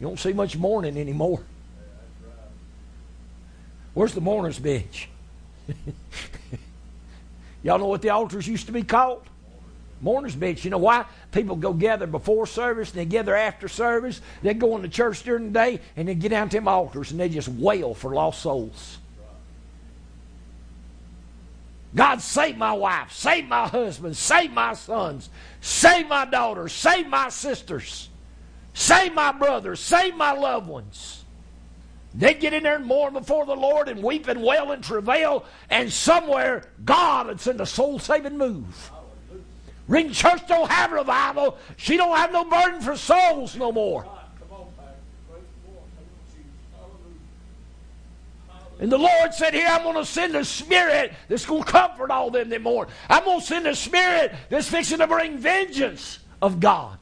don't 0.00 0.16
see 0.16 0.32
much 0.32 0.56
mourning 0.56 0.96
anymore. 0.96 1.42
Where's 3.94 4.14
the 4.14 4.20
mourner's 4.20 4.60
bench? 4.60 5.08
Y'all 7.64 7.80
know 7.80 7.86
what 7.86 8.00
the 8.00 8.10
altars 8.10 8.46
used 8.46 8.66
to 8.66 8.72
be 8.72 8.84
called? 8.84 9.24
Mourner's 10.00 10.36
bench. 10.36 10.64
You 10.64 10.70
know 10.70 10.78
why? 10.78 11.04
People 11.32 11.56
go 11.56 11.72
gather 11.72 12.06
before 12.06 12.46
service 12.46 12.92
and 12.92 13.00
they 13.00 13.06
gather 13.06 13.34
after 13.34 13.66
service. 13.66 14.20
They 14.42 14.54
go 14.54 14.76
into 14.76 14.88
church 14.88 15.24
during 15.24 15.46
the 15.46 15.50
day 15.50 15.80
and 15.96 16.06
they 16.06 16.14
get 16.14 16.28
down 16.28 16.48
to 16.50 16.58
them 16.58 16.68
altars 16.68 17.10
and 17.10 17.18
they 17.18 17.28
just 17.28 17.48
wail 17.48 17.92
for 17.92 18.14
lost 18.14 18.42
souls. 18.42 18.98
God, 21.94 22.20
save 22.20 22.56
my 22.56 22.72
wife, 22.72 23.12
save 23.12 23.46
my 23.46 23.68
husband, 23.68 24.16
save 24.16 24.52
my 24.52 24.74
sons, 24.74 25.30
save 25.60 26.08
my 26.08 26.24
daughters, 26.24 26.72
save 26.72 27.08
my 27.08 27.28
sisters, 27.28 28.08
save 28.72 29.14
my 29.14 29.30
brothers, 29.30 29.78
save 29.78 30.16
my 30.16 30.32
loved 30.32 30.66
ones. 30.66 31.24
They 32.12 32.34
get 32.34 32.52
in 32.52 32.64
there 32.64 32.76
and 32.76 32.84
mourn 32.84 33.12
before 33.12 33.46
the 33.46 33.56
Lord 33.56 33.88
and 33.88 34.02
weep 34.02 34.28
and 34.28 34.42
wail 34.42 34.72
and 34.72 34.82
travail, 34.82 35.44
and 35.70 35.92
somewhere 35.92 36.64
God 36.84 37.26
had 37.26 37.40
sent 37.40 37.60
a 37.60 37.66
soul 37.66 37.98
saving 37.98 38.38
move. 38.38 38.90
Ring 39.86 40.10
church 40.12 40.46
don't 40.48 40.70
have 40.70 40.92
revival. 40.92 41.58
She 41.76 41.96
don't 41.96 42.16
have 42.16 42.32
no 42.32 42.44
burden 42.44 42.80
for 42.80 42.96
souls 42.96 43.54
no 43.56 43.70
more. 43.70 44.06
And 48.80 48.90
the 48.90 48.98
Lord 48.98 49.32
said, 49.32 49.54
Here, 49.54 49.68
I'm 49.68 49.82
going 49.82 49.94
to 49.96 50.04
send 50.04 50.34
a 50.34 50.44
spirit 50.44 51.12
that's 51.28 51.46
going 51.46 51.62
to 51.62 51.70
comfort 51.70 52.10
all 52.10 52.30
them 52.30 52.48
that 52.48 52.60
mourn. 52.62 52.88
I'm 53.08 53.24
going 53.24 53.40
to 53.40 53.46
send 53.46 53.66
a 53.66 53.76
spirit 53.76 54.34
that's 54.50 54.68
fixing 54.68 54.98
to 54.98 55.06
bring 55.06 55.38
vengeance 55.38 56.18
of 56.42 56.60
God. 56.60 56.98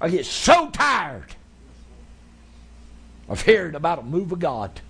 I 0.00 0.08
get 0.08 0.24
so 0.24 0.70
tired 0.70 1.34
of 3.28 3.42
hearing 3.42 3.74
about 3.74 3.98
a 3.98 4.02
move 4.02 4.32
of 4.32 4.38
God. 4.38 4.80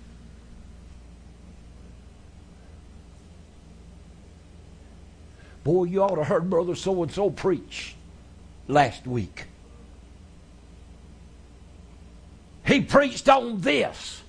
Boy, 5.63 5.85
you 5.85 6.01
ought 6.01 6.15
to 6.15 6.23
heard 6.23 6.49
Brother 6.49 6.75
So 6.75 7.03
and 7.03 7.11
so 7.11 7.29
preach 7.29 7.95
last 8.67 9.05
week. 9.05 9.45
He 12.65 12.81
preached 12.81 13.27
on 13.29 13.61
this. 13.61 14.21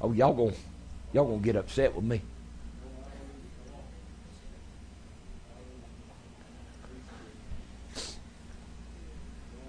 Oh, 0.00 0.12
y'all 0.12 0.32
gonna 0.32 0.56
y'all 1.12 1.26
gonna 1.26 1.38
get 1.38 1.56
upset 1.56 1.94
with 1.94 2.04
me. 2.04 2.22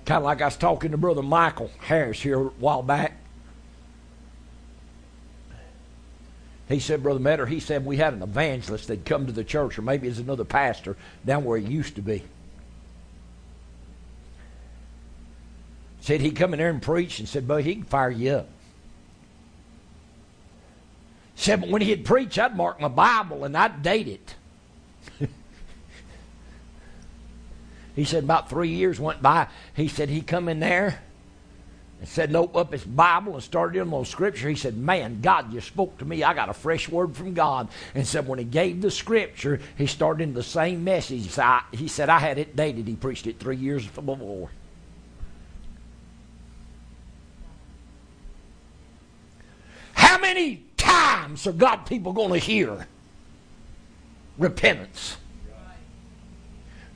Kind 0.06 0.18
of 0.18 0.24
like 0.24 0.42
I 0.42 0.46
was 0.46 0.58
talking 0.58 0.92
to 0.92 0.98
Brother 0.98 1.22
Michael 1.22 1.72
Harris 1.80 2.22
here 2.22 2.40
a 2.40 2.44
while 2.44 2.84
back. 2.84 3.21
He 6.72 6.80
said, 6.80 7.04
Brother 7.04 7.20
Metter, 7.20 7.46
he 7.46 7.60
said 7.60 7.86
we 7.86 7.98
had 7.98 8.14
an 8.14 8.22
evangelist 8.22 8.88
that'd 8.88 9.06
come 9.06 9.26
to 9.26 9.32
the 9.32 9.44
church, 9.44 9.78
or 9.78 9.82
maybe 9.82 10.08
it's 10.08 10.20
another 10.20 10.46
pastor 10.46 10.96
down 11.26 11.44
where 11.44 11.58
he 11.58 11.68
used 11.68 11.96
to 11.96 12.02
be. 12.02 12.24
Said 16.02 16.22
he'd 16.22 16.36
come 16.36 16.54
in 16.54 16.60
there 16.60 16.70
and 16.70 16.82
preach 16.82 17.20
and 17.20 17.28
said, 17.28 17.48
But 17.48 17.64
he 17.64 17.76
can 17.76 17.84
fire 17.84 18.10
you 18.10 18.32
up. 18.32 18.50
Said, 21.36 21.62
but 21.62 21.70
when 21.70 21.82
he'd 21.82 22.06
preach, 22.06 22.38
I'd 22.38 22.56
mark 22.56 22.80
my 22.80 22.88
Bible 22.88 23.44
and 23.46 23.58
I'd 23.58 23.82
date 23.82 24.08
it. 24.08 24.36
he 27.96 28.04
said 28.04 28.24
about 28.24 28.50
three 28.50 28.70
years 28.70 29.00
went 29.00 29.24
by. 29.24 29.48
He 29.76 29.88
said 29.88 30.10
he 30.10 30.22
come 30.22 30.48
in 30.48 30.60
there 30.60 31.02
and 32.02 32.10
said, 32.10 32.36
open 32.36 32.60
up 32.60 32.72
his 32.74 32.84
Bible 32.84 33.36
and 33.36 33.44
started 33.44 33.80
in 33.80 33.94
on 33.94 34.06
scripture. 34.06 34.50
He 34.50 34.56
said, 34.56 34.76
Man, 34.76 35.22
God, 35.22 35.54
you 35.54 35.62
spoke 35.62 36.00
to 36.00 36.06
me. 36.06 36.24
I 36.24 36.34
got 36.34 36.50
a 36.50 36.54
fresh 36.54 36.90
word 36.90 37.16
from 37.16 37.36
God. 37.36 37.68
And 37.94 38.08
said, 38.08 38.28
when 38.28 38.40
he 38.40 38.46
gave 38.46 38.82
the 38.82 38.90
scripture, 38.90 39.60
he 39.78 39.86
started 39.86 40.24
in 40.24 40.34
the 40.34 40.42
same 40.42 40.84
message. 40.84 41.32
He 41.72 41.88
said, 41.88 42.10
I 42.10 42.18
had 42.18 42.40
it 42.40 42.56
dated. 42.56 42.88
He 42.88 42.96
preached 42.96 43.28
it 43.28 43.40
three 43.40 43.56
years 43.56 43.86
before. 43.86 44.50
How 49.94 50.18
many 50.18 50.64
times 50.78 51.46
are 51.46 51.52
God 51.52 51.86
people 51.86 52.14
going 52.14 52.34
to 52.34 52.40
hear 52.40 52.88
repentance? 54.40 55.18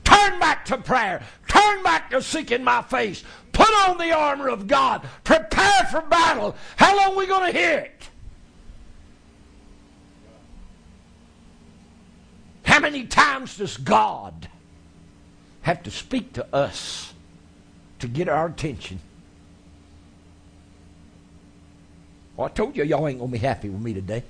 Turn 0.03 0.39
back 0.39 0.65
to 0.65 0.77
prayer. 0.77 1.23
Turn 1.47 1.83
back 1.83 2.09
to 2.09 2.21
seeking 2.21 2.63
my 2.63 2.81
face. 2.81 3.23
Put 3.55 3.69
on 3.87 3.97
the 3.97 4.11
armor 4.11 4.49
of 4.49 4.67
God. 4.67 5.07
Prepare 5.23 5.85
for 5.89 6.01
battle. 6.01 6.57
How 6.75 6.93
long 6.93 7.13
are 7.13 7.17
we 7.17 7.25
going 7.25 7.53
to 7.53 7.57
hear 7.57 7.79
it? 7.79 8.09
How 12.65 12.81
many 12.81 13.05
times 13.05 13.57
does 13.57 13.77
God 13.77 14.49
have 15.61 15.83
to 15.83 15.89
speak 15.89 16.33
to 16.33 16.45
us 16.53 17.13
to 17.99 18.09
get 18.09 18.27
our 18.27 18.47
attention? 18.47 18.99
Well, 22.35 22.47
I 22.47 22.51
told 22.51 22.75
you 22.75 22.83
y'all 22.83 23.07
ain't 23.07 23.19
going 23.19 23.31
to 23.31 23.37
be 23.37 23.39
happy 23.39 23.69
with 23.69 23.81
me 23.81 23.93
today. 23.93 24.23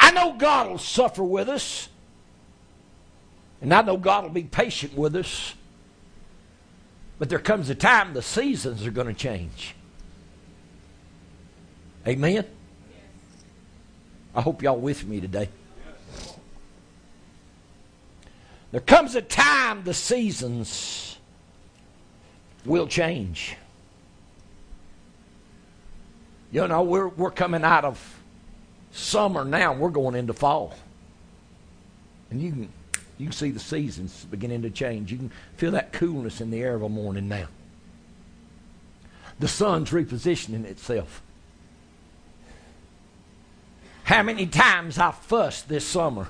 I 0.00 0.10
know 0.12 0.38
God 0.38 0.70
will 0.70 0.78
suffer 0.78 1.22
with 1.22 1.50
us. 1.50 1.90
And 3.60 3.74
I 3.74 3.82
know 3.82 3.98
God 3.98 4.24
will 4.24 4.30
be 4.30 4.44
patient 4.44 4.96
with 4.96 5.14
us. 5.16 5.52
But 7.18 7.30
there 7.30 7.38
comes 7.38 7.70
a 7.70 7.74
time 7.74 8.12
the 8.12 8.22
seasons 8.22 8.86
are 8.86 8.90
going 8.90 9.06
to 9.06 9.14
change. 9.14 9.74
Amen? 12.06 12.44
I 14.34 14.42
hope 14.42 14.62
y'all 14.62 14.78
with 14.78 15.06
me 15.06 15.20
today. 15.20 15.48
There 18.70 18.80
comes 18.80 19.14
a 19.14 19.22
time 19.22 19.84
the 19.84 19.94
seasons 19.94 21.16
will 22.66 22.86
change. 22.86 23.56
You 26.52 26.68
know, 26.68 26.82
we're, 26.82 27.08
we're 27.08 27.30
coming 27.30 27.64
out 27.64 27.84
of 27.84 28.20
summer 28.92 29.44
now, 29.44 29.72
we're 29.72 29.90
going 29.90 30.14
into 30.14 30.32
fall. 30.32 30.74
And 32.30 32.42
you 32.42 32.50
can 32.50 32.72
you 33.18 33.26
can 33.26 33.32
see 33.32 33.50
the 33.50 33.60
seasons 33.60 34.26
beginning 34.30 34.62
to 34.62 34.70
change. 34.70 35.10
You 35.10 35.18
can 35.18 35.32
feel 35.56 35.70
that 35.72 35.92
coolness 35.92 36.40
in 36.40 36.50
the 36.50 36.62
air 36.62 36.74
of 36.74 36.82
a 36.82 36.88
morning 36.88 37.28
now. 37.28 37.46
The 39.38 39.48
sun's 39.48 39.90
repositioning 39.90 40.64
itself. 40.64 41.22
How 44.04 44.22
many 44.22 44.46
times 44.46 44.98
I 44.98 45.10
fussed 45.10 45.68
this 45.68 45.84
summer? 45.84 46.28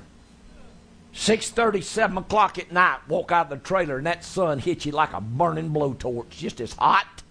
6.30, 1.14 1.82
7 1.82 2.18
o'clock 2.18 2.58
at 2.58 2.72
night, 2.72 2.98
walk 3.08 3.32
out 3.32 3.50
of 3.50 3.58
the 3.58 3.66
trailer, 3.66 3.96
and 3.96 4.06
that 4.06 4.24
sun 4.24 4.58
hits 4.58 4.84
you 4.86 4.92
like 4.92 5.12
a 5.12 5.20
burning 5.20 5.70
blowtorch, 5.70 6.30
just 6.30 6.60
as 6.60 6.74
hot. 6.74 7.22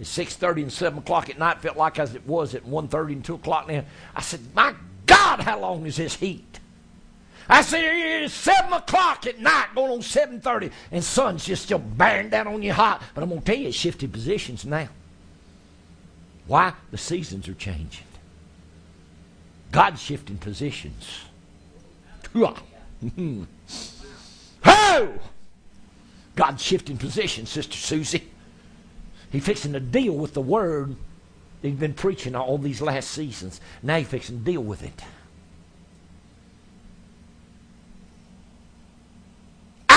At 0.00 0.06
6.30 0.06 0.62
and 0.62 0.72
7 0.72 0.98
o'clock 0.98 1.30
at 1.30 1.38
night 1.38 1.60
felt 1.60 1.76
like 1.76 1.98
as 1.98 2.14
it 2.14 2.26
was 2.26 2.54
at 2.54 2.64
1.30 2.64 3.12
and 3.12 3.24
2 3.24 3.34
o'clock 3.34 3.68
now. 3.68 3.84
I 4.14 4.20
said, 4.22 4.40
my 4.54 4.74
God, 5.06 5.40
how 5.40 5.60
long 5.60 5.86
is 5.86 5.96
this 5.96 6.16
heat? 6.16 6.60
I 7.48 7.62
said, 7.62 7.82
it's 8.24 8.34
7 8.34 8.72
o'clock 8.72 9.26
at 9.26 9.38
night, 9.38 9.68
going 9.74 9.92
on 9.92 10.00
7.30, 10.00 10.72
and 10.90 11.02
sun's 11.02 11.44
just 11.44 11.64
still 11.64 11.78
bearing 11.78 12.28
down 12.28 12.48
on 12.48 12.62
you 12.62 12.72
hot. 12.72 13.02
But 13.14 13.22
I'm 13.22 13.28
going 13.28 13.40
to 13.40 13.46
tell 13.46 13.56
you, 13.56 13.68
it's 13.68 13.76
shifted 13.76 14.12
positions 14.12 14.64
now. 14.64 14.88
Why? 16.46 16.72
The 16.90 16.98
seasons 16.98 17.48
are 17.48 17.54
changing. 17.54 18.06
God's 19.70 20.00
shifting 20.00 20.38
positions. 20.38 21.20
oh! 24.64 25.12
God's 26.34 26.62
shifting 26.62 26.98
positions, 26.98 27.50
Sister 27.50 27.76
Susie. 27.76 28.28
He's 29.30 29.44
fixing 29.44 29.72
to 29.72 29.80
deal 29.80 30.14
with 30.14 30.34
the 30.34 30.40
word 30.40 30.96
he's 31.62 31.74
been 31.74 31.94
preaching 31.94 32.34
all 32.34 32.58
these 32.58 32.80
last 32.80 33.10
seasons. 33.10 33.60
Now 33.82 33.98
he's 33.98 34.08
fixing 34.08 34.38
to 34.38 34.44
deal 34.44 34.62
with 34.62 34.82
it. 34.82 35.02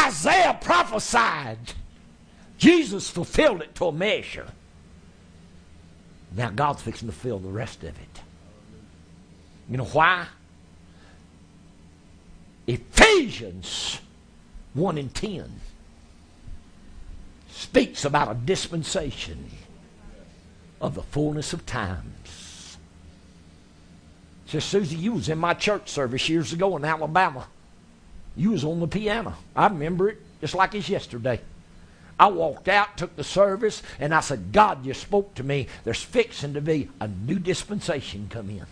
Isaiah 0.09 0.57
prophesied. 0.59 1.59
Jesus 2.57 3.09
fulfilled 3.09 3.61
it 3.61 3.75
to 3.75 3.85
a 3.85 3.91
measure. 3.91 4.47
Now 6.35 6.49
God's 6.49 6.81
fixing 6.81 7.07
to 7.07 7.13
fill 7.13 7.37
the 7.37 7.49
rest 7.49 7.83
of 7.83 7.89
it. 7.89 8.21
You 9.69 9.77
know 9.77 9.85
why? 9.85 10.25
Ephesians 12.65 13.99
1 14.73 14.97
and 14.97 15.13
10 15.13 15.59
speaks 17.51 18.03
about 18.03 18.31
a 18.31 18.35
dispensation 18.35 19.51
of 20.81 20.95
the 20.95 21.03
fullness 21.03 21.53
of 21.53 21.67
times. 21.67 22.77
Says, 24.47 24.63
Susie, 24.63 24.95
you 24.95 25.13
was 25.13 25.29
in 25.29 25.37
my 25.37 25.53
church 25.53 25.87
service 25.87 26.27
years 26.29 26.51
ago 26.51 26.75
in 26.77 26.83
Alabama. 26.83 27.45
You 28.39 28.51
was 28.51 28.63
on 28.63 28.79
the 28.79 28.87
piano. 28.87 29.35
I 29.53 29.67
remember 29.67 30.07
it 30.07 30.17
just 30.39 30.55
like 30.55 30.73
it's 30.73 30.87
yesterday. 30.87 31.41
I 32.17 32.27
walked 32.27 32.69
out, 32.69 32.97
took 32.97 33.17
the 33.17 33.23
service, 33.23 33.83
and 33.99 34.15
I 34.15 34.21
said, 34.21 34.53
God, 34.53 34.85
you 34.85 34.93
spoke 34.93 35.35
to 35.35 35.43
me. 35.43 35.67
There's 35.83 36.01
fixing 36.01 36.53
to 36.53 36.61
be 36.61 36.89
a 37.01 37.09
new 37.09 37.37
dispensation 37.37 38.27
come 38.29 38.49
in. 38.49 38.65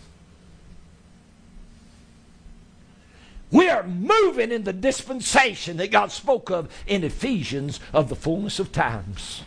We 3.50 3.68
are 3.68 3.82
moving 3.86 4.52
in 4.52 4.64
the 4.64 4.72
dispensation 4.72 5.76
that 5.76 5.90
God 5.90 6.12
spoke 6.12 6.50
of 6.50 6.72
in 6.86 7.04
Ephesians 7.04 7.78
of 7.92 8.08
the 8.08 8.16
fullness 8.16 8.58
of 8.58 8.72
times. 8.72 9.42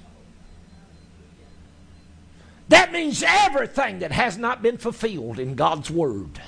That 2.69 2.91
means 2.91 3.23
everything 3.25 3.99
that 3.99 4.11
has 4.11 4.37
not 4.37 4.61
been 4.61 4.77
fulfilled 4.77 5.39
in 5.39 5.55
God's 5.55 5.89
Word 5.89 6.39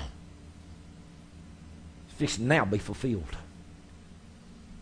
is 2.20 2.40
now 2.40 2.66
be 2.66 2.78
fulfilled. 2.78 3.38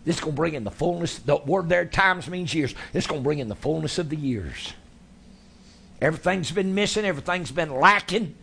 This 0.03 0.15
is 0.15 0.21
going 0.21 0.33
to 0.33 0.37
bring 0.37 0.53
in 0.55 0.63
the 0.63 0.71
fullness. 0.71 1.19
The 1.19 1.37
word 1.37 1.69
there, 1.69 1.85
times 1.85 2.27
means 2.27 2.53
years. 2.53 2.73
It's 2.93 3.07
going 3.07 3.21
to 3.21 3.23
bring 3.23 3.39
in 3.39 3.49
the 3.49 3.55
fullness 3.55 3.99
of 3.99 4.09
the 4.09 4.15
years. 4.15 4.73
Everything's 6.01 6.51
been 6.51 6.73
missing. 6.73 7.05
Everything's 7.05 7.51
been 7.51 7.73
lacking. 7.73 8.35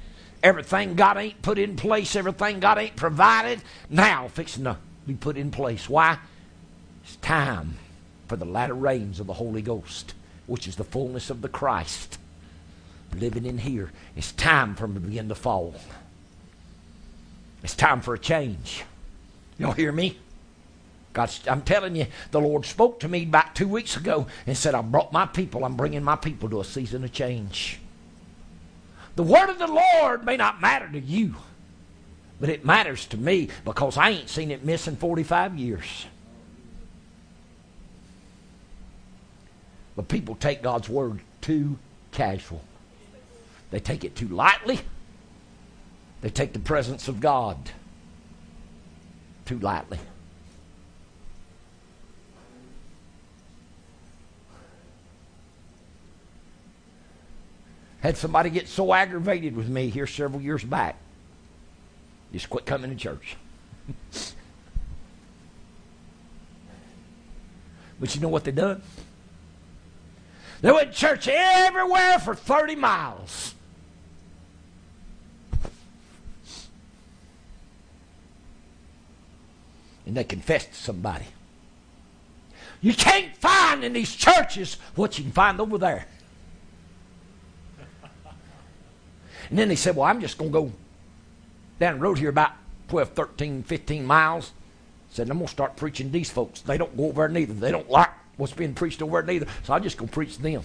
Everything 0.42 0.94
God 0.94 1.16
ain't 1.16 1.42
put 1.42 1.58
in 1.58 1.74
place. 1.74 2.14
Everything 2.14 2.60
God 2.60 2.78
ain't 2.78 2.94
provided. 2.94 3.60
Now 3.90 4.28
fixing 4.28 4.64
to 4.64 4.76
be 5.06 5.14
put 5.14 5.36
in 5.36 5.50
place. 5.50 5.88
Why? 5.88 6.18
It's 7.02 7.16
time 7.16 7.76
for 8.28 8.36
the 8.36 8.44
latter 8.44 8.74
rains 8.74 9.18
of 9.18 9.26
the 9.26 9.32
Holy 9.32 9.62
Ghost, 9.62 10.14
which 10.46 10.68
is 10.68 10.76
the 10.76 10.84
fullness 10.84 11.30
of 11.30 11.42
the 11.42 11.48
Christ 11.48 12.18
living 13.16 13.46
in 13.46 13.58
here. 13.58 13.90
It's 14.14 14.32
time 14.32 14.74
for 14.74 14.84
him 14.84 14.94
to 14.94 15.00
begin 15.00 15.28
to 15.28 15.34
fall. 15.34 15.74
It's 17.64 17.74
time 17.74 18.00
for 18.00 18.14
a 18.14 18.18
change. 18.18 18.84
Y'all 19.58 19.72
hear 19.72 19.90
me? 19.90 20.18
God, 21.18 21.32
I'm 21.48 21.62
telling 21.62 21.96
you, 21.96 22.06
the 22.30 22.40
Lord 22.40 22.64
spoke 22.64 23.00
to 23.00 23.08
me 23.08 23.24
about 23.24 23.56
two 23.56 23.66
weeks 23.66 23.96
ago 23.96 24.28
and 24.46 24.56
said, 24.56 24.76
I 24.76 24.82
brought 24.82 25.12
my 25.12 25.26
people, 25.26 25.64
I'm 25.64 25.74
bringing 25.74 26.04
my 26.04 26.14
people 26.14 26.48
to 26.50 26.60
a 26.60 26.64
season 26.64 27.02
of 27.02 27.10
change. 27.10 27.80
The 29.16 29.24
word 29.24 29.50
of 29.50 29.58
the 29.58 29.66
Lord 29.66 30.24
may 30.24 30.36
not 30.36 30.60
matter 30.60 30.88
to 30.88 31.00
you, 31.00 31.34
but 32.38 32.50
it 32.50 32.64
matters 32.64 33.04
to 33.06 33.16
me 33.16 33.48
because 33.64 33.96
I 33.96 34.10
ain't 34.10 34.28
seen 34.28 34.52
it 34.52 34.64
miss 34.64 34.86
in 34.86 34.94
45 34.94 35.58
years. 35.58 36.06
But 39.96 40.06
people 40.06 40.36
take 40.36 40.62
God's 40.62 40.88
word 40.88 41.18
too 41.40 41.80
casual. 42.12 42.62
They 43.72 43.80
take 43.80 44.04
it 44.04 44.14
too 44.14 44.28
lightly. 44.28 44.78
They 46.20 46.30
take 46.30 46.52
the 46.52 46.60
presence 46.60 47.08
of 47.08 47.18
God 47.18 47.72
too 49.46 49.58
lightly. 49.58 49.98
Had 58.00 58.16
somebody 58.16 58.50
get 58.50 58.68
so 58.68 58.94
aggravated 58.94 59.56
with 59.56 59.68
me 59.68 59.88
here 59.88 60.06
several 60.06 60.40
years 60.40 60.62
back. 60.62 60.96
Just 62.32 62.48
quit 62.48 62.64
coming 62.64 62.90
to 62.90 62.96
church. 62.96 63.36
but 67.98 68.14
you 68.14 68.20
know 68.20 68.28
what 68.28 68.44
they 68.44 68.52
done? 68.52 68.82
They 70.60 70.70
went 70.70 70.92
to 70.92 70.98
church 70.98 71.28
everywhere 71.28 72.18
for 72.18 72.34
30 72.34 72.76
miles. 72.76 73.54
And 80.06 80.16
they 80.16 80.24
confessed 80.24 80.68
to 80.70 80.74
somebody. 80.74 81.26
You 82.80 82.94
can't 82.94 83.36
find 83.36 83.82
in 83.82 83.92
these 83.92 84.14
churches 84.14 84.76
what 84.94 85.18
you 85.18 85.24
can 85.24 85.32
find 85.32 85.60
over 85.60 85.78
there. 85.78 86.06
And 89.50 89.58
then 89.58 89.68
they 89.68 89.76
said, 89.76 89.96
Well, 89.96 90.06
I'm 90.06 90.20
just 90.20 90.38
going 90.38 90.50
to 90.50 90.52
go 90.52 90.72
down 91.78 91.94
the 91.94 92.00
road 92.00 92.18
here 92.18 92.28
about 92.30 92.52
12, 92.88 93.10
13, 93.10 93.62
15 93.62 94.04
miles. 94.04 94.52
Said, 95.10 95.30
I'm 95.30 95.38
going 95.38 95.46
to 95.46 95.52
start 95.52 95.76
preaching 95.76 96.10
these 96.12 96.30
folks. 96.30 96.60
They 96.60 96.76
don't 96.76 96.94
go 96.96 97.06
over 97.06 97.22
there 97.22 97.28
neither. 97.28 97.54
They 97.54 97.70
don't 97.70 97.88
like 97.88 98.10
what's 98.36 98.52
being 98.52 98.74
preached 98.74 99.00
over 99.00 99.22
there 99.22 99.34
neither. 99.34 99.46
So 99.64 99.72
I'm 99.72 99.82
just 99.82 99.96
going 99.96 100.08
to 100.08 100.14
preach 100.14 100.38
them. 100.38 100.62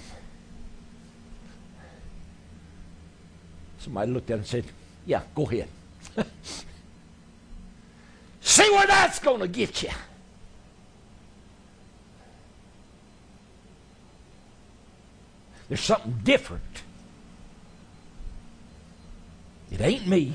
Somebody 3.80 4.12
looked 4.12 4.30
at 4.30 4.36
it 4.36 4.38
and 4.38 4.48
said, 4.48 4.66
Yeah, 5.06 5.22
go 5.34 5.44
ahead. 5.44 5.68
See 8.42 8.70
where 8.70 8.88
that's 8.88 9.20
going 9.20 9.40
to 9.40 9.48
get 9.48 9.84
you. 9.84 9.90
There's 15.70 15.82
something 15.82 16.20
different 16.24 16.83
it 19.74 19.82
ain't 19.82 20.08
me. 20.08 20.34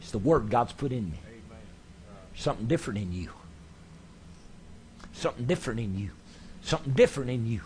It's 0.00 0.10
the 0.10 0.18
word 0.18 0.50
God's 0.50 0.72
put 0.72 0.90
in 0.90 1.10
me. 1.10 1.18
Something 2.34 2.66
different 2.66 2.98
in 2.98 3.12
you. 3.12 3.30
Something 5.12 5.46
different 5.46 5.78
in 5.78 5.96
you. 5.96 6.10
Something 6.62 6.92
different 6.94 7.30
in 7.30 7.46
you. 7.46 7.60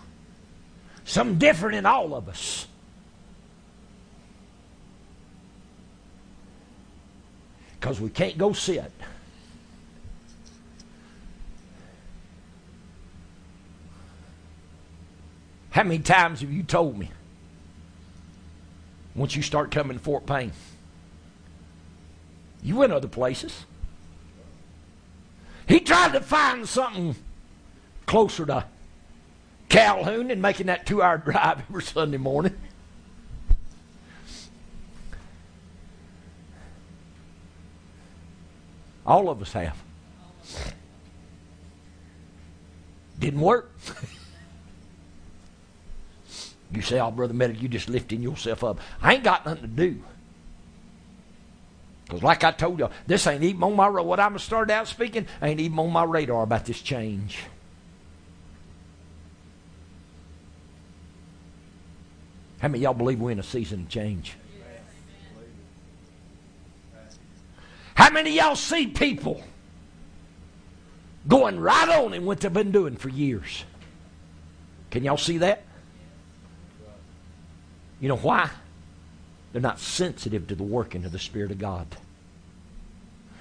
Something 1.05 1.39
different 1.39 1.77
in 1.77 1.87
all 1.87 2.15
of 2.15 2.29
us. 2.29 2.67
Because 7.81 7.99
we 7.99 8.11
can't 8.11 8.37
go 8.37 8.53
sit. 8.53 8.93
How 15.71 15.85
many 15.85 16.01
times 16.01 16.41
have 16.43 16.53
you 16.53 16.63
told 16.63 16.99
me 16.99 17.11
once 19.15 19.35
you 19.37 19.43
start 19.43 19.71
coming 19.71 19.99
to 19.99 20.03
Fort 20.03 20.27
Payne. 20.27 20.53
You 22.63 22.77
went 22.77 22.93
other 22.93 23.09
places. 23.09 23.65
He 25.67 25.81
tried 25.81 26.13
to 26.13 26.21
find 26.21 26.69
something 26.69 27.15
closer 28.07 28.47
to 28.47 28.65
Calhoun 29.69 30.31
and 30.31 30.41
making 30.41 30.67
that 30.67 30.87
two 30.87 31.03
hour 31.03 31.19
drive 31.25 31.61
every 31.69 31.83
Sunday 31.83 32.17
morning. 32.17 32.57
All 39.07 39.31
of 39.31 39.41
us 39.41 39.53
have. 39.53 39.77
Didn't 43.19 43.41
work. 43.41 43.73
You 46.71 46.83
say, 46.83 47.01
oh, 47.01 47.11
Brother 47.11 47.35
Medic, 47.35 47.63
you 47.63 47.69
just 47.69 47.89
lifting 47.89 48.23
yourself 48.23 48.63
up. 48.63 48.81
I 49.01 49.15
ain't 49.15 49.25
got 49.25 49.47
nothing 49.47 49.63
to 49.63 49.69
do. 49.69 50.03
Because 52.05 52.23
like 52.23 52.45
I 52.45 52.53
told 52.53 52.79
you, 52.79 52.89
this 53.07 53.27
ain't 53.27 53.43
even 53.43 53.63
on 53.63 53.77
my, 53.77 53.89
what 53.89 54.21
I'm 54.21 54.31
going 54.31 54.39
to 54.39 54.45
start 54.45 54.71
out 54.71 54.89
speaking, 54.89 55.27
ain't 55.43 55.61
even 55.61 55.79
on 55.79 55.93
my 55.93 56.05
radar 56.05 56.43
about 56.43 56.65
this 56.65 56.81
change. 56.81 57.41
How 62.61 62.69
many 62.69 62.83
y'all 62.83 62.95
believe 62.95 63.21
we're 63.21 63.31
in 63.31 63.39
a 63.39 63.43
season 63.43 63.83
of 63.83 63.89
change? 63.89 64.35
How 67.95 68.11
many 68.11 68.37
y'all 68.37 68.57
see 68.57 68.87
people 68.87 69.43
going 71.27 71.61
right 71.61 71.89
on 71.89 72.15
in 72.15 72.25
what 72.25 72.41
they've 72.41 72.53
been 72.53 72.73
doing 72.73 72.97
for 72.97 73.09
years? 73.09 73.65
Can 74.91 75.05
y'all 75.05 75.17
see 75.17 75.39
that? 75.39 75.63
You 78.01 78.09
know 78.09 78.17
why? 78.17 78.51
They're 79.53 79.63
not 79.63 79.81
sensitive 79.81 80.47
to 80.49 80.55
the 80.55 80.63
working 80.63 81.05
of 81.05 81.13
the 81.13 81.19
Spirit 81.19 81.51
of 81.51 81.59
God. 81.59 81.87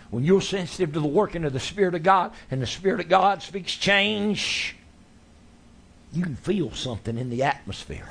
When 0.09 0.23
you're 0.23 0.41
sensitive 0.41 0.93
to 0.93 0.99
the 0.99 1.07
working 1.07 1.43
of 1.43 1.53
the 1.53 1.59
Spirit 1.59 1.93
of 1.93 2.03
God 2.03 2.31
and 2.49 2.61
the 2.61 2.67
Spirit 2.67 3.01
of 3.01 3.09
God 3.09 3.43
speaks 3.43 3.75
change, 3.75 4.75
you 6.13 6.23
can 6.23 6.37
feel 6.37 6.71
something 6.71 7.17
in 7.17 7.29
the 7.29 7.43
atmosphere. 7.43 8.09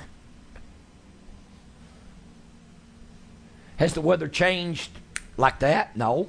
Has 3.79 3.95
the 3.95 4.01
weather 4.01 4.29
changed 4.29 4.91
like 5.37 5.59
that? 5.61 5.97
No. 5.97 6.29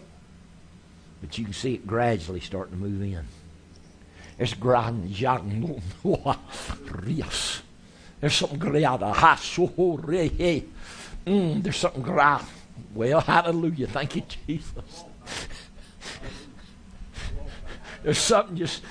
But 1.22 1.38
you 1.38 1.45
can 1.45 1.53
see 1.53 1.73
it 1.73 1.88
gradually 1.88 2.39
starting 2.39 2.77
to 2.77 2.84
move 2.84 3.02
in. 3.02 3.26
It's 4.39 4.53
grand 4.53 5.10
There's 8.19 8.34
something 8.34 8.60
great 8.60 8.84
mm, 11.26 11.61
There's 11.61 11.77
something 11.77 12.02
great. 12.02 12.41
Well, 12.94 13.22
hallelujah. 13.22 13.88
Thank 13.88 14.15
you, 14.15 14.23
Jesus. 14.48 15.03
There's 18.03 18.18
something 18.18 18.57
just. 18.57 18.81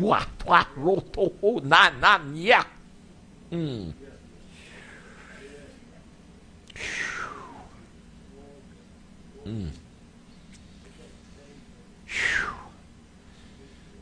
Na. 0.00 1.90
Mm. 9.44 9.81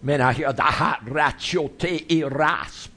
Men 0.02 0.20
I 0.20 0.32
hear 0.32 0.52
the 0.52 0.62
heart 0.62 1.04
rachote 1.04 2.10
iras. 2.10 2.88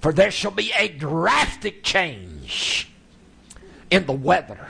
For 0.00 0.12
there 0.12 0.30
shall 0.30 0.50
be 0.50 0.72
a 0.78 0.88
drastic 0.88 1.82
change 1.82 2.88
in 3.90 4.06
the 4.06 4.12
weather. 4.12 4.66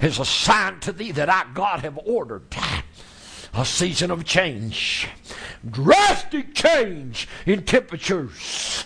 Is 0.00 0.18
a 0.20 0.24
sign 0.24 0.78
to 0.80 0.92
thee 0.92 1.10
that 1.12 1.28
I, 1.28 1.44
God, 1.54 1.80
have 1.80 1.98
ordered 2.04 2.44
a 3.52 3.64
season 3.64 4.12
of 4.12 4.24
change. 4.24 5.08
Drastic 5.68 6.54
change 6.54 7.28
in 7.46 7.64
temperatures. 7.64 8.84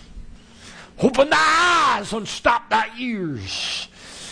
Open 0.99 1.29
thy 1.29 1.97
eyes 1.99 2.13
and 2.13 2.27
stop 2.27 2.69
thy 2.69 2.89
ears 2.97 3.87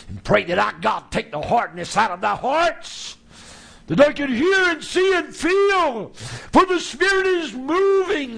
And 0.08 0.24
pray 0.24 0.44
that 0.46 0.60
our 0.60 0.74
God 0.74 1.12
take 1.12 1.32
the 1.32 1.42
hardness 1.42 1.98
out 1.98 2.12
of 2.12 2.22
thy 2.22 2.36
hearts. 2.36 3.18
That 3.92 4.00
I 4.00 4.14
can 4.14 4.34
hear 4.34 4.70
and 4.70 4.82
see 4.82 5.14
and 5.16 5.36
feel. 5.36 6.14
For 6.14 6.66
the 6.66 6.80
Spirit 6.80 7.28
is 7.28 7.52
moving. 7.52 8.38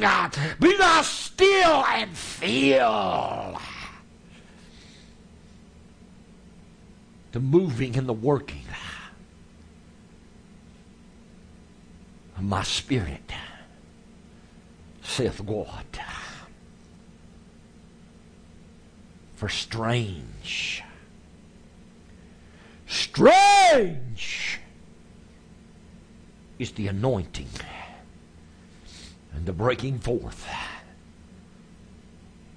Be 0.59 0.77
thou 0.77 1.03
still 1.03 1.85
and 1.85 2.09
feel. 2.09 3.61
The 7.33 7.39
moving 7.39 7.95
and 7.97 8.09
the 8.09 8.13
working 8.13 8.63
of 12.35 12.43
my 12.43 12.63
spirit, 12.63 13.31
saith 15.03 15.39
God. 15.45 15.85
For 19.35 19.49
strange, 19.49 20.81
strange 22.87 24.59
is 26.63 26.71
the 26.71 26.87
anointing 26.87 27.49
and 29.33 29.45
the 29.45 29.51
breaking 29.51 29.99
forth 29.99 30.47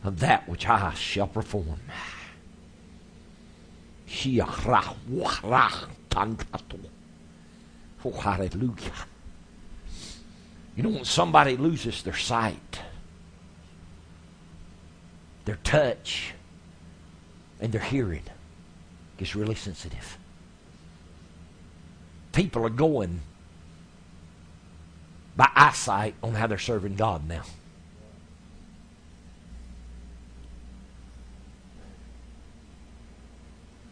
of 0.04 0.20
that 0.20 0.48
which 0.48 0.68
I 0.68 0.94
shall 0.94 1.26
perform. 1.26 1.80
Oh, 8.04 8.12
hallelujah. 8.12 8.92
You 10.76 10.84
know, 10.84 10.90
when 10.90 11.04
somebody 11.04 11.56
loses 11.56 12.04
their 12.04 12.16
sight, 12.16 12.80
their 15.46 15.58
touch, 15.64 16.32
and 17.60 17.72
their 17.72 17.80
hearing 17.80 18.22
gets 19.18 19.34
really 19.34 19.56
sensitive. 19.56 20.16
People 22.32 22.64
are 22.64 22.70
going 22.70 23.22
by 25.36 25.50
eyesight 25.54 26.14
on 26.22 26.34
how 26.34 26.46
they're 26.46 26.58
serving 26.58 26.96
God 26.96 27.28
now. 27.28 27.42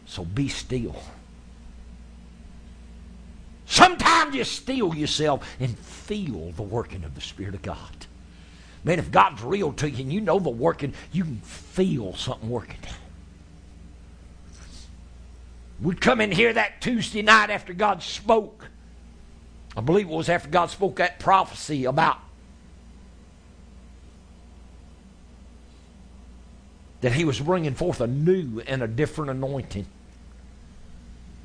So 0.07 0.25
be 0.25 0.49
still. 0.49 0.97
Sometimes 3.67 4.35
you 4.35 4.45
still 4.45 4.95
yourself 4.95 5.45
and 5.59 5.77
feel 5.77 6.53
the 6.53 6.63
working 6.63 7.03
of 7.03 7.15
the 7.15 7.21
Spirit 7.21 7.55
of 7.55 7.63
God. 7.63 8.07
Man, 8.85 8.99
if 8.99 9.11
God's 9.11 9.43
real 9.43 9.73
to 9.73 9.91
you 9.91 10.03
and 10.03 10.13
you 10.13 10.21
know 10.21 10.39
the 10.39 10.51
working, 10.51 10.93
you 11.11 11.25
can 11.25 11.41
feel 11.41 12.15
something 12.15 12.49
working. 12.49 12.79
We'd 15.81 16.01
come 16.01 16.21
in 16.21 16.31
here 16.31 16.53
that 16.53 16.81
Tuesday 16.81 17.23
night 17.23 17.51
after 17.51 17.73
God 17.73 18.03
spoke. 18.03 18.69
I 19.77 19.81
believe 19.81 20.07
it 20.07 20.13
was 20.13 20.29
after 20.29 20.49
God 20.49 20.71
spoke 20.71 20.97
that 20.97 21.19
prophecy 21.19 21.85
about 21.85 22.19
that 27.01 27.13
He 27.13 27.25
was 27.25 27.39
bringing 27.41 27.75
forth 27.75 28.01
a 28.01 28.07
new 28.07 28.63
and 28.67 28.83
a 28.83 28.89
different 28.89 29.31
anointing. 29.31 29.87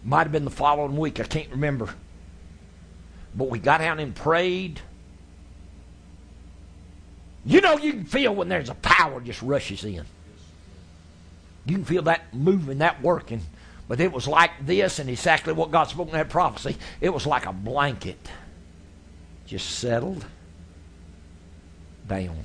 Might 0.04 0.24
have 0.24 0.32
been 0.32 0.46
the 0.46 0.52
following 0.52 0.96
week, 0.96 1.20
I 1.20 1.24
can't 1.24 1.50
remember. 1.52 1.94
But 3.36 3.50
we 3.50 3.60
got 3.60 3.82
out 3.82 4.00
and 4.00 4.16
prayed. 4.16 4.80
You 7.46 7.62
know, 7.62 7.78
you 7.78 7.92
can 7.92 8.06
feel 8.06 8.34
when 8.34 8.48
there's 8.48 8.70
a 8.70 8.76
power 8.76 9.20
just 9.22 9.42
rushes 9.42 9.84
in. 9.84 10.06
You 11.66 11.76
can 11.76 11.86
feel 11.86 12.04
that 12.04 12.34
moving, 12.34 12.78
that 12.78 13.02
working. 13.02 13.42
But 13.90 14.00
it 14.00 14.14
was 14.14 14.28
like 14.28 14.52
this, 14.68 15.00
and 15.00 15.10
exactly 15.10 15.52
what 15.52 15.72
God 15.72 15.86
spoke 15.86 16.10
in 16.10 16.14
that 16.14 16.30
prophecy. 16.30 16.78
It 17.02 17.10
was 17.10 17.26
like 17.26 17.48
a 17.48 17.52
blanket 17.52 18.30
just 19.48 19.80
settled 19.80 20.24
down. 22.08 22.44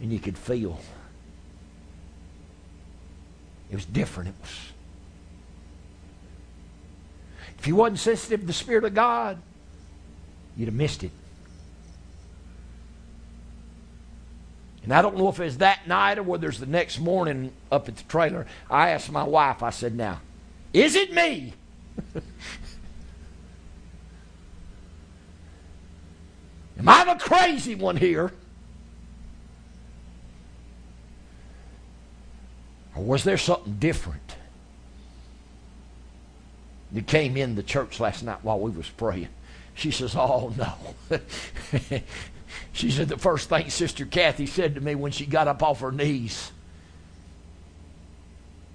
And 0.00 0.12
you 0.12 0.18
could 0.18 0.36
feel. 0.36 0.80
It 3.70 3.76
was 3.76 3.84
different. 3.84 4.30
It 4.30 4.34
was. 4.40 4.50
If 7.60 7.68
you 7.68 7.76
wasn't 7.76 8.00
sensitive 8.00 8.40
to 8.40 8.46
the 8.46 8.52
Spirit 8.52 8.84
of 8.84 8.94
God, 8.94 9.38
you'd 10.56 10.66
have 10.66 10.74
missed 10.74 11.04
it. 11.04 11.12
And 14.88 14.94
I 14.94 15.02
don't 15.02 15.18
know 15.18 15.28
if 15.28 15.38
it's 15.38 15.56
that 15.56 15.86
night 15.86 16.16
or 16.16 16.22
whether 16.22 16.48
it's 16.48 16.56
the 16.58 16.64
next 16.64 16.98
morning 16.98 17.52
up 17.70 17.90
at 17.90 17.96
the 17.98 18.04
trailer. 18.04 18.46
I 18.70 18.88
asked 18.88 19.12
my 19.12 19.22
wife, 19.22 19.62
I 19.62 19.68
said, 19.68 19.94
Now, 19.94 20.22
is 20.72 20.94
it 20.94 21.12
me? 21.12 21.52
Am 26.78 26.88
I 26.88 27.04
the 27.04 27.16
crazy 27.20 27.74
one 27.74 27.98
here? 27.98 28.32
Or 32.96 33.04
was 33.04 33.24
there 33.24 33.36
something 33.36 33.74
different? 33.74 34.36
that 36.92 37.06
came 37.06 37.36
in 37.36 37.54
the 37.56 37.62
church 37.62 38.00
last 38.00 38.22
night 38.22 38.38
while 38.42 38.58
we 38.58 38.70
was 38.70 38.88
praying. 38.88 39.28
She 39.74 39.90
says, 39.90 40.14
Oh 40.16 40.54
no. 40.56 40.72
She 42.72 42.90
said 42.90 43.08
the 43.08 43.18
first 43.18 43.48
thing 43.48 43.70
Sister 43.70 44.04
Kathy 44.06 44.46
said 44.46 44.74
to 44.74 44.80
me 44.80 44.94
when 44.94 45.12
she 45.12 45.26
got 45.26 45.48
up 45.48 45.62
off 45.62 45.80
her 45.80 45.92
knees, 45.92 46.52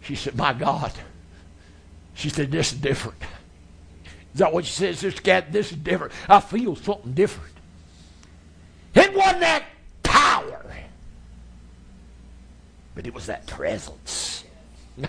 she 0.01 0.15
said, 0.15 0.35
My 0.35 0.53
God. 0.53 0.91
She 2.13 2.29
said, 2.29 2.51
This 2.51 2.73
is 2.73 2.79
different. 2.79 3.17
Is 4.33 4.39
that 4.39 4.53
what 4.53 4.65
she 4.65 4.73
said, 4.73 4.97
Sister 4.97 5.21
Kathy? 5.21 5.51
This 5.51 5.71
is 5.71 5.77
different. 5.77 6.13
I 6.27 6.39
feel 6.39 6.75
something 6.75 7.13
different. 7.13 7.53
It 8.93 9.13
wasn't 9.13 9.41
that 9.41 9.63
power, 10.03 10.65
but 12.95 13.07
it 13.07 13.13
was 13.13 13.25
that 13.25 13.47
presence. 13.47 14.43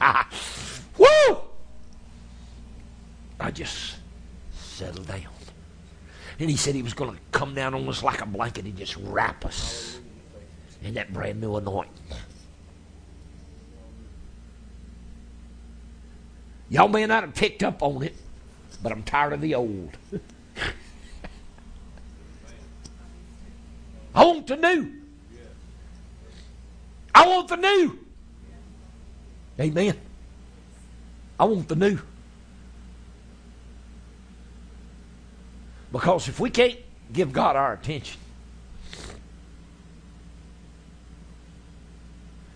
Woo! 0.99 1.39
I 3.39 3.51
just 3.51 3.97
settled 4.55 5.07
down. 5.07 5.34
And 6.39 6.51
he 6.51 6.56
said 6.56 6.74
he 6.74 6.82
was 6.82 6.94
going 6.94 7.15
to 7.15 7.20
come 7.31 7.55
down 7.55 7.74
on 7.74 7.89
us 7.89 8.02
like 8.02 8.20
a 8.20 8.27
blanket 8.27 8.65
and 8.65 8.77
just 8.77 8.97
wrap 8.97 9.44
us 9.44 9.98
in 10.82 10.94
that 10.94 11.12
brand 11.12 11.40
new 11.40 11.56
anointing. 11.56 11.93
Y'all 16.69 16.89
may 16.89 17.06
not 17.06 17.23
have 17.23 17.35
picked 17.35 17.62
up 17.62 17.82
on 17.82 18.02
it, 18.02 18.15
but 18.82 18.90
I'm 18.90 19.02
tired 19.05 19.32
of 19.32 19.40
the 19.40 19.55
old. 19.55 19.97
I 24.15 24.24
want 24.24 24.47
the 24.47 24.56
new. 24.56 24.93
I 27.15 27.27
want 27.27 27.48
the 27.48 27.56
new. 27.56 27.98
Amen. 29.61 29.97
I 31.39 31.44
want 31.44 31.69
the 31.69 31.77
new. 31.77 32.01
Because 35.95 36.27
if 36.27 36.41
we 36.41 36.51
can't 36.51 36.77
give 37.12 37.33
God 37.33 37.55
our 37.55 37.73
attention, 37.73 38.21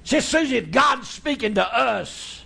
just 0.03 0.35
as 0.35 0.51
if 0.51 0.73
God's 0.73 1.09
speaking 1.09 1.55
to 1.55 1.65
us, 1.65 2.45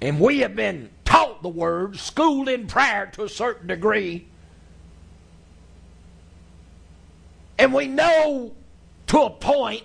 and 0.00 0.20
we 0.20 0.38
have 0.38 0.54
been 0.54 0.90
taught 1.04 1.42
the 1.42 1.48
word, 1.48 1.96
schooled 1.98 2.48
in 2.48 2.68
prayer 2.68 3.10
to 3.14 3.24
a 3.24 3.28
certain 3.28 3.66
degree, 3.66 4.28
and 7.58 7.74
we 7.74 7.88
know 7.88 8.52
to 9.08 9.22
a 9.22 9.30
point 9.30 9.82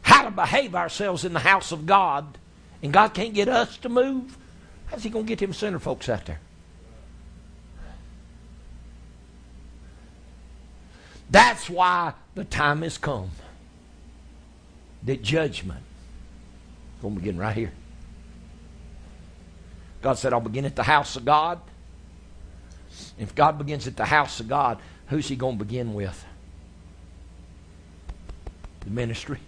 how 0.00 0.24
to 0.24 0.30
behave 0.30 0.74
ourselves 0.74 1.26
in 1.26 1.34
the 1.34 1.40
house 1.40 1.72
of 1.72 1.84
God, 1.84 2.38
and 2.82 2.90
God 2.90 3.08
can't 3.08 3.34
get 3.34 3.50
us 3.50 3.76
to 3.76 3.90
move, 3.90 4.38
how's 4.86 5.02
He 5.02 5.10
going 5.10 5.26
to 5.26 5.28
get 5.28 5.40
them 5.40 5.52
sinner 5.52 5.78
folks 5.78 6.08
out 6.08 6.24
there? 6.24 6.40
That's 11.30 11.70
why 11.70 12.14
the 12.34 12.44
time 12.44 12.82
has 12.82 12.98
come 12.98 13.30
that 15.04 15.22
judgment 15.22 15.80
is 16.96 17.02
going 17.02 17.14
to 17.14 17.20
begin 17.20 17.38
right 17.38 17.56
here. 17.56 17.72
God 20.02 20.14
said, 20.14 20.32
I'll 20.32 20.40
begin 20.40 20.64
at 20.64 20.76
the 20.76 20.82
house 20.82 21.16
of 21.16 21.24
God. 21.24 21.60
If 23.18 23.34
God 23.34 23.58
begins 23.58 23.86
at 23.86 23.96
the 23.96 24.04
house 24.04 24.40
of 24.40 24.48
God, 24.48 24.78
who's 25.08 25.28
he 25.28 25.36
going 25.36 25.58
to 25.58 25.64
begin 25.64 25.94
with? 25.94 26.24
The 28.80 28.90
ministry. 28.90 29.38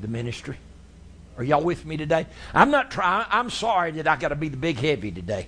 The 0.00 0.08
ministry. 0.08 0.56
Are 1.38 1.44
y'all 1.44 1.62
with 1.62 1.86
me 1.86 1.96
today? 1.96 2.26
I'm 2.52 2.70
not 2.70 2.90
trying. 2.90 3.26
I'm 3.30 3.48
sorry 3.48 3.92
that 3.92 4.08
I 4.08 4.16
got 4.16 4.28
to 4.28 4.36
be 4.36 4.48
the 4.48 4.56
big 4.56 4.76
heavy 4.76 5.10
today. 5.10 5.46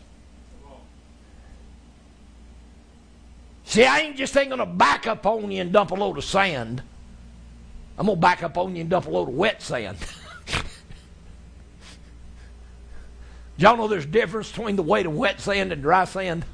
See, 3.64 3.84
I 3.84 4.01
ain't 4.01 4.16
just 4.16 4.36
ain't 4.36 4.48
going 4.48 4.59
to 4.59 4.66
back 4.66 5.06
up 5.06 5.24
on 5.26 5.51
you 5.51 5.60
and 5.60 5.72
dump 5.72 5.93
a 5.93 5.94
load 5.94 6.18
of 6.18 6.24
sand. 6.24 6.82
I'm 7.98 8.06
going 8.06 8.16
to 8.16 8.20
back 8.20 8.43
up 8.43 8.59
on 8.59 8.74
you 8.74 8.82
and 8.82 8.90
dump 8.90 9.06
a 9.06 9.10
load 9.10 9.28
of 9.28 9.34
wet 9.34 9.62
sand. 9.62 9.97
Y'all 13.56 13.76
know 13.76 13.89
there's 13.89 14.06
difference 14.06 14.51
between 14.51 14.76
the 14.76 14.82
weight 14.82 15.06
of 15.06 15.14
wet 15.14 15.40
sand 15.40 15.72
and 15.72 15.82
dry 15.82 16.05
sand? 16.05 16.44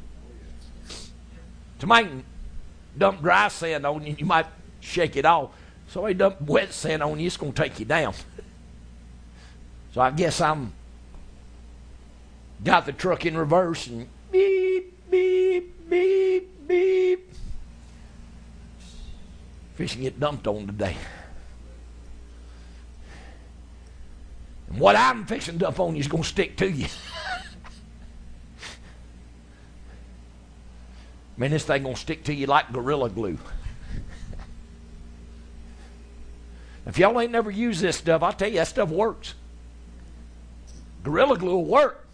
Somebody 1.78 2.08
can 2.08 2.24
dump 2.96 3.22
dry 3.22 3.48
sand 3.48 3.86
on 3.86 4.04
you, 4.04 4.16
you 4.18 4.26
might 4.26 4.46
shake 4.80 5.16
it 5.16 5.24
off. 5.24 5.50
So 5.88 6.04
I 6.04 6.12
dump 6.12 6.42
wet 6.42 6.72
sand 6.72 7.02
on 7.02 7.18
you, 7.18 7.26
it's 7.26 7.36
going 7.36 7.52
to 7.52 7.62
take 7.62 7.78
you 7.78 7.84
down. 7.84 8.14
So 9.94 10.02
I 10.02 10.10
guess 10.10 10.42
I'm 10.42 10.74
got 12.62 12.84
the 12.84 12.92
truck 12.92 13.24
in 13.24 13.36
reverse 13.36 13.86
and 13.86 14.06
beep, 14.30 15.10
beep, 15.10 15.74
beep, 15.88 16.68
beep. 16.68 17.32
Fishing 19.74 20.02
get 20.02 20.18
dumped 20.18 20.46
on 20.46 20.66
today. 20.66 20.96
And 24.68 24.80
what 24.80 24.96
I'm 24.96 25.24
fixing 25.24 25.54
to 25.54 25.60
dump 25.60 25.80
on 25.80 25.94
you 25.94 26.00
is 26.00 26.08
going 26.08 26.22
to 26.22 26.28
stick 26.28 26.56
to 26.58 26.70
you. 26.70 26.86
Man, 31.36 31.50
this 31.52 31.64
thing 31.64 31.84
going 31.84 31.94
to 31.94 32.00
stick 32.00 32.24
to 32.24 32.34
you 32.34 32.46
like 32.46 32.72
Gorilla 32.72 33.08
Glue. 33.08 33.38
if 36.86 36.98
y'all 36.98 37.20
ain't 37.20 37.30
never 37.30 37.50
used 37.50 37.80
this 37.80 37.96
stuff, 37.96 38.24
I'll 38.24 38.32
tell 38.32 38.48
you, 38.48 38.56
that 38.56 38.66
stuff 38.66 38.88
works. 38.90 39.34
Gorilla 41.04 41.38
Glue 41.38 41.54
will 41.54 41.64
work. 41.64 42.04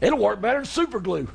It'll 0.00 0.18
work 0.18 0.40
better 0.40 0.60
than 0.60 0.64
super 0.64 0.98
glue. 0.98 1.28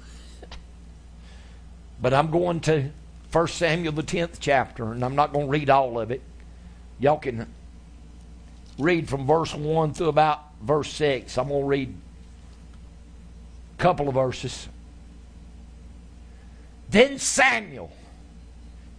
But 2.01 2.13
I'm 2.13 2.31
going 2.31 2.59
to 2.61 2.91
1 3.31 3.47
Samuel, 3.47 3.91
the 3.93 4.03
10th 4.03 4.37
chapter, 4.39 4.91
and 4.91 5.03
I'm 5.03 5.15
not 5.15 5.33
going 5.33 5.47
to 5.47 5.51
read 5.51 5.69
all 5.69 5.99
of 5.99 6.11
it. 6.11 6.21
Y'all 6.99 7.17
can 7.17 7.47
read 8.77 9.09
from 9.09 9.27
verse 9.27 9.53
1 9.53 9.93
through 9.93 10.07
about 10.07 10.41
verse 10.61 10.91
6. 10.93 11.37
I'm 11.37 11.49
going 11.49 11.61
to 11.61 11.67
read 11.67 11.93
a 13.77 13.81
couple 13.81 14.07
of 14.07 14.13
verses. 14.13 14.69
Then 16.89 17.19
Samuel 17.19 17.91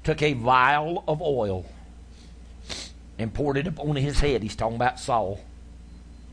took 0.05 0.21
a 0.21 0.35
vial 0.35 1.03
of 1.09 1.23
oil 1.23 1.65
and 3.19 3.33
poured 3.33 3.57
it 3.57 3.67
upon 3.67 3.97
his 3.97 4.21
head. 4.21 4.43
He's 4.43 4.57
talking 4.57 4.77
about 4.77 5.01
Saul. 5.01 5.41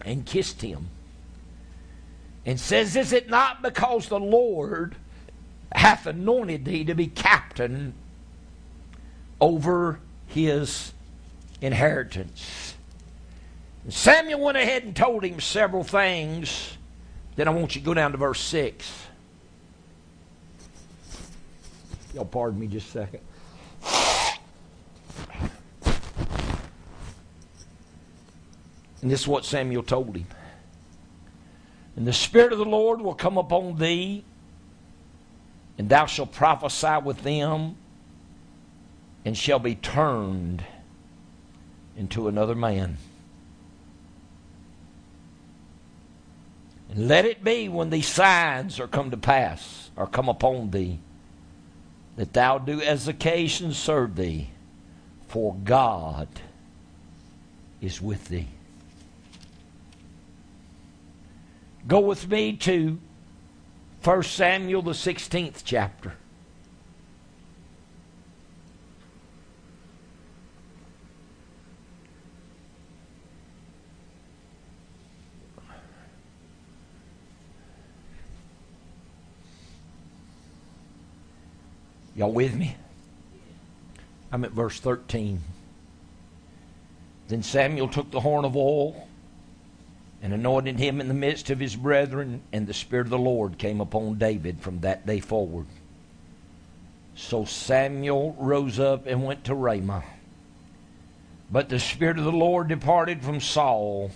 And 0.05 0.25
kissed 0.25 0.61
him. 0.61 0.89
And 2.45 2.59
says, 2.59 2.97
Is 2.97 3.13
it 3.13 3.29
not 3.29 3.61
because 3.61 4.09
the 4.09 4.19
Lord 4.19 4.95
hath 5.75 6.05
anointed 6.05 6.65
thee 6.65 6.83
to 6.85 6.95
be 6.95 7.07
captain 7.07 7.93
over 9.39 9.99
his 10.27 10.93
inheritance? 11.61 12.75
Samuel 13.89 14.39
went 14.39 14.57
ahead 14.57 14.83
and 14.83 14.95
told 14.95 15.25
him 15.25 15.39
several 15.39 15.83
things. 15.83 16.77
Then 17.35 17.47
I 17.47 17.51
want 17.51 17.75
you 17.75 17.81
to 17.81 17.85
go 17.85 17.93
down 17.93 18.11
to 18.11 18.17
verse 18.17 18.39
6. 18.39 19.07
Y'all 22.13 22.25
pardon 22.25 22.59
me 22.59 22.67
just 22.67 22.87
a 22.89 22.91
second. 22.91 23.21
And 29.01 29.11
this 29.11 29.21
is 29.21 29.27
what 29.27 29.43
Samuel 29.43 29.83
told 29.83 30.15
him. 30.15 30.27
And 31.97 32.07
the 32.07 32.13
Spirit 32.13 32.53
of 32.53 32.59
the 32.59 32.65
Lord 32.65 33.01
will 33.01 33.13
come 33.13 33.37
upon 33.37 33.77
thee, 33.77 34.23
and 35.77 35.89
thou 35.89 36.05
shalt 36.05 36.31
prophesy 36.31 36.97
with 37.03 37.23
them, 37.23 37.75
and 39.25 39.37
shall 39.37 39.59
be 39.59 39.75
turned 39.75 40.63
into 41.97 42.27
another 42.27 42.55
man. 42.55 42.97
And 46.89 47.07
let 47.07 47.25
it 47.25 47.43
be 47.43 47.69
when 47.69 47.89
these 47.89 48.07
signs 48.07 48.79
are 48.79 48.87
come 48.87 49.09
to 49.11 49.17
pass, 49.17 49.89
or 49.95 50.05
come 50.05 50.29
upon 50.29 50.71
thee, 50.71 50.99
that 52.17 52.33
thou 52.33 52.59
do 52.59 52.81
as 52.81 53.07
occasion 53.07 53.73
serve 53.73 54.15
thee, 54.15 54.49
for 55.27 55.55
God 55.63 56.27
is 57.81 57.99
with 58.01 58.27
thee. 58.27 58.47
Go 61.87 61.99
with 61.99 62.29
me 62.29 62.53
to 62.57 62.99
1 64.03 64.23
Samuel, 64.23 64.81
the 64.81 64.91
16th 64.91 65.61
chapter. 65.63 66.13
Y'all 82.13 82.31
with 82.31 82.55
me? 82.55 82.75
I'm 84.33 84.43
at 84.43 84.51
verse 84.51 84.81
13. 84.81 85.41
Then 87.29 87.41
Samuel 87.41 87.87
took 87.87 88.11
the 88.11 88.19
horn 88.19 88.43
of 88.43 88.57
oil 88.57 89.07
and 90.23 90.33
anointed 90.33 90.79
him 90.79 91.01
in 91.01 91.09
the 91.09 91.13
midst 91.13 91.49
of 91.49 91.59
his 91.59 91.75
brethren, 91.75 92.41
and 92.53 92.65
the 92.65 92.73
Spirit 92.73 93.07
of 93.07 93.11
the 93.11 93.17
Lord 93.17 93.57
came 93.57 93.81
upon 93.81 94.17
David 94.17 94.61
from 94.61 94.79
that 94.79 95.05
day 95.05 95.19
forward. 95.19 95.65
So 97.13 97.43
Samuel 97.43 98.33
rose 98.39 98.79
up 98.79 99.05
and 99.05 99.25
went 99.25 99.43
to 99.43 99.53
Ramah. 99.53 100.05
But 101.51 101.67
the 101.67 101.77
Spirit 101.77 102.17
of 102.17 102.23
the 102.23 102.31
Lord 102.31 102.69
departed 102.69 103.21
from 103.21 103.41
Saul, 103.41 104.11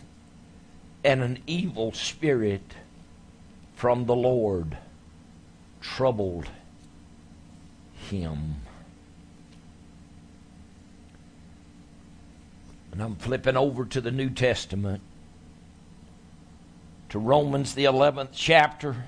and 1.03 1.21
an 1.21 1.39
evil 1.45 1.91
spirit 1.91 2.73
from 3.75 4.05
the 4.05 4.15
Lord 4.15 4.77
troubled 5.81 6.49
him. 8.09 8.55
And 12.93 13.03
I'm 13.03 13.17
flipping 13.17 13.57
over 13.57 13.84
to 13.84 13.99
the 13.99 14.09
New 14.09 14.29
Testament 14.29 15.01
to 17.09 17.19
Romans, 17.19 17.73
the 17.73 17.85
11th 17.85 18.29
chapter. 18.34 19.05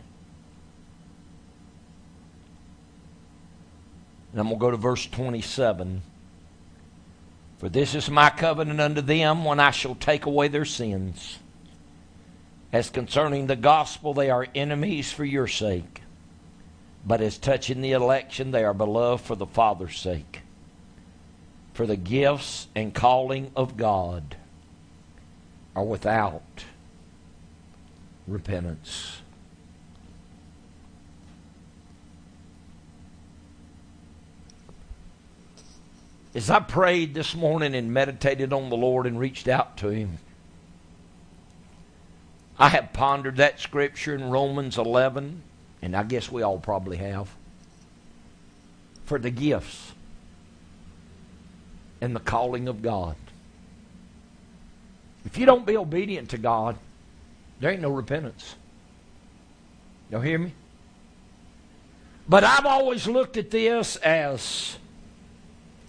And 4.31 4.39
I'm 4.39 4.47
going 4.47 4.59
to 4.59 4.59
go 4.59 4.71
to 4.71 4.77
verse 4.77 5.05
27. 5.07 6.01
For 7.57 7.67
this 7.67 7.95
is 7.95 8.09
my 8.09 8.29
covenant 8.29 8.79
unto 8.79 9.01
them 9.01 9.43
when 9.43 9.59
I 9.59 9.71
shall 9.71 9.95
take 9.95 10.25
away 10.25 10.47
their 10.47 10.65
sins. 10.65 11.39
As 12.71 12.89
concerning 12.89 13.47
the 13.47 13.55
gospel, 13.55 14.13
they 14.13 14.29
are 14.29 14.47
enemies 14.53 15.11
for 15.11 15.25
your 15.25 15.47
sake. 15.47 16.01
But 17.05 17.21
as 17.21 17.37
touching 17.37 17.81
the 17.81 17.93
election, 17.93 18.51
they 18.51 18.63
are 18.63 18.73
beloved 18.73 19.25
for 19.25 19.35
the 19.35 19.47
Father's 19.47 19.97
sake. 19.97 20.41
For 21.73 21.85
the 21.85 21.97
gifts 21.97 22.67
and 22.75 22.93
calling 22.93 23.51
of 23.55 23.77
God 23.77 24.35
are 25.75 25.83
without 25.83 26.65
repentance. 28.31 29.21
As 36.35 36.49
I 36.49 36.59
prayed 36.59 37.15
this 37.15 37.33
morning 37.35 37.73
and 37.73 37.91
meditated 37.91 38.53
on 38.53 38.69
the 38.69 38.77
Lord 38.77 39.07
and 39.07 39.19
reached 39.19 39.47
out 39.47 39.77
to 39.77 39.89
Him, 39.89 40.19
I 42.57 42.69
have 42.69 42.93
pondered 42.93 43.37
that 43.37 43.59
scripture 43.59 44.13
in 44.13 44.29
Romans 44.29 44.77
11, 44.77 45.41
and 45.81 45.95
I 45.95 46.03
guess 46.03 46.31
we 46.31 46.43
all 46.43 46.59
probably 46.59 46.97
have, 46.97 47.29
for 49.05 49.17
the 49.17 49.31
gifts 49.31 49.93
and 51.99 52.15
the 52.15 52.19
calling 52.19 52.67
of 52.67 52.81
God. 52.81 53.15
If 55.25 55.37
you 55.37 55.45
don't 55.45 55.65
be 55.65 55.77
obedient 55.77 56.29
to 56.29 56.37
God, 56.37 56.77
there 57.59 57.71
ain't 57.71 57.81
no 57.81 57.89
repentance. 57.91 58.55
Y'all 60.09 60.21
hear 60.21 60.39
me? 60.39 60.53
But 62.27 62.43
I've 62.43 62.65
always 62.65 63.07
looked 63.07 63.37
at 63.37 63.51
this 63.51 63.95
as 63.97 64.77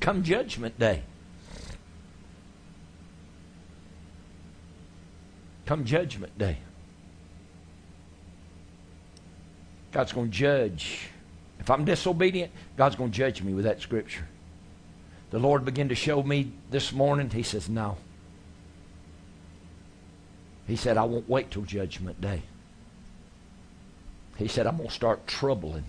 come 0.00 0.22
judgment 0.22 0.78
day. 0.78 1.02
Come 5.66 5.84
judgment 5.84 6.36
day. 6.36 6.58
God's 9.92 10.12
going 10.12 10.30
to 10.30 10.36
judge. 10.36 11.10
If 11.58 11.70
I'm 11.70 11.84
disobedient, 11.84 12.52
God's 12.76 12.96
going 12.96 13.10
to 13.10 13.16
judge 13.16 13.42
me 13.42 13.54
with 13.54 13.64
that 13.64 13.80
scripture. 13.80 14.26
The 15.30 15.38
Lord 15.38 15.64
began 15.64 15.88
to 15.88 15.94
show 15.94 16.22
me 16.22 16.52
this 16.70 16.92
morning. 16.92 17.30
He 17.30 17.42
says, 17.42 17.68
No. 17.68 17.98
He 20.70 20.76
said, 20.76 20.96
I 20.96 21.02
won't 21.02 21.28
wait 21.28 21.50
till 21.50 21.62
judgment 21.62 22.20
day. 22.20 22.42
He 24.36 24.46
said, 24.46 24.68
I'm 24.68 24.76
going 24.76 24.88
to 24.88 24.94
start 24.94 25.26
troubling 25.26 25.82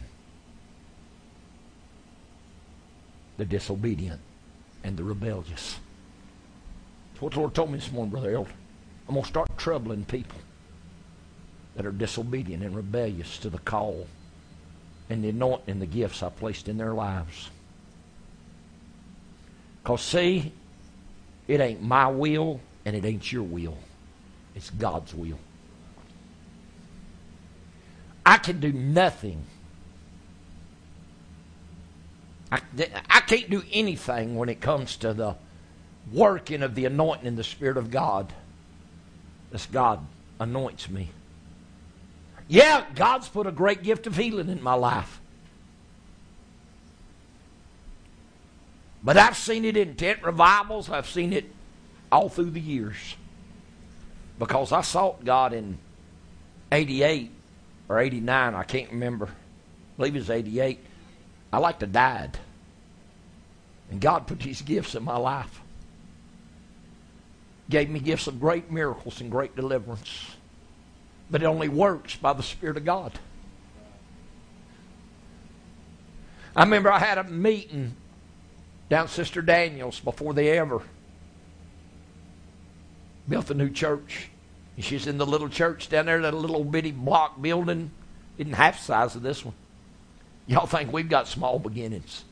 the 3.37 3.45
disobedient 3.45 4.19
and 4.83 4.97
the 4.97 5.03
rebellious. 5.03 5.77
what 7.19 7.33
the 7.33 7.39
Lord 7.41 7.53
told 7.53 7.69
me 7.69 7.77
this 7.77 7.91
morning, 7.91 8.09
Brother 8.09 8.33
Elder. 8.33 8.49
I'm 9.07 9.13
going 9.13 9.21
to 9.21 9.29
start 9.29 9.55
troubling 9.55 10.03
people 10.03 10.39
that 11.75 11.85
are 11.85 11.91
disobedient 11.91 12.63
and 12.63 12.75
rebellious 12.75 13.37
to 13.37 13.51
the 13.51 13.59
call 13.59 14.07
and 15.11 15.23
the 15.23 15.29
anointing 15.29 15.73
and 15.73 15.79
the 15.79 15.85
gifts 15.85 16.23
I 16.23 16.29
placed 16.29 16.67
in 16.67 16.79
their 16.79 16.95
lives. 16.95 17.51
Because, 19.83 20.01
see, 20.01 20.51
it 21.47 21.61
ain't 21.61 21.83
my 21.83 22.07
will 22.07 22.61
and 22.83 22.95
it 22.95 23.05
ain't 23.05 23.31
your 23.31 23.43
will. 23.43 23.77
It's 24.55 24.69
God's 24.69 25.13
will. 25.13 25.39
I 28.25 28.37
can 28.37 28.59
do 28.59 28.71
nothing. 28.71 29.43
I, 32.51 32.59
I 33.09 33.21
can't 33.21 33.49
do 33.49 33.63
anything 33.71 34.35
when 34.35 34.49
it 34.49 34.61
comes 34.61 34.97
to 34.97 35.13
the 35.13 35.35
working 36.11 36.63
of 36.63 36.75
the 36.75 36.85
anointing 36.85 37.25
in 37.25 37.35
the 37.35 37.43
Spirit 37.43 37.77
of 37.77 37.91
God. 37.91 38.33
As 39.53 39.65
God 39.65 40.05
anoints 40.39 40.89
me. 40.89 41.09
Yeah, 42.47 42.85
God's 42.95 43.27
put 43.27 43.47
a 43.47 43.51
great 43.51 43.83
gift 43.83 44.07
of 44.07 44.17
healing 44.17 44.49
in 44.49 44.61
my 44.61 44.73
life. 44.73 45.19
But 49.03 49.17
I've 49.17 49.37
seen 49.37 49.65
it 49.65 49.75
in 49.75 49.95
tent 49.95 50.23
revivals. 50.23 50.89
I've 50.89 51.09
seen 51.09 51.33
it 51.33 51.51
all 52.11 52.29
through 52.29 52.51
the 52.51 52.61
years. 52.61 53.15
Because 54.41 54.71
I 54.71 54.81
sought 54.81 55.23
God 55.23 55.53
in 55.53 55.77
88 56.71 57.29
or 57.87 57.99
89, 57.99 58.55
I 58.55 58.63
can't 58.63 58.89
remember. 58.89 59.27
I 59.27 59.97
believe 59.97 60.15
it 60.15 60.17
was 60.17 60.31
88. 60.31 60.79
I 61.53 61.57
like 61.59 61.77
to 61.77 61.85
died. 61.85 62.39
And 63.91 64.01
God 64.01 64.25
put 64.25 64.39
these 64.39 64.63
gifts 64.63 64.95
in 64.95 65.03
my 65.03 65.15
life. 65.15 65.61
Gave 67.69 67.91
me 67.91 67.99
gifts 67.99 68.25
of 68.25 68.39
great 68.39 68.71
miracles 68.71 69.21
and 69.21 69.29
great 69.29 69.55
deliverance. 69.55 70.31
But 71.29 71.43
it 71.43 71.45
only 71.45 71.69
works 71.69 72.15
by 72.15 72.33
the 72.33 72.41
Spirit 72.41 72.77
of 72.77 72.83
God. 72.83 73.19
I 76.55 76.63
remember 76.63 76.91
I 76.91 76.97
had 76.97 77.19
a 77.19 77.25
meeting 77.25 77.95
down 78.89 79.07
Sister 79.07 79.43
Daniels 79.43 79.99
before 79.99 80.33
they 80.33 80.57
ever 80.57 80.81
built 83.27 83.47
the 83.47 83.53
new 83.53 83.69
church. 83.69 84.29
She's 84.79 85.05
in 85.05 85.17
the 85.17 85.25
little 85.25 85.49
church 85.49 85.89
down 85.89 86.05
there, 86.07 86.21
that 86.21 86.33
little 86.33 86.63
bitty 86.63 86.91
block 86.91 87.41
building. 87.41 87.91
Isn't 88.37 88.53
half 88.53 88.79
the 88.79 88.83
size 88.85 89.15
of 89.15 89.21
this 89.21 89.45
one. 89.45 89.53
Y'all 90.47 90.65
think 90.65 90.91
we've 90.91 91.09
got 91.09 91.27
small 91.27 91.59
beginnings. 91.59 92.23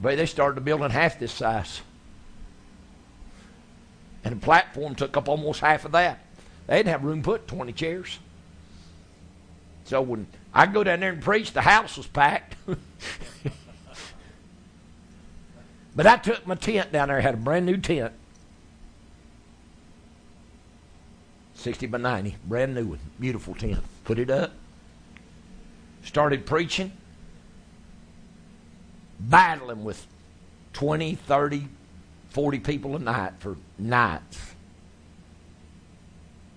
But 0.00 0.16
they 0.16 0.26
started 0.26 0.56
the 0.56 0.60
building 0.60 0.90
half 0.90 1.18
this 1.18 1.32
size. 1.32 1.80
And 4.24 4.36
the 4.36 4.40
platform 4.40 4.94
took 4.94 5.16
up 5.16 5.28
almost 5.28 5.60
half 5.60 5.84
of 5.84 5.92
that. 5.92 6.20
They 6.66 6.76
didn't 6.78 6.90
have 6.90 7.04
room 7.04 7.22
put 7.22 7.48
20 7.48 7.72
chairs. 7.72 8.18
So 9.84 10.02
when 10.02 10.26
I 10.52 10.66
go 10.66 10.82
down 10.84 11.00
there 11.00 11.12
and 11.12 11.22
preach, 11.22 11.52
the 11.52 11.62
house 11.62 11.96
was 11.96 12.06
packed. 12.06 12.56
but 15.96 16.06
I 16.06 16.16
took 16.16 16.46
my 16.46 16.56
tent 16.56 16.92
down 16.92 17.08
there, 17.08 17.20
had 17.20 17.34
a 17.34 17.38
brand 17.38 17.66
new 17.66 17.76
tent. 17.76 18.12
60 21.66 21.86
by 21.86 21.98
90, 21.98 22.36
brand 22.44 22.76
new 22.76 22.86
one, 22.86 23.00
beautiful 23.18 23.52
tent. 23.52 23.82
Put 24.04 24.20
it 24.20 24.30
up. 24.30 24.52
Started 26.04 26.46
preaching, 26.46 26.92
battling 29.18 29.82
with 29.82 30.06
20, 30.74 31.16
30, 31.16 31.66
40 32.30 32.60
people 32.60 32.94
a 32.94 33.00
night 33.00 33.32
for 33.40 33.56
nights. 33.80 34.54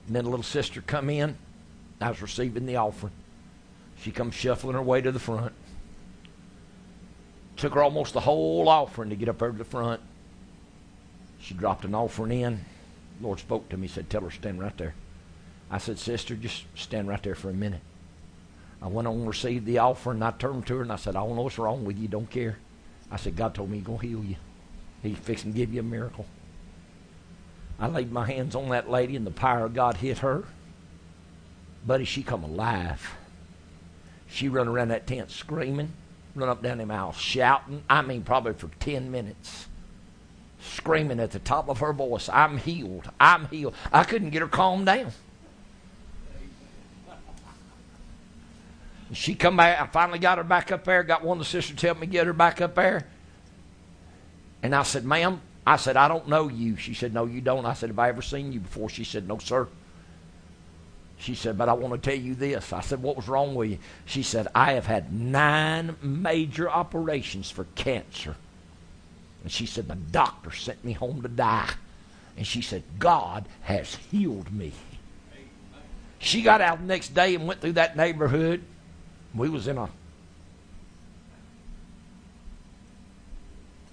And 0.06 0.16
then 0.16 0.26
a 0.26 0.30
little 0.30 0.44
sister 0.44 0.80
come 0.82 1.10
in. 1.10 1.36
I 2.00 2.10
was 2.10 2.22
receiving 2.22 2.68
the 2.68 2.76
offering. 2.76 3.14
She 4.04 4.12
come 4.12 4.30
shuffling 4.30 4.76
her 4.76 4.82
way 4.84 5.02
to 5.02 5.12
the 5.12 5.18
front. 5.18 5.54
Took 7.58 7.74
her 7.74 7.82
almost 7.82 8.14
the 8.14 8.20
whole 8.20 8.70
offering 8.70 9.10
to 9.10 9.16
get 9.16 9.28
up 9.28 9.40
there 9.40 9.50
to 9.50 9.58
the 9.58 9.66
front. 9.66 10.02
She 11.42 11.56
dropped 11.56 11.84
an 11.84 11.96
offering 11.96 12.42
in. 12.42 12.66
Lord 13.22 13.40
spoke 13.40 13.70
to 13.70 13.78
me, 13.78 13.88
said, 13.88 14.10
Tell 14.10 14.22
her 14.22 14.32
stand 14.32 14.60
right 14.60 14.78
there. 14.78 14.96
I 15.72 15.78
said, 15.78 16.00
Sister, 16.00 16.36
just 16.36 16.66
stand 16.76 17.08
right 17.08 17.22
there 17.22 17.36
for 17.36 17.50
a 17.50 17.54
minute. 17.54 17.82
I 18.82 18.88
went 18.88 19.08
on 19.08 19.16
and 19.16 19.28
received 19.28 19.66
the 19.66 19.80
offer, 19.80 20.12
and 20.12 20.24
I 20.24 20.32
turned 20.32 20.66
to 20.68 20.78
her 20.78 20.82
and 20.82 20.92
I 20.92 20.96
said, 20.96 21.16
I 21.16 21.20
don't 21.20 21.36
know 21.36 21.44
what's 21.44 21.60
wrong 21.60 21.84
with 21.84 21.98
you, 21.98 22.08
don't 22.08 22.30
care. 22.30 22.58
I 23.12 23.18
said, 23.18 23.36
God 23.36 23.54
told 23.54 23.70
me 23.70 23.78
He's 23.78 23.88
going 23.88 24.00
to 24.00 24.08
heal 24.08 24.24
you. 24.24 24.36
He's 25.04 25.18
fixing 25.18 25.52
to 25.52 25.58
give 25.58 25.74
you 25.74 25.82
a 25.82 25.84
miracle. 25.84 26.26
I 27.80 27.88
laid 27.88 28.12
my 28.12 28.26
hands 28.26 28.56
on 28.56 28.70
that 28.70 28.90
lady, 28.90 29.16
and 29.16 29.26
the 29.26 29.32
power 29.32 29.66
of 29.66 29.74
God 29.74 29.98
hit 29.98 30.20
her. 30.20 30.44
Buddy, 31.86 32.06
she 32.06 32.24
come 32.24 32.44
alive. 32.44 33.16
She 34.28 34.50
run 34.50 34.68
around 34.68 34.90
that 34.90 35.08
tent 35.08 35.32
screaming, 35.32 35.94
run 36.36 36.50
up 36.50 36.62
down 36.62 36.78
them 36.78 36.92
aisles 36.92 37.16
shouting. 37.16 37.84
I 37.90 38.02
mean, 38.02 38.24
probably 38.24 38.54
for 38.54 38.70
10 38.80 39.10
minutes 39.10 39.68
screaming 40.62 41.20
at 41.20 41.32
the 41.32 41.40
top 41.40 41.70
of 41.70 41.80
her 41.80 41.94
voice, 41.94 42.30
I'm 42.30 42.58
healed. 42.58 43.10
I'm 43.20 43.48
healed. 43.48 43.76
I 43.92 44.04
couldn't 44.04 44.32
get 44.32 44.42
her 44.42 44.48
calmed 44.48 44.86
down. 44.86 45.12
She 49.12 49.34
come 49.34 49.58
back. 49.58 49.82
I 49.82 49.88
finally 49.88 50.20
got 50.20 50.38
her 50.38 50.44
back 50.44 50.72
up 50.72 50.84
there. 50.84 51.04
Got 51.04 51.24
one 51.24 51.38
of 51.38 51.40
the 51.40 51.50
sisters 51.50 51.78
to 51.78 51.88
help 51.88 52.00
me 52.00 52.08
get 52.08 52.28
her 52.28 52.34
back 52.34 52.62
up 52.62 52.76
there. 52.76 53.08
And 54.62 54.76
I 54.76 54.84
said, 54.84 55.06
ma'am, 55.06 55.42
I 55.66 55.78
said, 55.78 55.98
I 55.98 56.08
don't 56.08 56.28
know 56.28 56.48
you. 56.48 56.76
She 56.76 56.94
said, 56.94 57.14
no, 57.14 57.26
you 57.26 57.42
don't. 57.42 57.66
I 57.66 57.74
said, 57.74 57.90
have 57.90 58.00
I 58.00 58.10
ever 58.10 58.22
seen 58.22 58.52
you 58.52 58.60
before? 58.60 58.90
She 58.90 59.04
said, 59.04 59.28
no, 59.28 59.38
sir. 59.40 59.68
She 61.18 61.36
said, 61.36 61.58
but 61.58 61.70
I 61.70 61.74
want 61.74 62.02
to 62.02 62.10
tell 62.10 62.20
you 62.20 62.36
this. 62.36 62.72
I 62.72 62.82
said, 62.82 63.02
what 63.02 63.18
was 63.18 63.28
wrong 63.28 63.56
with 63.56 63.72
you? 63.72 63.78
She 64.06 64.24
said, 64.24 64.48
I 64.54 64.74
have 64.74 64.86
had 64.86 65.12
nine 65.12 65.96
major 66.02 66.70
operations 66.70 67.50
for 67.50 67.66
cancer. 67.76 68.36
And 69.44 69.52
she 69.52 69.66
said, 69.66 69.88
the 69.88 69.96
doctor 69.96 70.52
sent 70.52 70.84
me 70.84 70.94
home 70.94 71.22
to 71.22 71.28
die. 71.28 71.70
And 72.38 72.46
she 72.46 72.62
said, 72.62 72.84
God 73.00 73.46
has 73.62 73.96
healed 73.96 74.52
me. 74.54 74.74
She 76.20 76.42
got 76.42 76.62
out 76.62 76.80
the 76.80 76.86
next 76.86 77.14
day 77.14 77.36
and 77.36 77.48
went 77.48 77.62
through 77.62 77.74
that 77.74 77.96
neighborhood. 77.96 78.64
We 79.34 79.50
was 79.50 79.68
in 79.68 79.78
a 79.78 79.90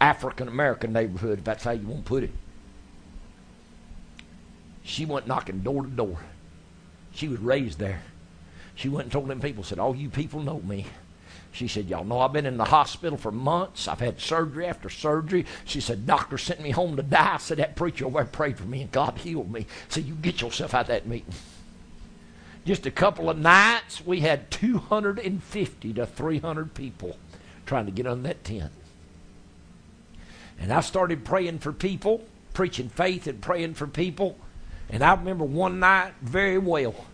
African 0.01 0.49
American 0.49 0.93
neighborhood, 0.93 1.39
if 1.39 1.45
that's 1.45 1.65
how 1.65 1.71
you 1.71 1.87
want 1.87 2.05
to 2.05 2.09
put 2.09 2.23
it. 2.25 2.31
She 4.83 5.05
went 5.05 5.27
knocking 5.27 5.61
door 5.61 5.83
to 5.83 5.89
door. 5.89 6.19
She 7.13 7.29
was 7.29 7.41
raised 7.41 7.79
there. 7.79 8.03
She 8.75 8.89
went 8.89 9.05
and 9.05 9.13
told 9.13 9.29
them 9.29 9.41
people, 9.41 9.65
said, 9.65 9.79
All 9.79 9.97
you 9.97 10.11
people 10.11 10.41
know 10.41 10.61
me. 10.61 10.87
She 11.57 11.69
said, 11.69 11.89
Y'all 11.89 12.05
know 12.05 12.21
I've 12.21 12.35
been 12.35 12.45
in 12.45 12.59
the 12.59 12.67
hospital 12.67 13.17
for 13.17 13.33
months. 13.33 13.89
I've 13.89 14.01
had 14.01 14.21
surgery 14.21 14.67
after 14.67 14.91
surgery. 14.91 15.47
She 15.65 15.81
said, 15.81 16.07
Doctor 16.07 16.37
sent 16.37 16.61
me 16.61 16.71
home 16.71 16.97
to 16.97 17.03
die. 17.03 17.35
I 17.35 17.39
said, 17.39 17.57
That 17.57 17.77
preacher 17.77 18.05
over 18.05 18.19
there 18.19 18.27
prayed 18.27 18.59
for 18.59 18.65
me 18.65 18.83
and 18.83 18.93
God 18.93 19.17
healed 19.17 19.51
me. 19.51 19.67
So 19.89 20.01
you 20.01 20.13
get 20.17 20.43
yourself 20.43 20.75
out 20.75 20.83
of 20.83 20.87
that 20.89 21.07
meeting. 21.07 21.33
Just 22.67 22.85
a 22.85 22.91
couple 22.91 23.31
of 23.31 23.39
nights, 23.39 24.05
we 24.05 24.21
had 24.21 24.51
250 24.51 25.93
to 25.95 26.05
300 26.05 26.75
people 26.75 27.17
trying 27.65 27.87
to 27.87 27.93
get 27.93 28.07
on 28.07 28.23
that 28.25 28.45
tent. 28.45 28.73
And 30.61 30.71
I 30.71 30.81
started 30.81 31.25
praying 31.25 31.61
for 31.61 31.73
people, 31.73 32.23
preaching 32.53 32.91
faith 32.91 33.27
and 33.27 33.41
praying 33.41 33.75
for 33.75 33.87
people. 33.87 34.37
And 34.91 35.03
I 35.03 35.15
remember 35.15 35.45
one 35.45 35.81
night 35.81 36.13
very 36.21 36.59
well. 36.59 37.07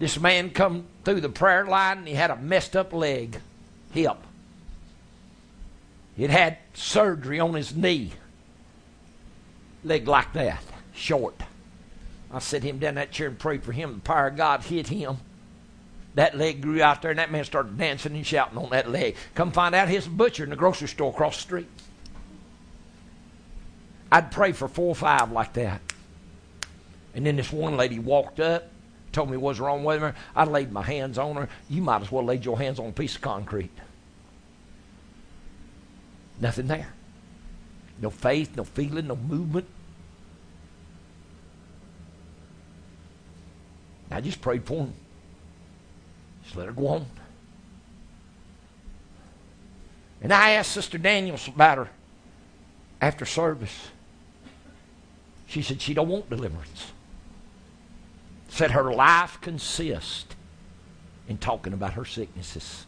This 0.00 0.18
man 0.18 0.50
come 0.50 0.86
through 1.04 1.20
the 1.20 1.28
prayer 1.28 1.66
line 1.66 1.98
and 1.98 2.08
he 2.08 2.14
had 2.14 2.30
a 2.30 2.36
messed 2.36 2.76
up 2.76 2.92
leg, 2.92 3.40
hip. 3.92 4.16
It 6.16 6.30
had 6.30 6.58
surgery 6.74 7.40
on 7.40 7.54
his 7.54 7.74
knee. 7.74 8.12
Leg 9.82 10.08
like 10.08 10.32
that, 10.32 10.62
short. 10.94 11.42
I 12.32 12.38
set 12.38 12.62
him 12.62 12.78
down 12.78 12.94
that 12.94 13.12
chair 13.12 13.28
and 13.28 13.38
prayed 13.38 13.62
for 13.62 13.72
him. 13.72 13.94
The 13.94 14.00
power 14.00 14.28
of 14.28 14.36
God 14.36 14.62
hit 14.62 14.88
him. 14.88 15.18
That 16.14 16.36
leg 16.36 16.60
grew 16.60 16.80
out 16.80 17.02
there, 17.02 17.10
and 17.10 17.18
that 17.18 17.32
man 17.32 17.44
started 17.44 17.76
dancing 17.76 18.14
and 18.14 18.26
shouting 18.26 18.58
on 18.58 18.70
that 18.70 18.88
leg. 18.88 19.16
Come 19.34 19.50
find 19.50 19.74
out 19.74 19.88
his 19.88 20.06
butcher 20.06 20.44
in 20.44 20.50
the 20.50 20.56
grocery 20.56 20.88
store 20.88 21.10
across 21.10 21.36
the 21.36 21.42
street. 21.42 21.68
I'd 24.10 24.30
pray 24.30 24.52
for 24.52 24.68
four 24.68 24.88
or 24.88 24.94
five 24.94 25.32
like 25.32 25.54
that. 25.54 25.80
And 27.14 27.26
then 27.26 27.36
this 27.36 27.52
one 27.52 27.76
lady 27.76 27.98
walked 27.98 28.38
up, 28.38 28.70
told 29.14 29.30
me 29.30 29.38
what's 29.38 29.60
wrong 29.60 29.84
with 29.84 30.00
her. 30.00 30.14
I 30.36 30.44
laid 30.44 30.72
my 30.72 30.82
hands 30.82 31.18
on 31.18 31.36
her. 31.36 31.48
You 31.70 31.82
might 31.82 32.02
as 32.02 32.12
well 32.12 32.24
laid 32.24 32.44
your 32.44 32.58
hands 32.58 32.78
on 32.78 32.88
a 32.88 32.92
piece 32.92 33.14
of 33.16 33.22
concrete. 33.22 33.70
Nothing 36.40 36.66
there. 36.66 36.88
No 38.00 38.10
faith, 38.10 38.56
no 38.56 38.64
feeling, 38.64 39.06
no 39.06 39.16
movement. 39.16 39.66
I 44.10 44.20
just 44.20 44.40
prayed 44.40 44.64
for 44.64 44.86
him. 44.86 44.94
Just 46.44 46.56
let 46.56 46.66
her 46.66 46.72
go 46.72 46.88
on. 46.88 47.06
And 50.22 50.32
I 50.32 50.50
asked 50.52 50.72
Sister 50.72 50.98
Daniels 50.98 51.48
about 51.48 51.78
her. 51.78 51.88
after 53.00 53.26
service. 53.26 53.88
She 55.46 55.62
said 55.62 55.82
she 55.82 55.94
don't 55.94 56.08
want 56.08 56.30
deliverance. 56.30 56.93
Said 58.54 58.70
her 58.70 58.94
life 58.94 59.40
consists 59.40 60.36
in 61.26 61.38
talking 61.38 61.72
about 61.72 61.94
her 61.94 62.04
sicknesses 62.04 62.86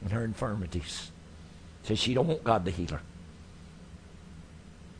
and 0.00 0.10
her 0.10 0.24
infirmities. 0.24 1.10
Said 1.82 1.98
she 1.98 2.14
don't 2.14 2.28
want 2.28 2.44
God 2.44 2.64
to 2.64 2.70
heal 2.70 2.92
her. 2.92 3.02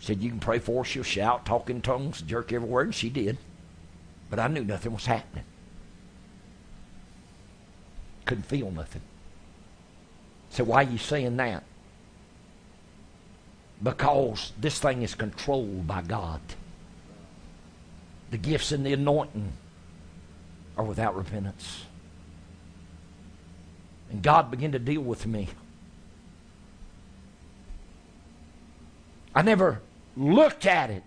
Said 0.01 0.21
you 0.21 0.29
can 0.29 0.39
pray 0.39 0.59
for 0.59 0.83
her, 0.83 0.85
she'll 0.85 1.03
shout, 1.03 1.47
talk 1.47 1.71
in 1.71 1.81
tongues, 1.81 2.21
jerk 2.21 2.53
every 2.53 2.69
word, 2.69 2.89
and 2.89 2.95
she 2.95 3.09
did. 3.09 3.39
But 4.29 4.39
I 4.39 4.49
knew 4.49 4.65
nothing 4.65 4.93
was 4.93 5.07
happening. 5.07 5.45
Couldn't 8.27 8.45
feel 8.45 8.71
nothing. 8.71 9.01
So 10.51 10.65
why 10.65 10.85
are 10.85 10.91
you 10.91 10.99
saying 10.99 11.39
that? 11.39 11.65
Because 13.83 14.53
this 14.61 14.79
thing 14.79 15.01
is 15.01 15.15
controlled 15.15 15.87
by 15.87 16.03
God. 16.03 16.43
The 18.31 18.37
gifts 18.37 18.73
and 18.73 18.85
the 18.85 18.93
anointing 18.93 19.55
are 20.77 20.85
without 20.85 21.17
repentance. 21.17 21.85
And 24.11 24.23
God 24.23 24.51
began 24.51 24.73
to 24.73 24.79
deal 24.79 25.01
with 25.01 25.27
me. 25.27 25.49
I 29.35 29.43
never 29.43 29.81
looked 30.17 30.67
at 30.67 30.91
it 30.91 31.03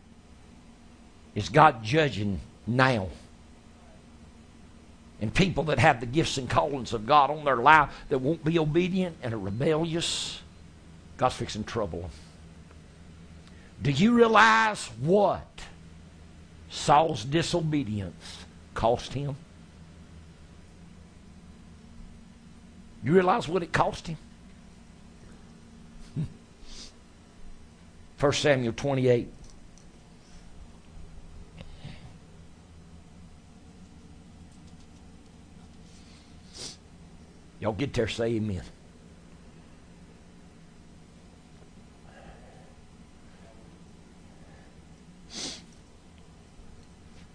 as 1.36 1.50
God 1.50 1.84
judging 1.84 2.40
now. 2.66 3.10
And 5.22 5.34
people 5.34 5.64
that 5.66 5.80
have 5.80 6.00
the 6.00 6.06
gifts 6.06 6.38
and 6.38 6.50
callings 6.50 6.94
of 6.94 7.06
God 7.06 7.30
on 7.30 7.46
their 7.46 7.58
life 7.58 7.90
that 8.10 8.20
won't 8.20 8.44
be 8.44 8.60
obedient 8.60 9.18
and 9.22 9.34
are 9.34 9.40
rebellious, 9.40 10.42
God's 11.18 11.36
fixing 11.36 11.64
trouble. 11.64 12.10
Do 13.82 13.92
you 13.92 14.14
realize 14.14 14.88
what 15.00 15.48
Saul's 16.70 17.24
disobedience 17.24 18.46
cost 18.74 19.14
him? 19.14 19.36
You 23.06 23.14
realize 23.14 23.48
what 23.48 23.62
it 23.62 23.72
cost 23.72 24.08
him? 24.08 24.18
1 28.20 28.34
Samuel 28.34 28.74
28. 28.74 29.32
Y'all 37.60 37.74
get 37.74 37.94
there, 37.94 38.08
say 38.08 38.26
amen. 38.26 38.64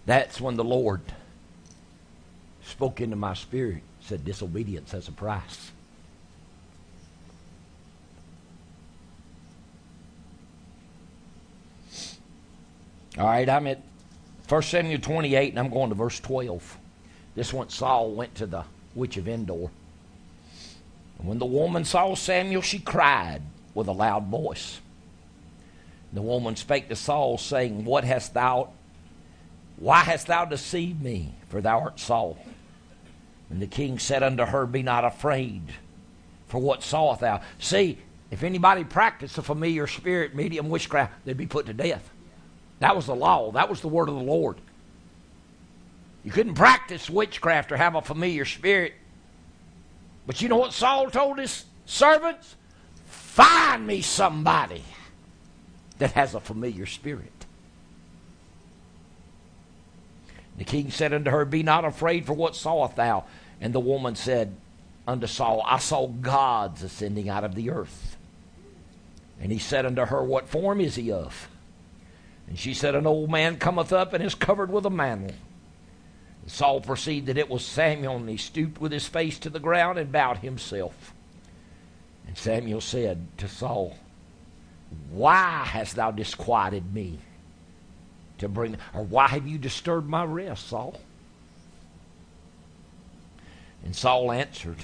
That's 0.05 0.41
when 0.41 0.57
the 0.57 0.65
Lord 0.65 1.01
spoke 2.61 2.99
into 2.99 3.15
my 3.15 3.35
spirit, 3.35 3.83
said, 4.01 4.25
Disobedience 4.25 4.91
has 4.91 5.07
a 5.07 5.11
price. 5.11 5.71
All 13.17 13.25
right, 13.25 13.47
I'm 13.47 13.67
at 13.67 13.81
1 14.47 14.61
Samuel 14.63 14.99
28, 14.99 15.49
and 15.49 15.59
I'm 15.59 15.69
going 15.69 15.89
to 15.89 15.95
verse 15.95 16.19
12. 16.19 16.77
This 17.35 17.53
one 17.53 17.69
Saul 17.69 18.11
went 18.11 18.35
to 18.35 18.45
the 18.45 18.63
witch 18.95 19.17
of 19.17 19.27
Endor. 19.27 19.69
And 21.19 21.27
when 21.27 21.39
the 21.39 21.45
woman 21.45 21.85
saw 21.85 22.15
Samuel, 22.15 22.61
she 22.61 22.79
cried 22.79 23.41
with 23.73 23.87
a 23.87 23.91
loud 23.91 24.27
voice. 24.27 24.79
The 26.13 26.21
woman 26.21 26.55
spake 26.55 26.89
to 26.89 26.95
Saul, 26.95 27.37
saying, 27.37 27.85
What 27.85 28.03
hast 28.03 28.33
thou 28.33 28.71
why 29.81 30.01
hast 30.01 30.27
thou 30.27 30.45
deceived 30.45 31.01
me? 31.01 31.33
For 31.49 31.59
thou 31.59 31.79
art 31.79 31.99
Saul. 31.99 32.37
And 33.51 33.61
the 33.61 33.67
king 33.67 33.99
said 33.99 34.23
unto 34.23 34.45
her, 34.45 34.65
Be 34.65 34.81
not 34.81 35.03
afraid, 35.03 35.61
for 36.47 36.59
what 36.59 36.81
sawest 36.81 37.19
thou? 37.19 37.41
See, 37.59 37.97
if 38.31 38.43
anybody 38.43 38.85
practiced 38.85 39.37
a 39.37 39.41
familiar 39.41 39.87
spirit, 39.87 40.33
medium 40.33 40.69
witchcraft, 40.69 41.25
they'd 41.25 41.35
be 41.35 41.45
put 41.45 41.65
to 41.65 41.73
death. 41.73 42.09
That 42.79 42.95
was 42.95 43.05
the 43.05 43.15
law. 43.15 43.51
That 43.51 43.69
was 43.69 43.81
the 43.81 43.89
word 43.89 44.07
of 44.07 44.15
the 44.15 44.21
Lord. 44.21 44.55
You 46.23 46.31
couldn't 46.31 46.55
practice 46.55 47.09
witchcraft 47.09 47.71
or 47.73 47.77
have 47.77 47.95
a 47.95 48.01
familiar 48.01 48.45
spirit. 48.45 48.93
But 50.25 50.41
you 50.41 50.47
know 50.47 50.57
what 50.57 50.71
Saul 50.71 51.09
told 51.09 51.37
his 51.37 51.65
servants? 51.85 52.55
Find 53.05 53.85
me 53.85 54.01
somebody 54.01 54.83
that 55.99 56.13
has 56.13 56.35
a 56.35 56.39
familiar 56.39 56.85
spirit. 56.85 57.31
The 60.57 60.63
king 60.63 60.89
said 60.91 61.13
unto 61.13 61.31
her, 61.31 61.43
Be 61.43 61.63
not 61.63 61.85
afraid, 61.85 62.25
for 62.25 62.33
what 62.33 62.55
sawest 62.55 62.95
thou? 62.95 63.25
And 63.61 63.73
the 63.73 63.79
woman 63.79 64.15
said 64.15 64.55
unto 65.07 65.27
Saul, 65.27 65.63
I 65.65 65.77
saw 65.77 66.07
gods 66.07 66.83
ascending 66.83 67.29
out 67.29 67.43
of 67.43 67.55
the 67.55 67.69
earth. 67.69 68.17
And 69.39 69.51
he 69.51 69.59
said 69.59 69.85
unto 69.85 70.05
her, 70.05 70.23
What 70.23 70.49
form 70.49 70.81
is 70.81 70.95
he 70.95 71.11
of? 71.11 71.47
And 72.47 72.59
she 72.59 72.73
said, 72.73 72.95
An 72.95 73.07
old 73.07 73.31
man 73.31 73.57
cometh 73.57 73.93
up 73.93 74.13
and 74.13 74.23
is 74.23 74.35
covered 74.35 74.71
with 74.71 74.85
a 74.85 74.89
mantle. 74.89 75.35
And 76.41 76.51
Saul 76.51 76.81
perceived 76.81 77.27
that 77.27 77.37
it 77.37 77.49
was 77.49 77.63
Samuel, 77.63 78.17
and 78.17 78.27
he 78.27 78.37
stooped 78.37 78.81
with 78.81 78.91
his 78.91 79.07
face 79.07 79.39
to 79.39 79.49
the 79.49 79.59
ground 79.59 79.97
and 79.97 80.11
bowed 80.11 80.39
himself. 80.39 81.13
And 82.27 82.37
Samuel 82.37 82.81
said 82.81 83.27
to 83.37 83.47
Saul, 83.47 83.95
Why 85.11 85.63
hast 85.65 85.95
thou 85.95 86.11
disquieted 86.11 86.93
me? 86.93 87.19
to 88.41 88.49
bring, 88.49 88.75
or 88.93 89.03
why 89.03 89.27
have 89.27 89.47
you 89.47 89.57
disturbed 89.57 90.09
my 90.09 90.25
rest, 90.25 90.67
Saul? 90.67 90.99
And 93.83 93.95
Saul 93.95 94.31
answered, 94.31 94.77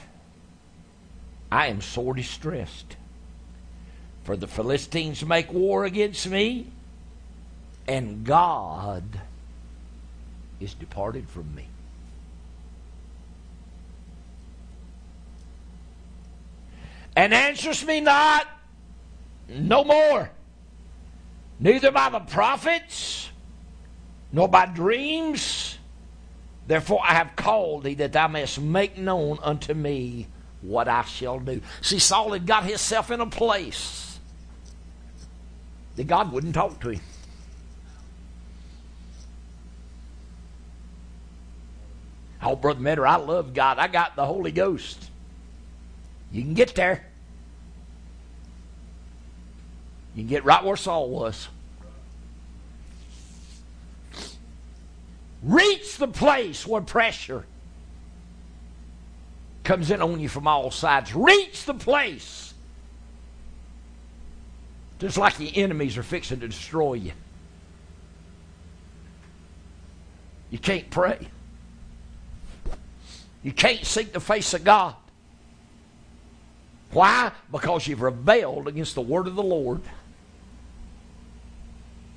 I 1.51 1.67
am 1.67 1.81
sore 1.81 2.13
distressed, 2.13 2.97
for 4.23 4.35
the 4.35 4.47
Philistines 4.47 5.23
make 5.25 5.51
war 5.53 5.85
against 5.85 6.27
me, 6.27 6.67
and 7.87 8.25
God 8.25 9.21
is 10.59 10.73
departed 10.73 11.29
from 11.29 11.53
me. 11.55 11.67
And 17.15 17.33
answers 17.33 17.83
me 17.85 17.99
not 18.01 18.47
no 19.47 19.83
more, 19.83 20.29
neither 21.59 21.91
by 21.91 22.09
the 22.09 22.19
prophets 22.19 23.29
nor 24.31 24.47
by 24.47 24.65
dreams. 24.65 25.76
Therefore 26.68 27.02
I 27.03 27.14
have 27.14 27.35
called 27.35 27.84
thee 27.84 27.95
that 27.95 28.14
thou 28.14 28.27
mayest 28.27 28.60
make 28.60 28.98
known 28.98 29.39
unto 29.41 29.73
me 29.73 30.27
what 30.61 30.88
I 30.88 31.03
shall 31.03 31.39
do. 31.39 31.61
See, 31.81 31.99
Saul 31.99 32.34
had 32.34 32.45
got 32.45 32.65
himself 32.65 33.10
in 33.10 33.22
a 33.22 33.26
place 33.26 34.19
that 35.95 36.07
God 36.07 36.31
wouldn't 36.31 36.56
talk 36.56 36.80
to 36.81 36.89
him. 36.89 37.02
Oh, 42.41 42.56
Brother 42.56 42.80
Metter, 42.80 43.07
I 43.07 43.15
love 43.15 43.53
God. 43.53 43.80
I 43.80 43.88
got 43.88 44.15
the 44.15 44.26
Holy 44.26 44.52
Ghost. 44.52 45.10
You 46.31 46.44
can 46.44 46.53
get 46.53 46.76
there. 46.76 47.06
You 50.15 50.23
can 50.23 50.30
get 50.30 50.45
right 50.45 50.64
where 50.64 50.76
Saul 50.76 51.10
was. 51.10 51.48
Reach 55.43 55.97
the 55.97 56.07
place 56.07 56.65
where 56.65 56.81
pressure 56.81 57.45
comes 59.64 59.91
in 59.91 60.01
on 60.01 60.19
you 60.19 60.30
from 60.30 60.47
all 60.47 60.72
sides. 60.72 61.14
Reach 61.14 61.65
the 61.65 61.73
place. 61.73 62.53
Just 64.99 65.18
like 65.18 65.38
the 65.38 65.55
enemies 65.57 65.97
are 65.97 66.03
fixing 66.03 66.39
to 66.39 66.47
destroy 66.47 66.93
you. 66.93 67.11
You 70.49 70.57
can't 70.57 70.89
pray. 70.89 71.27
You 73.43 73.51
can't 73.51 73.85
seek 73.85 74.14
the 74.14 74.19
face 74.19 74.53
of 74.53 74.64
God. 74.64 74.95
Why? 76.91 77.31
Because 77.51 77.88
you've 77.88 78.01
rebelled 78.01 78.68
against 78.68 78.95
the 78.95 79.01
word 79.01 79.27
of 79.27 79.35
the 79.35 79.43
Lord. 79.43 79.81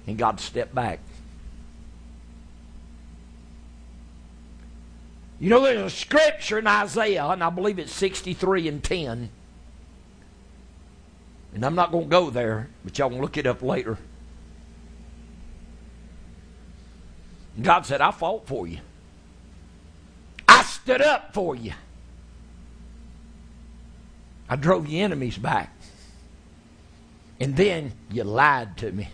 And 0.07 0.17
God 0.17 0.41
stepped 0.41 0.75
back. 0.75 1.01
You 5.41 5.49
know, 5.49 5.63
there's 5.63 5.81
a 5.81 5.97
scripture 5.97 6.59
in 6.59 6.67
Isaiah, 6.67 7.25
and 7.29 7.43
I 7.43 7.49
believe 7.49 7.79
it's 7.79 7.95
63 7.95 8.69
and 8.69 8.85
10. 8.85 9.31
And 11.55 11.65
I'm 11.65 11.75
not 11.75 11.91
going 11.91 12.05
to 12.05 12.11
go 12.11 12.29
there, 12.29 12.69
but 12.85 12.99
y'all 12.99 13.09
can 13.09 13.23
look 13.23 13.39
it 13.39 13.47
up 13.47 13.63
later. 13.63 13.97
And 17.57 17.65
God 17.65 17.87
said, 17.87 18.03
I 18.03 18.11
fought 18.11 18.47
for 18.47 18.67
you. 18.67 18.79
I 20.47 20.63
stood 20.63 21.01
up 21.01 21.33
for 21.33 21.57
you. 21.57 21.73
I 24.47 24.57
drove 24.57 24.89
your 24.89 25.05
enemies 25.05 25.39
back. 25.39 25.75
And 27.41 27.57
then 27.57 27.93
you 28.11 28.25
lied 28.25 28.77
to 28.79 28.93
me. 28.93 29.09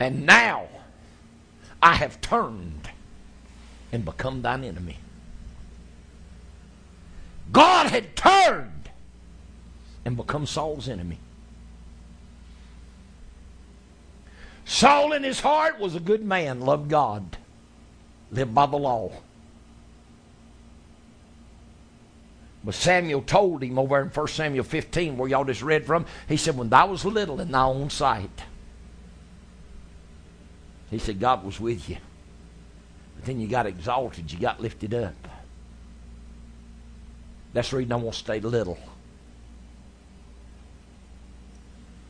And 0.00 0.24
now 0.24 0.68
I 1.82 1.96
have 1.96 2.20
turned 2.22 2.87
and 3.92 4.04
become 4.04 4.42
thine 4.42 4.64
enemy. 4.64 4.98
God 7.50 7.88
had 7.88 8.14
turned 8.14 8.90
and 10.04 10.16
become 10.16 10.46
Saul's 10.46 10.88
enemy. 10.88 11.18
Saul 14.64 15.12
in 15.12 15.22
his 15.22 15.40
heart 15.40 15.78
was 15.78 15.94
a 15.94 16.00
good 16.00 16.22
man, 16.22 16.60
loved 16.60 16.90
God, 16.90 17.38
lived 18.30 18.54
by 18.54 18.66
the 18.66 18.76
law. 18.76 19.10
But 22.62 22.74
Samuel 22.74 23.22
told 23.22 23.62
him 23.62 23.78
over 23.78 23.98
in 24.00 24.08
1 24.08 24.28
Samuel 24.28 24.64
15, 24.64 25.16
where 25.16 25.28
y'all 25.28 25.44
just 25.44 25.62
read 25.62 25.86
from, 25.86 26.04
he 26.28 26.36
said, 26.36 26.58
When 26.58 26.68
thou 26.68 26.88
was 26.88 27.04
little 27.04 27.40
in 27.40 27.50
thy 27.50 27.62
own 27.62 27.88
sight, 27.88 28.42
he 30.90 30.98
said, 30.98 31.18
God 31.18 31.44
was 31.44 31.58
with 31.58 31.88
you. 31.88 31.96
But 33.18 33.26
then 33.26 33.40
you 33.40 33.48
got 33.48 33.66
exalted, 33.66 34.32
you 34.32 34.38
got 34.38 34.60
lifted 34.60 34.94
up. 34.94 35.14
That's 37.52 37.70
the 37.70 37.78
reason 37.78 37.92
I 37.92 37.96
want 37.96 38.14
to 38.14 38.18
stay 38.20 38.38
little. 38.38 38.78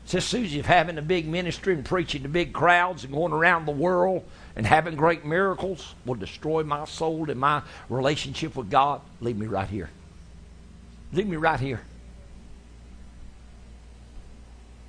Says 0.05 0.25
Susie, 0.25 0.59
if 0.59 0.67
having 0.67 0.99
a 0.99 1.03
big 1.03 1.27
ministry 1.27 1.73
and 1.73 1.85
preaching 1.85 2.23
to 2.25 2.29
big 2.29 2.53
crowds 2.53 3.05
and 3.05 3.13
going 3.13 3.33
around 3.33 3.67
the 3.67 3.73
world 3.73 4.25
and 4.57 4.67
having 4.67 4.97
great 4.97 5.25
miracles 5.25 5.95
will 6.05 6.15
destroy 6.15 6.63
my 6.63 6.85
soul 6.85 7.31
and 7.31 7.41
my 7.41 7.63
relationship 7.89 8.55
with 8.55 8.71
God, 8.71 9.01
leave 9.21 9.37
me 9.37 9.47
right 9.47 9.69
here. 9.69 9.91
Leave 11.13 11.27
me 11.27 11.37
right 11.37 11.61
here. 11.61 11.81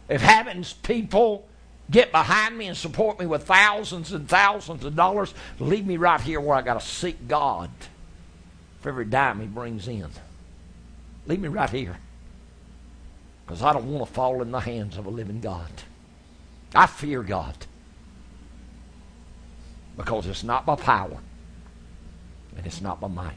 If 0.10 0.22
having 0.22 0.66
people 0.84 1.49
get 1.90 2.12
behind 2.12 2.58
me 2.58 2.68
and 2.68 2.78
support 2.78 3.20
me 3.20 3.26
with 3.26 3.44
thousands 3.48 4.12
and 4.12 4.28
thousands 4.28 4.86
of 4.86 4.96
dollars, 4.96 5.34
leave 5.60 5.86
me 5.86 5.98
right 5.98 6.22
here 6.22 6.40
where 6.40 6.58
I 6.58 6.62
got 6.62 6.80
to 6.80 6.86
seek 6.86 7.28
God 7.28 7.70
for 8.82 8.90
every 8.90 9.06
dime 9.06 9.40
He 9.40 9.48
brings 9.48 9.88
in. 9.88 10.08
Leave 11.26 11.40
me 11.40 11.48
right 11.48 11.70
here. 11.70 11.98
Because 13.46 13.64
I 13.64 13.74
don't 13.74 13.92
want 13.92 14.08
to 14.08 14.14
fall 14.14 14.42
in 14.42 14.52
the 14.52 14.60
hands 14.60 14.98
of 14.98 15.06
a 15.06 15.10
living 15.10 15.42
God. 15.42 15.72
I 16.76 16.86
fear 16.86 17.24
God. 17.24 17.56
Because 19.98 20.28
it's 20.28 20.44
not 20.44 20.66
by 20.66 20.76
power 20.76 21.18
and 22.56 22.66
it's 22.66 22.82
not 22.82 23.00
by 23.00 23.08
might. 23.08 23.34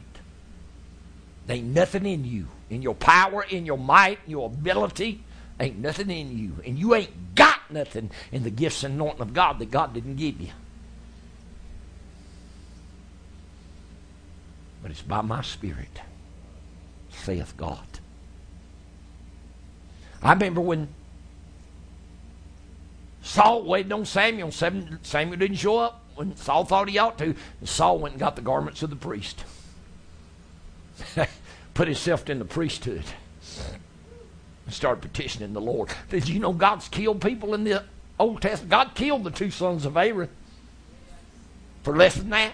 There 1.47 1.57
ain't 1.57 1.67
nothing 1.67 2.05
in 2.05 2.25
you, 2.25 2.47
in 2.69 2.81
your 2.81 2.95
power, 2.95 3.43
in 3.43 3.65
your 3.65 3.77
might, 3.77 4.19
in 4.25 4.31
your 4.31 4.47
ability, 4.47 5.23
ain't 5.59 5.79
nothing 5.79 6.09
in 6.09 6.37
you. 6.37 6.53
And 6.65 6.77
you 6.77 6.93
ain't 6.93 7.35
got 7.35 7.52
nothing 7.69 8.11
in 8.31 8.43
the 8.43 8.49
gifts 8.49 8.83
and 8.83 8.95
anointing 8.95 9.21
of 9.21 9.33
God 9.33 9.59
that 9.59 9.71
God 9.71 9.93
didn't 9.93 10.15
give 10.15 10.39
you. 10.39 10.49
But 14.81 14.91
it's 14.91 15.01
by 15.01 15.21
my 15.21 15.41
Spirit, 15.41 16.01
saith 17.09 17.55
God. 17.55 17.87
I 20.21 20.33
remember 20.33 20.61
when 20.61 20.89
Saul 23.21 23.63
waited 23.63 23.91
on 23.91 24.05
Samuel. 24.05 24.51
Samuel 24.51 25.37
didn't 25.37 25.55
show 25.55 25.77
up 25.77 26.01
when 26.15 26.35
Saul 26.35 26.65
thought 26.65 26.89
he 26.89 26.97
ought 26.97 27.17
to. 27.17 27.35
Saul 27.63 27.99
went 27.99 28.13
and 28.13 28.19
got 28.19 28.35
the 28.35 28.41
garments 28.41 28.83
of 28.83 28.89
the 28.89 28.95
priest. 28.95 29.43
Put 31.73 31.87
himself 31.87 32.29
in 32.29 32.39
the 32.39 32.45
priesthood. 32.45 33.03
And 34.65 34.73
started 34.73 35.01
petitioning 35.01 35.53
the 35.53 35.61
Lord. 35.61 35.89
Did 36.09 36.29
you 36.29 36.39
know 36.39 36.53
God's 36.53 36.87
killed 36.87 37.21
people 37.21 37.53
in 37.53 37.63
the 37.63 37.83
Old 38.17 38.41
Testament? 38.41 38.71
God 38.71 38.91
killed 38.95 39.23
the 39.23 39.31
two 39.31 39.51
sons 39.51 39.85
of 39.85 39.97
Aaron 39.97 40.29
for 41.83 41.95
less 41.95 42.15
than 42.15 42.29
that. 42.29 42.53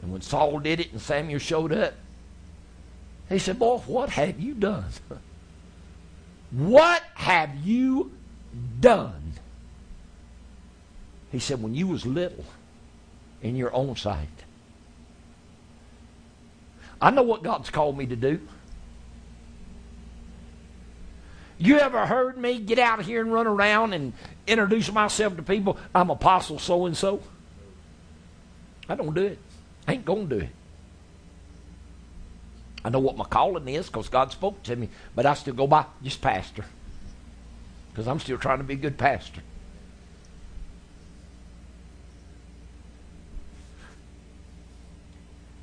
And 0.00 0.12
when 0.12 0.20
Saul 0.22 0.60
did 0.60 0.78
it 0.78 0.92
and 0.92 1.00
Samuel 1.00 1.40
showed 1.40 1.72
up, 1.72 1.94
he 3.28 3.38
said, 3.38 3.58
Boy, 3.58 3.78
what 3.78 4.10
have 4.10 4.38
you 4.38 4.54
done? 4.54 4.84
what 6.52 7.02
have 7.14 7.56
you 7.56 8.12
done? 8.78 9.32
He 11.32 11.40
said, 11.40 11.60
When 11.60 11.74
you 11.74 11.88
was 11.88 12.06
little 12.06 12.44
in 13.42 13.56
your 13.56 13.74
own 13.74 13.96
sight, 13.96 14.28
I 17.00 17.10
know 17.10 17.22
what 17.22 17.42
God's 17.42 17.70
called 17.70 17.98
me 17.98 18.06
to 18.06 18.16
do. 18.16 18.40
You 21.58 21.78
ever 21.78 22.04
heard 22.06 22.36
me 22.36 22.58
get 22.58 22.78
out 22.78 23.00
of 23.00 23.06
here 23.06 23.20
and 23.20 23.32
run 23.32 23.46
around 23.46 23.94
and 23.94 24.12
introduce 24.46 24.92
myself 24.92 25.36
to 25.36 25.42
people? 25.42 25.78
I'm 25.94 26.10
apostle 26.10 26.58
so 26.58 26.86
and 26.86 26.96
so. 26.96 27.22
I 28.88 28.94
don't 28.94 29.14
do 29.14 29.24
it. 29.24 29.38
I 29.88 29.94
ain't 29.94 30.04
going 30.04 30.28
to 30.28 30.38
do 30.38 30.44
it. 30.44 30.50
I 32.84 32.90
know 32.90 33.00
what 33.00 33.16
my 33.16 33.24
calling 33.24 33.66
is 33.68 33.86
because 33.86 34.08
God 34.08 34.30
spoke 34.30 34.62
to 34.64 34.76
me, 34.76 34.88
but 35.14 35.26
I 35.26 35.34
still 35.34 35.54
go 35.54 35.66
by 35.66 35.86
just 36.04 36.20
pastor 36.20 36.64
because 37.90 38.06
I'm 38.06 38.20
still 38.20 38.38
trying 38.38 38.58
to 38.58 38.64
be 38.64 38.74
a 38.74 38.76
good 38.76 38.96
pastor. 38.96 39.40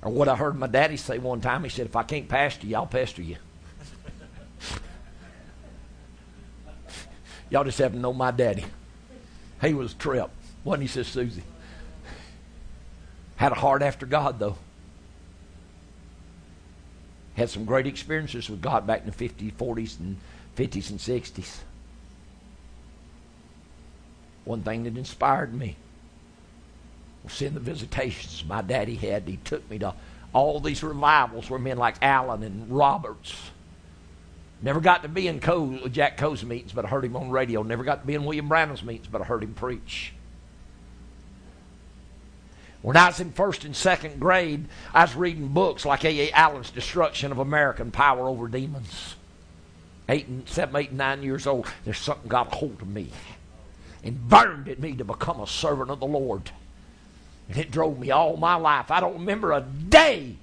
Or 0.02 0.12
what 0.12 0.28
I 0.28 0.36
heard 0.36 0.58
my 0.58 0.68
daddy 0.68 0.98
say 0.98 1.18
one 1.18 1.40
time, 1.40 1.64
he 1.64 1.70
said, 1.70 1.86
If 1.86 1.96
I 1.96 2.04
can't 2.04 2.28
pastor 2.28 2.68
you, 2.68 2.76
I'll 2.76 2.88
pester 2.88 3.22
you. 3.22 3.38
Y'all 7.54 7.64
just 7.64 7.78
have 7.78 7.92
to 7.92 8.00
know 8.00 8.12
my 8.12 8.32
daddy. 8.32 8.66
He 9.62 9.76
was 9.76 9.94
a 9.94 9.96
trip, 9.96 10.32
wasn't 10.64 10.82
he, 10.82 10.88
says 10.88 11.08
Susie? 11.08 11.44
Had 13.36 13.52
a 13.52 13.56
heart 13.56 13.84
after 13.84 14.08
God, 14.08 14.40
though. 14.40 14.58
Had 17.36 17.52
some 17.52 17.64
great 17.64 17.86
experiences 17.86 18.50
with 18.50 18.60
God 18.60 18.88
back 18.88 19.02
in 19.02 19.12
the 19.12 19.12
50s, 19.12 19.54
40s, 19.54 20.00
and 20.00 20.18
50s 20.56 20.90
and 20.90 21.00
60s. 21.00 21.58
One 24.46 24.64
thing 24.64 24.86
that 24.86 24.98
inspired 24.98 25.54
me 25.54 25.76
was 27.24 27.34
seeing 27.34 27.54
the 27.54 27.60
visitations 27.60 28.44
my 28.44 28.64
daddy 28.64 28.96
had. 28.96 29.28
He 29.28 29.38
took 29.38 29.70
me 29.70 29.78
to 29.78 29.94
all 30.34 30.60
these 30.60 30.82
revivals 30.82 31.52
where 31.52 31.60
men 31.60 31.78
like 31.78 31.98
Allen 32.02 32.42
and 32.42 32.72
Roberts. 32.72 33.52
Never 34.64 34.80
got 34.80 35.04
to 35.04 35.10
be 35.10 35.28
in 35.28 35.42
Jack 35.92 36.16
Coe's 36.16 36.44
meetings, 36.46 36.72
but 36.72 36.86
I 36.86 36.88
heard 36.88 37.04
him 37.04 37.18
on 37.18 37.30
radio. 37.30 37.64
Never 37.64 37.84
got 37.84 38.02
to 38.02 38.08
be 38.08 38.16
in 38.16 38.24
William 38.24 38.48
Branham's 38.48 38.82
meetings, 38.82 39.10
but 39.12 39.22
I 39.22 39.26
heard 39.26 39.44
him 39.44 39.54
preach. 39.54 40.14
When 42.82 42.96
I 42.96 43.08
was 43.08 43.20
in 43.20 43.34
first 43.34 43.66
and 43.66 43.76
second 43.76 44.22
grade, 44.22 44.66
I 44.94 45.04
was 45.04 45.16
reading 45.16 45.50
books 45.50 45.86
like 45.86 46.06
A. 46.06 46.30
A. 46.30 46.32
Allen's 46.32 46.70
Destruction 46.70 47.34
of 47.34 47.40
American 47.40 47.92
Power 47.92 48.26
Over 48.26 48.48
Demons. 48.48 49.16
Eight 50.08 50.28
and 50.28 50.48
seven, 50.48 50.78
eight, 50.78 50.94
nine 50.94 51.24
years 51.24 51.46
old, 51.46 51.68
there's 51.84 51.98
something 51.98 52.30
got 52.30 52.54
a 52.54 52.56
hold 52.56 52.82
of 52.82 52.88
me 52.88 53.10
and 54.02 54.30
burned 54.30 54.70
at 54.70 54.80
me 54.80 54.94
to 54.94 55.04
become 55.04 55.42
a 55.42 55.48
servant 55.48 55.92
of 55.92 56.00
the 56.00 56.06
Lord. 56.06 56.52
And 57.50 57.58
it 57.58 57.72
drove 57.72 58.00
me 58.00 58.12
all 58.12 58.38
my 58.38 58.56
life. 58.56 58.92
I 58.92 59.02
don't 59.02 59.20
remember 59.20 59.52
a 59.52 59.62
day 59.62 60.38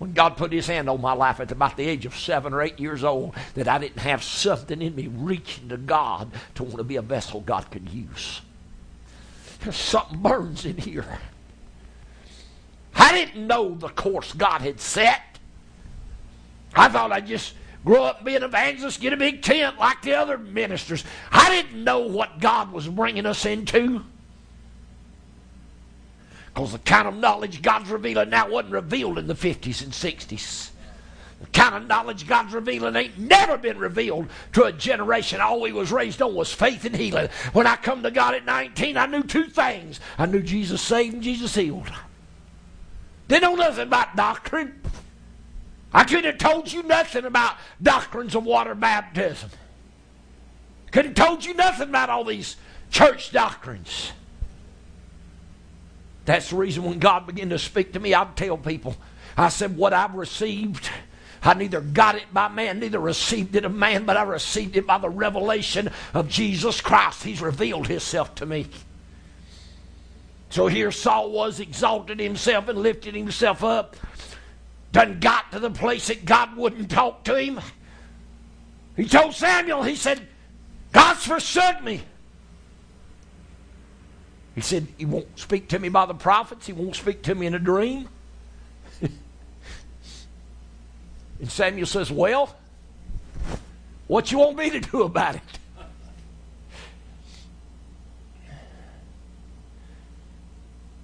when 0.00 0.14
God 0.14 0.38
put 0.38 0.50
his 0.50 0.66
hand 0.66 0.88
on 0.88 1.02
my 1.02 1.12
life 1.12 1.40
at 1.40 1.52
about 1.52 1.76
the 1.76 1.86
age 1.86 2.06
of 2.06 2.16
seven 2.16 2.54
or 2.54 2.62
eight 2.62 2.80
years 2.80 3.04
old 3.04 3.34
that 3.52 3.68
I 3.68 3.76
didn't 3.76 3.98
have 3.98 4.22
something 4.22 4.80
in 4.80 4.94
me 4.94 5.08
reaching 5.08 5.68
to 5.68 5.76
God 5.76 6.30
to 6.54 6.62
want 6.62 6.78
to 6.78 6.84
be 6.84 6.96
a 6.96 7.02
vessel 7.02 7.40
God 7.42 7.70
could 7.70 7.90
use. 7.90 8.40
Something 9.70 10.22
burns 10.22 10.64
in 10.64 10.78
here. 10.78 11.18
I 12.94 13.12
didn't 13.12 13.46
know 13.46 13.74
the 13.74 13.90
course 13.90 14.32
God 14.32 14.62
had 14.62 14.80
set. 14.80 15.20
I 16.74 16.88
thought 16.88 17.12
I'd 17.12 17.26
just 17.26 17.52
grow 17.84 18.04
up 18.04 18.24
be 18.24 18.36
an 18.36 18.42
evangelist, 18.42 19.02
get 19.02 19.12
a 19.12 19.18
big 19.18 19.42
tent 19.42 19.78
like 19.78 20.00
the 20.00 20.14
other 20.14 20.38
ministers. 20.38 21.04
I 21.30 21.50
didn't 21.50 21.84
know 21.84 22.00
what 22.00 22.40
God 22.40 22.72
was 22.72 22.88
bringing 22.88 23.26
us 23.26 23.44
into. 23.44 24.02
Because 26.60 26.72
the 26.72 26.78
kind 26.80 27.08
of 27.08 27.16
knowledge 27.16 27.62
God's 27.62 27.88
revealing 27.88 28.28
now 28.28 28.50
wasn't 28.50 28.74
revealed 28.74 29.16
in 29.16 29.26
the 29.26 29.34
50s 29.34 29.82
and 29.82 29.92
60s. 29.92 30.68
The 31.40 31.46
kind 31.46 31.74
of 31.74 31.86
knowledge 31.86 32.28
God's 32.28 32.52
revealing 32.52 32.96
ain't 32.96 33.16
never 33.16 33.56
been 33.56 33.78
revealed 33.78 34.28
to 34.52 34.64
a 34.64 34.72
generation. 34.72 35.40
All 35.40 35.62
we 35.62 35.72
was 35.72 35.90
raised 35.90 36.20
on 36.20 36.34
was 36.34 36.52
faith 36.52 36.84
and 36.84 36.94
healing. 36.94 37.30
When 37.54 37.66
I 37.66 37.76
come 37.76 38.02
to 38.02 38.10
God 38.10 38.34
at 38.34 38.44
19, 38.44 38.98
I 38.98 39.06
knew 39.06 39.22
two 39.22 39.44
things. 39.44 40.00
I 40.18 40.26
knew 40.26 40.42
Jesus 40.42 40.82
saved 40.82 41.14
and 41.14 41.22
Jesus 41.22 41.54
healed. 41.54 41.90
Didn't 43.26 43.42
know 43.42 43.54
nothing 43.54 43.86
about 43.86 44.14
doctrine. 44.14 44.82
I 45.94 46.04
couldn't 46.04 46.26
have 46.26 46.36
told 46.36 46.70
you 46.70 46.82
nothing 46.82 47.24
about 47.24 47.56
doctrines 47.82 48.34
of 48.34 48.44
water 48.44 48.74
baptism. 48.74 49.48
Could 50.92 51.06
have 51.06 51.14
told 51.14 51.42
you 51.42 51.54
nothing 51.54 51.88
about 51.88 52.10
all 52.10 52.24
these 52.24 52.56
church 52.90 53.32
doctrines. 53.32 54.12
That's 56.30 56.50
the 56.50 56.56
reason 56.56 56.84
when 56.84 56.98
God 56.98 57.26
began 57.26 57.50
to 57.50 57.58
speak 57.58 57.92
to 57.92 58.00
me, 58.00 58.14
I'd 58.14 58.36
tell 58.36 58.56
people, 58.56 58.96
I 59.36 59.48
said, 59.48 59.76
what 59.76 59.92
I've 59.92 60.14
received 60.14 60.88
I 61.42 61.54
neither 61.54 61.80
got 61.80 62.16
it 62.16 62.32
by 62.32 62.48
man, 62.48 62.80
neither 62.80 62.98
received 62.98 63.56
it 63.56 63.64
of 63.64 63.74
man, 63.74 64.04
but 64.04 64.16
I 64.16 64.22
received 64.22 64.76
it 64.76 64.86
by 64.86 64.98
the 64.98 65.08
revelation 65.08 65.90
of 66.12 66.28
Jesus 66.28 66.80
Christ. 66.80 67.22
He's 67.22 67.40
revealed 67.40 67.86
himself 67.86 68.34
to 68.36 68.46
me. 68.46 68.66
So 70.50 70.66
here 70.66 70.92
Saul 70.92 71.30
was 71.30 71.60
exalted 71.60 72.20
himself 72.20 72.68
and 72.68 72.78
lifted 72.80 73.14
himself 73.14 73.64
up. 73.64 73.96
Done 74.92 75.20
got 75.20 75.52
to 75.52 75.60
the 75.60 75.70
place 75.70 76.08
that 76.08 76.24
God 76.24 76.56
wouldn't 76.56 76.90
talk 76.90 77.24
to 77.24 77.40
him. 77.40 77.60
He 78.96 79.06
told 79.06 79.34
Samuel, 79.34 79.82
he 79.82 79.94
said, 79.96 80.26
God's 80.92 81.24
forsook 81.24 81.82
me. 81.82 82.02
He 84.54 84.60
said, 84.60 84.86
He 84.98 85.04
won't 85.04 85.38
speak 85.38 85.68
to 85.68 85.78
me 85.78 85.88
by 85.88 86.06
the 86.06 86.14
prophets. 86.14 86.66
He 86.66 86.72
won't 86.72 86.96
speak 86.96 87.22
to 87.22 87.34
me 87.34 87.46
in 87.46 87.54
a 87.54 87.58
dream. 87.58 88.08
and 89.00 89.10
Samuel 91.50 91.86
says, 91.86 92.10
Well, 92.10 92.54
what 94.06 94.32
you 94.32 94.38
want 94.38 94.56
me 94.56 94.70
to 94.70 94.80
do 94.80 95.02
about 95.02 95.36
it? 95.36 95.42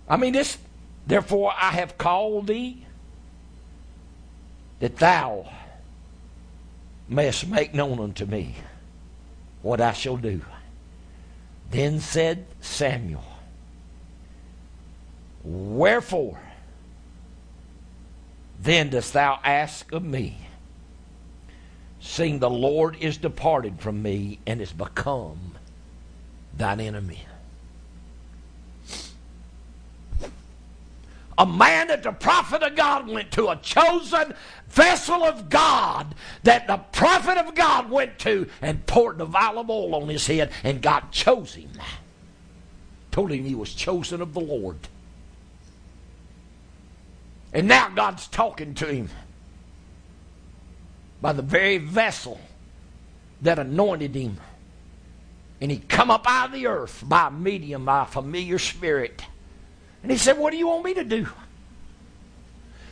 I 0.08 0.16
mean, 0.16 0.32
this, 0.32 0.58
therefore 1.06 1.52
I 1.56 1.70
have 1.70 1.98
called 1.98 2.46
thee 2.46 2.84
that 4.78 4.96
thou 4.96 5.48
mayest 7.08 7.46
make 7.48 7.74
known 7.74 7.98
unto 7.98 8.24
me 8.26 8.56
what 9.62 9.80
I 9.80 9.92
shall 9.92 10.16
do. 10.16 10.42
Then 11.70 12.00
said 12.00 12.46
Samuel, 12.60 13.24
Wherefore 15.46 16.40
then 18.60 18.90
dost 18.90 19.12
thou 19.12 19.38
ask 19.44 19.92
of 19.92 20.04
me, 20.04 20.38
seeing 22.00 22.40
the 22.40 22.50
Lord 22.50 22.96
is 23.00 23.16
departed 23.16 23.80
from 23.80 24.02
me 24.02 24.40
and 24.44 24.60
is 24.60 24.72
become 24.72 25.52
thine 26.56 26.80
enemy? 26.80 27.26
a 31.38 31.46
man 31.46 31.88
that 31.88 32.02
the 32.02 32.12
prophet 32.12 32.62
of 32.62 32.74
God 32.74 33.08
went 33.08 33.30
to, 33.32 33.48
a 33.48 33.56
chosen 33.56 34.34
vessel 34.68 35.22
of 35.22 35.50
God 35.50 36.14
that 36.42 36.66
the 36.66 36.78
prophet 36.78 37.36
of 37.36 37.54
God 37.54 37.90
went 37.90 38.18
to 38.20 38.48
and 38.62 38.86
poured 38.86 39.18
the 39.18 39.26
vial 39.26 39.58
of 39.58 39.70
oil 39.70 39.94
on 39.94 40.08
his 40.08 40.26
head, 40.26 40.50
and 40.64 40.80
God 40.80 41.12
chose 41.12 41.54
him. 41.54 41.70
Told 43.10 43.32
him 43.32 43.44
he 43.44 43.54
was 43.54 43.74
chosen 43.74 44.20
of 44.20 44.32
the 44.34 44.40
Lord. 44.40 44.76
And 47.52 47.68
now 47.68 47.88
God's 47.88 48.26
talking 48.26 48.74
to 48.74 48.86
him 48.86 49.08
by 51.20 51.32
the 51.32 51.42
very 51.42 51.78
vessel 51.78 52.40
that 53.42 53.58
anointed 53.58 54.14
him. 54.14 54.38
And 55.60 55.70
he 55.70 55.78
come 55.78 56.10
up 56.10 56.28
out 56.28 56.48
of 56.48 56.52
the 56.52 56.66
earth 56.66 57.02
by 57.06 57.28
a 57.28 57.30
medium, 57.30 57.84
by 57.84 58.02
a 58.02 58.06
familiar 58.06 58.58
spirit. 58.58 59.22
And 60.02 60.12
he 60.12 60.18
said, 60.18 60.38
What 60.38 60.50
do 60.50 60.58
you 60.58 60.68
want 60.68 60.84
me 60.84 60.94
to 60.94 61.04
do? 61.04 61.26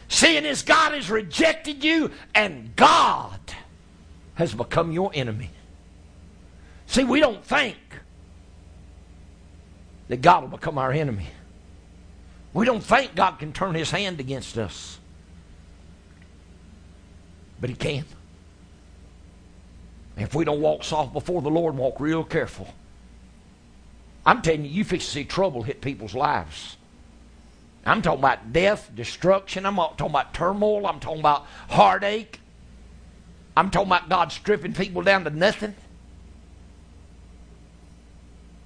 Seeing 0.08 0.46
as 0.46 0.62
God 0.62 0.92
has 0.92 1.10
rejected 1.10 1.84
you 1.84 2.10
and 2.34 2.74
God 2.76 3.40
has 4.34 4.54
become 4.54 4.92
your 4.92 5.10
enemy. 5.14 5.50
See, 6.86 7.04
we 7.04 7.20
don't 7.20 7.44
think 7.44 7.76
that 10.08 10.20
God 10.22 10.42
will 10.42 10.50
become 10.50 10.78
our 10.78 10.92
enemy. 10.92 11.26
We 12.54 12.64
don't 12.64 12.82
think 12.82 13.16
God 13.16 13.38
can 13.40 13.52
turn 13.52 13.74
his 13.74 13.90
hand 13.90 14.20
against 14.20 14.56
us. 14.56 14.98
But 17.60 17.68
he 17.68 17.76
can. 17.76 18.04
If 20.16 20.34
we 20.34 20.44
don't 20.44 20.60
walk 20.60 20.84
soft 20.84 21.12
before 21.12 21.42
the 21.42 21.50
Lord, 21.50 21.76
walk 21.76 21.98
real 21.98 22.22
careful. 22.22 22.72
I'm 24.24 24.40
telling 24.40 24.64
you, 24.64 24.70
you 24.70 24.84
fix 24.84 25.04
to 25.06 25.10
see 25.10 25.24
trouble 25.24 25.62
hit 25.62 25.80
people's 25.80 26.14
lives. 26.14 26.76
I'm 27.84 28.00
talking 28.00 28.20
about 28.20 28.52
death, 28.52 28.90
destruction. 28.94 29.66
I'm 29.66 29.76
talking 29.76 30.06
about 30.06 30.32
turmoil. 30.32 30.86
I'm 30.86 31.00
talking 31.00 31.20
about 31.20 31.46
heartache. 31.68 32.40
I'm 33.56 33.70
talking 33.70 33.88
about 33.88 34.08
God 34.08 34.32
stripping 34.32 34.72
people 34.72 35.02
down 35.02 35.24
to 35.24 35.30
nothing. 35.30 35.74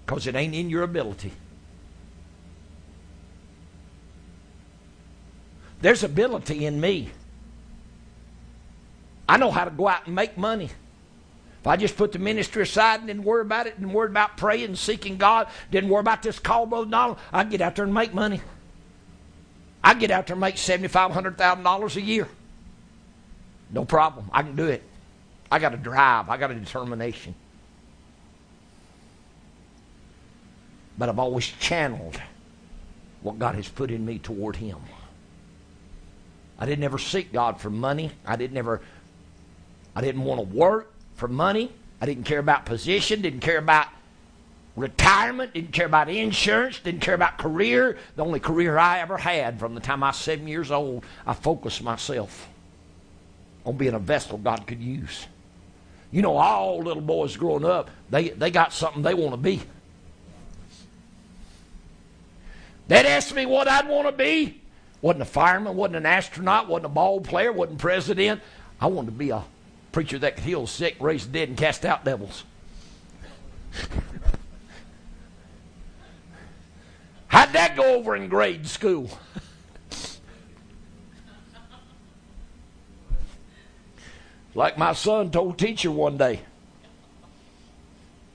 Because 0.04 0.26
it 0.26 0.36
ain't 0.36 0.54
in 0.54 0.70
your 0.70 0.82
ability. 0.82 1.32
There's 5.80 6.02
ability 6.02 6.66
in 6.66 6.80
me. 6.80 7.10
I 9.28 9.36
know 9.36 9.50
how 9.50 9.64
to 9.64 9.70
go 9.70 9.88
out 9.88 10.06
and 10.06 10.14
make 10.14 10.36
money. 10.36 10.70
If 11.60 11.66
I 11.66 11.76
just 11.76 11.96
put 11.96 12.12
the 12.12 12.18
ministry 12.18 12.62
aside 12.62 13.00
and 13.00 13.08
didn't 13.08 13.24
worry 13.24 13.42
about 13.42 13.66
it, 13.66 13.78
didn't 13.78 13.92
worry 13.92 14.08
about 14.08 14.36
praying, 14.36 14.64
and 14.64 14.78
seeking 14.78 15.18
God, 15.18 15.48
didn't 15.70 15.90
worry 15.90 16.00
about 16.00 16.22
this 16.22 16.38
call, 16.38 16.66
Brother 16.66 16.90
Donald, 16.90 17.18
I'd 17.32 17.50
get 17.50 17.60
out 17.60 17.76
there 17.76 17.84
and 17.84 17.92
make 17.92 18.14
money. 18.14 18.40
I'd 19.82 19.98
get 19.98 20.10
out 20.10 20.26
there 20.26 20.34
and 20.34 20.40
make 20.40 20.56
$7,500, 20.56 21.36
$100,000 21.36 21.96
a 21.96 22.00
year. 22.00 22.28
No 23.70 23.84
problem. 23.84 24.30
I 24.32 24.42
can 24.42 24.56
do 24.56 24.66
it. 24.66 24.82
I 25.50 25.58
got 25.58 25.74
a 25.74 25.76
drive, 25.76 26.28
I 26.28 26.36
got 26.36 26.50
a 26.50 26.54
determination. 26.54 27.34
But 30.96 31.08
I've 31.08 31.18
always 31.18 31.46
channeled 31.46 32.20
what 33.22 33.38
God 33.38 33.54
has 33.54 33.68
put 33.68 33.90
in 33.90 34.04
me 34.04 34.18
toward 34.18 34.56
Him. 34.56 34.78
I 36.58 36.66
didn't 36.66 36.84
ever 36.84 36.98
seek 36.98 37.32
God 37.32 37.60
for 37.60 37.70
money. 37.70 38.10
I 38.26 38.36
didn't 38.36 38.56
ever 38.56 38.80
I 39.94 40.00
didn't 40.00 40.22
want 40.22 40.40
to 40.40 40.56
work 40.56 40.92
for 41.14 41.28
money. 41.28 41.72
I 42.00 42.06
didn't 42.06 42.24
care 42.24 42.38
about 42.38 42.64
position, 42.66 43.20
didn't 43.20 43.40
care 43.40 43.58
about 43.58 43.88
retirement, 44.76 45.54
didn't 45.54 45.72
care 45.72 45.86
about 45.86 46.08
insurance, 46.08 46.78
didn't 46.78 47.00
care 47.00 47.14
about 47.14 47.38
career. 47.38 47.98
The 48.14 48.24
only 48.24 48.38
career 48.38 48.78
I 48.78 49.00
ever 49.00 49.16
had 49.16 49.58
from 49.58 49.74
the 49.74 49.80
time 49.80 50.04
I 50.04 50.10
was 50.10 50.16
seven 50.16 50.46
years 50.46 50.70
old, 50.70 51.04
I 51.26 51.34
focused 51.34 51.82
myself 51.82 52.48
on 53.64 53.76
being 53.76 53.94
a 53.94 53.98
vessel 53.98 54.38
God 54.38 54.66
could 54.66 54.80
use. 54.80 55.26
You 56.10 56.22
know, 56.22 56.36
all 56.36 56.78
little 56.78 57.02
boys 57.02 57.36
growing 57.36 57.64
up, 57.64 57.90
they, 58.08 58.28
they 58.30 58.50
got 58.50 58.72
something 58.72 59.02
they 59.02 59.14
want 59.14 59.32
to 59.32 59.36
be. 59.36 59.60
They'd 62.86 63.04
ask 63.04 63.34
me 63.34 63.44
what 63.44 63.68
I'd 63.68 63.88
want 63.88 64.06
to 64.06 64.12
be. 64.12 64.62
Wasn't 65.00 65.22
a 65.22 65.26
fireman, 65.26 65.76
wasn't 65.76 65.96
an 65.96 66.06
astronaut, 66.06 66.68
wasn't 66.68 66.86
a 66.86 66.90
ball 66.90 67.20
player, 67.20 67.52
wasn't 67.52 67.78
president. 67.78 68.40
I 68.80 68.86
wanted 68.88 69.06
to 69.06 69.12
be 69.12 69.30
a 69.30 69.44
preacher 69.92 70.18
that 70.18 70.36
could 70.36 70.44
heal 70.44 70.66
sick, 70.66 70.96
raise 71.00 71.26
the 71.26 71.32
dead, 71.32 71.48
and 71.48 71.56
cast 71.58 71.84
out 71.84 72.04
devils. 72.04 72.44
How'd 77.28 77.52
that 77.52 77.76
go 77.76 77.94
over 77.94 78.16
in 78.16 78.28
grade 78.28 78.66
school? 78.66 79.10
like 84.54 84.76
my 84.76 84.92
son 84.92 85.30
told 85.30 85.58
teacher 85.58 85.90
one 85.90 86.16
day. 86.16 86.40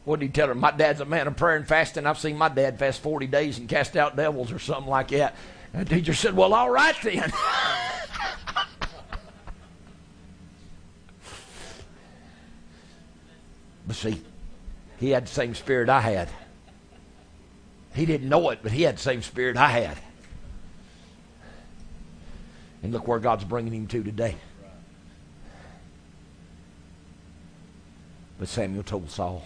What 0.05 0.19
did 0.19 0.27
he 0.27 0.31
tell 0.31 0.47
her? 0.47 0.55
My 0.55 0.71
dad's 0.71 1.01
a 1.01 1.05
man 1.05 1.27
of 1.27 1.35
prayer 1.37 1.55
and 1.55 1.67
fasting. 1.67 2.05
I've 2.05 2.19
seen 2.19 2.37
my 2.37 2.49
dad 2.49 2.77
fast 2.77 3.01
40 3.01 3.27
days 3.27 3.57
and 3.57 3.69
cast 3.69 3.95
out 3.95 4.15
devils 4.15 4.51
or 4.51 4.59
something 4.59 4.89
like 4.89 5.09
that. 5.09 5.35
And 5.73 5.87
the 5.87 5.95
teacher 5.95 6.13
said, 6.13 6.35
Well, 6.35 6.53
all 6.53 6.69
right 6.69 6.95
then. 7.01 7.33
but 13.87 13.95
see, 13.95 14.21
he 14.99 15.09
had 15.09 15.25
the 15.25 15.31
same 15.31 15.55
spirit 15.55 15.89
I 15.89 16.01
had. 16.01 16.29
He 17.95 18.05
didn't 18.05 18.29
know 18.29 18.49
it, 18.51 18.59
but 18.61 18.71
he 18.71 18.83
had 18.83 18.97
the 18.97 19.01
same 19.01 19.23
spirit 19.23 19.57
I 19.57 19.69
had. 19.69 19.97
And 22.83 22.91
look 22.91 23.07
where 23.07 23.19
God's 23.19 23.43
bringing 23.43 23.73
him 23.73 23.87
to 23.87 24.03
today. 24.03 24.35
But 28.39 28.47
Samuel 28.47 28.83
told 28.83 29.09
Saul, 29.09 29.43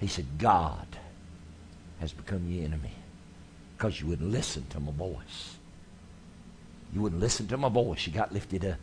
he 0.00 0.06
said, 0.06 0.26
God 0.38 0.86
has 2.00 2.12
become 2.12 2.48
your 2.48 2.64
enemy 2.64 2.92
because 3.76 4.00
you 4.00 4.06
wouldn't 4.06 4.30
listen 4.30 4.64
to 4.70 4.80
my 4.80 4.92
voice. 4.92 5.56
You 6.92 7.02
wouldn't 7.02 7.20
listen 7.20 7.46
to 7.48 7.56
my 7.56 7.68
voice. 7.68 8.06
You 8.06 8.12
got 8.12 8.32
lifted 8.32 8.64
up. 8.64 8.78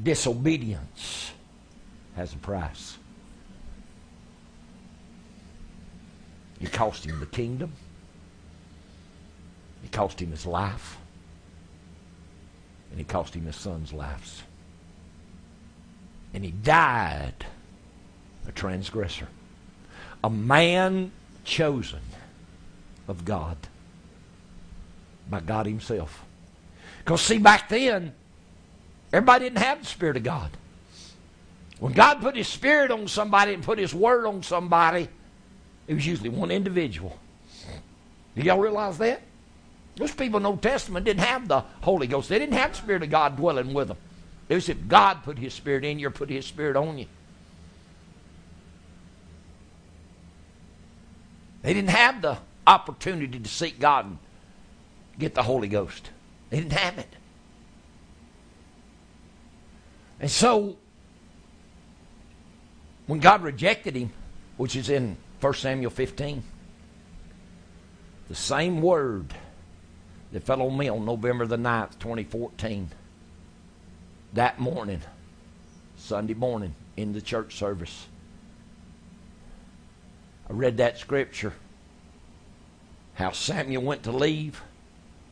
Disobedience 0.00 1.32
has 2.16 2.32
a 2.32 2.36
price. 2.36 2.96
It 6.60 6.72
cost 6.72 7.04
him 7.04 7.18
the 7.20 7.26
kingdom. 7.26 7.72
It 9.82 9.92
cost 9.92 10.20
him 10.20 10.30
his 10.30 10.46
life. 10.46 10.96
And 12.90 13.00
it 13.00 13.08
cost 13.08 13.34
him 13.34 13.44
his 13.46 13.56
son's 13.56 13.92
lives. 13.92 14.42
And 16.32 16.44
he 16.44 16.52
died 16.52 17.46
a 18.46 18.52
transgressor. 18.52 19.28
A 20.22 20.30
man 20.30 21.10
chosen 21.44 22.00
of 23.08 23.24
God 23.24 23.56
by 25.28 25.40
God 25.40 25.66
Himself. 25.66 26.24
Because, 26.98 27.20
see, 27.20 27.38
back 27.38 27.68
then, 27.68 28.14
Everybody 29.14 29.44
didn't 29.44 29.58
have 29.58 29.78
the 29.78 29.86
Spirit 29.86 30.16
of 30.16 30.24
God. 30.24 30.50
When 31.78 31.92
God 31.92 32.20
put 32.20 32.34
His 32.34 32.48
Spirit 32.48 32.90
on 32.90 33.06
somebody 33.06 33.54
and 33.54 33.62
put 33.62 33.78
His 33.78 33.94
Word 33.94 34.26
on 34.26 34.42
somebody, 34.42 35.08
it 35.86 35.94
was 35.94 36.04
usually 36.04 36.30
one 36.30 36.50
individual. 36.50 37.16
Do 38.34 38.42
y'all 38.42 38.58
realize 38.58 38.98
that? 38.98 39.22
Those 39.94 40.12
people 40.12 40.38
in 40.38 40.42
the 40.42 40.48
Old 40.48 40.62
Testament 40.62 41.06
didn't 41.06 41.22
have 41.22 41.46
the 41.46 41.60
Holy 41.82 42.08
Ghost. 42.08 42.28
They 42.28 42.40
didn't 42.40 42.54
have 42.54 42.72
the 42.72 42.78
Spirit 42.78 43.04
of 43.04 43.10
God 43.10 43.36
dwelling 43.36 43.72
with 43.72 43.86
them. 43.86 43.98
It 44.48 44.56
was 44.56 44.68
if 44.68 44.88
God 44.88 45.22
put 45.22 45.38
His 45.38 45.54
Spirit 45.54 45.84
in 45.84 46.00
you 46.00 46.08
or 46.08 46.10
put 46.10 46.28
His 46.28 46.44
Spirit 46.44 46.74
on 46.74 46.98
you. 46.98 47.06
They 51.62 51.72
didn't 51.72 51.90
have 51.90 52.20
the 52.20 52.38
opportunity 52.66 53.38
to 53.38 53.48
seek 53.48 53.78
God 53.78 54.06
and 54.06 54.18
get 55.18 55.34
the 55.34 55.42
Holy 55.42 55.68
Ghost. 55.68 56.10
They 56.50 56.58
didn't 56.58 56.72
have 56.72 56.98
it. 56.98 57.08
And 60.20 60.30
so, 60.30 60.76
when 63.06 63.20
God 63.20 63.42
rejected 63.42 63.96
him, 63.96 64.12
which 64.56 64.76
is 64.76 64.88
in 64.88 65.16
1 65.40 65.54
Samuel 65.54 65.90
15, 65.90 66.42
the 68.28 68.34
same 68.34 68.80
word 68.80 69.34
that 70.32 70.42
fell 70.42 70.62
on 70.62 70.76
me 70.76 70.88
on 70.88 71.04
November 71.04 71.46
the 71.46 71.56
9th, 71.56 71.98
2014, 71.98 72.90
that 74.32 74.58
morning, 74.58 75.02
Sunday 75.96 76.34
morning, 76.34 76.74
in 76.96 77.12
the 77.12 77.20
church 77.20 77.56
service, 77.56 78.06
I 80.48 80.52
read 80.52 80.78
that 80.78 80.98
scripture 80.98 81.52
how 83.14 83.30
Samuel 83.30 83.82
went 83.82 84.02
to 84.04 84.12
leave 84.12 84.62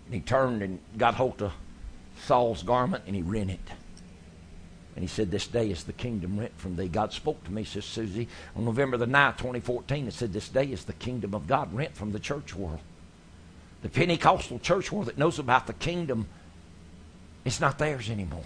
and 0.06 0.14
he 0.14 0.20
turned 0.20 0.62
and 0.62 0.78
got 0.96 1.14
hold 1.14 1.42
of 1.42 1.52
Saul's 2.24 2.62
garment 2.62 3.04
and 3.06 3.16
he 3.16 3.22
rent 3.22 3.50
it. 3.50 3.70
And 4.94 5.02
he 5.02 5.08
said, 5.08 5.30
This 5.30 5.46
day 5.46 5.70
is 5.70 5.84
the 5.84 5.92
kingdom 5.92 6.38
rent 6.38 6.52
from 6.56 6.76
thee. 6.76 6.88
God 6.88 7.12
spoke 7.12 7.42
to 7.44 7.52
me, 7.52 7.64
says 7.64 7.84
Susie, 7.84 8.28
on 8.54 8.64
November 8.64 8.96
the 8.96 9.06
9th, 9.06 9.38
2014. 9.38 10.06
It 10.06 10.12
said, 10.12 10.32
This 10.32 10.48
day 10.48 10.66
is 10.66 10.84
the 10.84 10.92
kingdom 10.92 11.34
of 11.34 11.46
God 11.46 11.72
rent 11.72 11.96
from 11.96 12.12
the 12.12 12.20
church 12.20 12.54
world. 12.54 12.80
The 13.82 13.88
Pentecostal 13.88 14.58
church 14.58 14.92
world 14.92 15.06
that 15.06 15.18
knows 15.18 15.38
about 15.38 15.66
the 15.66 15.72
kingdom, 15.72 16.28
it's 17.44 17.60
not 17.60 17.78
theirs 17.78 18.10
anymore. 18.10 18.44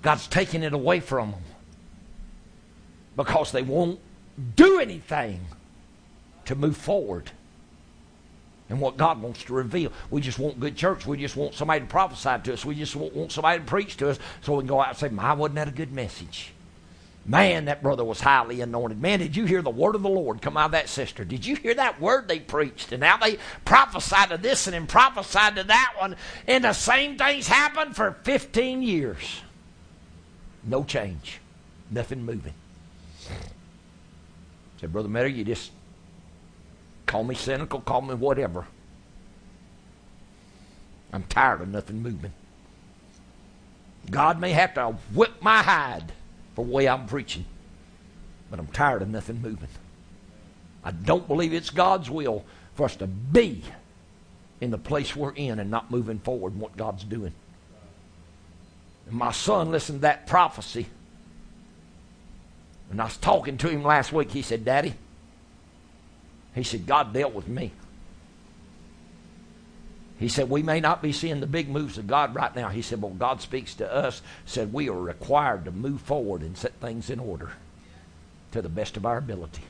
God's 0.00 0.26
taking 0.26 0.62
it 0.62 0.72
away 0.72 1.00
from 1.00 1.32
them 1.32 1.42
because 3.16 3.52
they 3.52 3.62
won't 3.62 3.98
do 4.54 4.78
anything 4.78 5.40
to 6.44 6.54
move 6.54 6.76
forward 6.76 7.30
and 8.68 8.80
what 8.80 8.96
God 8.96 9.20
wants 9.20 9.44
to 9.44 9.52
reveal. 9.52 9.92
We 10.10 10.20
just 10.20 10.38
want 10.38 10.58
good 10.58 10.76
church. 10.76 11.06
We 11.06 11.18
just 11.18 11.36
want 11.36 11.54
somebody 11.54 11.80
to 11.80 11.86
prophesy 11.86 12.42
to 12.44 12.54
us. 12.54 12.64
We 12.64 12.74
just 12.74 12.96
want, 12.96 13.30
somebody 13.30 13.60
to 13.60 13.64
preach 13.64 13.96
to 13.98 14.10
us 14.10 14.18
so 14.42 14.54
we 14.54 14.60
can 14.60 14.68
go 14.68 14.80
out 14.80 14.88
and 14.90 14.96
say, 14.96 15.08
My, 15.08 15.32
wasn't 15.34 15.56
that 15.56 15.68
a 15.68 15.72
good 15.72 15.92
message? 15.92 16.52
Man, 17.26 17.66
that 17.66 17.82
brother 17.82 18.04
was 18.04 18.20
highly 18.20 18.60
anointed. 18.60 19.00
Man, 19.00 19.18
did 19.18 19.34
you 19.34 19.46
hear 19.46 19.62
the 19.62 19.70
word 19.70 19.94
of 19.94 20.02
the 20.02 20.10
Lord 20.10 20.42
come 20.42 20.58
out 20.58 20.66
of 20.66 20.72
that 20.72 20.90
sister? 20.90 21.24
Did 21.24 21.46
you 21.46 21.56
hear 21.56 21.72
that 21.74 21.98
word 21.98 22.28
they 22.28 22.38
preached? 22.38 22.92
And 22.92 23.00
now 23.00 23.16
they 23.16 23.38
prophesied 23.64 24.28
to 24.28 24.36
this 24.36 24.66
and 24.66 24.74
then 24.74 24.86
prophesied 24.86 25.56
to 25.56 25.64
that 25.64 25.94
one. 25.98 26.16
And 26.46 26.64
the 26.64 26.74
same 26.74 27.16
things 27.16 27.48
happened 27.48 27.96
for 27.96 28.12
15 28.24 28.82
years. 28.82 29.40
No 30.62 30.84
change. 30.84 31.40
Nothing 31.90 32.24
moving. 32.24 32.54
Said, 34.80 34.92
Brother 34.92 35.08
Meadow, 35.08 35.28
you 35.28 35.44
just 35.44 35.70
call 37.14 37.22
me 37.22 37.36
cynical, 37.36 37.80
call 37.80 38.02
me 38.02 38.12
whatever. 38.12 38.66
I'm 41.12 41.22
tired 41.22 41.60
of 41.60 41.68
nothing 41.68 42.02
moving. 42.02 42.32
God 44.10 44.40
may 44.40 44.50
have 44.50 44.74
to 44.74 44.96
whip 45.14 45.40
my 45.40 45.62
hide 45.62 46.12
for 46.56 46.64
the 46.64 46.72
way 46.72 46.88
I'm 46.88 47.06
preaching, 47.06 47.44
but 48.50 48.58
I'm 48.58 48.66
tired 48.66 49.00
of 49.00 49.10
nothing 49.10 49.40
moving. 49.40 49.68
I 50.82 50.90
don't 50.90 51.28
believe 51.28 51.52
it's 51.52 51.70
God's 51.70 52.10
will 52.10 52.44
for 52.74 52.86
us 52.86 52.96
to 52.96 53.06
be 53.06 53.62
in 54.60 54.72
the 54.72 54.76
place 54.76 55.14
we're 55.14 55.34
in 55.34 55.60
and 55.60 55.70
not 55.70 55.92
moving 55.92 56.18
forward 56.18 56.54
in 56.54 56.58
what 56.58 56.76
God's 56.76 57.04
doing. 57.04 57.32
And 59.06 59.14
my 59.16 59.30
son 59.30 59.70
listened 59.70 59.98
to 59.98 60.02
that 60.02 60.26
prophecy 60.26 60.88
and 62.90 63.00
I 63.00 63.04
was 63.04 63.16
talking 63.18 63.56
to 63.58 63.68
him 63.68 63.84
last 63.84 64.12
week. 64.12 64.32
He 64.32 64.42
said, 64.42 64.64
Daddy, 64.64 64.94
he 66.54 66.62
said, 66.62 66.86
God 66.86 67.12
dealt 67.12 67.34
with 67.34 67.48
me. 67.48 67.72
He 70.18 70.28
said, 70.28 70.48
We 70.48 70.62
may 70.62 70.80
not 70.80 71.02
be 71.02 71.12
seeing 71.12 71.40
the 71.40 71.46
big 71.46 71.68
moves 71.68 71.98
of 71.98 72.06
God 72.06 72.34
right 72.34 72.54
now. 72.54 72.68
He 72.68 72.82
said, 72.82 73.02
Well, 73.02 73.12
God 73.12 73.40
speaks 73.40 73.74
to 73.74 73.92
us, 73.92 74.22
said 74.46 74.72
we 74.72 74.88
are 74.88 74.98
required 74.98 75.64
to 75.64 75.72
move 75.72 76.00
forward 76.00 76.42
and 76.42 76.56
set 76.56 76.72
things 76.74 77.10
in 77.10 77.18
order 77.18 77.50
to 78.52 78.62
the 78.62 78.68
best 78.68 78.96
of 78.96 79.04
our 79.04 79.18
ability. 79.18 79.62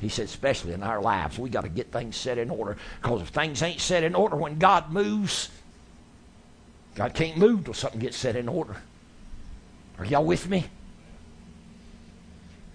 He 0.00 0.08
said, 0.08 0.26
especially 0.26 0.74
in 0.74 0.82
our 0.82 1.00
lives, 1.00 1.38
we 1.38 1.48
got 1.48 1.62
to 1.62 1.70
get 1.70 1.90
things 1.90 2.16
set 2.16 2.36
in 2.36 2.50
order. 2.50 2.76
Because 3.00 3.22
if 3.22 3.28
things 3.28 3.62
ain't 3.62 3.80
set 3.80 4.04
in 4.04 4.14
order 4.14 4.36
when 4.36 4.58
God 4.58 4.92
moves, 4.92 5.48
God 6.96 7.14
can't 7.14 7.38
move 7.38 7.64
till 7.64 7.72
something 7.72 8.00
gets 8.00 8.16
set 8.16 8.36
in 8.36 8.48
order. 8.48 8.76
Are 9.98 10.04
y'all 10.04 10.24
with 10.24 10.48
me? 10.50 10.66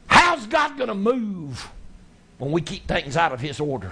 How's 0.08 0.48
God 0.48 0.78
going 0.78 0.88
to 0.88 0.96
move 0.96 1.70
when 2.42 2.52
we 2.52 2.60
keep 2.60 2.88
things 2.88 3.16
out 3.16 3.32
of 3.32 3.40
His 3.40 3.60
order? 3.60 3.92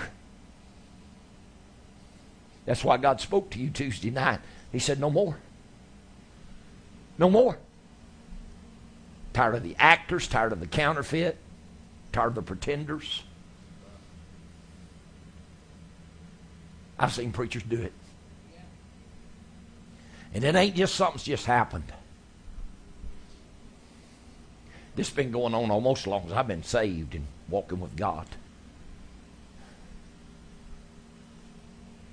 That's 2.66 2.84
why 2.84 2.98
God 2.98 3.22
spoke 3.22 3.52
to 3.52 3.60
you 3.60 3.70
Tuesday 3.70 4.10
night. 4.10 4.40
He 4.72 4.80
said, 4.80 5.00
No 5.00 5.12
more. 5.12 5.38
No 7.20 7.30
more. 7.30 7.60
Tired 9.34 9.54
of 9.54 9.62
the 9.62 9.76
actors, 9.78 10.28
tired 10.28 10.52
of 10.52 10.62
the 10.62 10.66
counterfeit, 10.66 11.38
tired 12.12 12.30
of 12.30 12.36
the 12.36 12.42
pretenders. 12.42 13.22
I've 16.98 17.14
seen 17.14 17.32
preachers 17.32 17.62
do 17.62 17.80
it. 17.80 17.94
And 20.34 20.44
it 20.44 20.56
ain't 20.56 20.76
just 20.76 20.96
something's 20.96 21.24
just 21.24 21.46
happened. 21.46 21.94
This 24.96 25.10
has 25.10 25.16
been 25.16 25.32
going 25.32 25.54
on 25.54 25.70
almost 25.70 26.02
as 26.02 26.08
long 26.08 26.26
as 26.26 26.32
I've 26.32 26.48
been 26.48 26.64
saved 26.64 27.14
and 27.14 27.28
walking 27.50 27.80
with 27.80 27.96
God. 27.96 28.28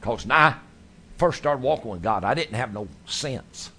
Because 0.00 0.24
when 0.24 0.32
I 0.32 0.56
first 1.18 1.38
started 1.38 1.62
walking 1.62 1.90
with 1.90 2.02
God, 2.02 2.24
I 2.24 2.34
didn't 2.34 2.54
have 2.54 2.72
no 2.72 2.88
sense. 3.06 3.70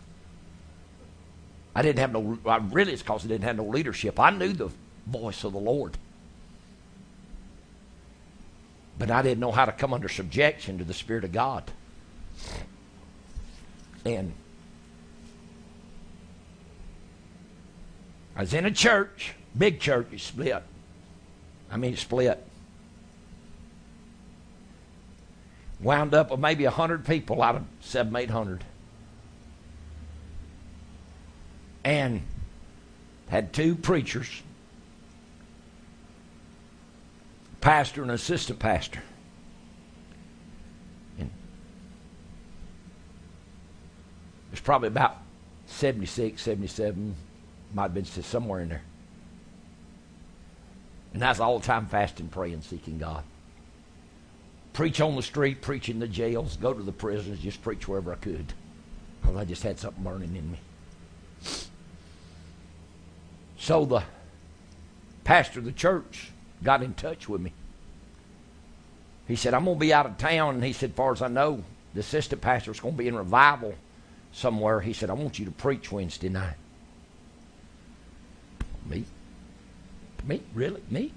I 1.73 1.81
didn't 1.81 1.99
have 1.99 2.11
no, 2.11 2.39
I 2.45 2.57
really 2.57 2.93
it's 2.93 3.01
because 3.01 3.23
I 3.23 3.27
didn't 3.27 3.43
have 3.43 3.57
no 3.57 3.65
leadership. 3.65 4.19
I 4.19 4.31
knew 4.31 4.51
the 4.51 4.69
voice 5.05 5.43
of 5.43 5.53
the 5.53 5.59
Lord. 5.59 5.97
But 8.97 9.11
I 9.11 9.21
didn't 9.21 9.39
know 9.39 9.51
how 9.51 9.65
to 9.65 9.71
come 9.71 9.93
under 9.93 10.09
subjection 10.09 10.79
to 10.79 10.84
the 10.84 10.93
Spirit 10.93 11.23
of 11.23 11.31
God. 11.31 11.63
And 14.03 14.34
I 18.35 18.41
was 18.41 18.53
in 18.53 18.65
a 18.65 18.71
church, 18.71 19.34
big 19.57 19.79
church, 19.79 20.07
it 20.11 20.19
split. 20.19 20.63
I 21.69 21.77
mean, 21.77 21.94
it 21.94 21.99
split. 21.99 22.44
Wound 25.80 26.14
up 26.14 26.31
with 26.31 26.39
maybe 26.39 26.64
100 26.64 27.06
people 27.06 27.41
out 27.44 27.56
of 27.56 27.64
seven, 27.81 28.15
800. 28.15 28.64
And 31.84 32.22
had 33.30 33.53
two 33.53 33.76
preachers, 33.76 34.41
pastor 37.61 38.02
and 38.02 38.11
assistant 38.11 38.60
pastor. 38.60 39.02
And 41.19 41.30
there's 44.49 44.61
probably 44.61 44.88
about 44.88 45.18
76, 45.68 46.41
77 46.41 47.15
might 47.73 47.84
have 47.84 47.94
been 47.94 48.06
somewhere 48.06 48.61
in 48.61 48.69
there. 48.69 48.84
And 51.18 51.22
that's 51.23 51.39
all 51.39 51.57
the 51.57 51.65
time 51.65 51.88
fasting, 51.88 52.27
praying, 52.27 52.61
seeking 52.61 52.99
God. 52.99 53.23
Preach 54.73 55.02
on 55.02 55.15
the 55.15 55.23
street, 55.23 55.64
preach 55.64 55.89
in 55.89 55.98
the 55.98 56.07
jails, 56.07 56.57
go 56.57 56.76
to 56.76 56.84
the 56.84 56.91
prisons, 56.91 57.39
just 57.39 57.64
preach 57.64 57.88
wherever 57.88 58.14
I 58.14 58.18
could. 58.18 58.53
Because 59.19 59.35
I 59.35 59.44
just 59.44 59.64
had 59.64 59.80
something 59.80 60.03
burning 60.03 60.35
in 60.35 60.52
me. 60.52 60.60
So 63.57 63.84
the 63.85 64.03
pastor 65.23 65.57
of 65.57 65.65
the 65.65 65.72
church 65.72 66.30
got 66.61 66.84
in 66.84 66.94
touch 66.94 67.27
with 67.27 67.41
me. 67.41 67.52
He 69.27 69.35
said, 69.35 69.56
I'm 69.56 69.65
going 69.65 69.77
to 69.77 69.81
be 69.81 69.95
out 69.95 70.06
of 70.06 70.19
town. 70.19 70.53
And 70.53 70.64
he 70.64 70.72
said, 70.72 70.94
far 70.94 71.14
as 71.14 71.23
I 71.23 71.30
know, 71.30 71.64
the 71.95 72.02
assistant 72.02 72.44
pastor 72.44 72.69
is 72.69 72.80
going 72.80 72.94
to 72.94 72.98
be 72.99 73.07
in 73.07 73.15
revival 73.15 73.73
somewhere. 74.34 74.81
He 74.81 74.94
said, 74.94 75.10
I 75.10 75.14
want 75.14 75.39
you 75.39 75.45
to 75.45 75.52
preach 75.52 75.91
Wednesday 75.91 76.30
night. 76.30 76.57
Me? 78.85 79.03
Me? 80.26 80.41
Really? 80.53 80.81
Me? 80.89 81.14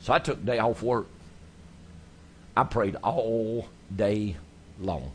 So 0.00 0.12
I 0.12 0.18
took 0.18 0.44
day 0.44 0.58
off 0.58 0.82
work. 0.82 1.06
I 2.56 2.64
prayed 2.64 2.96
all 2.96 3.68
day 3.94 4.36
long. 4.80 5.12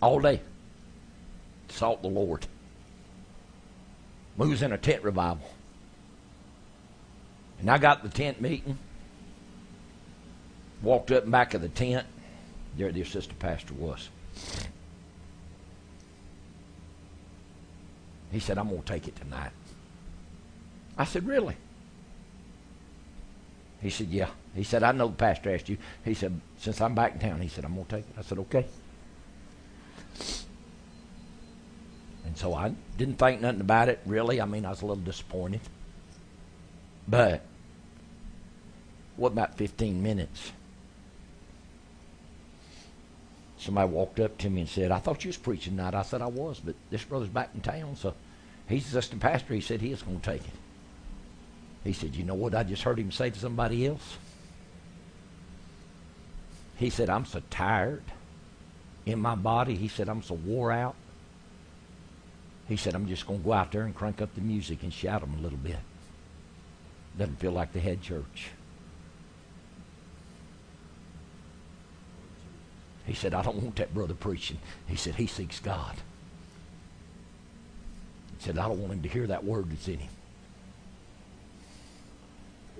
All 0.00 0.20
day. 0.20 0.40
sought 1.68 2.02
the 2.02 2.08
Lord. 2.08 2.46
We 4.36 4.48
was 4.48 4.62
in 4.62 4.72
a 4.72 4.78
tent 4.78 5.02
revival. 5.02 5.50
And 7.60 7.70
I 7.70 7.78
got 7.78 8.02
the 8.02 8.08
tent 8.08 8.40
meeting, 8.40 8.78
walked 10.80 11.10
up 11.10 11.24
and 11.24 11.32
back 11.32 11.54
of 11.54 11.60
the 11.60 11.68
tent. 11.68 12.06
There 12.76 12.92
the 12.92 13.02
assistant 13.02 13.38
pastor 13.40 13.74
was. 13.74 14.08
He 18.30 18.38
said, 18.38 18.58
I'm 18.58 18.68
going 18.68 18.82
to 18.82 18.86
take 18.86 19.08
it 19.08 19.16
tonight. 19.16 19.50
I 20.98 21.04
said, 21.04 21.26
Really? 21.26 21.56
He 23.80 23.90
said, 23.90 24.08
Yeah. 24.08 24.28
He 24.54 24.64
said, 24.64 24.82
I 24.82 24.92
know 24.92 25.06
the 25.06 25.14
pastor 25.14 25.54
asked 25.54 25.68
you. 25.68 25.78
He 26.04 26.14
said, 26.14 26.38
Since 26.58 26.80
I'm 26.80 26.94
back 26.94 27.14
in 27.14 27.20
town, 27.20 27.40
he 27.40 27.48
said, 27.48 27.64
I'm 27.64 27.74
going 27.74 27.86
to 27.86 27.96
take 27.96 28.04
it. 28.04 28.14
I 28.18 28.22
said, 28.22 28.38
Okay. 28.38 28.66
And 32.26 32.36
so 32.36 32.52
I 32.52 32.74
didn't 32.98 33.18
think 33.18 33.40
nothing 33.40 33.60
about 33.60 33.88
it, 33.88 34.00
really. 34.04 34.40
I 34.40 34.44
mean, 34.44 34.66
I 34.66 34.70
was 34.70 34.82
a 34.82 34.86
little 34.86 35.02
disappointed. 35.02 35.60
But, 37.06 37.42
what 39.16 39.32
about 39.32 39.56
15 39.56 40.02
minutes? 40.02 40.52
Somebody 43.56 43.88
walked 43.88 44.20
up 44.20 44.36
to 44.38 44.50
me 44.50 44.60
and 44.62 44.70
said, 44.70 44.90
I 44.90 44.98
thought 44.98 45.24
you 45.24 45.28
was 45.28 45.38
preaching 45.38 45.76
tonight. 45.76 45.94
I 45.94 46.02
said 46.02 46.20
I 46.20 46.26
was, 46.26 46.60
but 46.60 46.74
this 46.90 47.02
brother's 47.02 47.28
back 47.28 47.50
in 47.54 47.60
town, 47.60 47.96
so 47.96 48.14
he's 48.68 48.82
just 48.82 48.94
assistant 48.94 49.22
pastor. 49.22 49.54
He 49.54 49.60
said 49.60 49.80
he 49.80 49.92
is 49.92 50.02
going 50.02 50.20
to 50.20 50.30
take 50.30 50.42
it. 50.42 50.54
He 51.88 51.94
said, 51.94 52.14
You 52.14 52.22
know 52.22 52.34
what 52.34 52.54
I 52.54 52.64
just 52.64 52.82
heard 52.82 52.98
him 52.98 53.10
say 53.10 53.30
to 53.30 53.38
somebody 53.38 53.86
else? 53.86 54.18
He 56.76 56.90
said, 56.90 57.08
I'm 57.08 57.24
so 57.24 57.40
tired 57.48 58.02
in 59.06 59.18
my 59.18 59.34
body. 59.34 59.74
He 59.74 59.88
said, 59.88 60.06
I'm 60.06 60.22
so 60.22 60.34
wore 60.34 60.70
out. 60.70 60.96
He 62.68 62.76
said, 62.76 62.94
I'm 62.94 63.08
just 63.08 63.26
going 63.26 63.38
to 63.38 63.44
go 63.46 63.54
out 63.54 63.72
there 63.72 63.84
and 63.84 63.94
crank 63.94 64.20
up 64.20 64.34
the 64.34 64.42
music 64.42 64.82
and 64.82 64.92
shout 64.92 65.22
them 65.22 65.32
a 65.38 65.40
little 65.40 65.56
bit. 65.56 65.78
Doesn't 67.16 67.40
feel 67.40 67.52
like 67.52 67.72
the 67.72 67.80
head 67.80 68.02
church. 68.02 68.50
He 73.06 73.14
said, 73.14 73.32
I 73.32 73.40
don't 73.40 73.62
want 73.62 73.76
that 73.76 73.94
brother 73.94 74.12
preaching. 74.12 74.58
He 74.86 74.96
said, 74.96 75.14
he 75.14 75.26
seeks 75.26 75.58
God. 75.58 75.94
He 78.36 78.44
said, 78.44 78.58
I 78.58 78.68
don't 78.68 78.78
want 78.78 78.92
him 78.92 79.02
to 79.04 79.08
hear 79.08 79.26
that 79.28 79.42
word 79.42 79.70
that's 79.70 79.88
in 79.88 80.00
him. 80.00 80.10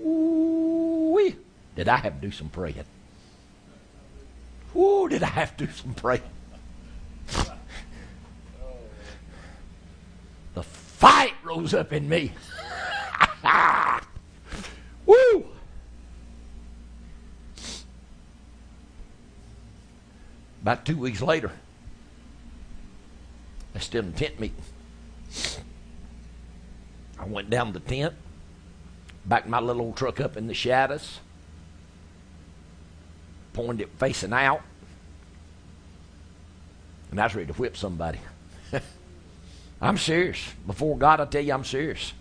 Ooh, 0.01 1.35
did 1.79 1.89
I 1.89 1.97
have 1.97 2.20
to 2.20 2.27
do 2.27 2.33
some 2.33 2.49
praying? 2.49 2.85
Ooh, 4.77 5.09
did 5.09 5.23
I 5.23 5.29
have 5.29 5.57
to 5.57 5.66
do 5.66 5.73
some 5.73 5.95
praying? 5.95 6.23
the 10.55 10.62
fight 10.62 11.35
rose 11.45 11.73
up 11.73 11.93
in 11.93 12.09
me. 12.09 12.33
Woo! 15.07 15.47
About 20.62 20.85
two 20.85 20.97
weeks 20.97 21.23
later, 21.23 21.53
I 23.75 23.79
still 23.79 24.03
in 24.03 24.12
tent 24.12 24.41
meeting. 24.41 24.57
I 27.19 27.25
went 27.25 27.51
down 27.51 27.73
the 27.73 27.81
tent, 27.81 28.15
backed 29.28 29.48
my 29.48 29.60
little 29.60 29.82
old 29.82 29.96
truck 29.96 30.20
up 30.20 30.36
in 30.36 30.46
the 30.46 30.55
shadows, 30.55 31.20
pointed 33.52 33.82
it 33.82 33.90
facing 33.98 34.32
out, 34.32 34.62
and 37.10 37.20
I 37.20 37.24
was 37.24 37.34
ready 37.34 37.52
to 37.52 37.59
whip 37.59 37.76
somebody. 37.76 38.18
I'm 39.80 39.98
serious. 39.98 40.40
Before 40.66 40.96
God, 40.96 41.20
I 41.20 41.26
tell 41.26 41.42
you, 41.42 41.52
I'm 41.52 41.64
serious. 41.64 42.12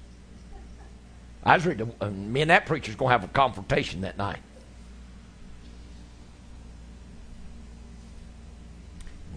I 1.44 1.56
was 1.56 1.66
ready 1.66 1.86
to, 1.86 1.92
uh, 2.02 2.10
me 2.10 2.42
and 2.42 2.52
that 2.52 2.66
preacher's 2.66 2.96
going 2.96 3.10
to 3.10 3.20
have 3.20 3.24
a 3.24 3.34
confrontation 3.34 4.02
that 4.02 4.18
night. 4.18 4.40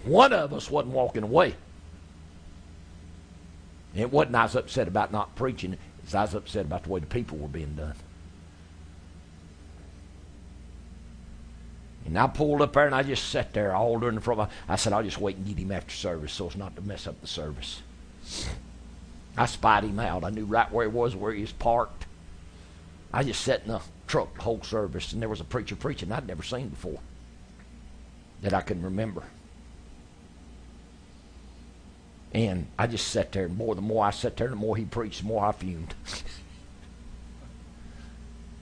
One 0.04 0.32
of 0.32 0.52
us 0.52 0.70
wasn't 0.70 0.94
walking 0.94 1.22
away. 1.22 1.54
It 3.94 4.10
wasn't 4.10 4.36
I 4.36 4.44
was 4.44 4.56
upset 4.56 4.88
about 4.88 5.12
not 5.12 5.34
preaching. 5.34 5.76
I 6.14 6.22
was 6.22 6.34
upset 6.34 6.66
about 6.66 6.84
the 6.84 6.90
way 6.90 7.00
the 7.00 7.06
people 7.06 7.38
were 7.38 7.48
being 7.48 7.74
done. 7.74 7.94
And 12.06 12.18
I 12.18 12.26
pulled 12.26 12.62
up 12.62 12.72
there 12.72 12.86
and 12.86 12.94
I 12.94 13.02
just 13.02 13.28
sat 13.28 13.52
there 13.52 13.74
all 13.74 13.98
during 13.98 14.16
the 14.16 14.20
front. 14.20 14.50
I 14.68 14.76
said, 14.76 14.92
I'll 14.92 15.02
just 15.02 15.20
wait 15.20 15.36
and 15.36 15.46
get 15.46 15.58
him 15.58 15.70
after 15.70 15.94
service 15.94 16.32
so 16.32 16.48
as 16.48 16.56
not 16.56 16.74
to 16.76 16.82
mess 16.82 17.06
up 17.06 17.20
the 17.20 17.26
service. 17.26 17.82
I 19.36 19.46
spied 19.46 19.84
him 19.84 19.98
out. 19.98 20.24
I 20.24 20.30
knew 20.30 20.44
right 20.44 20.70
where 20.72 20.88
he 20.88 20.92
was, 20.92 21.14
where 21.14 21.32
he 21.32 21.42
was 21.42 21.52
parked. 21.52 22.06
I 23.12 23.22
just 23.22 23.42
sat 23.42 23.62
in 23.62 23.68
the 23.68 23.80
truck 24.06 24.34
the 24.34 24.42
whole 24.42 24.62
service, 24.62 25.12
and 25.12 25.20
there 25.20 25.28
was 25.28 25.40
a 25.40 25.44
preacher 25.44 25.76
preaching 25.76 26.10
I'd 26.12 26.26
never 26.26 26.42
seen 26.42 26.68
before 26.68 26.98
that 28.42 28.54
I 28.54 28.60
can 28.60 28.82
remember. 28.82 29.22
And 32.32 32.68
I 32.78 32.86
just 32.86 33.08
sat 33.08 33.32
there, 33.32 33.46
and 33.46 33.56
more 33.56 33.74
the 33.74 33.80
more 33.80 34.06
I 34.06 34.10
sat 34.10 34.36
there, 34.36 34.48
the 34.48 34.56
more 34.56 34.76
he 34.76 34.84
preached, 34.84 35.22
the 35.22 35.26
more 35.26 35.44
I 35.44 35.52
fumed. 35.52 35.94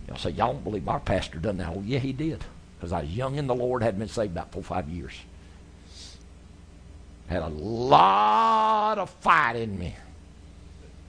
Y'all 0.09 0.16
say, 0.16 0.31
y'all 0.31 0.55
don't 0.55 0.65
believe 0.65 0.89
our 0.89 1.01
pastor 1.01 1.39
done 1.39 1.59
that. 1.59 1.70
Well, 1.74 1.85
yeah, 1.85 1.99
he 1.99 2.15
did. 2.15 2.43
Because 2.78 2.93
I 2.93 3.03
was 3.03 3.11
young 3.11 3.36
in 3.36 3.47
the 3.47 3.55
Lord, 3.55 3.82
hadn't 3.82 3.99
been 3.99 4.09
saved 4.09 4.32
about 4.32 4.53
four 4.53 4.61
or 4.61 4.65
five 4.65 4.89
years. 4.89 5.12
Had 7.27 7.43
a 7.43 7.49
lot 7.49 8.97
of 8.97 9.11
fight 9.11 9.57
in 9.57 9.78
me. 9.78 9.95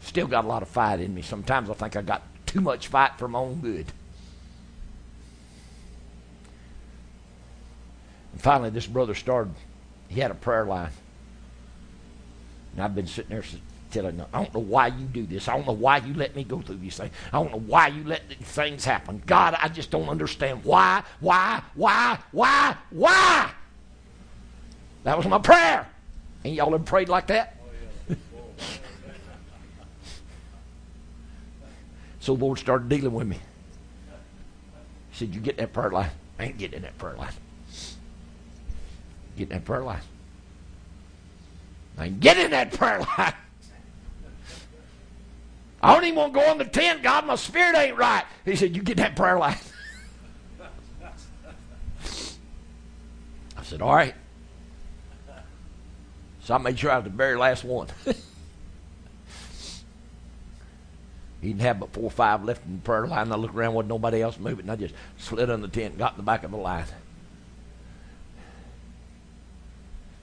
Still 0.02 0.28
got 0.28 0.44
a 0.44 0.48
lot 0.48 0.64
of 0.64 0.68
fight 0.68 1.00
in 1.00 1.16
me. 1.16 1.22
Sometimes 1.22 1.70
I 1.70 1.74
think 1.76 1.96
I 1.96 2.02
got 2.02 2.24
too 2.46 2.60
much 2.60 2.88
fight 2.88 3.18
for 3.18 3.30
my 3.30 3.40
own 3.40 3.62
good. 3.62 3.86
And 8.34 8.42
finally, 8.42 8.70
this 8.70 8.88
brother 8.88 9.16
started, 9.16 9.54
he 10.10 10.20
had 10.20 10.32
a 10.32 10.36
prayer 10.36 10.66
line. 10.66 10.92
And 12.80 12.86
I've 12.86 12.96
been 12.96 13.08
sitting 13.08 13.32
there 13.32 13.44
telling 13.92 14.16
him, 14.16 14.26
I 14.34 14.42
don't 14.42 14.54
know 14.54 14.62
why 14.62 14.88
you 14.88 15.04
do 15.04 15.26
this. 15.26 15.50
I 15.50 15.58
don't 15.58 15.68
know 15.68 15.74
why 15.74 15.98
you 15.98 16.14
let 16.14 16.34
me 16.34 16.46
go 16.46 16.62
through 16.62 16.78
these 16.78 16.96
things. 16.96 17.12
I 17.34 17.44
don't 17.44 17.52
know 17.52 17.60
why 17.60 17.88
you 17.88 18.06
let 18.06 18.30
these 18.30 18.38
things 18.38 18.86
happen. 18.86 19.22
God, 19.26 19.58
I 19.62 19.68
just 19.68 19.92
don't 19.92 20.08
understand 20.08 20.64
why, 20.64 21.04
why, 21.20 21.62
why, 21.76 22.20
why, 22.32 22.78
why. 22.92 23.52
That 25.04 25.18
was 25.18 25.28
my 25.28 25.40
prayer. 25.40 25.90
Ain't 26.46 26.56
y'all 26.56 26.74
ever 26.74 26.82
prayed 26.82 27.10
like 27.10 27.28
that? 27.28 27.58
so 32.22 32.34
the 32.34 32.46
Lord 32.46 32.60
started 32.60 32.88
dealing 32.88 33.12
with 33.12 33.28
me. 33.28 33.40
He 35.10 35.18
said, 35.18 35.36
You 35.36 35.42
get 35.42 35.58
that 35.58 35.74
prayer 35.74 35.90
line. 35.90 36.12
I 36.40 36.46
ain't 36.46 36.58
getting 36.58 36.78
in 36.78 36.84
that 36.84 36.98
prayer 36.98 37.18
line. 37.18 37.34
Get 39.36 39.50
in 39.50 39.50
that 39.50 39.66
prayer 39.66 39.84
line. 39.84 40.00
Ain't 42.00 42.20
getting 42.20 42.46
in 42.46 42.52
that 42.52 42.72
prayer 42.74 43.00
line. 43.00 43.34
I 45.82 45.94
don't 45.94 46.04
even 46.04 46.16
want 46.16 46.34
to 46.34 46.40
go 46.40 46.46
on 46.50 46.58
the 46.58 46.66
tent. 46.66 47.04
God, 47.04 47.26
my 47.26 47.36
spirit 47.36 47.78
ain't 47.78 47.98
right. 47.98 48.26
He 48.46 48.56
said, 48.56 48.76
You 48.76 48.82
get 48.82 48.98
that 48.98 49.16
prayer 49.16 49.38
line. 49.40 49.58
I 53.58 53.64
said, 53.64 53.82
All 53.82 53.96
right. 53.96 54.16
So 56.44 56.56
I 56.56 56.58
made 56.58 56.80
sure 56.80 56.92
I 56.92 56.98
was 56.98 57.04
the 57.04 57.12
very 57.12 57.38
last 57.38 57.64
one. 57.64 57.88
he 61.42 61.50
didn't 61.50 61.62
have 61.62 61.80
but 61.80 61.94
four 61.94 62.06
or 62.06 62.10
five 62.10 62.44
left 62.44 62.66
in 62.66 62.78
the 62.78 62.82
prayer 62.82 63.06
line. 63.08 63.32
I 63.32 63.36
looked 63.36 63.56
around, 63.56 63.76
wasn't 63.76 63.90
nobody 63.90 64.22
else 64.22 64.40
moving. 64.40 64.70
I 64.70 64.76
just 64.76 64.96
slid 65.18 65.50
on 65.50 65.62
the 65.62 65.68
tent 65.68 65.92
and 65.92 66.00
got 66.00 66.14
in 66.14 66.18
the 66.18 66.24
back 66.24 66.44
of 66.44 66.52
the 66.52 66.58
line. 66.58 66.86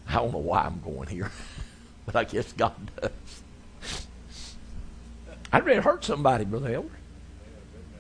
I 0.09 0.15
don't 0.15 0.33
know 0.33 0.39
why 0.39 0.63
I'm 0.63 0.81
going 0.81 1.09
here, 1.09 1.31
but 2.07 2.17
I 2.17 2.25
guess 2.25 2.53
God 2.53 2.75
does. 3.01 3.11
I'd 5.53 5.65
really 5.65 5.81
hurt 5.81 6.05
somebody, 6.05 6.45
Brother 6.45 6.75
Elder. 6.75 6.89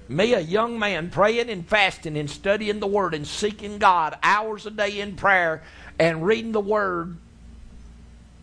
Me, 0.08 0.34
a 0.34 0.40
young 0.40 0.78
man, 0.78 1.10
praying 1.10 1.50
and 1.50 1.66
fasting 1.66 2.16
and 2.16 2.30
studying 2.30 2.78
the 2.78 2.86
Word 2.86 3.12
and 3.12 3.26
seeking 3.26 3.78
God 3.78 4.16
hours 4.22 4.64
a 4.66 4.70
day 4.70 5.00
in 5.00 5.16
prayer 5.16 5.62
and 5.98 6.24
reading 6.24 6.52
the 6.52 6.60
Word 6.60 7.16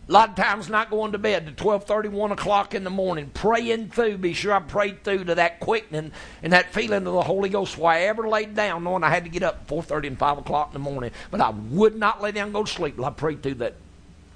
a 0.06 0.12
lot 0.12 0.30
of 0.30 0.34
times 0.34 0.68
not 0.68 0.90
going 0.90 1.12
to 1.12 1.18
bed 1.18 1.46
to 1.46 1.52
12:30, 1.52 2.10
1 2.10 2.32
o'clock 2.32 2.74
in 2.74 2.84
the 2.84 2.90
morning, 2.90 3.30
praying 3.32 3.88
through. 3.88 4.18
Be 4.18 4.34
sure 4.34 4.52
I 4.52 4.60
prayed 4.60 5.02
through 5.02 5.24
to 5.24 5.34
that 5.36 5.60
quickening 5.60 6.12
and 6.42 6.52
that 6.52 6.74
feeling 6.74 7.06
of 7.06 7.14
the 7.14 7.22
Holy 7.22 7.48
Ghost. 7.48 7.78
Why 7.78 7.98
I 7.98 8.02
ever 8.02 8.28
laid 8.28 8.54
down 8.54 8.84
knowing 8.84 9.02
I 9.02 9.10
had 9.10 9.24
to 9.24 9.30
get 9.30 9.42
up 9.42 9.66
4:30 9.66 10.08
and 10.08 10.18
5 10.18 10.38
o'clock 10.38 10.68
in 10.68 10.72
the 10.74 10.78
morning, 10.90 11.10
but 11.30 11.40
I 11.40 11.50
would 11.50 11.96
not 11.96 12.20
lay 12.20 12.32
down 12.32 12.46
and 12.46 12.54
go 12.54 12.64
to 12.64 12.70
sleep 12.70 12.96
till 12.96 13.04
I 13.04 13.10
prayed 13.10 13.42
through 13.42 13.54
that 13.54 13.76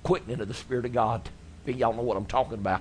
quickening 0.02 0.40
of 0.40 0.48
the 0.48 0.54
Spirit 0.54 0.86
of 0.86 0.92
God. 0.92 1.28
If 1.66 1.76
y'all 1.76 1.92
know 1.92 2.02
what 2.02 2.16
I'm 2.16 2.24
talking 2.24 2.54
about. 2.54 2.80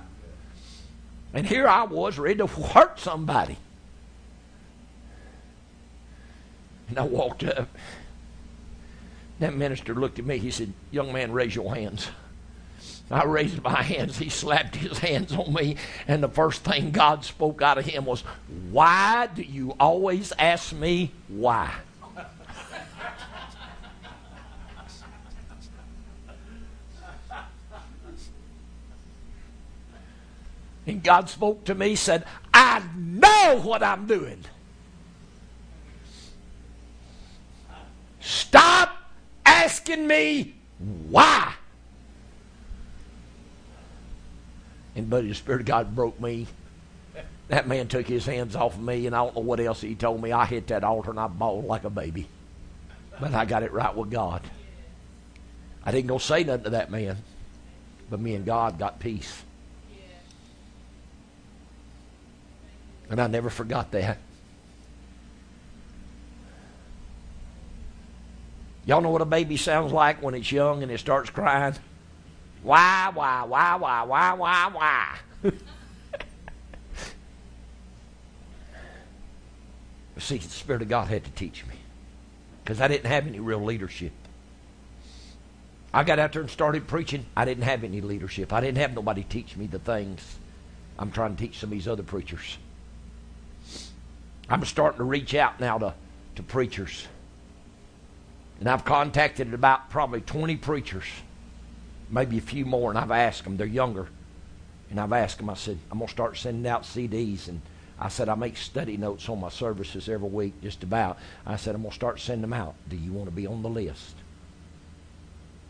And 1.34 1.46
here 1.46 1.68
I 1.68 1.82
was 1.84 2.18
ready 2.18 2.38
to 2.38 2.46
hurt 2.46 2.98
somebody. 2.98 3.58
And 6.88 6.98
I 6.98 7.02
walked 7.02 7.44
up. 7.44 7.68
That 9.40 9.54
minister 9.54 9.94
looked 9.94 10.18
at 10.18 10.24
me. 10.24 10.38
He 10.38 10.50
said, 10.50 10.72
Young 10.90 11.12
man, 11.12 11.32
raise 11.32 11.54
your 11.54 11.74
hands. 11.74 12.08
I 13.10 13.24
raised 13.24 13.62
my 13.62 13.82
hands. 13.82 14.18
He 14.18 14.28
slapped 14.28 14.76
his 14.76 14.98
hands 14.98 15.32
on 15.32 15.52
me, 15.54 15.76
and 16.06 16.22
the 16.22 16.28
first 16.28 16.62
thing 16.62 16.90
God 16.90 17.24
spoke 17.24 17.62
out 17.62 17.78
of 17.78 17.86
him 17.86 18.04
was, 18.04 18.20
Why 18.70 19.28
do 19.34 19.42
you 19.42 19.74
always 19.80 20.32
ask 20.38 20.72
me 20.72 21.12
why? 21.28 21.72
And 30.86 31.02
God 31.02 31.28
spoke 31.28 31.64
to 31.64 31.74
me, 31.74 31.96
said, 31.96 32.24
I 32.52 32.82
know 32.96 33.60
what 33.62 33.82
I'm 33.82 34.06
doing. 34.06 34.42
Stop 38.20 38.96
asking 39.44 40.06
me 40.06 40.54
why. 41.10 41.52
And 44.98 45.08
but 45.08 45.22
the 45.22 45.32
Spirit 45.32 45.60
of 45.60 45.66
God 45.66 45.94
broke 45.94 46.20
me. 46.20 46.48
That 47.46 47.68
man 47.68 47.86
took 47.86 48.06
his 48.06 48.26
hands 48.26 48.56
off 48.56 48.74
of 48.74 48.82
me, 48.82 49.06
and 49.06 49.14
I 49.14 49.24
don't 49.24 49.36
know 49.36 49.42
what 49.42 49.60
else 49.60 49.80
he 49.80 49.94
told 49.94 50.20
me. 50.20 50.32
I 50.32 50.44
hit 50.44 50.66
that 50.66 50.82
altar 50.82 51.10
and 51.10 51.20
I 51.20 51.28
bawled 51.28 51.64
like 51.64 51.84
a 51.84 51.90
baby. 51.90 52.26
But 53.20 53.32
I 53.32 53.44
got 53.44 53.62
it 53.62 53.72
right 53.72 53.94
with 53.94 54.10
God. 54.10 54.42
I 55.84 55.92
didn't 55.92 56.08
go 56.08 56.18
say 56.18 56.42
nothing 56.42 56.64
to 56.64 56.70
that 56.70 56.90
man, 56.90 57.16
but 58.10 58.18
me 58.18 58.34
and 58.34 58.44
God 58.44 58.78
got 58.78 58.98
peace. 58.98 59.44
And 63.08 63.20
I 63.20 63.28
never 63.28 63.50
forgot 63.50 63.92
that. 63.92 64.18
Y'all 68.84 69.00
know 69.00 69.10
what 69.10 69.22
a 69.22 69.26
baby 69.26 69.56
sounds 69.56 69.92
like 69.92 70.22
when 70.22 70.34
it's 70.34 70.50
young 70.50 70.82
and 70.82 70.90
it 70.90 70.98
starts 70.98 71.30
crying? 71.30 71.74
Why, 72.62 73.10
why, 73.14 73.44
why, 73.44 73.76
why, 73.76 74.02
why, 74.02 74.32
why, 74.32 74.68
why? 74.72 75.18
See, 80.18 80.38
the 80.38 80.48
Spirit 80.48 80.82
of 80.82 80.88
God 80.88 81.08
had 81.08 81.24
to 81.24 81.30
teach 81.30 81.64
me 81.66 81.74
because 82.62 82.80
I 82.80 82.88
didn't 82.88 83.06
have 83.06 83.26
any 83.26 83.40
real 83.40 83.62
leadership. 83.62 84.12
I 85.94 86.04
got 86.04 86.18
out 86.18 86.32
there 86.32 86.42
and 86.42 86.50
started 86.50 86.86
preaching. 86.86 87.24
I 87.36 87.44
didn't 87.44 87.64
have 87.64 87.84
any 87.84 88.00
leadership. 88.00 88.52
I 88.52 88.60
didn't 88.60 88.78
have 88.78 88.94
nobody 88.94 89.22
teach 89.22 89.56
me 89.56 89.66
the 89.66 89.78
things 89.78 90.20
I'm 90.98 91.10
trying 91.12 91.36
to 91.36 91.42
teach 91.42 91.58
some 91.58 91.68
of 91.68 91.70
these 91.70 91.88
other 91.88 92.02
preachers. 92.02 92.58
I'm 94.50 94.64
starting 94.64 94.98
to 94.98 95.04
reach 95.04 95.34
out 95.34 95.60
now 95.60 95.78
to, 95.78 95.94
to 96.36 96.42
preachers. 96.42 97.06
And 98.60 98.68
I've 98.68 98.84
contacted 98.84 99.54
about 99.54 99.88
probably 99.90 100.20
20 100.20 100.56
preachers, 100.56 101.04
maybe 102.10 102.38
a 102.38 102.42
few 102.42 102.64
more, 102.64 102.90
and 102.90 102.98
I've 102.98 103.10
asked 103.10 103.44
them, 103.44 103.56
they're 103.56 103.66
younger. 103.66 104.08
And 104.90 104.98
I've 104.98 105.12
asked 105.12 105.38
them, 105.38 105.50
I 105.50 105.54
said, 105.54 105.78
I'm 105.90 105.98
going 105.98 106.06
to 106.06 106.12
start 106.12 106.36
sending 106.36 106.66
out 106.70 106.82
CDs. 106.82 107.48
And 107.48 107.60
I 107.98 108.08
said, 108.08 108.28
I 108.28 108.34
make 108.34 108.56
study 108.56 108.96
notes 108.96 109.28
on 109.28 109.40
my 109.40 109.50
services 109.50 110.08
every 110.08 110.28
week, 110.28 110.54
just 110.62 110.82
about. 110.82 111.18
I 111.46 111.56
said, 111.56 111.74
I'm 111.74 111.82
going 111.82 111.90
to 111.90 111.96
start 111.96 112.20
sending 112.20 112.42
them 112.42 112.52
out. 112.52 112.74
Do 112.88 112.96
you 112.96 113.12
want 113.12 113.28
to 113.28 113.34
be 113.34 113.46
on 113.46 113.62
the 113.62 113.68
list? 113.68 114.14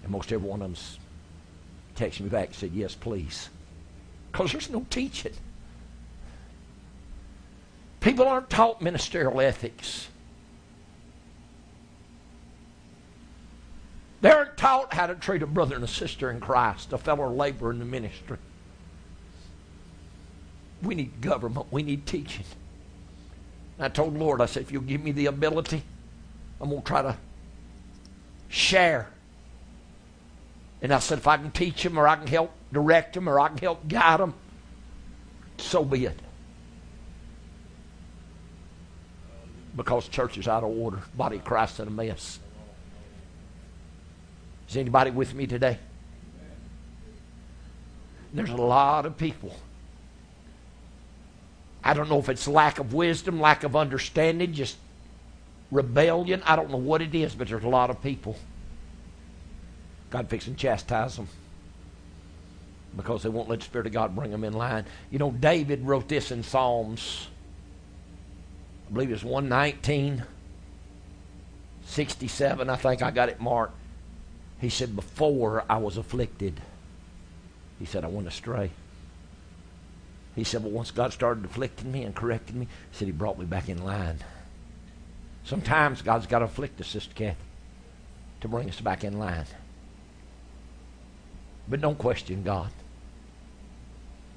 And 0.03 0.13
most 0.13 0.33
every 0.33 0.49
one 0.49 0.63
of 0.63 0.69
them's 0.69 0.99
texted 1.97 2.21
me 2.21 2.29
back 2.29 2.49
and 2.49 2.55
said, 2.57 2.73
Yes, 2.73 2.95
please. 2.95 3.49
Because 4.31 4.53
there's 4.53 4.71
no 4.71 4.87
teaching. 4.89 5.33
People 8.01 8.29
aren't 8.29 8.51
taught 8.51 8.81
ministerial 8.81 9.41
ethics. 9.41 10.09
They 14.21 14.31
aren't 14.31 14.57
taught 14.57 14.95
how 14.95 15.07
to 15.07 15.15
treat 15.15 15.43
a 15.43 15.47
brother 15.47 15.77
and 15.77 15.85
a 15.85 15.89
sister 15.89 16.31
in 16.31 16.41
Christ, 16.41 16.93
a 16.93 16.99
fellow 16.99 17.31
laborer 17.33 17.71
in 17.71 17.79
the 17.79 17.85
ministry. 17.85 18.39
We 20.83 20.95
need 20.95 21.21
government. 21.21 21.67
We 21.71 21.83
need 21.83 22.07
teaching. 22.07 22.45
I 23.79 23.89
told 23.89 24.17
Lord, 24.17 24.41
I 24.41 24.47
said, 24.47 24.63
if 24.63 24.73
you'll 24.73 24.83
give 24.83 25.03
me 25.03 25.13
the 25.13 25.27
ability, 25.27 25.83
I'm 26.61 26.69
going 26.69 26.83
to 26.83 26.87
try 26.87 27.03
to 27.03 27.17
share. 28.49 29.09
And 30.83 30.93
I 30.93 30.99
said, 30.99 31.19
if 31.19 31.27
I 31.29 31.37
can 31.37 31.53
teach 31.53 31.83
them 31.83 31.99
or 31.99 32.09
I 32.09 32.17
can 32.17 32.27
help 32.27 32.53
direct 32.73 33.15
them 33.15 33.29
or 33.29 33.39
I 33.39 33.49
can 33.49 33.59
help 33.59 33.87
guide 33.87 34.21
them, 34.21 34.35
so 35.59 35.85
be 35.85 36.07
it. 36.07 36.19
because 39.79 40.09
church 40.09 40.37
is 40.37 40.47
out 40.47 40.65
of 40.65 40.71
order. 40.71 40.99
Body 41.15 41.37
of 41.37 41.45
Christ 41.45 41.81
in 41.81 41.89
a 41.89 41.91
mess. 41.91 42.41
Is 44.69 44.77
anybody 44.77 45.11
with 45.11 45.35
me 45.35 45.47
today? 45.47 45.79
There's 48.33 48.51
a 48.51 48.57
lot 48.57 49.07
of 49.07 49.17
people. 49.17 49.55
I 51.83 51.95
don't 51.95 52.11
know 52.11 52.19
if 52.19 52.29
it's 52.29 52.47
lack 52.47 52.79
of 52.79 52.93
wisdom, 52.93 53.41
lack 53.41 53.65
of 53.65 53.75
understanding, 53.75 54.53
just 54.53 54.77
rebellion. 55.71 56.43
I 56.45 56.57
don't 56.57 56.71
know 56.71 56.77
what 56.77 57.01
it 57.01 57.15
is, 57.15 57.35
but 57.35 57.49
there's 57.49 57.65
a 57.65 57.69
lot 57.69 57.89
of 57.89 58.03
people. 58.03 58.37
God 60.11 60.29
fix 60.29 60.47
and 60.47 60.59
chastise 60.59 61.17
them 61.17 61.29
because 62.97 63.23
they 63.23 63.29
won't 63.29 63.49
let 63.49 63.61
the 63.61 63.65
Spirit 63.65 63.87
of 63.87 63.93
God 63.93 64.15
bring 64.15 64.31
them 64.31 64.45
in 64.45 64.53
line. 64.53 64.85
You 65.11 65.19
know, 65.19 65.31
David 65.31 65.87
wrote 65.87 66.09
this 66.09 66.31
in 66.31 66.43
Psalms 66.43 67.29
I 68.89 68.95
believe 68.95 69.11
it's 69.11 69.23
119, 69.23 70.25
67, 71.85 72.71
I 72.71 72.77
think 72.77 73.03
I 73.03 73.11
got 73.11 73.29
it 73.29 73.39
marked. 73.39 73.75
He 74.61 74.69
said, 74.69 74.97
Before 74.97 75.65
I 75.69 75.79
was 75.79 75.97
afflicted, 75.97 76.61
he 77.79 77.85
said, 77.85 78.05
I 78.05 78.09
went 78.09 78.27
astray. 78.27 78.71
He 80.35 80.45
said, 80.45 80.63
But 80.63 80.73
once 80.73 80.91
God 80.91 81.13
started 81.13 81.45
afflicting 81.45 81.91
me 81.93 82.03
and 82.03 82.15
correcting 82.15 82.61
me, 82.61 82.67
he 82.91 82.97
said, 82.97 83.07
He 83.07 83.13
brought 83.13 83.39
me 83.39 83.45
back 83.45 83.69
in 83.69 83.85
line. 83.85 84.19
Sometimes 85.45 86.03
God's 86.03 86.27
got 86.27 86.41
to 86.41 86.45
afflict 86.45 86.81
us, 86.81 86.89
Sister 86.89 87.15
Kathy, 87.15 87.37
to 88.41 88.49
bring 88.49 88.69
us 88.69 88.81
back 88.81 89.05
in 89.05 89.19
line. 89.19 89.47
But 91.69 91.81
don't 91.81 91.99
question 91.99 92.43
God. 92.43 92.71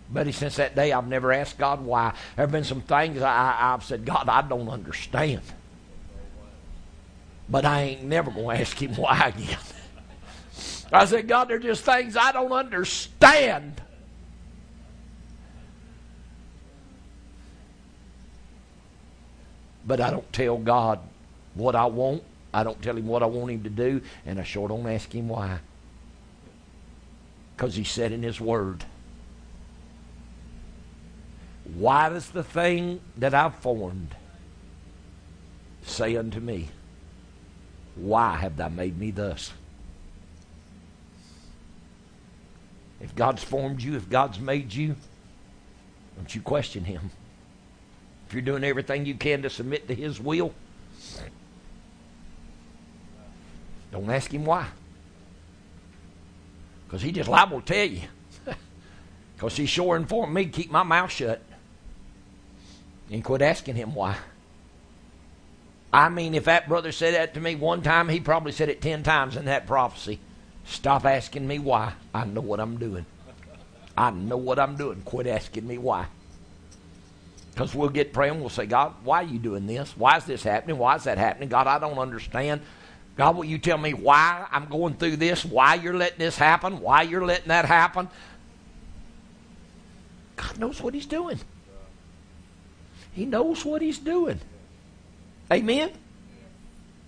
Buddy, 0.09 0.33
since 0.33 0.57
that 0.57 0.75
day, 0.75 0.91
I've 0.91 1.07
never 1.07 1.31
asked 1.31 1.57
God 1.57 1.83
why. 1.85 2.13
There 2.35 2.43
have 2.43 2.51
been 2.51 2.65
some 2.65 2.81
things 2.81 3.21
I, 3.21 3.57
I've 3.59 3.83
said, 3.83 4.05
God, 4.05 4.27
I 4.27 4.41
don't 4.41 4.67
understand. 4.67 5.41
But 7.47 7.65
I 7.65 7.81
ain't 7.81 8.03
never 8.03 8.29
going 8.29 8.55
to 8.55 8.61
ask 8.61 8.81
Him 8.81 8.95
why 8.95 9.33
again. 9.35 9.57
I 10.91 11.05
said, 11.05 11.27
God, 11.27 11.47
there 11.47 11.57
are 11.57 11.59
just 11.59 11.83
things 11.83 12.17
I 12.17 12.31
don't 12.31 12.51
understand. 12.51 13.81
But 19.85 20.01
I 20.01 20.09
don't 20.09 20.31
tell 20.33 20.57
God 20.57 20.99
what 21.53 21.75
I 21.75 21.85
want. 21.85 22.23
I 22.53 22.63
don't 22.63 22.81
tell 22.81 22.97
Him 22.97 23.07
what 23.07 23.23
I 23.23 23.25
want 23.25 23.51
Him 23.51 23.63
to 23.63 23.69
do. 23.69 24.01
And 24.25 24.39
I 24.39 24.43
sure 24.43 24.67
don't 24.67 24.85
ask 24.87 25.13
Him 25.13 25.29
why. 25.29 25.59
Because 27.55 27.75
He 27.75 27.85
said 27.85 28.11
in 28.11 28.21
His 28.21 28.41
Word, 28.41 28.83
why 31.73 32.09
does 32.09 32.29
the 32.29 32.43
thing 32.43 32.99
that 33.17 33.33
I've 33.33 33.55
formed 33.55 34.15
say 35.83 36.17
unto 36.17 36.39
me, 36.39 36.69
Why 37.95 38.35
have 38.37 38.57
thou 38.57 38.69
made 38.69 38.97
me 38.97 39.11
thus? 39.11 39.53
If 43.01 43.15
God's 43.15 43.43
formed 43.43 43.81
you, 43.81 43.95
if 43.95 44.09
God's 44.09 44.39
made 44.39 44.73
you, 44.73 44.95
don't 46.15 46.33
you 46.33 46.41
question 46.41 46.85
Him. 46.85 47.11
If 48.27 48.33
you're 48.33 48.41
doing 48.41 48.63
everything 48.63 49.05
you 49.05 49.15
can 49.15 49.41
to 49.41 49.49
submit 49.49 49.87
to 49.87 49.95
His 49.95 50.19
will, 50.19 50.53
don't 53.91 54.09
ask 54.09 54.31
Him 54.31 54.45
why. 54.45 54.67
Because 56.85 57.01
He 57.01 57.11
just 57.11 57.29
liable 57.29 57.61
to 57.61 57.73
tell 57.73 57.87
you. 57.87 58.01
Because 59.35 59.57
He 59.57 59.65
sure 59.65 59.95
informed 59.95 60.35
me 60.35 60.45
to 60.45 60.51
keep 60.51 60.69
my 60.69 60.83
mouth 60.83 61.11
shut. 61.11 61.41
And 63.11 63.23
quit 63.23 63.41
asking 63.41 63.75
him 63.75 63.93
why. 63.93 64.15
I 65.91 66.07
mean, 66.07 66.33
if 66.33 66.45
that 66.45 66.69
brother 66.69 66.93
said 66.93 67.13
that 67.13 67.33
to 67.33 67.41
me 67.41 67.55
one 67.55 67.81
time, 67.81 68.07
he 68.07 68.21
probably 68.21 68.53
said 68.53 68.69
it 68.69 68.81
ten 68.81 69.03
times 69.03 69.35
in 69.35 69.45
that 69.45 69.67
prophecy. 69.67 70.19
Stop 70.71 71.05
asking 71.05 71.47
me 71.47 71.59
why. 71.59 71.93
I 72.13 72.25
know 72.25 72.41
what 72.41 72.59
I'm 72.59 72.77
doing. 72.77 73.05
I 73.97 74.09
know 74.11 74.37
what 74.37 74.57
I'm 74.57 74.75
doing. 74.75 75.01
Quit 75.01 75.27
asking 75.27 75.67
me 75.67 75.77
why. 75.77 76.07
Because 77.51 77.75
we'll 77.75 77.89
get 77.89 78.13
praying, 78.13 78.39
we'll 78.39 78.49
say, 78.49 78.65
God, 78.65 78.93
why 79.03 79.21
are 79.21 79.27
you 79.27 79.37
doing 79.37 79.67
this? 79.67 79.95
Why 79.97 80.17
is 80.17 80.25
this 80.25 80.43
happening? 80.43 80.77
Why 80.77 80.95
is 80.95 81.03
that 81.03 81.17
happening? 81.17 81.49
God, 81.49 81.67
I 81.67 81.77
don't 81.77 81.99
understand. 81.99 82.61
God, 83.17 83.35
will 83.35 83.45
you 83.45 83.57
tell 83.57 83.77
me 83.77 83.93
why 83.93 84.47
I'm 84.49 84.67
going 84.67 84.93
through 84.93 85.17
this? 85.17 85.43
Why 85.43 85.75
you're 85.75 85.97
letting 85.97 86.19
this 86.19 86.37
happen? 86.37 86.79
Why 86.79 87.01
you're 87.01 87.25
letting 87.25 87.49
that 87.49 87.65
happen? 87.65 88.07
God 90.37 90.57
knows 90.57 90.81
what 90.81 90.93
He's 90.93 91.05
doing. 91.05 91.39
He 93.13 93.25
knows 93.25 93.65
what 93.65 93.81
he's 93.81 93.99
doing. 93.99 94.39
Amen? 95.51 95.91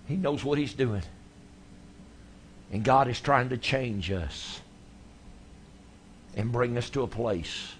He 0.06 0.16
knows 0.16 0.44
what 0.44 0.58
he's 0.58 0.74
doing. 0.74 1.02
And 2.74 2.82
God 2.82 3.06
is 3.06 3.20
trying 3.20 3.50
to 3.50 3.56
change 3.56 4.10
us. 4.10 4.60
and 6.36 6.50
bring 6.50 6.76
us 6.76 6.90
to 6.90 7.02
a 7.02 7.06
place 7.06 7.74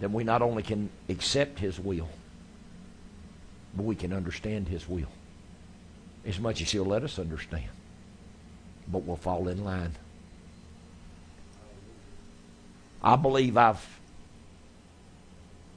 that 0.00 0.10
we 0.10 0.22
not 0.22 0.42
only 0.42 0.62
can 0.62 0.90
accept 1.08 1.58
His 1.58 1.80
will, 1.80 2.10
but 3.74 3.84
we 3.84 3.94
can 3.94 4.12
understand 4.12 4.68
His 4.68 4.86
will 4.86 5.08
as 6.26 6.38
much 6.38 6.60
as 6.60 6.70
He'll 6.70 6.84
let 6.84 7.02
us 7.02 7.18
understand. 7.18 7.70
But 8.86 9.04
we'll 9.04 9.16
fall 9.16 9.48
in 9.48 9.64
line. 9.64 9.94
I 13.02 13.16
believe 13.16 13.56
I've. 13.56 13.82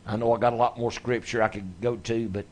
I 0.05 0.17
know 0.17 0.33
I 0.33 0.39
got 0.39 0.51
a 0.51 0.57
lot 0.57 0.77
more 0.77 0.91
scripture 0.91 1.41
I 1.41 1.47
could 1.47 1.79
go 1.79 1.95
to, 1.95 2.27
but 2.27 2.45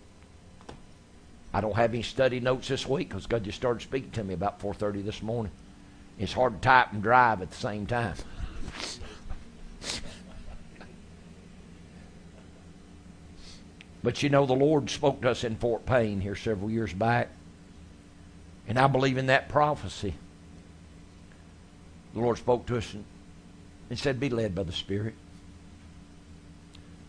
I 1.56 1.62
don't 1.62 1.78
have 1.78 1.94
any 1.94 2.04
study 2.04 2.42
notes 2.42 2.68
this 2.68 2.86
week 2.86 3.08
because 3.08 3.28
God 3.28 3.46
just 3.46 3.58
started 3.58 3.82
speaking 3.82 4.12
to 4.12 4.26
me 4.26 4.34
about 4.34 4.60
4:30 4.60 5.02
this 5.02 5.22
morning. 5.22 5.54
It's 6.20 6.34
hard 6.34 6.56
to 6.56 6.60
type 6.60 6.92
and 6.92 7.02
drive 7.02 7.42
at 7.42 7.50
the 7.50 7.56
same 7.56 7.88
time. 7.88 8.16
But 14.04 14.22
you 14.22 14.28
know, 14.28 14.46
the 14.46 14.54
Lord 14.54 14.90
spoke 14.90 15.22
to 15.22 15.30
us 15.30 15.46
in 15.46 15.56
Fort 15.56 15.86
Payne 15.86 16.20
here 16.20 16.36
several 16.36 16.70
years 16.70 16.92
back. 16.92 17.30
And 18.68 18.78
I 18.78 18.88
believe 18.88 19.18
in 19.18 19.28
that 19.28 19.48
prophecy. 19.48 20.14
The 22.14 22.20
Lord 22.20 22.38
spoke 22.38 22.66
to 22.66 22.80
us 22.80 22.94
and, 22.94 23.06
and 23.90 23.98
said, 23.98 24.20
Be 24.20 24.30
led 24.30 24.56
by 24.56 24.64
the 24.64 24.74
Spirit. 24.74 25.14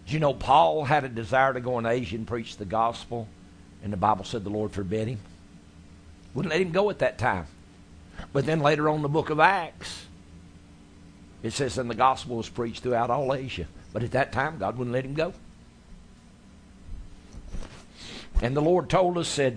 Do 0.07 0.15
you 0.15 0.21
know 0.21 0.35
Paul 0.35 0.85
had 0.85 1.03
a 1.03 1.09
desire 1.09 1.53
to 1.53 1.61
go 1.61 1.81
in 1.81 1.87
Asia 1.87 2.15
and 2.15 2.29
preach 2.29 2.59
the 2.59 2.65
gospel? 2.65 3.27
And 3.87 3.93
the 3.93 3.97
Bible 3.97 4.25
said 4.25 4.43
the 4.43 4.51
Lord 4.51 4.73
forbid 4.73 5.07
him. 5.07 5.21
Wouldn't 6.35 6.51
let 6.51 6.61
him 6.61 6.73
go 6.73 6.91
at 6.91 6.99
that 6.99 7.19
time. 7.19 7.47
But 8.33 8.45
then 8.45 8.59
later 8.59 8.89
on 8.89 8.97
in 8.97 9.03
the 9.03 9.09
book 9.09 9.31
of 9.31 9.39
Acts, 9.39 10.07
it 11.45 11.53
says, 11.53 11.79
and 11.79 11.89
the 11.89 11.95
gospel 11.95 12.39
was 12.39 12.49
preached 12.49 12.83
throughout 12.83 13.11
all 13.11 13.33
Asia. 13.33 13.69
But 13.93 14.03
at 14.03 14.11
that 14.11 14.33
time, 14.33 14.59
God 14.59 14.77
wouldn't 14.77 14.93
let 14.93 15.05
him 15.05 15.15
go. 15.15 15.35
And 18.43 18.57
the 18.57 18.61
Lord 18.61 18.91
told 18.91 19.19
us, 19.19 19.29
said, 19.29 19.57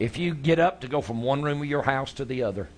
if 0.00 0.18
you 0.18 0.34
get 0.34 0.58
up 0.58 0.80
to 0.80 0.88
go 0.88 1.00
from 1.00 1.22
one 1.22 1.42
room 1.42 1.60
of 1.60 1.66
your 1.66 1.82
house 1.82 2.12
to 2.14 2.24
the 2.24 2.42
other, 2.42 2.68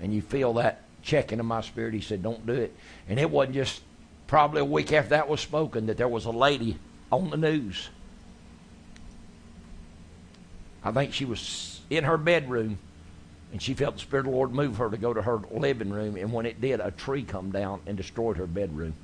and 0.00 0.14
you 0.14 0.22
feel 0.22 0.52
that 0.52 0.82
checking 1.02 1.40
in 1.40 1.46
my 1.46 1.62
spirit, 1.62 1.92
he 1.92 2.00
said, 2.00 2.22
don't 2.22 2.46
do 2.46 2.52
it. 2.52 2.72
And 3.08 3.18
it 3.18 3.32
wasn't 3.32 3.56
just 3.56 3.82
probably 4.28 4.60
a 4.60 4.64
week 4.64 4.92
after 4.92 5.10
that 5.10 5.28
was 5.28 5.40
spoken 5.40 5.86
that 5.86 5.96
there 5.96 6.06
was 6.06 6.24
a 6.24 6.30
lady 6.30 6.78
on 7.10 7.30
the 7.30 7.36
news. 7.36 7.88
I 10.86 10.92
think 10.92 11.12
she 11.12 11.24
was 11.24 11.80
in 11.90 12.04
her 12.04 12.16
bedroom, 12.16 12.78
and 13.50 13.60
she 13.60 13.74
felt 13.74 13.94
the 13.94 14.00
Spirit 14.00 14.26
of 14.26 14.30
the 14.30 14.36
Lord 14.36 14.52
move 14.52 14.76
her 14.76 14.88
to 14.88 14.96
go 14.96 15.12
to 15.12 15.20
her 15.20 15.40
living 15.50 15.90
room, 15.90 16.14
and 16.14 16.32
when 16.32 16.46
it 16.46 16.60
did, 16.60 16.78
a 16.78 16.92
tree 16.92 17.24
come 17.24 17.50
down 17.50 17.80
and 17.86 17.96
destroyed 17.96 18.36
her 18.36 18.46
bedroom. 18.46 18.94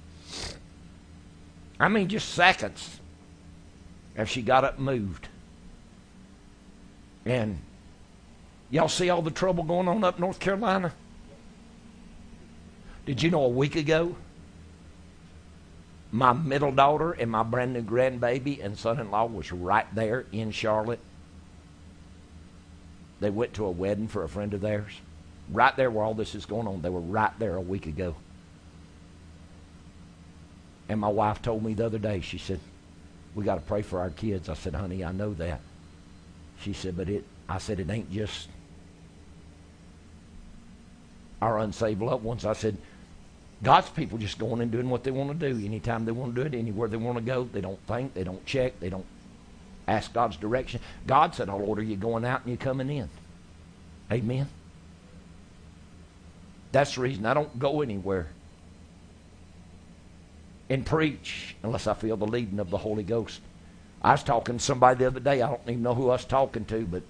I 1.81 1.89
mean, 1.89 2.07
just 2.07 2.29
seconds 2.29 3.01
as 4.15 4.29
she 4.29 4.43
got 4.43 4.63
up 4.63 4.77
and 4.77 4.87
moved. 4.87 5.27
And 7.25 7.59
y'all 8.71 8.87
see 8.87 9.11
all 9.11 9.21
the 9.21 9.33
trouble 9.33 9.65
going 9.65 9.89
on 9.89 10.05
up 10.05 10.21
North 10.21 10.39
Carolina? 10.39 10.93
Did 13.07 13.25
you 13.25 13.31
know 13.31 13.43
a 13.43 13.49
week 13.49 13.75
ago 13.75 14.15
my 16.13 16.33
middle 16.33 16.71
daughter 16.71 17.11
and 17.11 17.29
my 17.29 17.43
brand 17.43 17.73
new 17.73 17.83
grandbaby 17.83 18.65
and 18.65 18.79
son 18.79 19.01
in 19.01 19.11
law 19.11 19.27
was 19.27 19.51
right 19.51 19.93
there 19.97 20.27
in 20.31 20.53
Charlotte? 20.53 21.01
They 23.23 23.31
went 23.31 23.55
to 23.55 23.67
a 23.67 23.71
wedding 23.71 24.09
for 24.09 24.25
a 24.25 24.29
friend 24.29 24.53
of 24.53 24.61
theirs. 24.61 24.91
Right 25.49 25.75
there 25.77 25.93
where 25.93 26.05
all 26.05 26.13
this 26.13 26.35
is 26.35 26.45
going 26.45 26.67
on. 26.67 26.83
They 26.83 26.91
were 26.91 26.99
right 26.99 27.31
there 27.39 27.55
a 27.55 27.61
week 27.61 27.87
ago. 27.87 28.17
And 30.89 30.99
my 30.99 31.09
wife 31.09 31.41
told 31.41 31.63
me 31.63 31.75
the 31.75 31.87
other 31.87 32.01
day, 32.01 32.21
she 32.21 32.39
said, 32.39 32.59
we 33.37 33.45
got 33.45 33.55
to 33.55 33.61
pray 33.61 33.83
for 33.83 34.01
our 34.01 34.11
kids. 34.11 34.49
I 34.49 34.55
said, 34.55 34.75
honey, 34.75 35.05
I 35.05 35.13
know 35.13 35.35
that. 35.35 35.61
She 36.61 36.73
said, 36.73 36.97
but 36.97 37.09
it, 37.09 37.25
I 37.49 37.59
said, 37.59 37.79
it 37.79 37.89
ain't 37.89 38.11
just 38.11 38.49
our 41.41 41.61
unsaved 41.61 42.03
loved 42.03 42.25
ones. 42.25 42.45
I 42.45 42.55
said, 42.55 42.77
God's 43.63 43.91
people 43.91 44.19
just 44.19 44.37
going 44.37 44.61
and 44.61 44.73
doing 44.73 44.91
what 44.91 45.05
they 45.05 45.13
want 45.13 45.39
to 45.39 45.53
do 45.53 45.65
anytime 45.65 46.05
they 46.05 46.13
want 46.13 46.35
to 46.35 46.41
do 46.41 46.47
it, 46.49 46.59
anywhere 46.59 46.89
they 46.89 46.97
want 46.97 47.19
to 47.19 47.25
go. 47.25 47.45
They 47.45 47.61
don't 47.61 47.81
think, 47.87 48.15
they 48.15 48.25
don't 48.25 48.45
check, 48.45 48.81
they 48.81 48.91
don't 48.91 49.07
ask 49.87 50.13
God's 50.13 50.37
direction. 50.37 50.81
God 51.07 51.35
said, 51.35 51.49
I'll 51.49 51.63
order 51.63 51.83
you 51.83 51.97
going 51.97 52.25
out 52.25 52.43
and 52.43 52.51
you 52.51 52.57
coming 52.57 52.91
in. 52.91 53.09
Amen. 54.11 54.49
That's 56.71 56.95
the 56.95 57.03
reason 57.03 57.27
I 57.27 57.35
don't 57.35 57.59
go 57.59 57.83
anywhere 57.83 58.29
and 60.71 60.87
preach 60.87 61.55
unless 61.63 61.87
I 61.87 61.95
feel 61.95 62.17
the 62.17 62.27
leading 62.27 62.59
of 62.59 62.71
the 62.71 62.79
Holy 62.79 63.03
Ghost. 63.03 63.41
I 64.01 64.13
was 64.13 64.23
talking 64.23 64.59
to 64.59 64.65
somebody 64.65 64.99
the 64.99 65.07
other 65.07 65.21
day. 65.21 65.43
I 65.43 65.49
don't 65.49 65.61
even 65.69 65.83
know 65.83 65.95
who 65.95 66.09
I 66.09 66.15
was 66.15 66.25
talking 66.25 66.65
to, 66.65 66.87
but 66.87 67.03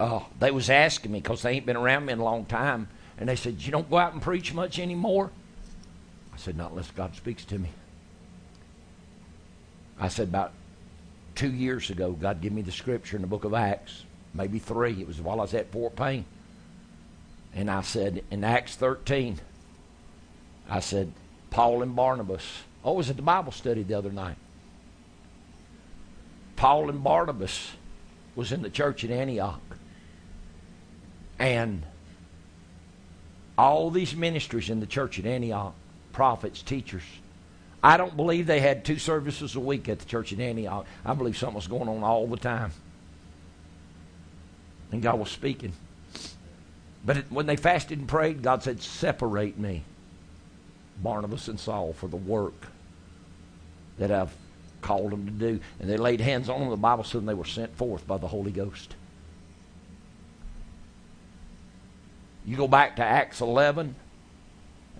uh, 0.00 0.20
they 0.38 0.50
was 0.50 0.70
asking 0.70 1.12
me 1.12 1.20
because 1.20 1.42
they 1.42 1.52
ain't 1.52 1.66
been 1.66 1.76
around 1.76 2.06
me 2.06 2.12
in 2.12 2.20
a 2.20 2.24
long 2.24 2.46
time, 2.46 2.88
and 3.18 3.28
they 3.28 3.36
said, 3.36 3.60
"You 3.60 3.72
don't 3.72 3.90
go 3.90 3.98
out 3.98 4.12
and 4.12 4.22
preach 4.22 4.54
much 4.54 4.78
anymore." 4.78 5.30
I 6.32 6.36
said, 6.36 6.56
"Not 6.56 6.70
unless 6.70 6.90
God 6.90 7.14
speaks 7.16 7.44
to 7.46 7.58
me." 7.58 7.70
I 10.04 10.08
said, 10.08 10.28
"About 10.28 10.52
two 11.34 11.50
years 11.50 11.90
ago, 11.90 12.12
God 12.12 12.40
gave 12.40 12.52
me 12.52 12.62
the 12.62 12.72
scripture 12.72 13.16
in 13.16 13.22
the 13.22 13.28
book 13.28 13.44
of 13.44 13.54
Acts, 13.54 14.04
maybe 14.34 14.58
three. 14.58 15.00
It 15.00 15.06
was 15.06 15.20
while 15.20 15.40
I 15.40 15.42
was 15.42 15.54
at 15.54 15.72
Fort 15.72 15.96
Payne, 15.96 16.26
and 17.54 17.70
I 17.70 17.80
said 17.80 18.22
in 18.30 18.44
Acts 18.44 18.76
13." 18.76 19.40
I 20.68 20.80
said, 20.80 21.12
Paul 21.50 21.82
and 21.82 21.94
Barnabas. 21.94 22.62
Oh, 22.84 22.94
I 22.94 22.96
was 22.96 23.10
at 23.10 23.16
the 23.16 23.22
Bible 23.22 23.52
study 23.52 23.82
the 23.82 23.94
other 23.94 24.10
night. 24.10 24.36
Paul 26.56 26.88
and 26.88 27.02
Barnabas 27.02 27.72
was 28.34 28.52
in 28.52 28.62
the 28.62 28.70
church 28.70 29.04
at 29.04 29.10
Antioch. 29.10 29.60
And 31.38 31.84
all 33.56 33.90
these 33.90 34.14
ministries 34.14 34.70
in 34.70 34.80
the 34.80 34.86
church 34.86 35.18
at 35.18 35.26
Antioch, 35.26 35.74
prophets, 36.12 36.62
teachers, 36.62 37.04
I 37.84 37.98
don't 37.98 38.16
believe 38.16 38.46
they 38.46 38.60
had 38.60 38.82
two 38.82 38.98
services 38.98 39.54
a 39.56 39.60
week 39.60 39.90
at 39.90 39.98
the 39.98 40.06
church 40.06 40.32
at 40.32 40.40
Antioch. 40.40 40.86
I 41.04 41.12
believe 41.12 41.36
something 41.36 41.56
was 41.56 41.66
going 41.66 41.86
on 41.86 42.02
all 42.02 42.26
the 42.26 42.38
time. 42.38 42.72
And 44.90 45.02
God 45.02 45.18
was 45.18 45.30
speaking. 45.30 45.74
But 47.04 47.18
it, 47.18 47.26
when 47.28 47.44
they 47.44 47.56
fasted 47.56 47.98
and 47.98 48.08
prayed, 48.08 48.42
God 48.42 48.62
said, 48.62 48.80
Separate 48.80 49.58
me. 49.58 49.84
Barnabas 51.02 51.46
and 51.48 51.60
Saul 51.60 51.92
for 51.92 52.08
the 52.08 52.16
work 52.16 52.68
that 53.98 54.10
I've 54.10 54.34
called 54.80 55.10
them 55.10 55.26
to 55.26 55.32
do. 55.32 55.60
And 55.78 55.90
they 55.90 55.98
laid 55.98 56.22
hands 56.22 56.48
on 56.48 56.60
them. 56.60 56.70
The 56.70 56.76
Bible 56.78 57.04
said 57.04 57.26
they 57.26 57.34
were 57.34 57.44
sent 57.44 57.76
forth 57.76 58.06
by 58.06 58.16
the 58.16 58.28
Holy 58.28 58.50
Ghost. 58.50 58.96
You 62.46 62.56
go 62.56 62.68
back 62.68 62.96
to 62.96 63.04
Acts 63.04 63.42
11, 63.42 63.94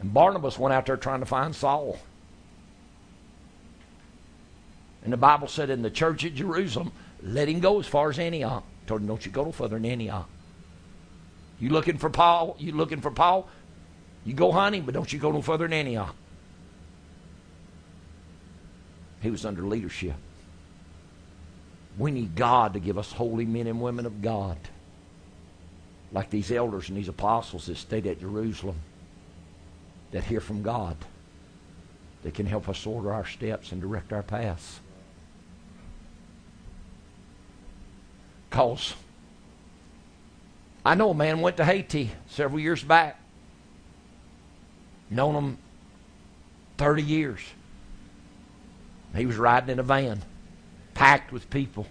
and 0.01 0.15
Barnabas 0.15 0.59
went 0.59 0.75
out 0.75 0.85
there 0.85 0.99
trying 0.99 1.21
to 1.21 1.27
find 1.27 1.57
Saul. 1.57 1.99
And 5.05 5.13
the 5.13 5.19
Bible 5.19 5.49
said 5.49 5.71
in 5.71 5.83
the 5.83 5.91
church 5.91 6.25
at 6.25 6.35
Jerusalem, 6.35 6.91
let 7.23 7.49
him 7.49 7.61
go 7.61 7.79
as 7.79 7.87
far 7.87 8.11
as 8.11 8.19
Antioch. 8.19 8.65
Told 8.87 9.03
him, 9.03 9.07
don't 9.07 9.25
you 9.25 9.31
go 9.31 9.45
no 9.45 9.53
further 9.53 9.77
than 9.77 9.85
Antioch. 9.87 10.29
You 11.61 11.71
looking 11.71 11.99
for 11.99 12.11
Paul? 12.11 12.57
You 12.59 12.73
looking 12.73 13.01
for 13.01 13.11
Paul? 13.11 13.49
You 14.25 14.35
go 14.35 14.51
hunting, 14.51 14.83
but 14.83 14.95
don't 14.95 15.13
you 15.13 15.19
go 15.19 15.31
no 15.31 15.43
further 15.43 15.67
than 15.67 15.75
Antioch. 15.75 16.15
He 19.21 19.31
was 19.31 19.45
under 19.45 19.63
leadership. 19.63 20.17
We 21.97 22.11
need 22.11 22.35
God 22.35 22.75
to 22.75 22.81
give 22.81 22.99
us 22.99 23.13
holy 23.13 23.47
men 23.47 23.67
and 23.67 23.81
women 23.81 24.05
of 24.05 24.21
God, 24.21 24.59
like 26.13 26.29
these 26.29 26.51
elders 26.51 26.89
and 26.89 26.99
these 26.99 27.09
apostles 27.09 27.67
that 27.67 27.77
stayed 27.77 28.07
at 28.07 28.21
Jerusalem, 28.21 28.77
that 30.11 30.25
hear 30.25 30.41
from 30.41 30.63
God, 30.63 30.97
that 32.23 32.35
can 32.35 32.47
help 32.47 32.69
us 32.69 32.87
order 32.87 33.13
our 33.13 33.27
steps 33.27 33.73
and 33.73 33.81
direct 33.81 34.13
our 34.13 34.23
paths. 34.23 34.81
Because 38.55 38.95
I 40.85 40.95
know 40.95 41.11
a 41.11 41.15
man 41.15 41.41
went 41.41 41.57
to 41.57 41.65
Haiti 41.65 42.13
several 42.29 42.61
years 42.61 42.85
back 42.85 43.21
known 45.11 45.35
him 45.35 45.59
30 46.79 47.03
years. 47.03 47.41
He 49.17 49.27
was 49.27 49.35
riding 49.35 49.71
in 49.71 49.81
a 49.81 49.83
van, 49.83 50.23
packed 50.95 51.33
with 51.33 51.51
people. 51.51 51.89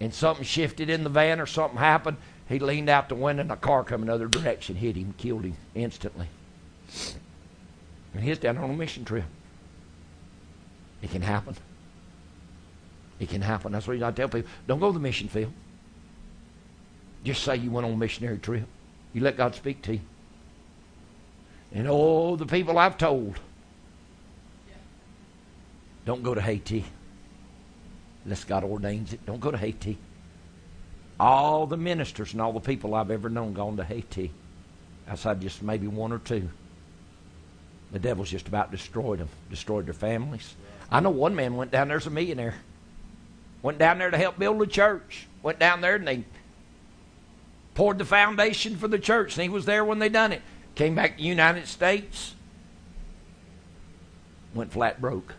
And 0.00 0.14
something 0.14 0.46
shifted 0.46 0.88
in 0.88 1.04
the 1.04 1.10
van 1.10 1.38
or 1.38 1.44
something 1.44 1.78
happened. 1.78 2.16
He 2.48 2.58
leaned 2.58 2.88
out 2.88 3.10
the 3.10 3.14
window 3.14 3.42
and 3.42 3.52
a 3.52 3.56
car 3.56 3.84
come 3.84 4.02
another 4.02 4.26
direction, 4.26 4.76
hit 4.76 4.96
him, 4.96 5.12
killed 5.18 5.44
him 5.44 5.56
instantly. 5.74 6.28
And 8.14 8.24
he's 8.24 8.38
down 8.38 8.56
on 8.56 8.70
a 8.70 8.72
mission 8.72 9.04
trip. 9.04 9.26
It 11.02 11.10
can 11.10 11.20
happen. 11.20 11.56
It 13.22 13.28
can 13.28 13.40
happen. 13.40 13.70
That's 13.70 13.86
what 13.86 14.02
I 14.02 14.10
tell 14.10 14.28
people. 14.28 14.50
Don't 14.66 14.80
go 14.80 14.88
to 14.88 14.94
the 14.94 14.98
mission 14.98 15.28
field. 15.28 15.52
Just 17.22 17.44
say 17.44 17.54
you 17.54 17.70
went 17.70 17.86
on 17.86 17.92
a 17.92 17.96
missionary 17.96 18.38
trip. 18.38 18.64
You 19.12 19.20
let 19.20 19.36
God 19.36 19.54
speak 19.54 19.80
to 19.82 19.92
you. 19.92 20.00
And 21.72 21.86
oh, 21.88 22.34
the 22.34 22.46
people 22.46 22.78
I've 22.78 22.98
told, 22.98 23.38
don't 26.04 26.24
go 26.24 26.34
to 26.34 26.40
Haiti 26.40 26.84
unless 28.24 28.42
God 28.42 28.64
ordains 28.64 29.12
it. 29.12 29.24
Don't 29.24 29.40
go 29.40 29.52
to 29.52 29.56
Haiti. 29.56 29.98
All 31.20 31.68
the 31.68 31.76
ministers 31.76 32.32
and 32.32 32.42
all 32.42 32.52
the 32.52 32.58
people 32.58 32.92
I've 32.92 33.12
ever 33.12 33.30
known 33.30 33.52
gone 33.52 33.76
to 33.76 33.84
Haiti, 33.84 34.32
outside 35.06 35.40
just 35.40 35.62
maybe 35.62 35.86
one 35.86 36.10
or 36.10 36.18
two. 36.18 36.48
The 37.92 38.00
devil's 38.00 38.30
just 38.30 38.48
about 38.48 38.72
destroyed 38.72 39.20
them, 39.20 39.28
destroyed 39.48 39.86
their 39.86 39.94
families. 39.94 40.56
I 40.90 40.98
know 40.98 41.10
one 41.10 41.36
man 41.36 41.54
went 41.54 41.70
down 41.70 41.86
there 41.86 41.98
as 41.98 42.06
a 42.08 42.10
millionaire. 42.10 42.56
Went 43.62 43.78
down 43.78 43.98
there 43.98 44.10
to 44.10 44.18
help 44.18 44.38
build 44.38 44.60
a 44.60 44.66
church. 44.66 45.26
Went 45.42 45.58
down 45.58 45.80
there 45.80 45.96
and 45.96 46.06
they 46.06 46.24
poured 47.74 47.98
the 47.98 48.04
foundation 48.04 48.76
for 48.76 48.88
the 48.88 48.98
church, 48.98 49.36
and 49.36 49.42
he 49.42 49.48
was 49.48 49.64
there 49.64 49.84
when 49.84 49.98
they 49.98 50.08
done 50.08 50.32
it. 50.32 50.42
Came 50.74 50.94
back 50.94 51.12
to 51.12 51.22
the 51.22 51.28
United 51.28 51.66
States, 51.66 52.34
went 54.54 54.72
flat 54.72 55.00
broke. 55.00 55.34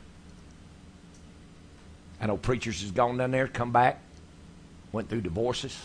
I 2.22 2.28
know 2.28 2.38
preachers 2.38 2.82
has 2.82 2.92
gone 2.92 3.18
down 3.18 3.32
there, 3.32 3.48
come 3.48 3.72
back, 3.72 4.00
went 4.92 5.10
through 5.10 5.22
divorces, 5.22 5.78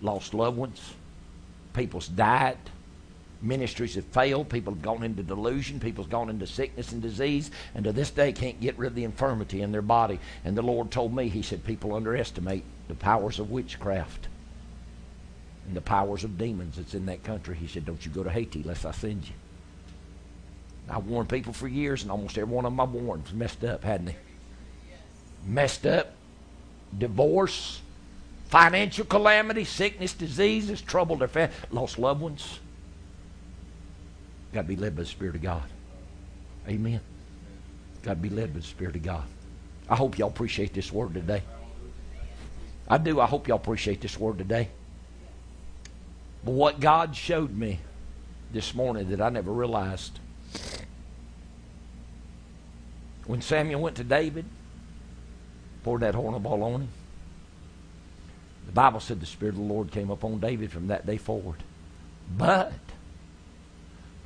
lost 0.00 0.32
loved 0.32 0.56
ones, 0.56 0.94
people's 1.74 2.08
died, 2.08 2.58
ministries 3.42 3.94
have 3.94 4.04
failed, 4.06 4.48
people 4.48 4.72
have 4.72 4.82
gone 4.82 5.02
into 5.02 5.22
delusion, 5.22 5.78
people's 5.80 6.06
gone 6.06 6.30
into 6.30 6.46
sickness 6.46 6.92
and 6.92 7.02
disease, 7.02 7.50
and 7.74 7.84
to 7.84 7.92
this 7.92 8.10
day 8.10 8.32
can't 8.32 8.60
get 8.60 8.78
rid 8.78 8.88
of 8.88 8.94
the 8.94 9.04
infirmity 9.04 9.62
in 9.62 9.72
their 9.72 9.82
body. 9.82 10.18
And 10.44 10.56
the 10.56 10.62
Lord 10.62 10.90
told 10.90 11.14
me, 11.14 11.28
He 11.28 11.42
said, 11.42 11.64
people 11.64 11.94
underestimate 11.94 12.64
the 12.88 12.94
powers 12.94 13.38
of 13.38 13.50
witchcraft 13.50 14.28
and 15.66 15.76
the 15.76 15.80
powers 15.80 16.24
of 16.24 16.38
demons 16.38 16.76
that's 16.76 16.94
in 16.94 17.06
that 17.06 17.24
country. 17.24 17.56
He 17.56 17.66
said, 17.66 17.84
Don't 17.84 18.04
you 18.04 18.12
go 18.12 18.22
to 18.22 18.30
Haiti 18.30 18.62
unless 18.62 18.84
I 18.84 18.92
send 18.92 19.26
you. 19.26 19.34
I 20.88 20.98
warned 20.98 21.28
people 21.28 21.52
for 21.52 21.66
years, 21.66 22.02
and 22.02 22.10
almost 22.10 22.38
every 22.38 22.54
one 22.54 22.64
of 22.64 22.72
them 22.72 22.80
I 22.80 22.84
warned 22.84 23.32
messed 23.34 23.64
up, 23.64 23.82
hadn't 23.82 24.06
they? 24.06 24.16
Messed 25.44 25.86
up, 25.86 26.12
divorce, 26.96 27.80
financial 28.48 29.04
calamity, 29.04 29.64
sickness, 29.64 30.12
diseases, 30.12 30.80
troubled 30.80 31.20
their 31.20 31.28
family, 31.28 31.54
lost 31.70 31.98
loved 31.98 32.20
ones. 32.20 32.60
Got 34.52 34.62
to 34.62 34.68
be 34.68 34.76
led 34.76 34.96
by 34.96 35.02
the 35.02 35.08
Spirit 35.08 35.34
of 35.34 35.42
God. 35.42 35.64
Amen. 36.68 37.00
Got 38.02 38.14
to 38.14 38.16
be 38.16 38.30
led 38.30 38.52
by 38.52 38.60
the 38.60 38.66
Spirit 38.66 38.96
of 38.96 39.02
God. 39.02 39.24
I 39.88 39.96
hope 39.96 40.18
y'all 40.18 40.28
appreciate 40.28 40.72
this 40.72 40.92
word 40.92 41.14
today. 41.14 41.42
I 42.88 42.98
do. 42.98 43.20
I 43.20 43.26
hope 43.26 43.48
y'all 43.48 43.56
appreciate 43.56 44.00
this 44.00 44.18
word 44.18 44.38
today. 44.38 44.68
But 46.44 46.52
what 46.52 46.80
God 46.80 47.16
showed 47.16 47.56
me 47.56 47.80
this 48.52 48.74
morning 48.74 49.10
that 49.10 49.20
I 49.20 49.28
never 49.28 49.52
realized 49.52 50.20
when 53.26 53.42
Samuel 53.42 53.80
went 53.80 53.96
to 53.96 54.04
David, 54.04 54.44
poured 55.82 56.02
that 56.02 56.14
horn 56.14 56.34
of 56.34 56.46
oil 56.46 56.62
on 56.62 56.82
him. 56.82 56.88
The 58.66 58.72
Bible 58.72 59.00
said 59.00 59.20
the 59.20 59.26
Spirit 59.26 59.54
of 59.54 59.60
the 59.60 59.62
Lord 59.62 59.90
came 59.90 60.10
upon 60.10 60.40
David 60.40 60.70
from 60.70 60.88
that 60.88 61.06
day 61.06 61.16
forward. 61.16 61.62
But 62.36 62.72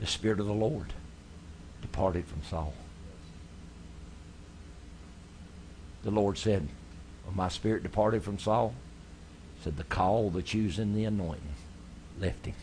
the 0.00 0.06
Spirit 0.06 0.40
of 0.40 0.46
the 0.46 0.52
Lord 0.52 0.92
departed 1.82 2.26
from 2.26 2.42
Saul. 2.42 2.74
The 6.02 6.10
Lord 6.10 6.38
said, 6.38 6.66
when 7.26 7.36
my 7.36 7.48
spirit 7.48 7.82
departed 7.82 8.22
from 8.22 8.38
Saul, 8.38 8.74
said 9.62 9.76
the 9.76 9.84
call, 9.84 10.30
the 10.30 10.42
choosing, 10.42 10.94
the 10.94 11.04
anointing 11.04 11.54
left 12.18 12.46
him. 12.46 12.54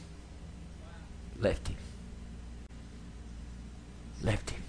Left 1.40 1.67
him. 1.67 1.77
Left 4.24 4.49
him. 4.49 4.61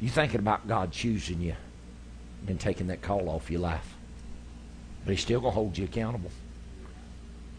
You 0.00 0.08
thinking 0.08 0.40
about 0.40 0.66
God 0.66 0.90
choosing 0.90 1.42
you 1.42 1.54
and 2.46 2.58
taking 2.58 2.86
that 2.86 3.02
call 3.02 3.28
off 3.28 3.50
your 3.50 3.60
life. 3.60 3.94
But 5.04 5.12
he's 5.12 5.20
still 5.20 5.42
to 5.42 5.50
hold 5.50 5.76
you 5.76 5.84
accountable. 5.84 6.30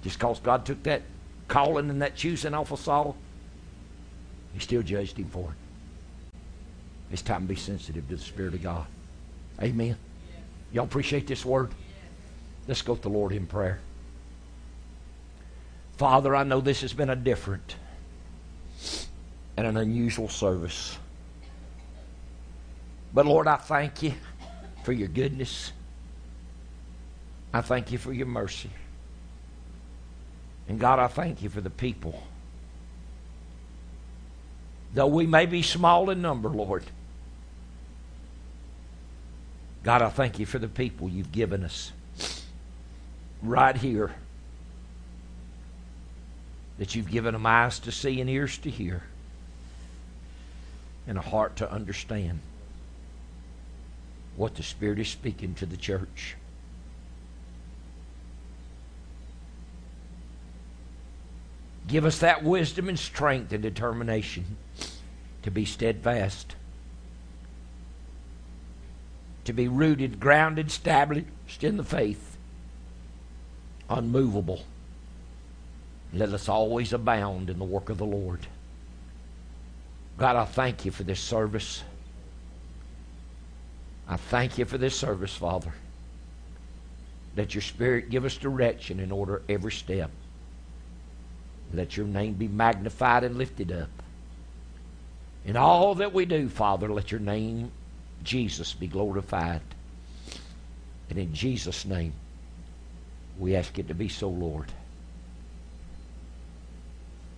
Just 0.04 0.18
because 0.18 0.40
God 0.40 0.66
took 0.66 0.82
that 0.84 1.04
calling 1.48 1.90
and 1.90 2.02
that 2.02 2.16
choosing 2.16 2.54
off 2.54 2.72
of 2.72 2.80
Saul, 2.80 3.16
he 4.54 4.60
still 4.60 4.82
judged 4.82 5.18
him 5.18 5.28
for 5.28 5.52
it. 5.52 6.34
It's 7.12 7.22
time 7.22 7.42
to 7.42 7.48
be 7.48 7.56
sensitive 7.56 8.08
to 8.10 8.16
the 8.16 8.22
Spirit 8.22 8.54
of 8.54 8.64
God. 8.64 8.86
Amen. 9.62 9.96
Y'all 10.72 10.86
appreciate 10.86 11.28
this 11.28 11.46
word? 11.46 11.72
Let's 12.68 12.82
go 12.82 12.96
to 12.96 13.02
the 13.02 13.10
Lord 13.10 13.34
in 13.34 13.46
prayer. 13.46 13.80
Father, 15.98 16.36
I 16.36 16.44
know 16.44 16.60
this 16.60 16.82
has 16.82 16.94
been 16.94 17.10
a 17.10 17.16
different 17.16 17.76
and 19.56 19.68
an 19.68 19.78
unusual 19.78 20.28
service. 20.28 20.98
But 23.14 23.28
Lord, 23.28 23.48
I 23.48 23.58
thank 23.58 24.02
you 24.02 24.14
for 24.84 24.92
your 24.92 25.08
goodness. 25.08 25.72
I 27.54 27.62
thank 27.62 27.92
you 27.92 28.00
for 28.00 28.12
your 28.12 28.26
mercy. 28.26 28.72
And 30.68 30.80
God, 30.80 30.98
I 30.98 31.08
thank 31.08 31.44
you 31.44 31.50
for 31.50 31.62
the 31.62 31.70
people. 31.70 32.24
Though 34.94 35.08
we 35.08 35.26
may 35.26 35.46
be 35.48 35.64
small 35.64 36.10
in 36.12 36.22
number, 36.22 36.50
Lord, 36.50 36.84
God, 39.84 40.02
I 40.02 40.10
thank 40.10 40.40
you 40.40 40.46
for 40.46 40.60
the 40.60 40.68
people 40.68 41.10
you've 41.10 41.32
given 41.32 41.64
us 41.64 41.92
right 43.42 43.76
here. 43.76 44.14
That 46.78 46.96
you've 46.96 47.10
given 47.10 47.34
them 47.34 47.46
eyes 47.46 47.80
to 47.80 47.92
see 47.92 48.22
and 48.22 48.30
ears 48.30 48.58
to 48.60 48.70
hear 48.70 49.04
and 51.08 51.18
a 51.18 51.22
heart 51.22 51.56
to 51.58 51.72
understand 51.72 52.40
what 54.36 54.56
the 54.56 54.64
Spirit 54.64 55.00
is 55.00 55.10
speaking 55.10 55.54
to 55.56 55.66
the 55.66 55.78
church. 55.78 56.36
Give 61.88 62.06
us 62.06 62.20
that 62.20 62.44
wisdom 62.44 62.90
and 62.90 62.98
strength 62.98 63.52
and 63.52 63.62
determination 63.62 64.58
to 65.44 65.52
be 65.52 65.66
steadfast, 65.66 66.56
to 69.46 69.54
be 69.54 69.68
rooted, 69.68 70.20
grounded, 70.20 70.68
established 70.68 71.28
in 71.62 71.78
the 71.78 71.84
faith, 71.84 72.38
unmovable. 73.90 74.64
Let 76.14 76.30
us 76.30 76.48
always 76.48 76.94
abound 76.94 77.50
in 77.50 77.60
the 77.60 77.66
work 77.66 77.90
of 77.90 77.98
the 77.98 78.06
Lord. 78.06 78.48
God, 80.18 80.36
I 80.36 80.46
thank 80.46 80.86
you 80.86 80.92
for 80.92 81.04
this 81.04 81.20
service. 81.20 81.84
I 84.08 84.18
thank 84.18 84.58
you 84.58 84.66
for 84.66 84.78
this 84.78 84.98
service, 84.98 85.34
Father. 85.34 85.74
Let 87.36 87.56
your 87.56 87.62
Spirit 87.62 88.12
give 88.12 88.26
us 88.26 88.38
direction 88.38 89.00
and 89.00 89.12
order 89.12 89.42
every 89.50 89.72
step. 89.72 90.12
Let 91.74 91.98
your 91.98 92.06
name 92.06 92.34
be 92.34 92.48
magnified 92.48 93.24
and 93.24 93.38
lifted 93.38 93.72
up. 93.72 94.03
In 95.46 95.58
all 95.58 95.96
that 95.96 96.14
we 96.14 96.26
do, 96.26 96.48
Father, 96.48 96.90
let 96.90 97.12
your 97.12 97.20
name, 97.20 97.72
Jesus, 98.24 98.74
be 98.74 98.88
glorified. 98.88 99.62
And 101.10 101.20
in 101.20 101.34
Jesus' 101.34 101.86
name, 101.86 102.14
we 103.38 103.56
ask 103.56 103.78
it 103.78 103.90
to 103.90 103.94
be 103.94 104.08
so, 104.08 104.30
Lord. 104.30 104.72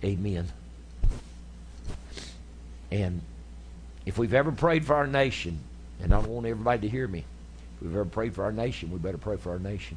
Amen. 0.04 0.46
And 2.90 3.20
if 4.04 4.18
we've 4.18 4.34
ever 4.34 4.52
prayed 4.52 4.84
for 4.84 4.94
our 4.94 5.06
nation, 5.06 5.58
and 6.00 6.14
I 6.14 6.20
don't 6.20 6.30
want 6.30 6.46
everybody 6.46 6.82
to 6.82 6.88
hear 6.88 7.08
me, 7.08 7.24
if 7.76 7.82
we've 7.82 7.94
ever 7.94 8.04
prayed 8.04 8.34
for 8.34 8.44
our 8.44 8.52
nation, 8.52 8.92
we 8.92 8.98
better 8.98 9.18
pray 9.18 9.36
for 9.36 9.50
our 9.50 9.58
nation. 9.58 9.96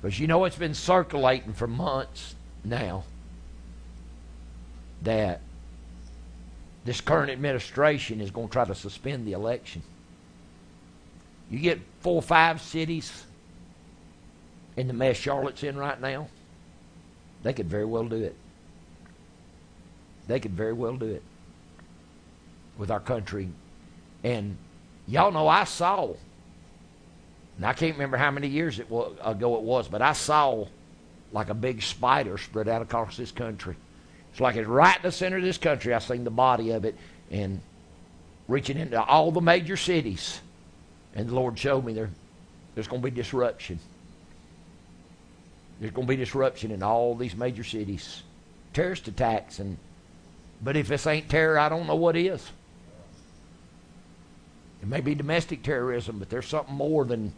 Because 0.00 0.20
you 0.20 0.26
know 0.26 0.44
it's 0.44 0.56
been 0.56 0.74
circulating 0.74 1.54
for 1.54 1.66
months 1.66 2.34
now 2.64 3.04
that 5.02 5.40
this 6.84 7.00
current 7.00 7.30
administration 7.30 8.20
is 8.20 8.30
going 8.30 8.48
to 8.48 8.52
try 8.52 8.64
to 8.64 8.74
suspend 8.74 9.26
the 9.26 9.32
election. 9.32 9.82
You 11.50 11.58
get 11.58 11.80
four 12.00 12.16
or 12.16 12.22
five 12.22 12.60
cities 12.60 13.24
in 14.76 14.86
the 14.86 14.92
mess 14.92 15.16
Charlotte's 15.16 15.62
in 15.62 15.76
right 15.76 16.00
now, 16.00 16.28
they 17.42 17.52
could 17.52 17.68
very 17.68 17.84
well 17.84 18.04
do 18.04 18.16
it. 18.16 18.34
They 20.28 20.40
could 20.40 20.52
very 20.52 20.72
well 20.72 20.96
do 20.96 21.06
it 21.06 21.22
with 22.78 22.90
our 22.90 23.00
country. 23.00 23.48
And 24.24 24.56
y'all 25.06 25.32
know 25.32 25.48
I 25.48 25.64
saw, 25.64 26.14
and 27.56 27.66
I 27.66 27.72
can't 27.72 27.94
remember 27.94 28.16
how 28.16 28.30
many 28.30 28.48
years 28.48 28.78
it 28.78 28.90
was, 28.90 29.16
ago 29.22 29.56
it 29.56 29.62
was, 29.62 29.88
but 29.88 30.00
I 30.00 30.12
saw 30.12 30.66
like 31.32 31.50
a 31.50 31.54
big 31.54 31.82
spider 31.82 32.38
spread 32.38 32.68
out 32.68 32.82
across 32.82 33.16
this 33.16 33.32
country. 33.32 33.76
It's 34.32 34.40
like 34.40 34.56
it's 34.56 34.68
right 34.68 34.96
in 34.96 35.02
the 35.02 35.12
center 35.12 35.36
of 35.36 35.42
this 35.42 35.58
country. 35.58 35.94
I've 35.94 36.02
seen 36.02 36.24
the 36.24 36.30
body 36.30 36.70
of 36.70 36.84
it 36.84 36.96
and 37.30 37.60
reaching 38.48 38.78
into 38.78 39.00
all 39.02 39.30
the 39.30 39.40
major 39.40 39.76
cities. 39.76 40.40
And 41.14 41.28
the 41.28 41.34
Lord 41.34 41.58
showed 41.58 41.84
me 41.84 41.92
there, 41.92 42.10
there's 42.74 42.88
going 42.88 43.02
to 43.02 43.10
be 43.10 43.14
disruption. 43.14 43.78
There's 45.80 45.92
going 45.92 46.06
to 46.06 46.10
be 46.10 46.16
disruption 46.16 46.70
in 46.70 46.82
all 46.82 47.14
these 47.14 47.36
major 47.36 47.64
cities, 47.64 48.22
terrorist 48.72 49.08
attacks, 49.08 49.58
and 49.58 49.76
but 50.62 50.76
if 50.76 50.86
this 50.86 51.06
ain't 51.06 51.28
terror, 51.28 51.58
I 51.58 51.68
don't 51.68 51.86
know 51.86 51.96
what 51.96 52.16
is. 52.16 52.48
It 54.80 54.88
may 54.88 55.00
be 55.00 55.14
domestic 55.14 55.62
terrorism, 55.62 56.18
but 56.18 56.30
there's 56.30 56.46
something 56.46 56.74
more 56.74 57.04
than 57.04 57.32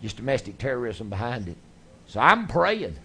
just 0.00 0.16
domestic 0.16 0.58
terrorism 0.58 1.08
behind 1.08 1.48
it. 1.48 1.56
So 2.06 2.20
I'm 2.20 2.46
praying. 2.46 2.96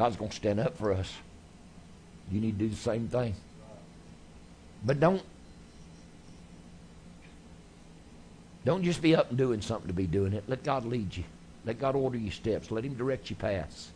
God's 0.00 0.16
going 0.16 0.30
to 0.30 0.36
stand 0.36 0.58
up 0.58 0.78
for 0.78 0.94
us. 0.94 1.12
You 2.32 2.40
need 2.40 2.58
to 2.58 2.64
do 2.64 2.68
the 2.70 2.74
same 2.74 3.08
thing. 3.08 3.34
But 4.82 4.98
don't 4.98 5.22
don't 8.64 8.82
just 8.82 9.02
be 9.02 9.14
up 9.14 9.28
and 9.28 9.36
doing 9.36 9.60
something 9.60 9.88
to 9.88 9.92
be 9.92 10.06
doing 10.06 10.32
it. 10.32 10.44
Let 10.48 10.64
God 10.64 10.86
lead 10.86 11.14
you. 11.14 11.24
Let 11.66 11.78
God 11.78 11.96
order 11.96 12.16
your 12.16 12.32
steps. 12.32 12.70
Let 12.70 12.82
Him 12.82 12.94
direct 12.94 13.28
your 13.28 13.36
paths. 13.36 13.90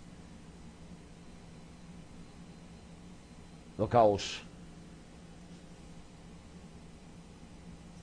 Because 3.79 4.41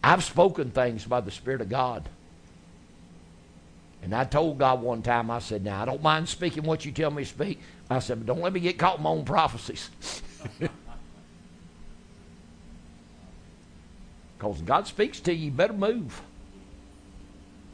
I've 0.03 0.23
spoken 0.23 0.71
things 0.71 1.05
by 1.05 1.21
the 1.21 1.29
Spirit 1.29 1.61
of 1.61 1.69
God. 1.69 2.09
And 4.03 4.15
I 4.15 4.23
told 4.23 4.57
God 4.57 4.81
one 4.81 5.01
time, 5.01 5.29
I 5.29 5.39
said, 5.39 5.63
Now, 5.63 5.81
I 5.81 5.85
don't 5.85 6.01
mind 6.01 6.27
speaking 6.27 6.63
what 6.63 6.85
you 6.85 6.91
tell 6.91 7.11
me 7.11 7.23
to 7.23 7.29
speak. 7.29 7.59
I 7.89 7.99
said, 7.99 8.19
But 8.19 8.27
don't 8.27 8.41
let 8.41 8.53
me 8.53 8.59
get 8.59 8.79
caught 8.79 8.97
in 8.97 9.03
my 9.03 9.09
own 9.09 9.25
prophecies. 9.25 9.89
Because 14.41 14.61
God 14.61 14.87
speaks 14.87 15.19
to 15.19 15.33
you, 15.33 15.45
you 15.45 15.51
better 15.51 15.71
move. 15.71 16.19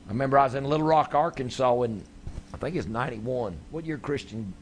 I 0.06 0.10
remember 0.10 0.38
I 0.38 0.44
was 0.44 0.54
in 0.54 0.66
Little 0.66 0.86
Rock, 0.86 1.16
Arkansas 1.16 1.84
in, 1.84 2.04
I 2.54 2.58
think 2.58 2.76
it's 2.76 2.88
91. 2.88 3.56
What 3.72 3.86
year 3.86 3.98
Christian 3.98 4.54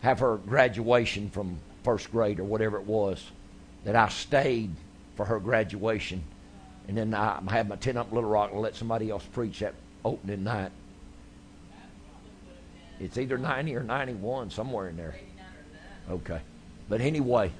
have 0.00 0.20
her 0.20 0.38
graduation 0.38 1.28
from 1.28 1.58
first 1.84 2.10
grade 2.10 2.40
or 2.40 2.44
whatever 2.44 2.78
it 2.78 2.86
was? 2.86 3.22
That 3.84 3.94
I 3.94 4.08
stayed 4.08 4.70
for 5.16 5.26
her 5.26 5.38
graduation. 5.38 6.22
And 6.88 6.96
then 6.96 7.12
I 7.12 7.42
had 7.50 7.68
my 7.68 7.76
tent 7.76 7.98
up 7.98 8.08
in 8.08 8.14
Little 8.14 8.30
Rock 8.30 8.52
and 8.52 8.62
let 8.62 8.74
somebody 8.74 9.10
else 9.10 9.24
preach 9.24 9.58
that 9.58 9.74
opening 10.04 10.44
night. 10.44 10.72
It's 13.00 13.16
either 13.16 13.38
90 13.38 13.76
or 13.76 13.82
91, 13.82 14.50
somewhere 14.50 14.88
in 14.88 14.96
there. 14.96 15.14
Okay. 16.10 16.40
But 16.88 17.00
anyway, 17.00 17.52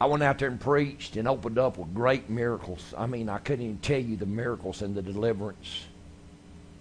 I 0.00 0.06
went 0.06 0.22
out 0.22 0.38
there 0.38 0.48
and 0.48 0.60
preached 0.60 1.16
and 1.16 1.26
opened 1.26 1.58
up 1.58 1.78
with 1.78 1.94
great 1.94 2.28
miracles. 2.28 2.92
I 2.96 3.06
mean, 3.06 3.28
I 3.28 3.38
couldn't 3.38 3.64
even 3.64 3.78
tell 3.78 4.00
you 4.00 4.16
the 4.16 4.26
miracles 4.26 4.82
and 4.82 4.94
the 4.94 5.02
deliverance. 5.02 5.86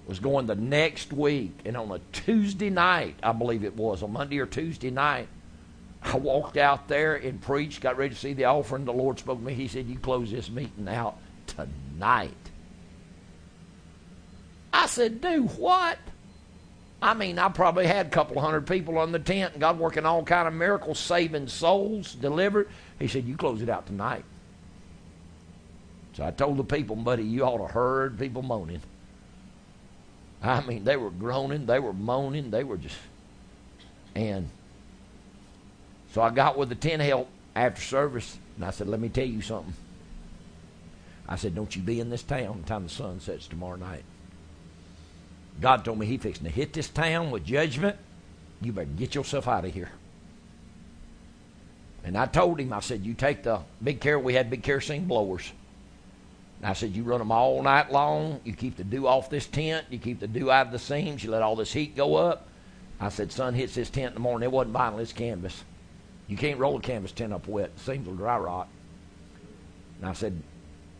Was 0.07 0.19
going 0.19 0.45
the 0.45 0.55
next 0.55 1.11
week, 1.13 1.61
and 1.65 1.75
on 1.75 1.91
a 1.91 1.99
Tuesday 2.11 2.69
night, 2.69 3.15
I 3.23 3.31
believe 3.31 3.63
it 3.63 3.75
was, 3.75 4.03
a 4.03 4.07
Monday 4.07 4.37
or 4.37 4.45
Tuesday 4.45 4.91
night, 4.91 5.27
I 6.03 6.17
walked 6.17 6.57
out 6.57 6.87
there 6.87 7.15
and 7.15 7.41
preached, 7.41 7.81
got 7.81 7.97
ready 7.97 8.13
to 8.13 8.19
see 8.19 8.33
the 8.33 8.45
offering. 8.45 8.85
The 8.85 8.93
Lord 8.93 9.17
spoke 9.17 9.39
to 9.39 9.43
me. 9.43 9.55
He 9.55 9.67
said, 9.67 9.87
You 9.87 9.97
close 9.97 10.29
this 10.29 10.49
meeting 10.49 10.87
out 10.87 11.17
tonight. 11.47 12.44
I 14.75 14.87
said, 14.87 15.21
Do 15.21 15.43
what? 15.43 15.97
I 17.01 17.13
mean, 17.13 17.39
I 17.39 17.49
probably 17.49 17.87
had 17.87 18.07
a 18.07 18.09
couple 18.09 18.41
hundred 18.41 18.67
people 18.67 18.97
on 18.97 19.11
the 19.11 19.19
tent, 19.19 19.53
and 19.53 19.61
God 19.61 19.79
working 19.79 20.05
all 20.05 20.23
kind 20.23 20.47
of 20.47 20.53
miracles, 20.53 20.99
saving 20.99 21.47
souls, 21.47 22.13
delivered. 22.13 22.69
He 22.99 23.07
said, 23.07 23.25
You 23.25 23.37
close 23.37 23.61
it 23.61 23.69
out 23.69 23.87
tonight. 23.87 24.25
So 26.13 26.25
I 26.25 26.31
told 26.31 26.57
the 26.57 26.63
people, 26.63 26.95
buddy, 26.95 27.23
you 27.23 27.43
ought 27.43 27.65
to 27.65 27.73
heard 27.73 28.19
people 28.19 28.41
moaning. 28.41 28.81
I 30.41 30.61
mean, 30.61 30.83
they 30.83 30.97
were 30.97 31.09
groaning, 31.09 31.65
they 31.65 31.79
were 31.79 31.93
moaning, 31.93 32.51
they 32.51 32.63
were 32.63 32.77
just. 32.77 32.97
And 34.13 34.49
so 36.11 36.21
I 36.21 36.29
got 36.31 36.57
with 36.57 36.69
the 36.69 36.75
tent 36.75 37.01
help 37.01 37.29
after 37.55 37.81
service, 37.81 38.37
and 38.55 38.65
I 38.65 38.71
said, 38.71 38.87
Let 38.87 38.99
me 38.99 39.07
tell 39.07 39.25
you 39.25 39.41
something. 39.41 39.73
I 41.29 41.37
said, 41.37 41.55
Don't 41.55 41.73
you 41.75 41.81
be 41.81 42.01
in 42.01 42.09
this 42.09 42.23
town 42.23 42.61
the 42.61 42.67
time 42.67 42.83
the 42.83 42.89
sun 42.89 43.21
sets 43.21 43.47
tomorrow 43.47 43.77
night. 43.77 44.03
God 45.61 45.85
told 45.85 45.99
me 45.99 46.05
He 46.05 46.17
fixing 46.17 46.45
to 46.45 46.51
hit 46.51 46.73
this 46.73 46.89
town 46.89 47.31
with 47.31 47.45
judgment. 47.45 47.97
You 48.61 48.71
better 48.71 48.87
get 48.87 49.15
yourself 49.15 49.47
out 49.47 49.65
of 49.65 49.73
here. 49.73 49.91
And 52.03 52.15
I 52.15 52.27
told 52.27 52.59
him, 52.59 52.71
I 52.71 52.81
said, 52.81 53.03
you 53.03 53.15
take 53.15 53.41
the 53.41 53.61
big 53.83 53.99
care, 53.99 54.19
we 54.19 54.35
had 54.35 54.49
big 54.51 54.61
kerosene 54.61 55.05
blowers. 55.05 55.51
And 56.59 56.67
I 56.69 56.73
said, 56.73 56.95
you 56.95 57.03
run 57.03 57.19
them 57.19 57.31
all 57.31 57.61
night 57.63 57.91
long. 57.91 58.39
You 58.43 58.53
keep 58.53 58.77
the 58.77 58.83
dew 58.83 59.07
off 59.07 59.29
this 59.29 59.47
tent. 59.47 59.87
You 59.89 59.97
keep 59.97 60.19
the 60.19 60.27
dew 60.27 60.51
out 60.51 60.67
of 60.67 60.71
the 60.71 60.79
seams. 60.79 61.23
You 61.23 61.31
let 61.31 61.41
all 61.41 61.55
this 61.55 61.73
heat 61.73 61.95
go 61.95 62.15
up. 62.15 62.47
I 62.99 63.09
said, 63.09 63.31
sun 63.31 63.55
hits 63.55 63.73
this 63.75 63.89
tent 63.89 64.09
in 64.09 64.13
the 64.13 64.19
morning. 64.19 64.47
It 64.47 64.51
wasn't 64.51 64.75
vinyl, 64.75 64.99
it's 64.99 65.13
canvas. 65.13 65.63
You 66.27 66.37
can't 66.37 66.59
roll 66.59 66.77
a 66.77 66.81
canvas 66.81 67.11
tent 67.11 67.33
up 67.33 67.47
wet. 67.47 67.75
The 67.75 67.83
seams 67.83 68.07
will 68.07 68.15
dry 68.15 68.37
rot. 68.37 68.67
And 69.99 70.09
I 70.09 70.13
said, 70.13 70.39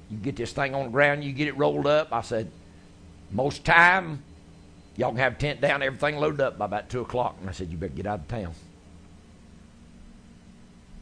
you 0.09 0.17
get 0.17 0.35
this 0.35 0.51
thing 0.51 0.75
on 0.75 0.85
the 0.85 0.92
ground, 0.92 1.24
you 1.24 1.32
get 1.34 1.48
it 1.48 1.58
rolled 1.58 1.88
up. 1.88 2.11
I 2.11 2.22
said, 2.22 2.51
most 3.32 3.64
time, 3.64 4.24
y'all 4.98 5.09
can 5.09 5.19
have 5.19 5.38
tent 5.38 5.61
down, 5.61 5.82
everything 5.82 6.17
loaded 6.17 6.41
up 6.41 6.57
by 6.57 6.65
about 6.65 6.90
2 6.90 7.01
o'clock. 7.01 7.38
And 7.40 7.49
I 7.49 7.53
said, 7.53 7.69
you 7.69 7.77
better 7.77 7.93
get 7.93 8.06
out 8.06 8.19
of 8.19 8.27
town. 8.27 8.53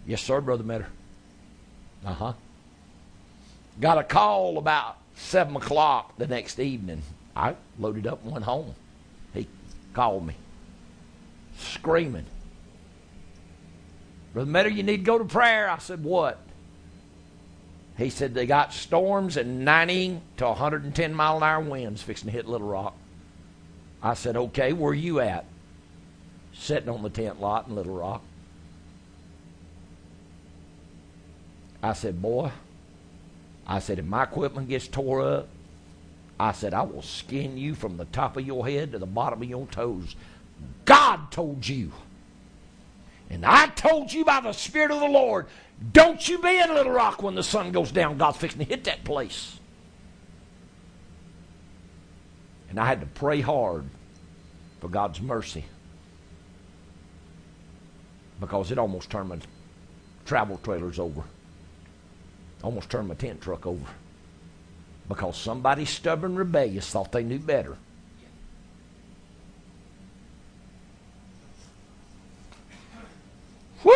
Yes, 0.06 0.22
sir, 0.22 0.42
Brother 0.42 0.64
Metter. 0.64 0.88
Uh 2.06 2.14
huh. 2.14 2.34
Got 3.80 3.98
a 3.98 4.04
call 4.04 4.58
about 4.58 4.98
7 5.16 5.56
o'clock 5.56 6.18
the 6.18 6.28
next 6.28 6.60
evening. 6.60 7.02
I 7.36 7.56
loaded 7.80 8.06
up 8.06 8.24
and 8.24 8.32
went 8.32 8.46
home. 8.46 8.76
He 9.34 9.48
called 9.94 10.28
me, 10.28 10.36
screaming. 11.58 12.26
Brother 14.34 14.50
Metter, 14.50 14.70
you 14.70 14.84
need 14.84 14.98
to 14.98 15.04
go 15.04 15.18
to 15.18 15.26
prayer. 15.26 15.70
I 15.70 15.78
said, 15.78 16.04
What? 16.04 16.40
He 17.98 18.10
said 18.10 18.34
they 18.34 18.48
got 18.48 18.74
storms 18.74 19.38
and 19.38 19.64
90 19.64 20.20
to 20.38 20.48
110 20.48 21.14
mile 21.14 21.38
an 21.38 21.44
hour 21.44 21.62
winds 21.62 22.02
fixing 22.02 22.26
to 22.28 22.32
hit 22.32 22.48
Little 22.48 22.68
Rock. 22.68 22.96
I 24.04 24.14
said, 24.14 24.36
Okay, 24.36 24.74
where 24.74 24.92
are 24.92 24.96
you 24.96 25.22
at? 25.22 25.46
Sitting 26.54 26.90
on 26.90 27.02
the 27.02 27.10
tent 27.10 27.42
lot 27.42 27.68
in 27.68 27.76
Little 27.76 27.96
Rock. 27.96 28.22
I 31.82 31.94
said, 31.94 32.22
Boy, 32.22 32.52
I 33.66 33.80
said, 33.80 34.00
if 34.00 34.06
my 34.06 34.24
equipment 34.24 34.70
gets 34.70 34.88
tore 34.88 35.22
up, 35.22 35.48
I 36.40 36.52
said, 36.52 36.74
I 36.74 36.82
will 36.82 37.02
skin 37.02 37.58
you 37.58 37.76
from 37.76 37.98
the 37.98 38.06
top 38.06 38.38
of 38.38 38.46
your 38.46 38.68
head 38.68 38.92
to 38.92 39.00
the 39.00 39.06
bottom 39.06 39.42
of 39.42 39.50
your 39.50 39.68
toes. 39.68 40.16
God 40.86 41.32
told 41.32 41.68
you. 41.68 41.92
And 43.30 43.46
I 43.46 43.68
told 43.68 44.12
you 44.12 44.26
by 44.26 44.42
the 44.42 44.52
Spirit 44.52 44.92
of 44.92 45.00
the 45.00 45.08
Lord, 45.08 45.48
don't 45.92 46.28
you 46.28 46.40
be 46.40 46.60
in 46.60 46.74
Little 46.74 46.92
Rock 46.92 47.24
when 47.24 47.36
the 47.36 47.44
sun 47.44 47.72
goes 47.72 47.92
down. 47.92 48.18
God's 48.18 48.38
fixing 48.38 48.60
to 48.60 48.66
hit 48.66 48.84
that 48.84 49.04
place. 49.04 49.60
And 52.74 52.80
I 52.80 52.88
had 52.88 53.02
to 53.02 53.06
pray 53.06 53.40
hard 53.40 53.86
for 54.82 54.88
God's 54.88 55.22
mercy 55.22 55.64
because 58.40 58.72
it 58.72 58.80
almost 58.80 59.12
turned 59.12 59.30
my 59.30 59.38
travel 60.26 60.60
trailers 60.64 60.98
over 60.98 61.24
almost 62.64 62.90
turned 62.90 63.10
my 63.10 63.14
tent 63.14 63.42
truck 63.42 63.68
over 63.68 63.86
because 65.08 65.38
somebody 65.38 65.86
stubborn, 65.86 66.36
rebellious 66.36 66.90
thought 66.90 67.12
they 67.12 67.22
knew 67.22 67.38
better. 67.38 67.78
Woo! 73.84 73.94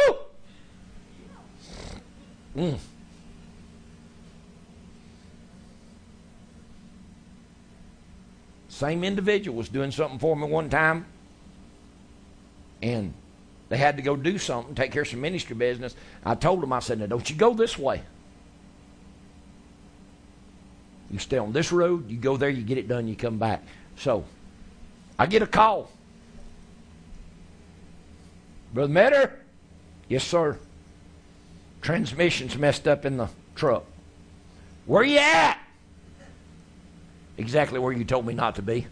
Mm. 2.56 2.78
Same 8.78 9.04
individual 9.04 9.58
was 9.58 9.70
doing 9.70 9.90
something 9.90 10.20
for 10.20 10.36
me 10.36 10.46
one 10.46 10.70
time, 10.70 11.08
and 12.84 13.12
they 13.70 13.78
had 13.78 13.98
to 13.98 14.04
go 14.04 14.16
do 14.16 14.38
something, 14.38 14.76
take 14.76 14.92
care 14.92 15.02
of 15.02 15.08
some 15.08 15.20
ministry 15.20 15.56
business. 15.56 15.96
I 16.24 16.36
told 16.36 16.62
them, 16.62 16.72
I 16.72 16.78
said, 16.78 17.00
Now 17.00 17.08
don't 17.08 17.28
you 17.28 17.36
go 17.36 17.56
this 17.56 17.80
way. 17.80 18.04
You 21.10 21.18
stay 21.18 21.40
on 21.40 21.54
this 21.54 21.72
road, 21.72 22.08
you 22.12 22.18
go 22.18 22.38
there, 22.38 22.52
you 22.52 22.62
get 22.62 22.78
it 22.78 22.88
done, 22.88 23.08
you 23.08 23.16
come 23.16 23.40
back. 23.40 23.64
So, 23.96 24.26
I 25.18 25.26
get 25.26 25.42
a 25.42 25.48
call. 25.48 25.90
Brother 28.76 28.94
Metter? 28.94 29.40
Yes, 30.08 30.24
sir. 30.24 30.60
Transmission's 31.82 32.56
messed 32.56 32.88
up 32.88 33.06
in 33.06 33.18
the 33.18 33.30
truck. 33.56 33.86
Where 34.86 35.04
you 35.04 35.18
at? 35.18 35.58
Exactly 37.38 37.80
where 37.80 37.94
you 37.94 38.04
told 38.04 38.26
me 38.26 38.34
not 38.34 38.56
to 38.56 38.62
be. 38.62 38.88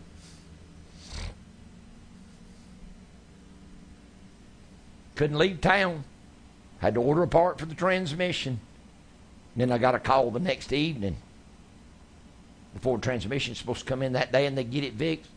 Couldn't 5.15 5.37
leave 5.37 5.61
town. 5.61 6.03
Had 6.79 6.93
to 6.95 7.01
order 7.01 7.23
a 7.23 7.27
part 7.27 7.59
for 7.59 7.65
the 7.65 7.73
transmission. 7.73 8.59
Then 9.55 9.71
I 9.71 9.77
got 9.77 9.95
a 9.95 9.99
call 9.99 10.31
the 10.31 10.39
next 10.39 10.73
evening 10.73 11.15
The 12.73 12.79
Ford 12.81 13.01
transmission's 13.01 13.57
supposed 13.57 13.79
to 13.79 13.85
come 13.85 14.01
in 14.01 14.13
that 14.13 14.31
day 14.31 14.45
and 14.45 14.57
they 14.57 14.65
get 14.65 14.83
it 14.83 14.93
fixed. 14.93 15.31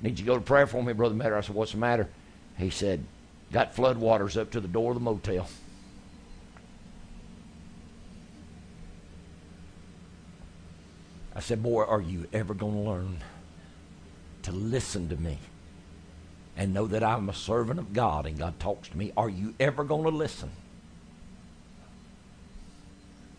Need 0.00 0.18
you 0.18 0.24
go 0.24 0.36
to 0.36 0.40
prayer 0.40 0.68
for 0.68 0.82
me, 0.82 0.92
Brother 0.92 1.16
Matter? 1.16 1.36
I 1.36 1.40
said, 1.40 1.56
What's 1.56 1.72
the 1.72 1.78
matter? 1.78 2.08
He 2.56 2.70
said, 2.70 3.04
Got 3.52 3.74
flood 3.74 3.98
waters 3.98 4.36
up 4.36 4.52
to 4.52 4.60
the 4.60 4.68
door 4.68 4.92
of 4.92 4.94
the 4.96 5.00
motel. 5.00 5.48
I 11.38 11.40
said, 11.40 11.62
Boy, 11.62 11.84
are 11.84 12.00
you 12.00 12.26
ever 12.32 12.52
going 12.52 12.72
to 12.72 12.90
learn 12.90 13.18
to 14.42 14.50
listen 14.50 15.08
to 15.10 15.16
me 15.16 15.38
and 16.56 16.74
know 16.74 16.88
that 16.88 17.04
I'm 17.04 17.28
a 17.28 17.32
servant 17.32 17.78
of 17.78 17.92
God 17.92 18.26
and 18.26 18.36
God 18.36 18.58
talks 18.58 18.88
to 18.88 18.98
me? 18.98 19.12
Are 19.16 19.28
you 19.28 19.54
ever 19.60 19.84
going 19.84 20.02
to 20.02 20.10
listen? 20.10 20.50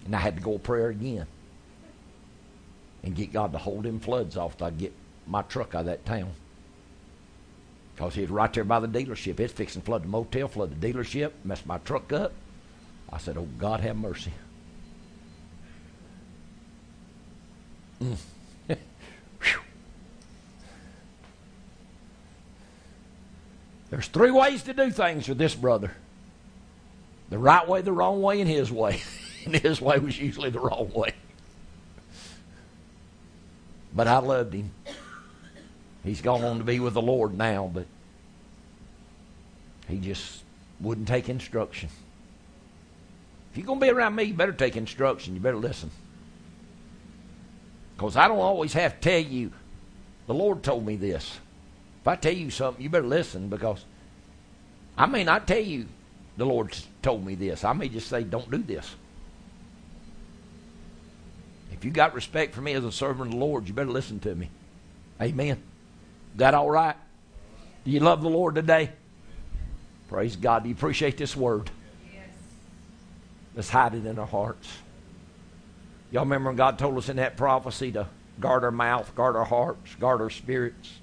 And 0.05 0.15
I 0.15 0.19
had 0.19 0.37
to 0.37 0.41
go 0.41 0.55
a 0.55 0.59
prayer 0.59 0.87
again 0.87 1.27
and 3.03 3.17
get 3.17 3.33
God 3.33 3.51
to 3.51 3.57
hold 3.57 3.83
them 3.83 3.99
floods 3.99 4.37
off 4.37 4.57
till 4.57 4.67
I 4.67 4.69
get 4.69 4.93
my 5.27 5.41
truck 5.41 5.75
out 5.75 5.81
of 5.81 5.87
that 5.87 6.05
town. 6.05 6.31
Because 7.93 8.15
he 8.15 8.21
was 8.21 8.29
right 8.29 8.53
there 8.53 8.63
by 8.63 8.79
the 8.79 8.87
dealership. 8.87 9.41
It's 9.41 9.51
fixing 9.51 9.81
to 9.81 9.85
flood 9.85 10.03
the 10.03 10.07
motel, 10.07 10.47
flood 10.47 10.79
the 10.79 10.93
dealership, 10.93 11.33
messed 11.43 11.65
my 11.65 11.79
truck 11.79 12.13
up. 12.13 12.31
I 13.11 13.17
said, 13.17 13.35
Oh, 13.35 13.49
God, 13.57 13.81
have 13.81 13.97
mercy. 13.97 14.31
There's 23.89 24.07
three 24.07 24.31
ways 24.31 24.63
to 24.63 24.73
do 24.73 24.91
things 24.91 25.27
with 25.27 25.37
this 25.37 25.55
brother 25.55 25.91
the 27.29 27.37
right 27.37 27.67
way, 27.67 27.81
the 27.81 27.91
wrong 27.91 28.21
way, 28.21 28.41
and 28.41 28.49
his 28.49 28.71
way. 28.71 29.01
and 29.45 29.55
his 29.55 29.79
way 29.81 29.99
was 29.99 30.19
usually 30.19 30.49
the 30.49 30.59
wrong 30.59 30.91
way. 30.93 31.13
But 33.93 34.07
I 34.07 34.17
loved 34.17 34.53
him. 34.53 34.71
He's 36.03 36.21
gone 36.21 36.43
on 36.43 36.59
to 36.59 36.63
be 36.63 36.79
with 36.79 36.93
the 36.93 37.01
Lord 37.01 37.37
now, 37.37 37.69
but 37.73 37.85
he 39.87 39.97
just 39.97 40.43
wouldn't 40.79 41.07
take 41.07 41.29
instruction. 41.29 41.89
If 43.51 43.57
you're 43.57 43.65
going 43.65 43.79
to 43.79 43.85
be 43.85 43.91
around 43.91 44.15
me, 44.15 44.23
you 44.23 44.33
better 44.33 44.53
take 44.53 44.77
instruction. 44.77 45.33
You 45.33 45.41
better 45.41 45.57
listen. 45.57 45.91
Because 47.99 48.15
I 48.15 48.29
don't 48.29 48.39
always 48.39 48.71
have 48.73 48.93
to 48.93 48.99
tell 49.01 49.19
you, 49.19 49.51
the 50.25 50.33
Lord 50.33 50.63
told 50.63 50.85
me 50.85 50.95
this. 50.95 51.37
If 51.99 52.07
I 52.07 52.15
tell 52.15 52.31
you 52.31 52.49
something, 52.49 52.81
you 52.81 52.89
better 52.89 53.05
listen 53.05 53.49
because 53.49 53.83
I 54.97 55.05
may 55.05 55.25
not 55.25 55.45
tell 55.45 55.59
you 55.59 55.85
the 56.37 56.45
Lord 56.45 56.73
told 57.01 57.25
me 57.25 57.35
this. 57.35 57.65
I 57.65 57.73
may 57.73 57.89
just 57.89 58.07
say, 58.07 58.23
don't 58.23 58.49
do 58.49 58.59
this. 58.59 58.95
If 61.73 61.83
you 61.83 61.91
got 61.91 62.13
respect 62.13 62.55
for 62.55 62.61
me 62.61 62.71
as 62.71 62.85
a 62.85 62.91
servant 62.93 63.27
of 63.27 63.31
the 63.31 63.45
Lord, 63.45 63.67
you 63.67 63.73
better 63.73 63.91
listen 63.91 64.21
to 64.21 64.33
me. 64.33 64.49
Amen. 65.21 65.57
Is 65.57 66.37
that 66.37 66.53
all 66.53 66.71
right? 66.71 66.95
Do 67.83 67.91
you 67.91 67.99
love 67.99 68.21
the 68.21 68.29
Lord 68.29 68.55
today? 68.55 68.91
Praise 70.07 70.37
God. 70.37 70.63
Do 70.63 70.69
you 70.69 70.75
appreciate 70.75 71.17
this 71.17 71.35
word? 71.35 71.69
Yes. 72.13 72.29
Let's 73.57 73.69
hide 73.69 73.93
it 73.93 74.05
in 74.05 74.17
our 74.17 74.25
hearts. 74.25 74.69
Y'all 76.11 76.23
remember 76.23 76.49
when 76.49 76.57
God 76.57 76.79
told 76.79 76.97
us 76.97 77.09
in 77.09 77.17
that 77.17 77.37
prophecy 77.37 77.91
to 77.91 78.07
guard 78.39 78.63
our 78.63 78.71
mouth, 78.71 79.13
guard 79.15 79.35
our 79.35 79.45
hearts, 79.45 79.95
guard 79.95 80.21
our 80.21 80.29
spirits? 80.29 80.93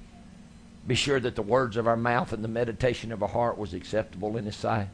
Be 0.87 0.95
sure 0.95 1.21
that 1.21 1.37
the 1.37 1.43
words 1.43 1.77
of 1.77 1.87
our 1.87 1.97
mouth 1.97 2.33
and 2.33 2.43
the 2.43 2.49
meditation 2.49 3.13
of 3.13 3.23
our 3.23 3.29
heart 3.29 3.59
was 3.59 3.75
acceptable 3.75 4.37
in 4.37 4.45
His 4.45 4.57
sight. 4.57 4.89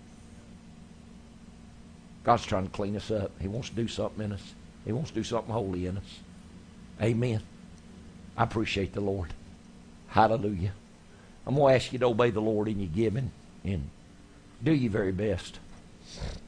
God's 2.24 2.44
trying 2.44 2.66
to 2.66 2.70
clean 2.70 2.96
us 2.96 3.10
up. 3.10 3.32
He 3.40 3.48
wants 3.48 3.70
to 3.70 3.74
do 3.74 3.88
something 3.88 4.24
in 4.24 4.32
us. 4.32 4.54
He 4.84 4.92
wants 4.92 5.10
to 5.10 5.14
do 5.14 5.24
something 5.24 5.52
holy 5.52 5.86
in 5.86 5.96
us. 5.96 6.20
Amen. 7.00 7.40
I 8.36 8.44
appreciate 8.44 8.92
the 8.92 9.00
Lord. 9.00 9.32
Hallelujah. 10.08 10.72
I'm 11.46 11.56
going 11.56 11.72
to 11.72 11.76
ask 11.76 11.92
you 11.92 11.98
to 11.98 12.06
obey 12.06 12.30
the 12.30 12.40
Lord 12.40 12.68
in 12.68 12.78
your 12.78 12.88
giving 12.88 13.32
and 13.64 13.88
do 14.62 14.72
your 14.72 14.90
very 14.90 15.12
best. 15.12 15.58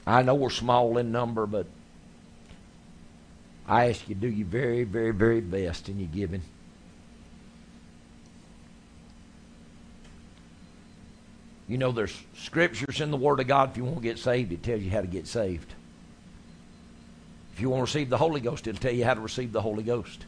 I 0.07 0.23
know 0.23 0.35
we're 0.35 0.51
small 0.51 0.97
in 0.99 1.11
number, 1.11 1.47
but 1.47 1.67
I 3.67 3.89
ask 3.89 4.09
you 4.09 4.15
to 4.15 4.21
do 4.21 4.29
your 4.29 4.47
very, 4.47 4.85
very, 4.85 5.11
very 5.11 5.41
best 5.41 5.89
in 5.89 5.99
your 5.99 6.09
giving. 6.09 6.43
You 11.67 11.79
know, 11.79 11.93
there's 11.93 12.15
scriptures 12.37 13.01
in 13.01 13.11
the 13.11 13.17
Word 13.17 13.41
of 13.41 13.47
God. 13.47 13.71
If 13.71 13.79
you 13.79 13.85
want 13.85 13.97
to 13.97 14.03
get 14.03 14.19
saved, 14.19 14.53
it 14.53 14.63
tells 14.63 14.83
you 14.83 14.91
how 14.91 15.01
to 15.01 15.07
get 15.07 15.27
saved. 15.27 15.73
If 17.55 17.61
you 17.61 17.71
want 17.71 17.81
to 17.81 17.85
receive 17.85 18.11
the 18.11 18.19
Holy 18.19 18.41
Ghost, 18.41 18.67
it'll 18.67 18.81
tell 18.81 18.93
you 18.93 19.05
how 19.05 19.15
to 19.15 19.21
receive 19.21 19.53
the 19.53 19.63
Holy 19.63 19.83
Ghost. 19.83 20.27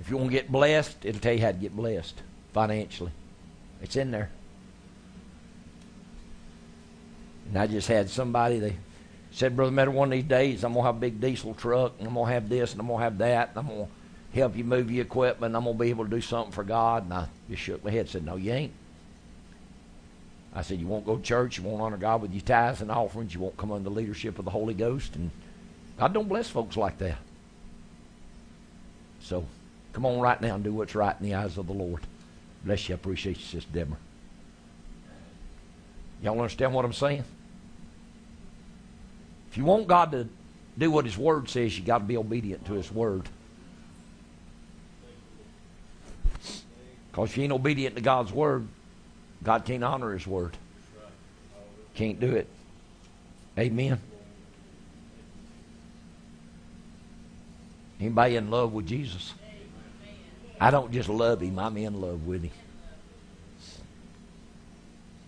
If 0.00 0.10
you 0.10 0.16
want 0.18 0.30
to 0.30 0.36
get 0.36 0.52
blessed, 0.52 1.04
it'll 1.04 1.20
tell 1.20 1.32
you 1.32 1.40
how 1.40 1.52
to 1.52 1.58
get 1.58 1.74
blessed 1.74 2.20
financially. 2.52 3.12
It's 3.80 3.96
in 3.96 4.10
there. 4.10 4.30
And 7.48 7.58
I 7.58 7.66
just 7.66 7.88
had 7.88 8.10
somebody, 8.10 8.58
they 8.58 8.76
said, 9.30 9.56
Brother 9.56 9.70
Matter, 9.70 9.90
one 9.90 10.08
of 10.08 10.12
these 10.12 10.24
days 10.24 10.64
I'm 10.64 10.72
going 10.72 10.82
to 10.82 10.86
have 10.86 10.96
a 10.96 11.00
big 11.00 11.20
diesel 11.20 11.54
truck, 11.54 11.94
and 11.98 12.08
I'm 12.08 12.14
going 12.14 12.26
to 12.26 12.32
have 12.32 12.48
this, 12.48 12.72
and 12.72 12.80
I'm 12.80 12.86
going 12.86 12.98
to 12.98 13.04
have 13.04 13.18
that, 13.18 13.50
and 13.50 13.58
I'm 13.58 13.66
going 13.66 13.86
to 13.86 14.38
help 14.38 14.56
you 14.56 14.64
move 14.64 14.90
your 14.90 15.04
equipment, 15.04 15.50
and 15.50 15.56
I'm 15.56 15.64
going 15.64 15.76
to 15.76 15.82
be 15.82 15.90
able 15.90 16.04
to 16.04 16.10
do 16.10 16.20
something 16.20 16.52
for 16.52 16.64
God. 16.64 17.04
And 17.04 17.12
I 17.12 17.26
just 17.50 17.62
shook 17.62 17.84
my 17.84 17.90
head 17.90 18.00
and 18.00 18.08
said, 18.08 18.24
No, 18.24 18.36
you 18.36 18.52
ain't. 18.52 18.72
I 20.54 20.62
said, 20.62 20.80
You 20.80 20.86
won't 20.86 21.06
go 21.06 21.16
to 21.16 21.22
church, 21.22 21.58
you 21.58 21.64
won't 21.64 21.82
honor 21.82 21.96
God 21.96 22.22
with 22.22 22.32
your 22.32 22.42
tithes 22.42 22.80
and 22.80 22.90
offerings, 22.90 23.34
you 23.34 23.40
won't 23.40 23.56
come 23.56 23.72
under 23.72 23.88
the 23.88 23.94
leadership 23.94 24.38
of 24.38 24.44
the 24.44 24.50
Holy 24.50 24.74
Ghost, 24.74 25.14
and 25.16 25.30
God 25.98 26.14
don't 26.14 26.28
bless 26.28 26.48
folks 26.48 26.76
like 26.76 26.98
that. 26.98 27.18
So 29.20 29.44
come 29.92 30.06
on 30.06 30.20
right 30.20 30.40
now 30.40 30.54
and 30.54 30.64
do 30.64 30.72
what's 30.72 30.94
right 30.94 31.14
in 31.20 31.26
the 31.26 31.34
eyes 31.34 31.58
of 31.58 31.66
the 31.66 31.72
Lord. 31.72 32.02
Bless 32.64 32.88
you. 32.88 32.94
I 32.94 32.96
appreciate 32.96 33.38
you, 33.38 33.44
Sister 33.44 33.70
Deborah. 33.72 33.98
Y'all 36.22 36.38
understand 36.38 36.72
what 36.72 36.84
I'm 36.84 36.92
saying? 36.92 37.24
You 39.58 39.64
want 39.64 39.88
God 39.88 40.12
to 40.12 40.28
do 40.78 40.88
what 40.88 41.04
His 41.04 41.18
Word 41.18 41.48
says, 41.48 41.76
you 41.76 41.84
got 41.84 41.98
to 41.98 42.04
be 42.04 42.16
obedient 42.16 42.64
to 42.66 42.74
His 42.74 42.92
Word. 42.92 43.28
Because 47.10 47.36
you 47.36 47.42
ain't 47.42 47.52
obedient 47.52 47.96
to 47.96 48.00
God's 48.00 48.32
Word, 48.32 48.68
God 49.42 49.64
can't 49.64 49.82
honor 49.82 50.12
His 50.12 50.24
Word. 50.28 50.56
Can't 51.96 52.20
do 52.20 52.36
it. 52.36 52.46
Amen. 53.58 54.00
Anybody 58.00 58.36
in 58.36 58.48
love 58.48 58.72
with 58.72 58.86
Jesus? 58.86 59.34
I 60.60 60.70
don't 60.70 60.92
just 60.92 61.08
love 61.08 61.40
him, 61.40 61.58
I'm 61.58 61.76
in 61.76 62.00
love 62.00 62.24
with 62.24 62.44
him. 62.44 62.52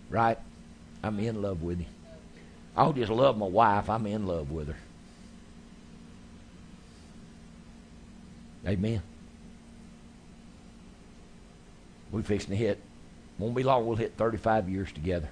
Right? 0.09 0.39
I'm 1.03 1.19
in 1.19 1.43
love 1.43 1.63
with 1.63 1.81
him. 1.81 1.87
I 2.77 2.85
don't 2.85 2.97
just 2.97 3.11
love 3.11 3.37
my 3.37 3.47
wife, 3.47 3.91
I'm 3.91 4.07
in 4.07 4.27
love 4.27 4.51
with 4.51 4.69
her. 4.69 4.77
Amen. 8.67 9.03
We're 12.13 12.23
fixing 12.23 12.51
to 12.51 12.57
hit. 12.57 12.79
Won't 13.39 13.55
be 13.55 13.63
long. 13.63 13.87
We'll 13.87 13.97
hit 13.97 14.15
35 14.17 14.69
years 14.69 14.93
together. 14.93 15.29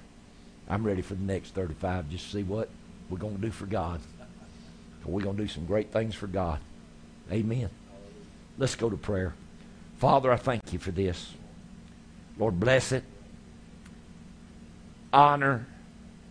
I'm 0.67 0.83
ready 0.83 1.01
for 1.01 1.13
the 1.13 1.23
next 1.23 1.53
35. 1.53 2.09
Just 2.09 2.31
see 2.31 2.43
what 2.43 2.69
we're 3.09 3.17
going 3.17 3.35
to 3.35 3.41
do 3.41 3.51
for 3.51 3.65
God. 3.65 4.01
We're 5.05 5.23
going 5.23 5.37
to 5.37 5.43
do 5.43 5.47
some 5.47 5.65
great 5.65 5.91
things 5.91 6.15
for 6.15 6.27
God. 6.27 6.59
Amen. 7.31 7.69
Let's 8.57 8.75
go 8.75 8.89
to 8.89 8.97
prayer. 8.97 9.33
Father, 9.97 10.31
I 10.31 10.37
thank 10.37 10.71
you 10.71 10.79
for 10.79 10.91
this. 10.91 11.33
Lord, 12.37 12.59
bless 12.59 12.91
it. 12.91 13.03
Honor 15.11 15.65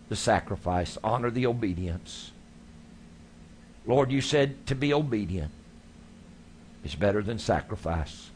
the 0.09 0.15
sacrifice, 0.15 0.97
honor 1.03 1.31
the 1.31 1.45
obedience. 1.45 2.31
Lord, 3.85 4.11
you 4.11 4.21
said 4.21 4.67
to 4.67 4.75
be 4.75 4.93
obedient 4.93 5.51
is 6.83 6.95
better 6.95 7.21
than 7.21 7.39
sacrifice. 7.39 8.29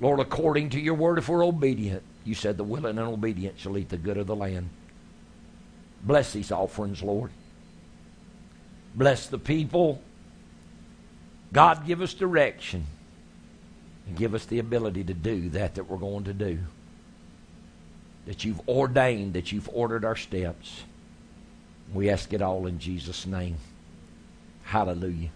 Lord, 0.00 0.20
according 0.20 0.70
to 0.70 0.80
your 0.80 0.94
word, 0.94 1.18
if 1.18 1.28
we're 1.28 1.44
obedient, 1.44 2.02
you 2.24 2.34
said 2.34 2.56
the 2.56 2.64
willing 2.64 2.98
and 2.98 3.08
obedient 3.08 3.58
shall 3.58 3.78
eat 3.78 3.88
the 3.88 3.96
good 3.96 4.18
of 4.18 4.26
the 4.26 4.36
land. 4.36 4.68
Bless 6.02 6.32
these 6.32 6.52
offerings, 6.52 7.02
Lord. 7.02 7.30
Bless 8.94 9.26
the 9.26 9.38
people 9.38 10.02
God, 11.52 11.86
give 11.86 12.00
us 12.02 12.14
direction 12.14 12.86
and 14.06 14.16
give 14.16 14.34
us 14.34 14.44
the 14.46 14.58
ability 14.58 15.04
to 15.04 15.14
do 15.14 15.48
that 15.50 15.74
that 15.76 15.84
we're 15.84 15.96
going 15.96 16.24
to 16.24 16.34
do. 16.34 16.58
That 18.26 18.44
you've 18.44 18.60
ordained, 18.68 19.34
that 19.34 19.52
you've 19.52 19.68
ordered 19.72 20.04
our 20.04 20.16
steps. 20.16 20.82
We 21.92 22.10
ask 22.10 22.32
it 22.32 22.42
all 22.42 22.66
in 22.66 22.78
Jesus' 22.78 23.26
name. 23.26 23.56
Hallelujah. 24.64 25.30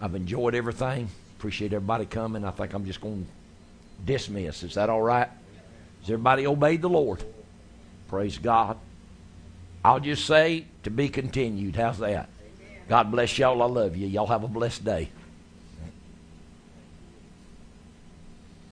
I've 0.00 0.14
enjoyed 0.14 0.54
everything. 0.54 1.08
Appreciate 1.38 1.72
everybody 1.72 2.04
coming. 2.04 2.44
I 2.44 2.50
think 2.50 2.74
I'm 2.74 2.84
just 2.84 3.00
going 3.00 3.24
to 3.24 4.12
dismiss. 4.12 4.62
Is 4.62 4.74
that 4.74 4.90
all 4.90 5.02
right? 5.02 5.28
Has 6.00 6.10
everybody 6.10 6.46
obeyed 6.46 6.82
the 6.82 6.88
Lord? 6.88 7.24
Praise 8.08 8.38
God. 8.38 8.76
I'll 9.84 10.00
just 10.00 10.26
say 10.26 10.66
to 10.82 10.90
be 10.90 11.08
continued. 11.08 11.76
How's 11.76 11.98
that? 11.98 12.28
God 12.88 13.10
bless 13.10 13.38
y'all. 13.38 13.62
I 13.62 13.66
love 13.66 13.96
you. 13.96 14.06
Y'all 14.06 14.26
have 14.26 14.44
a 14.44 14.48
blessed 14.48 14.84
day. 14.84 15.10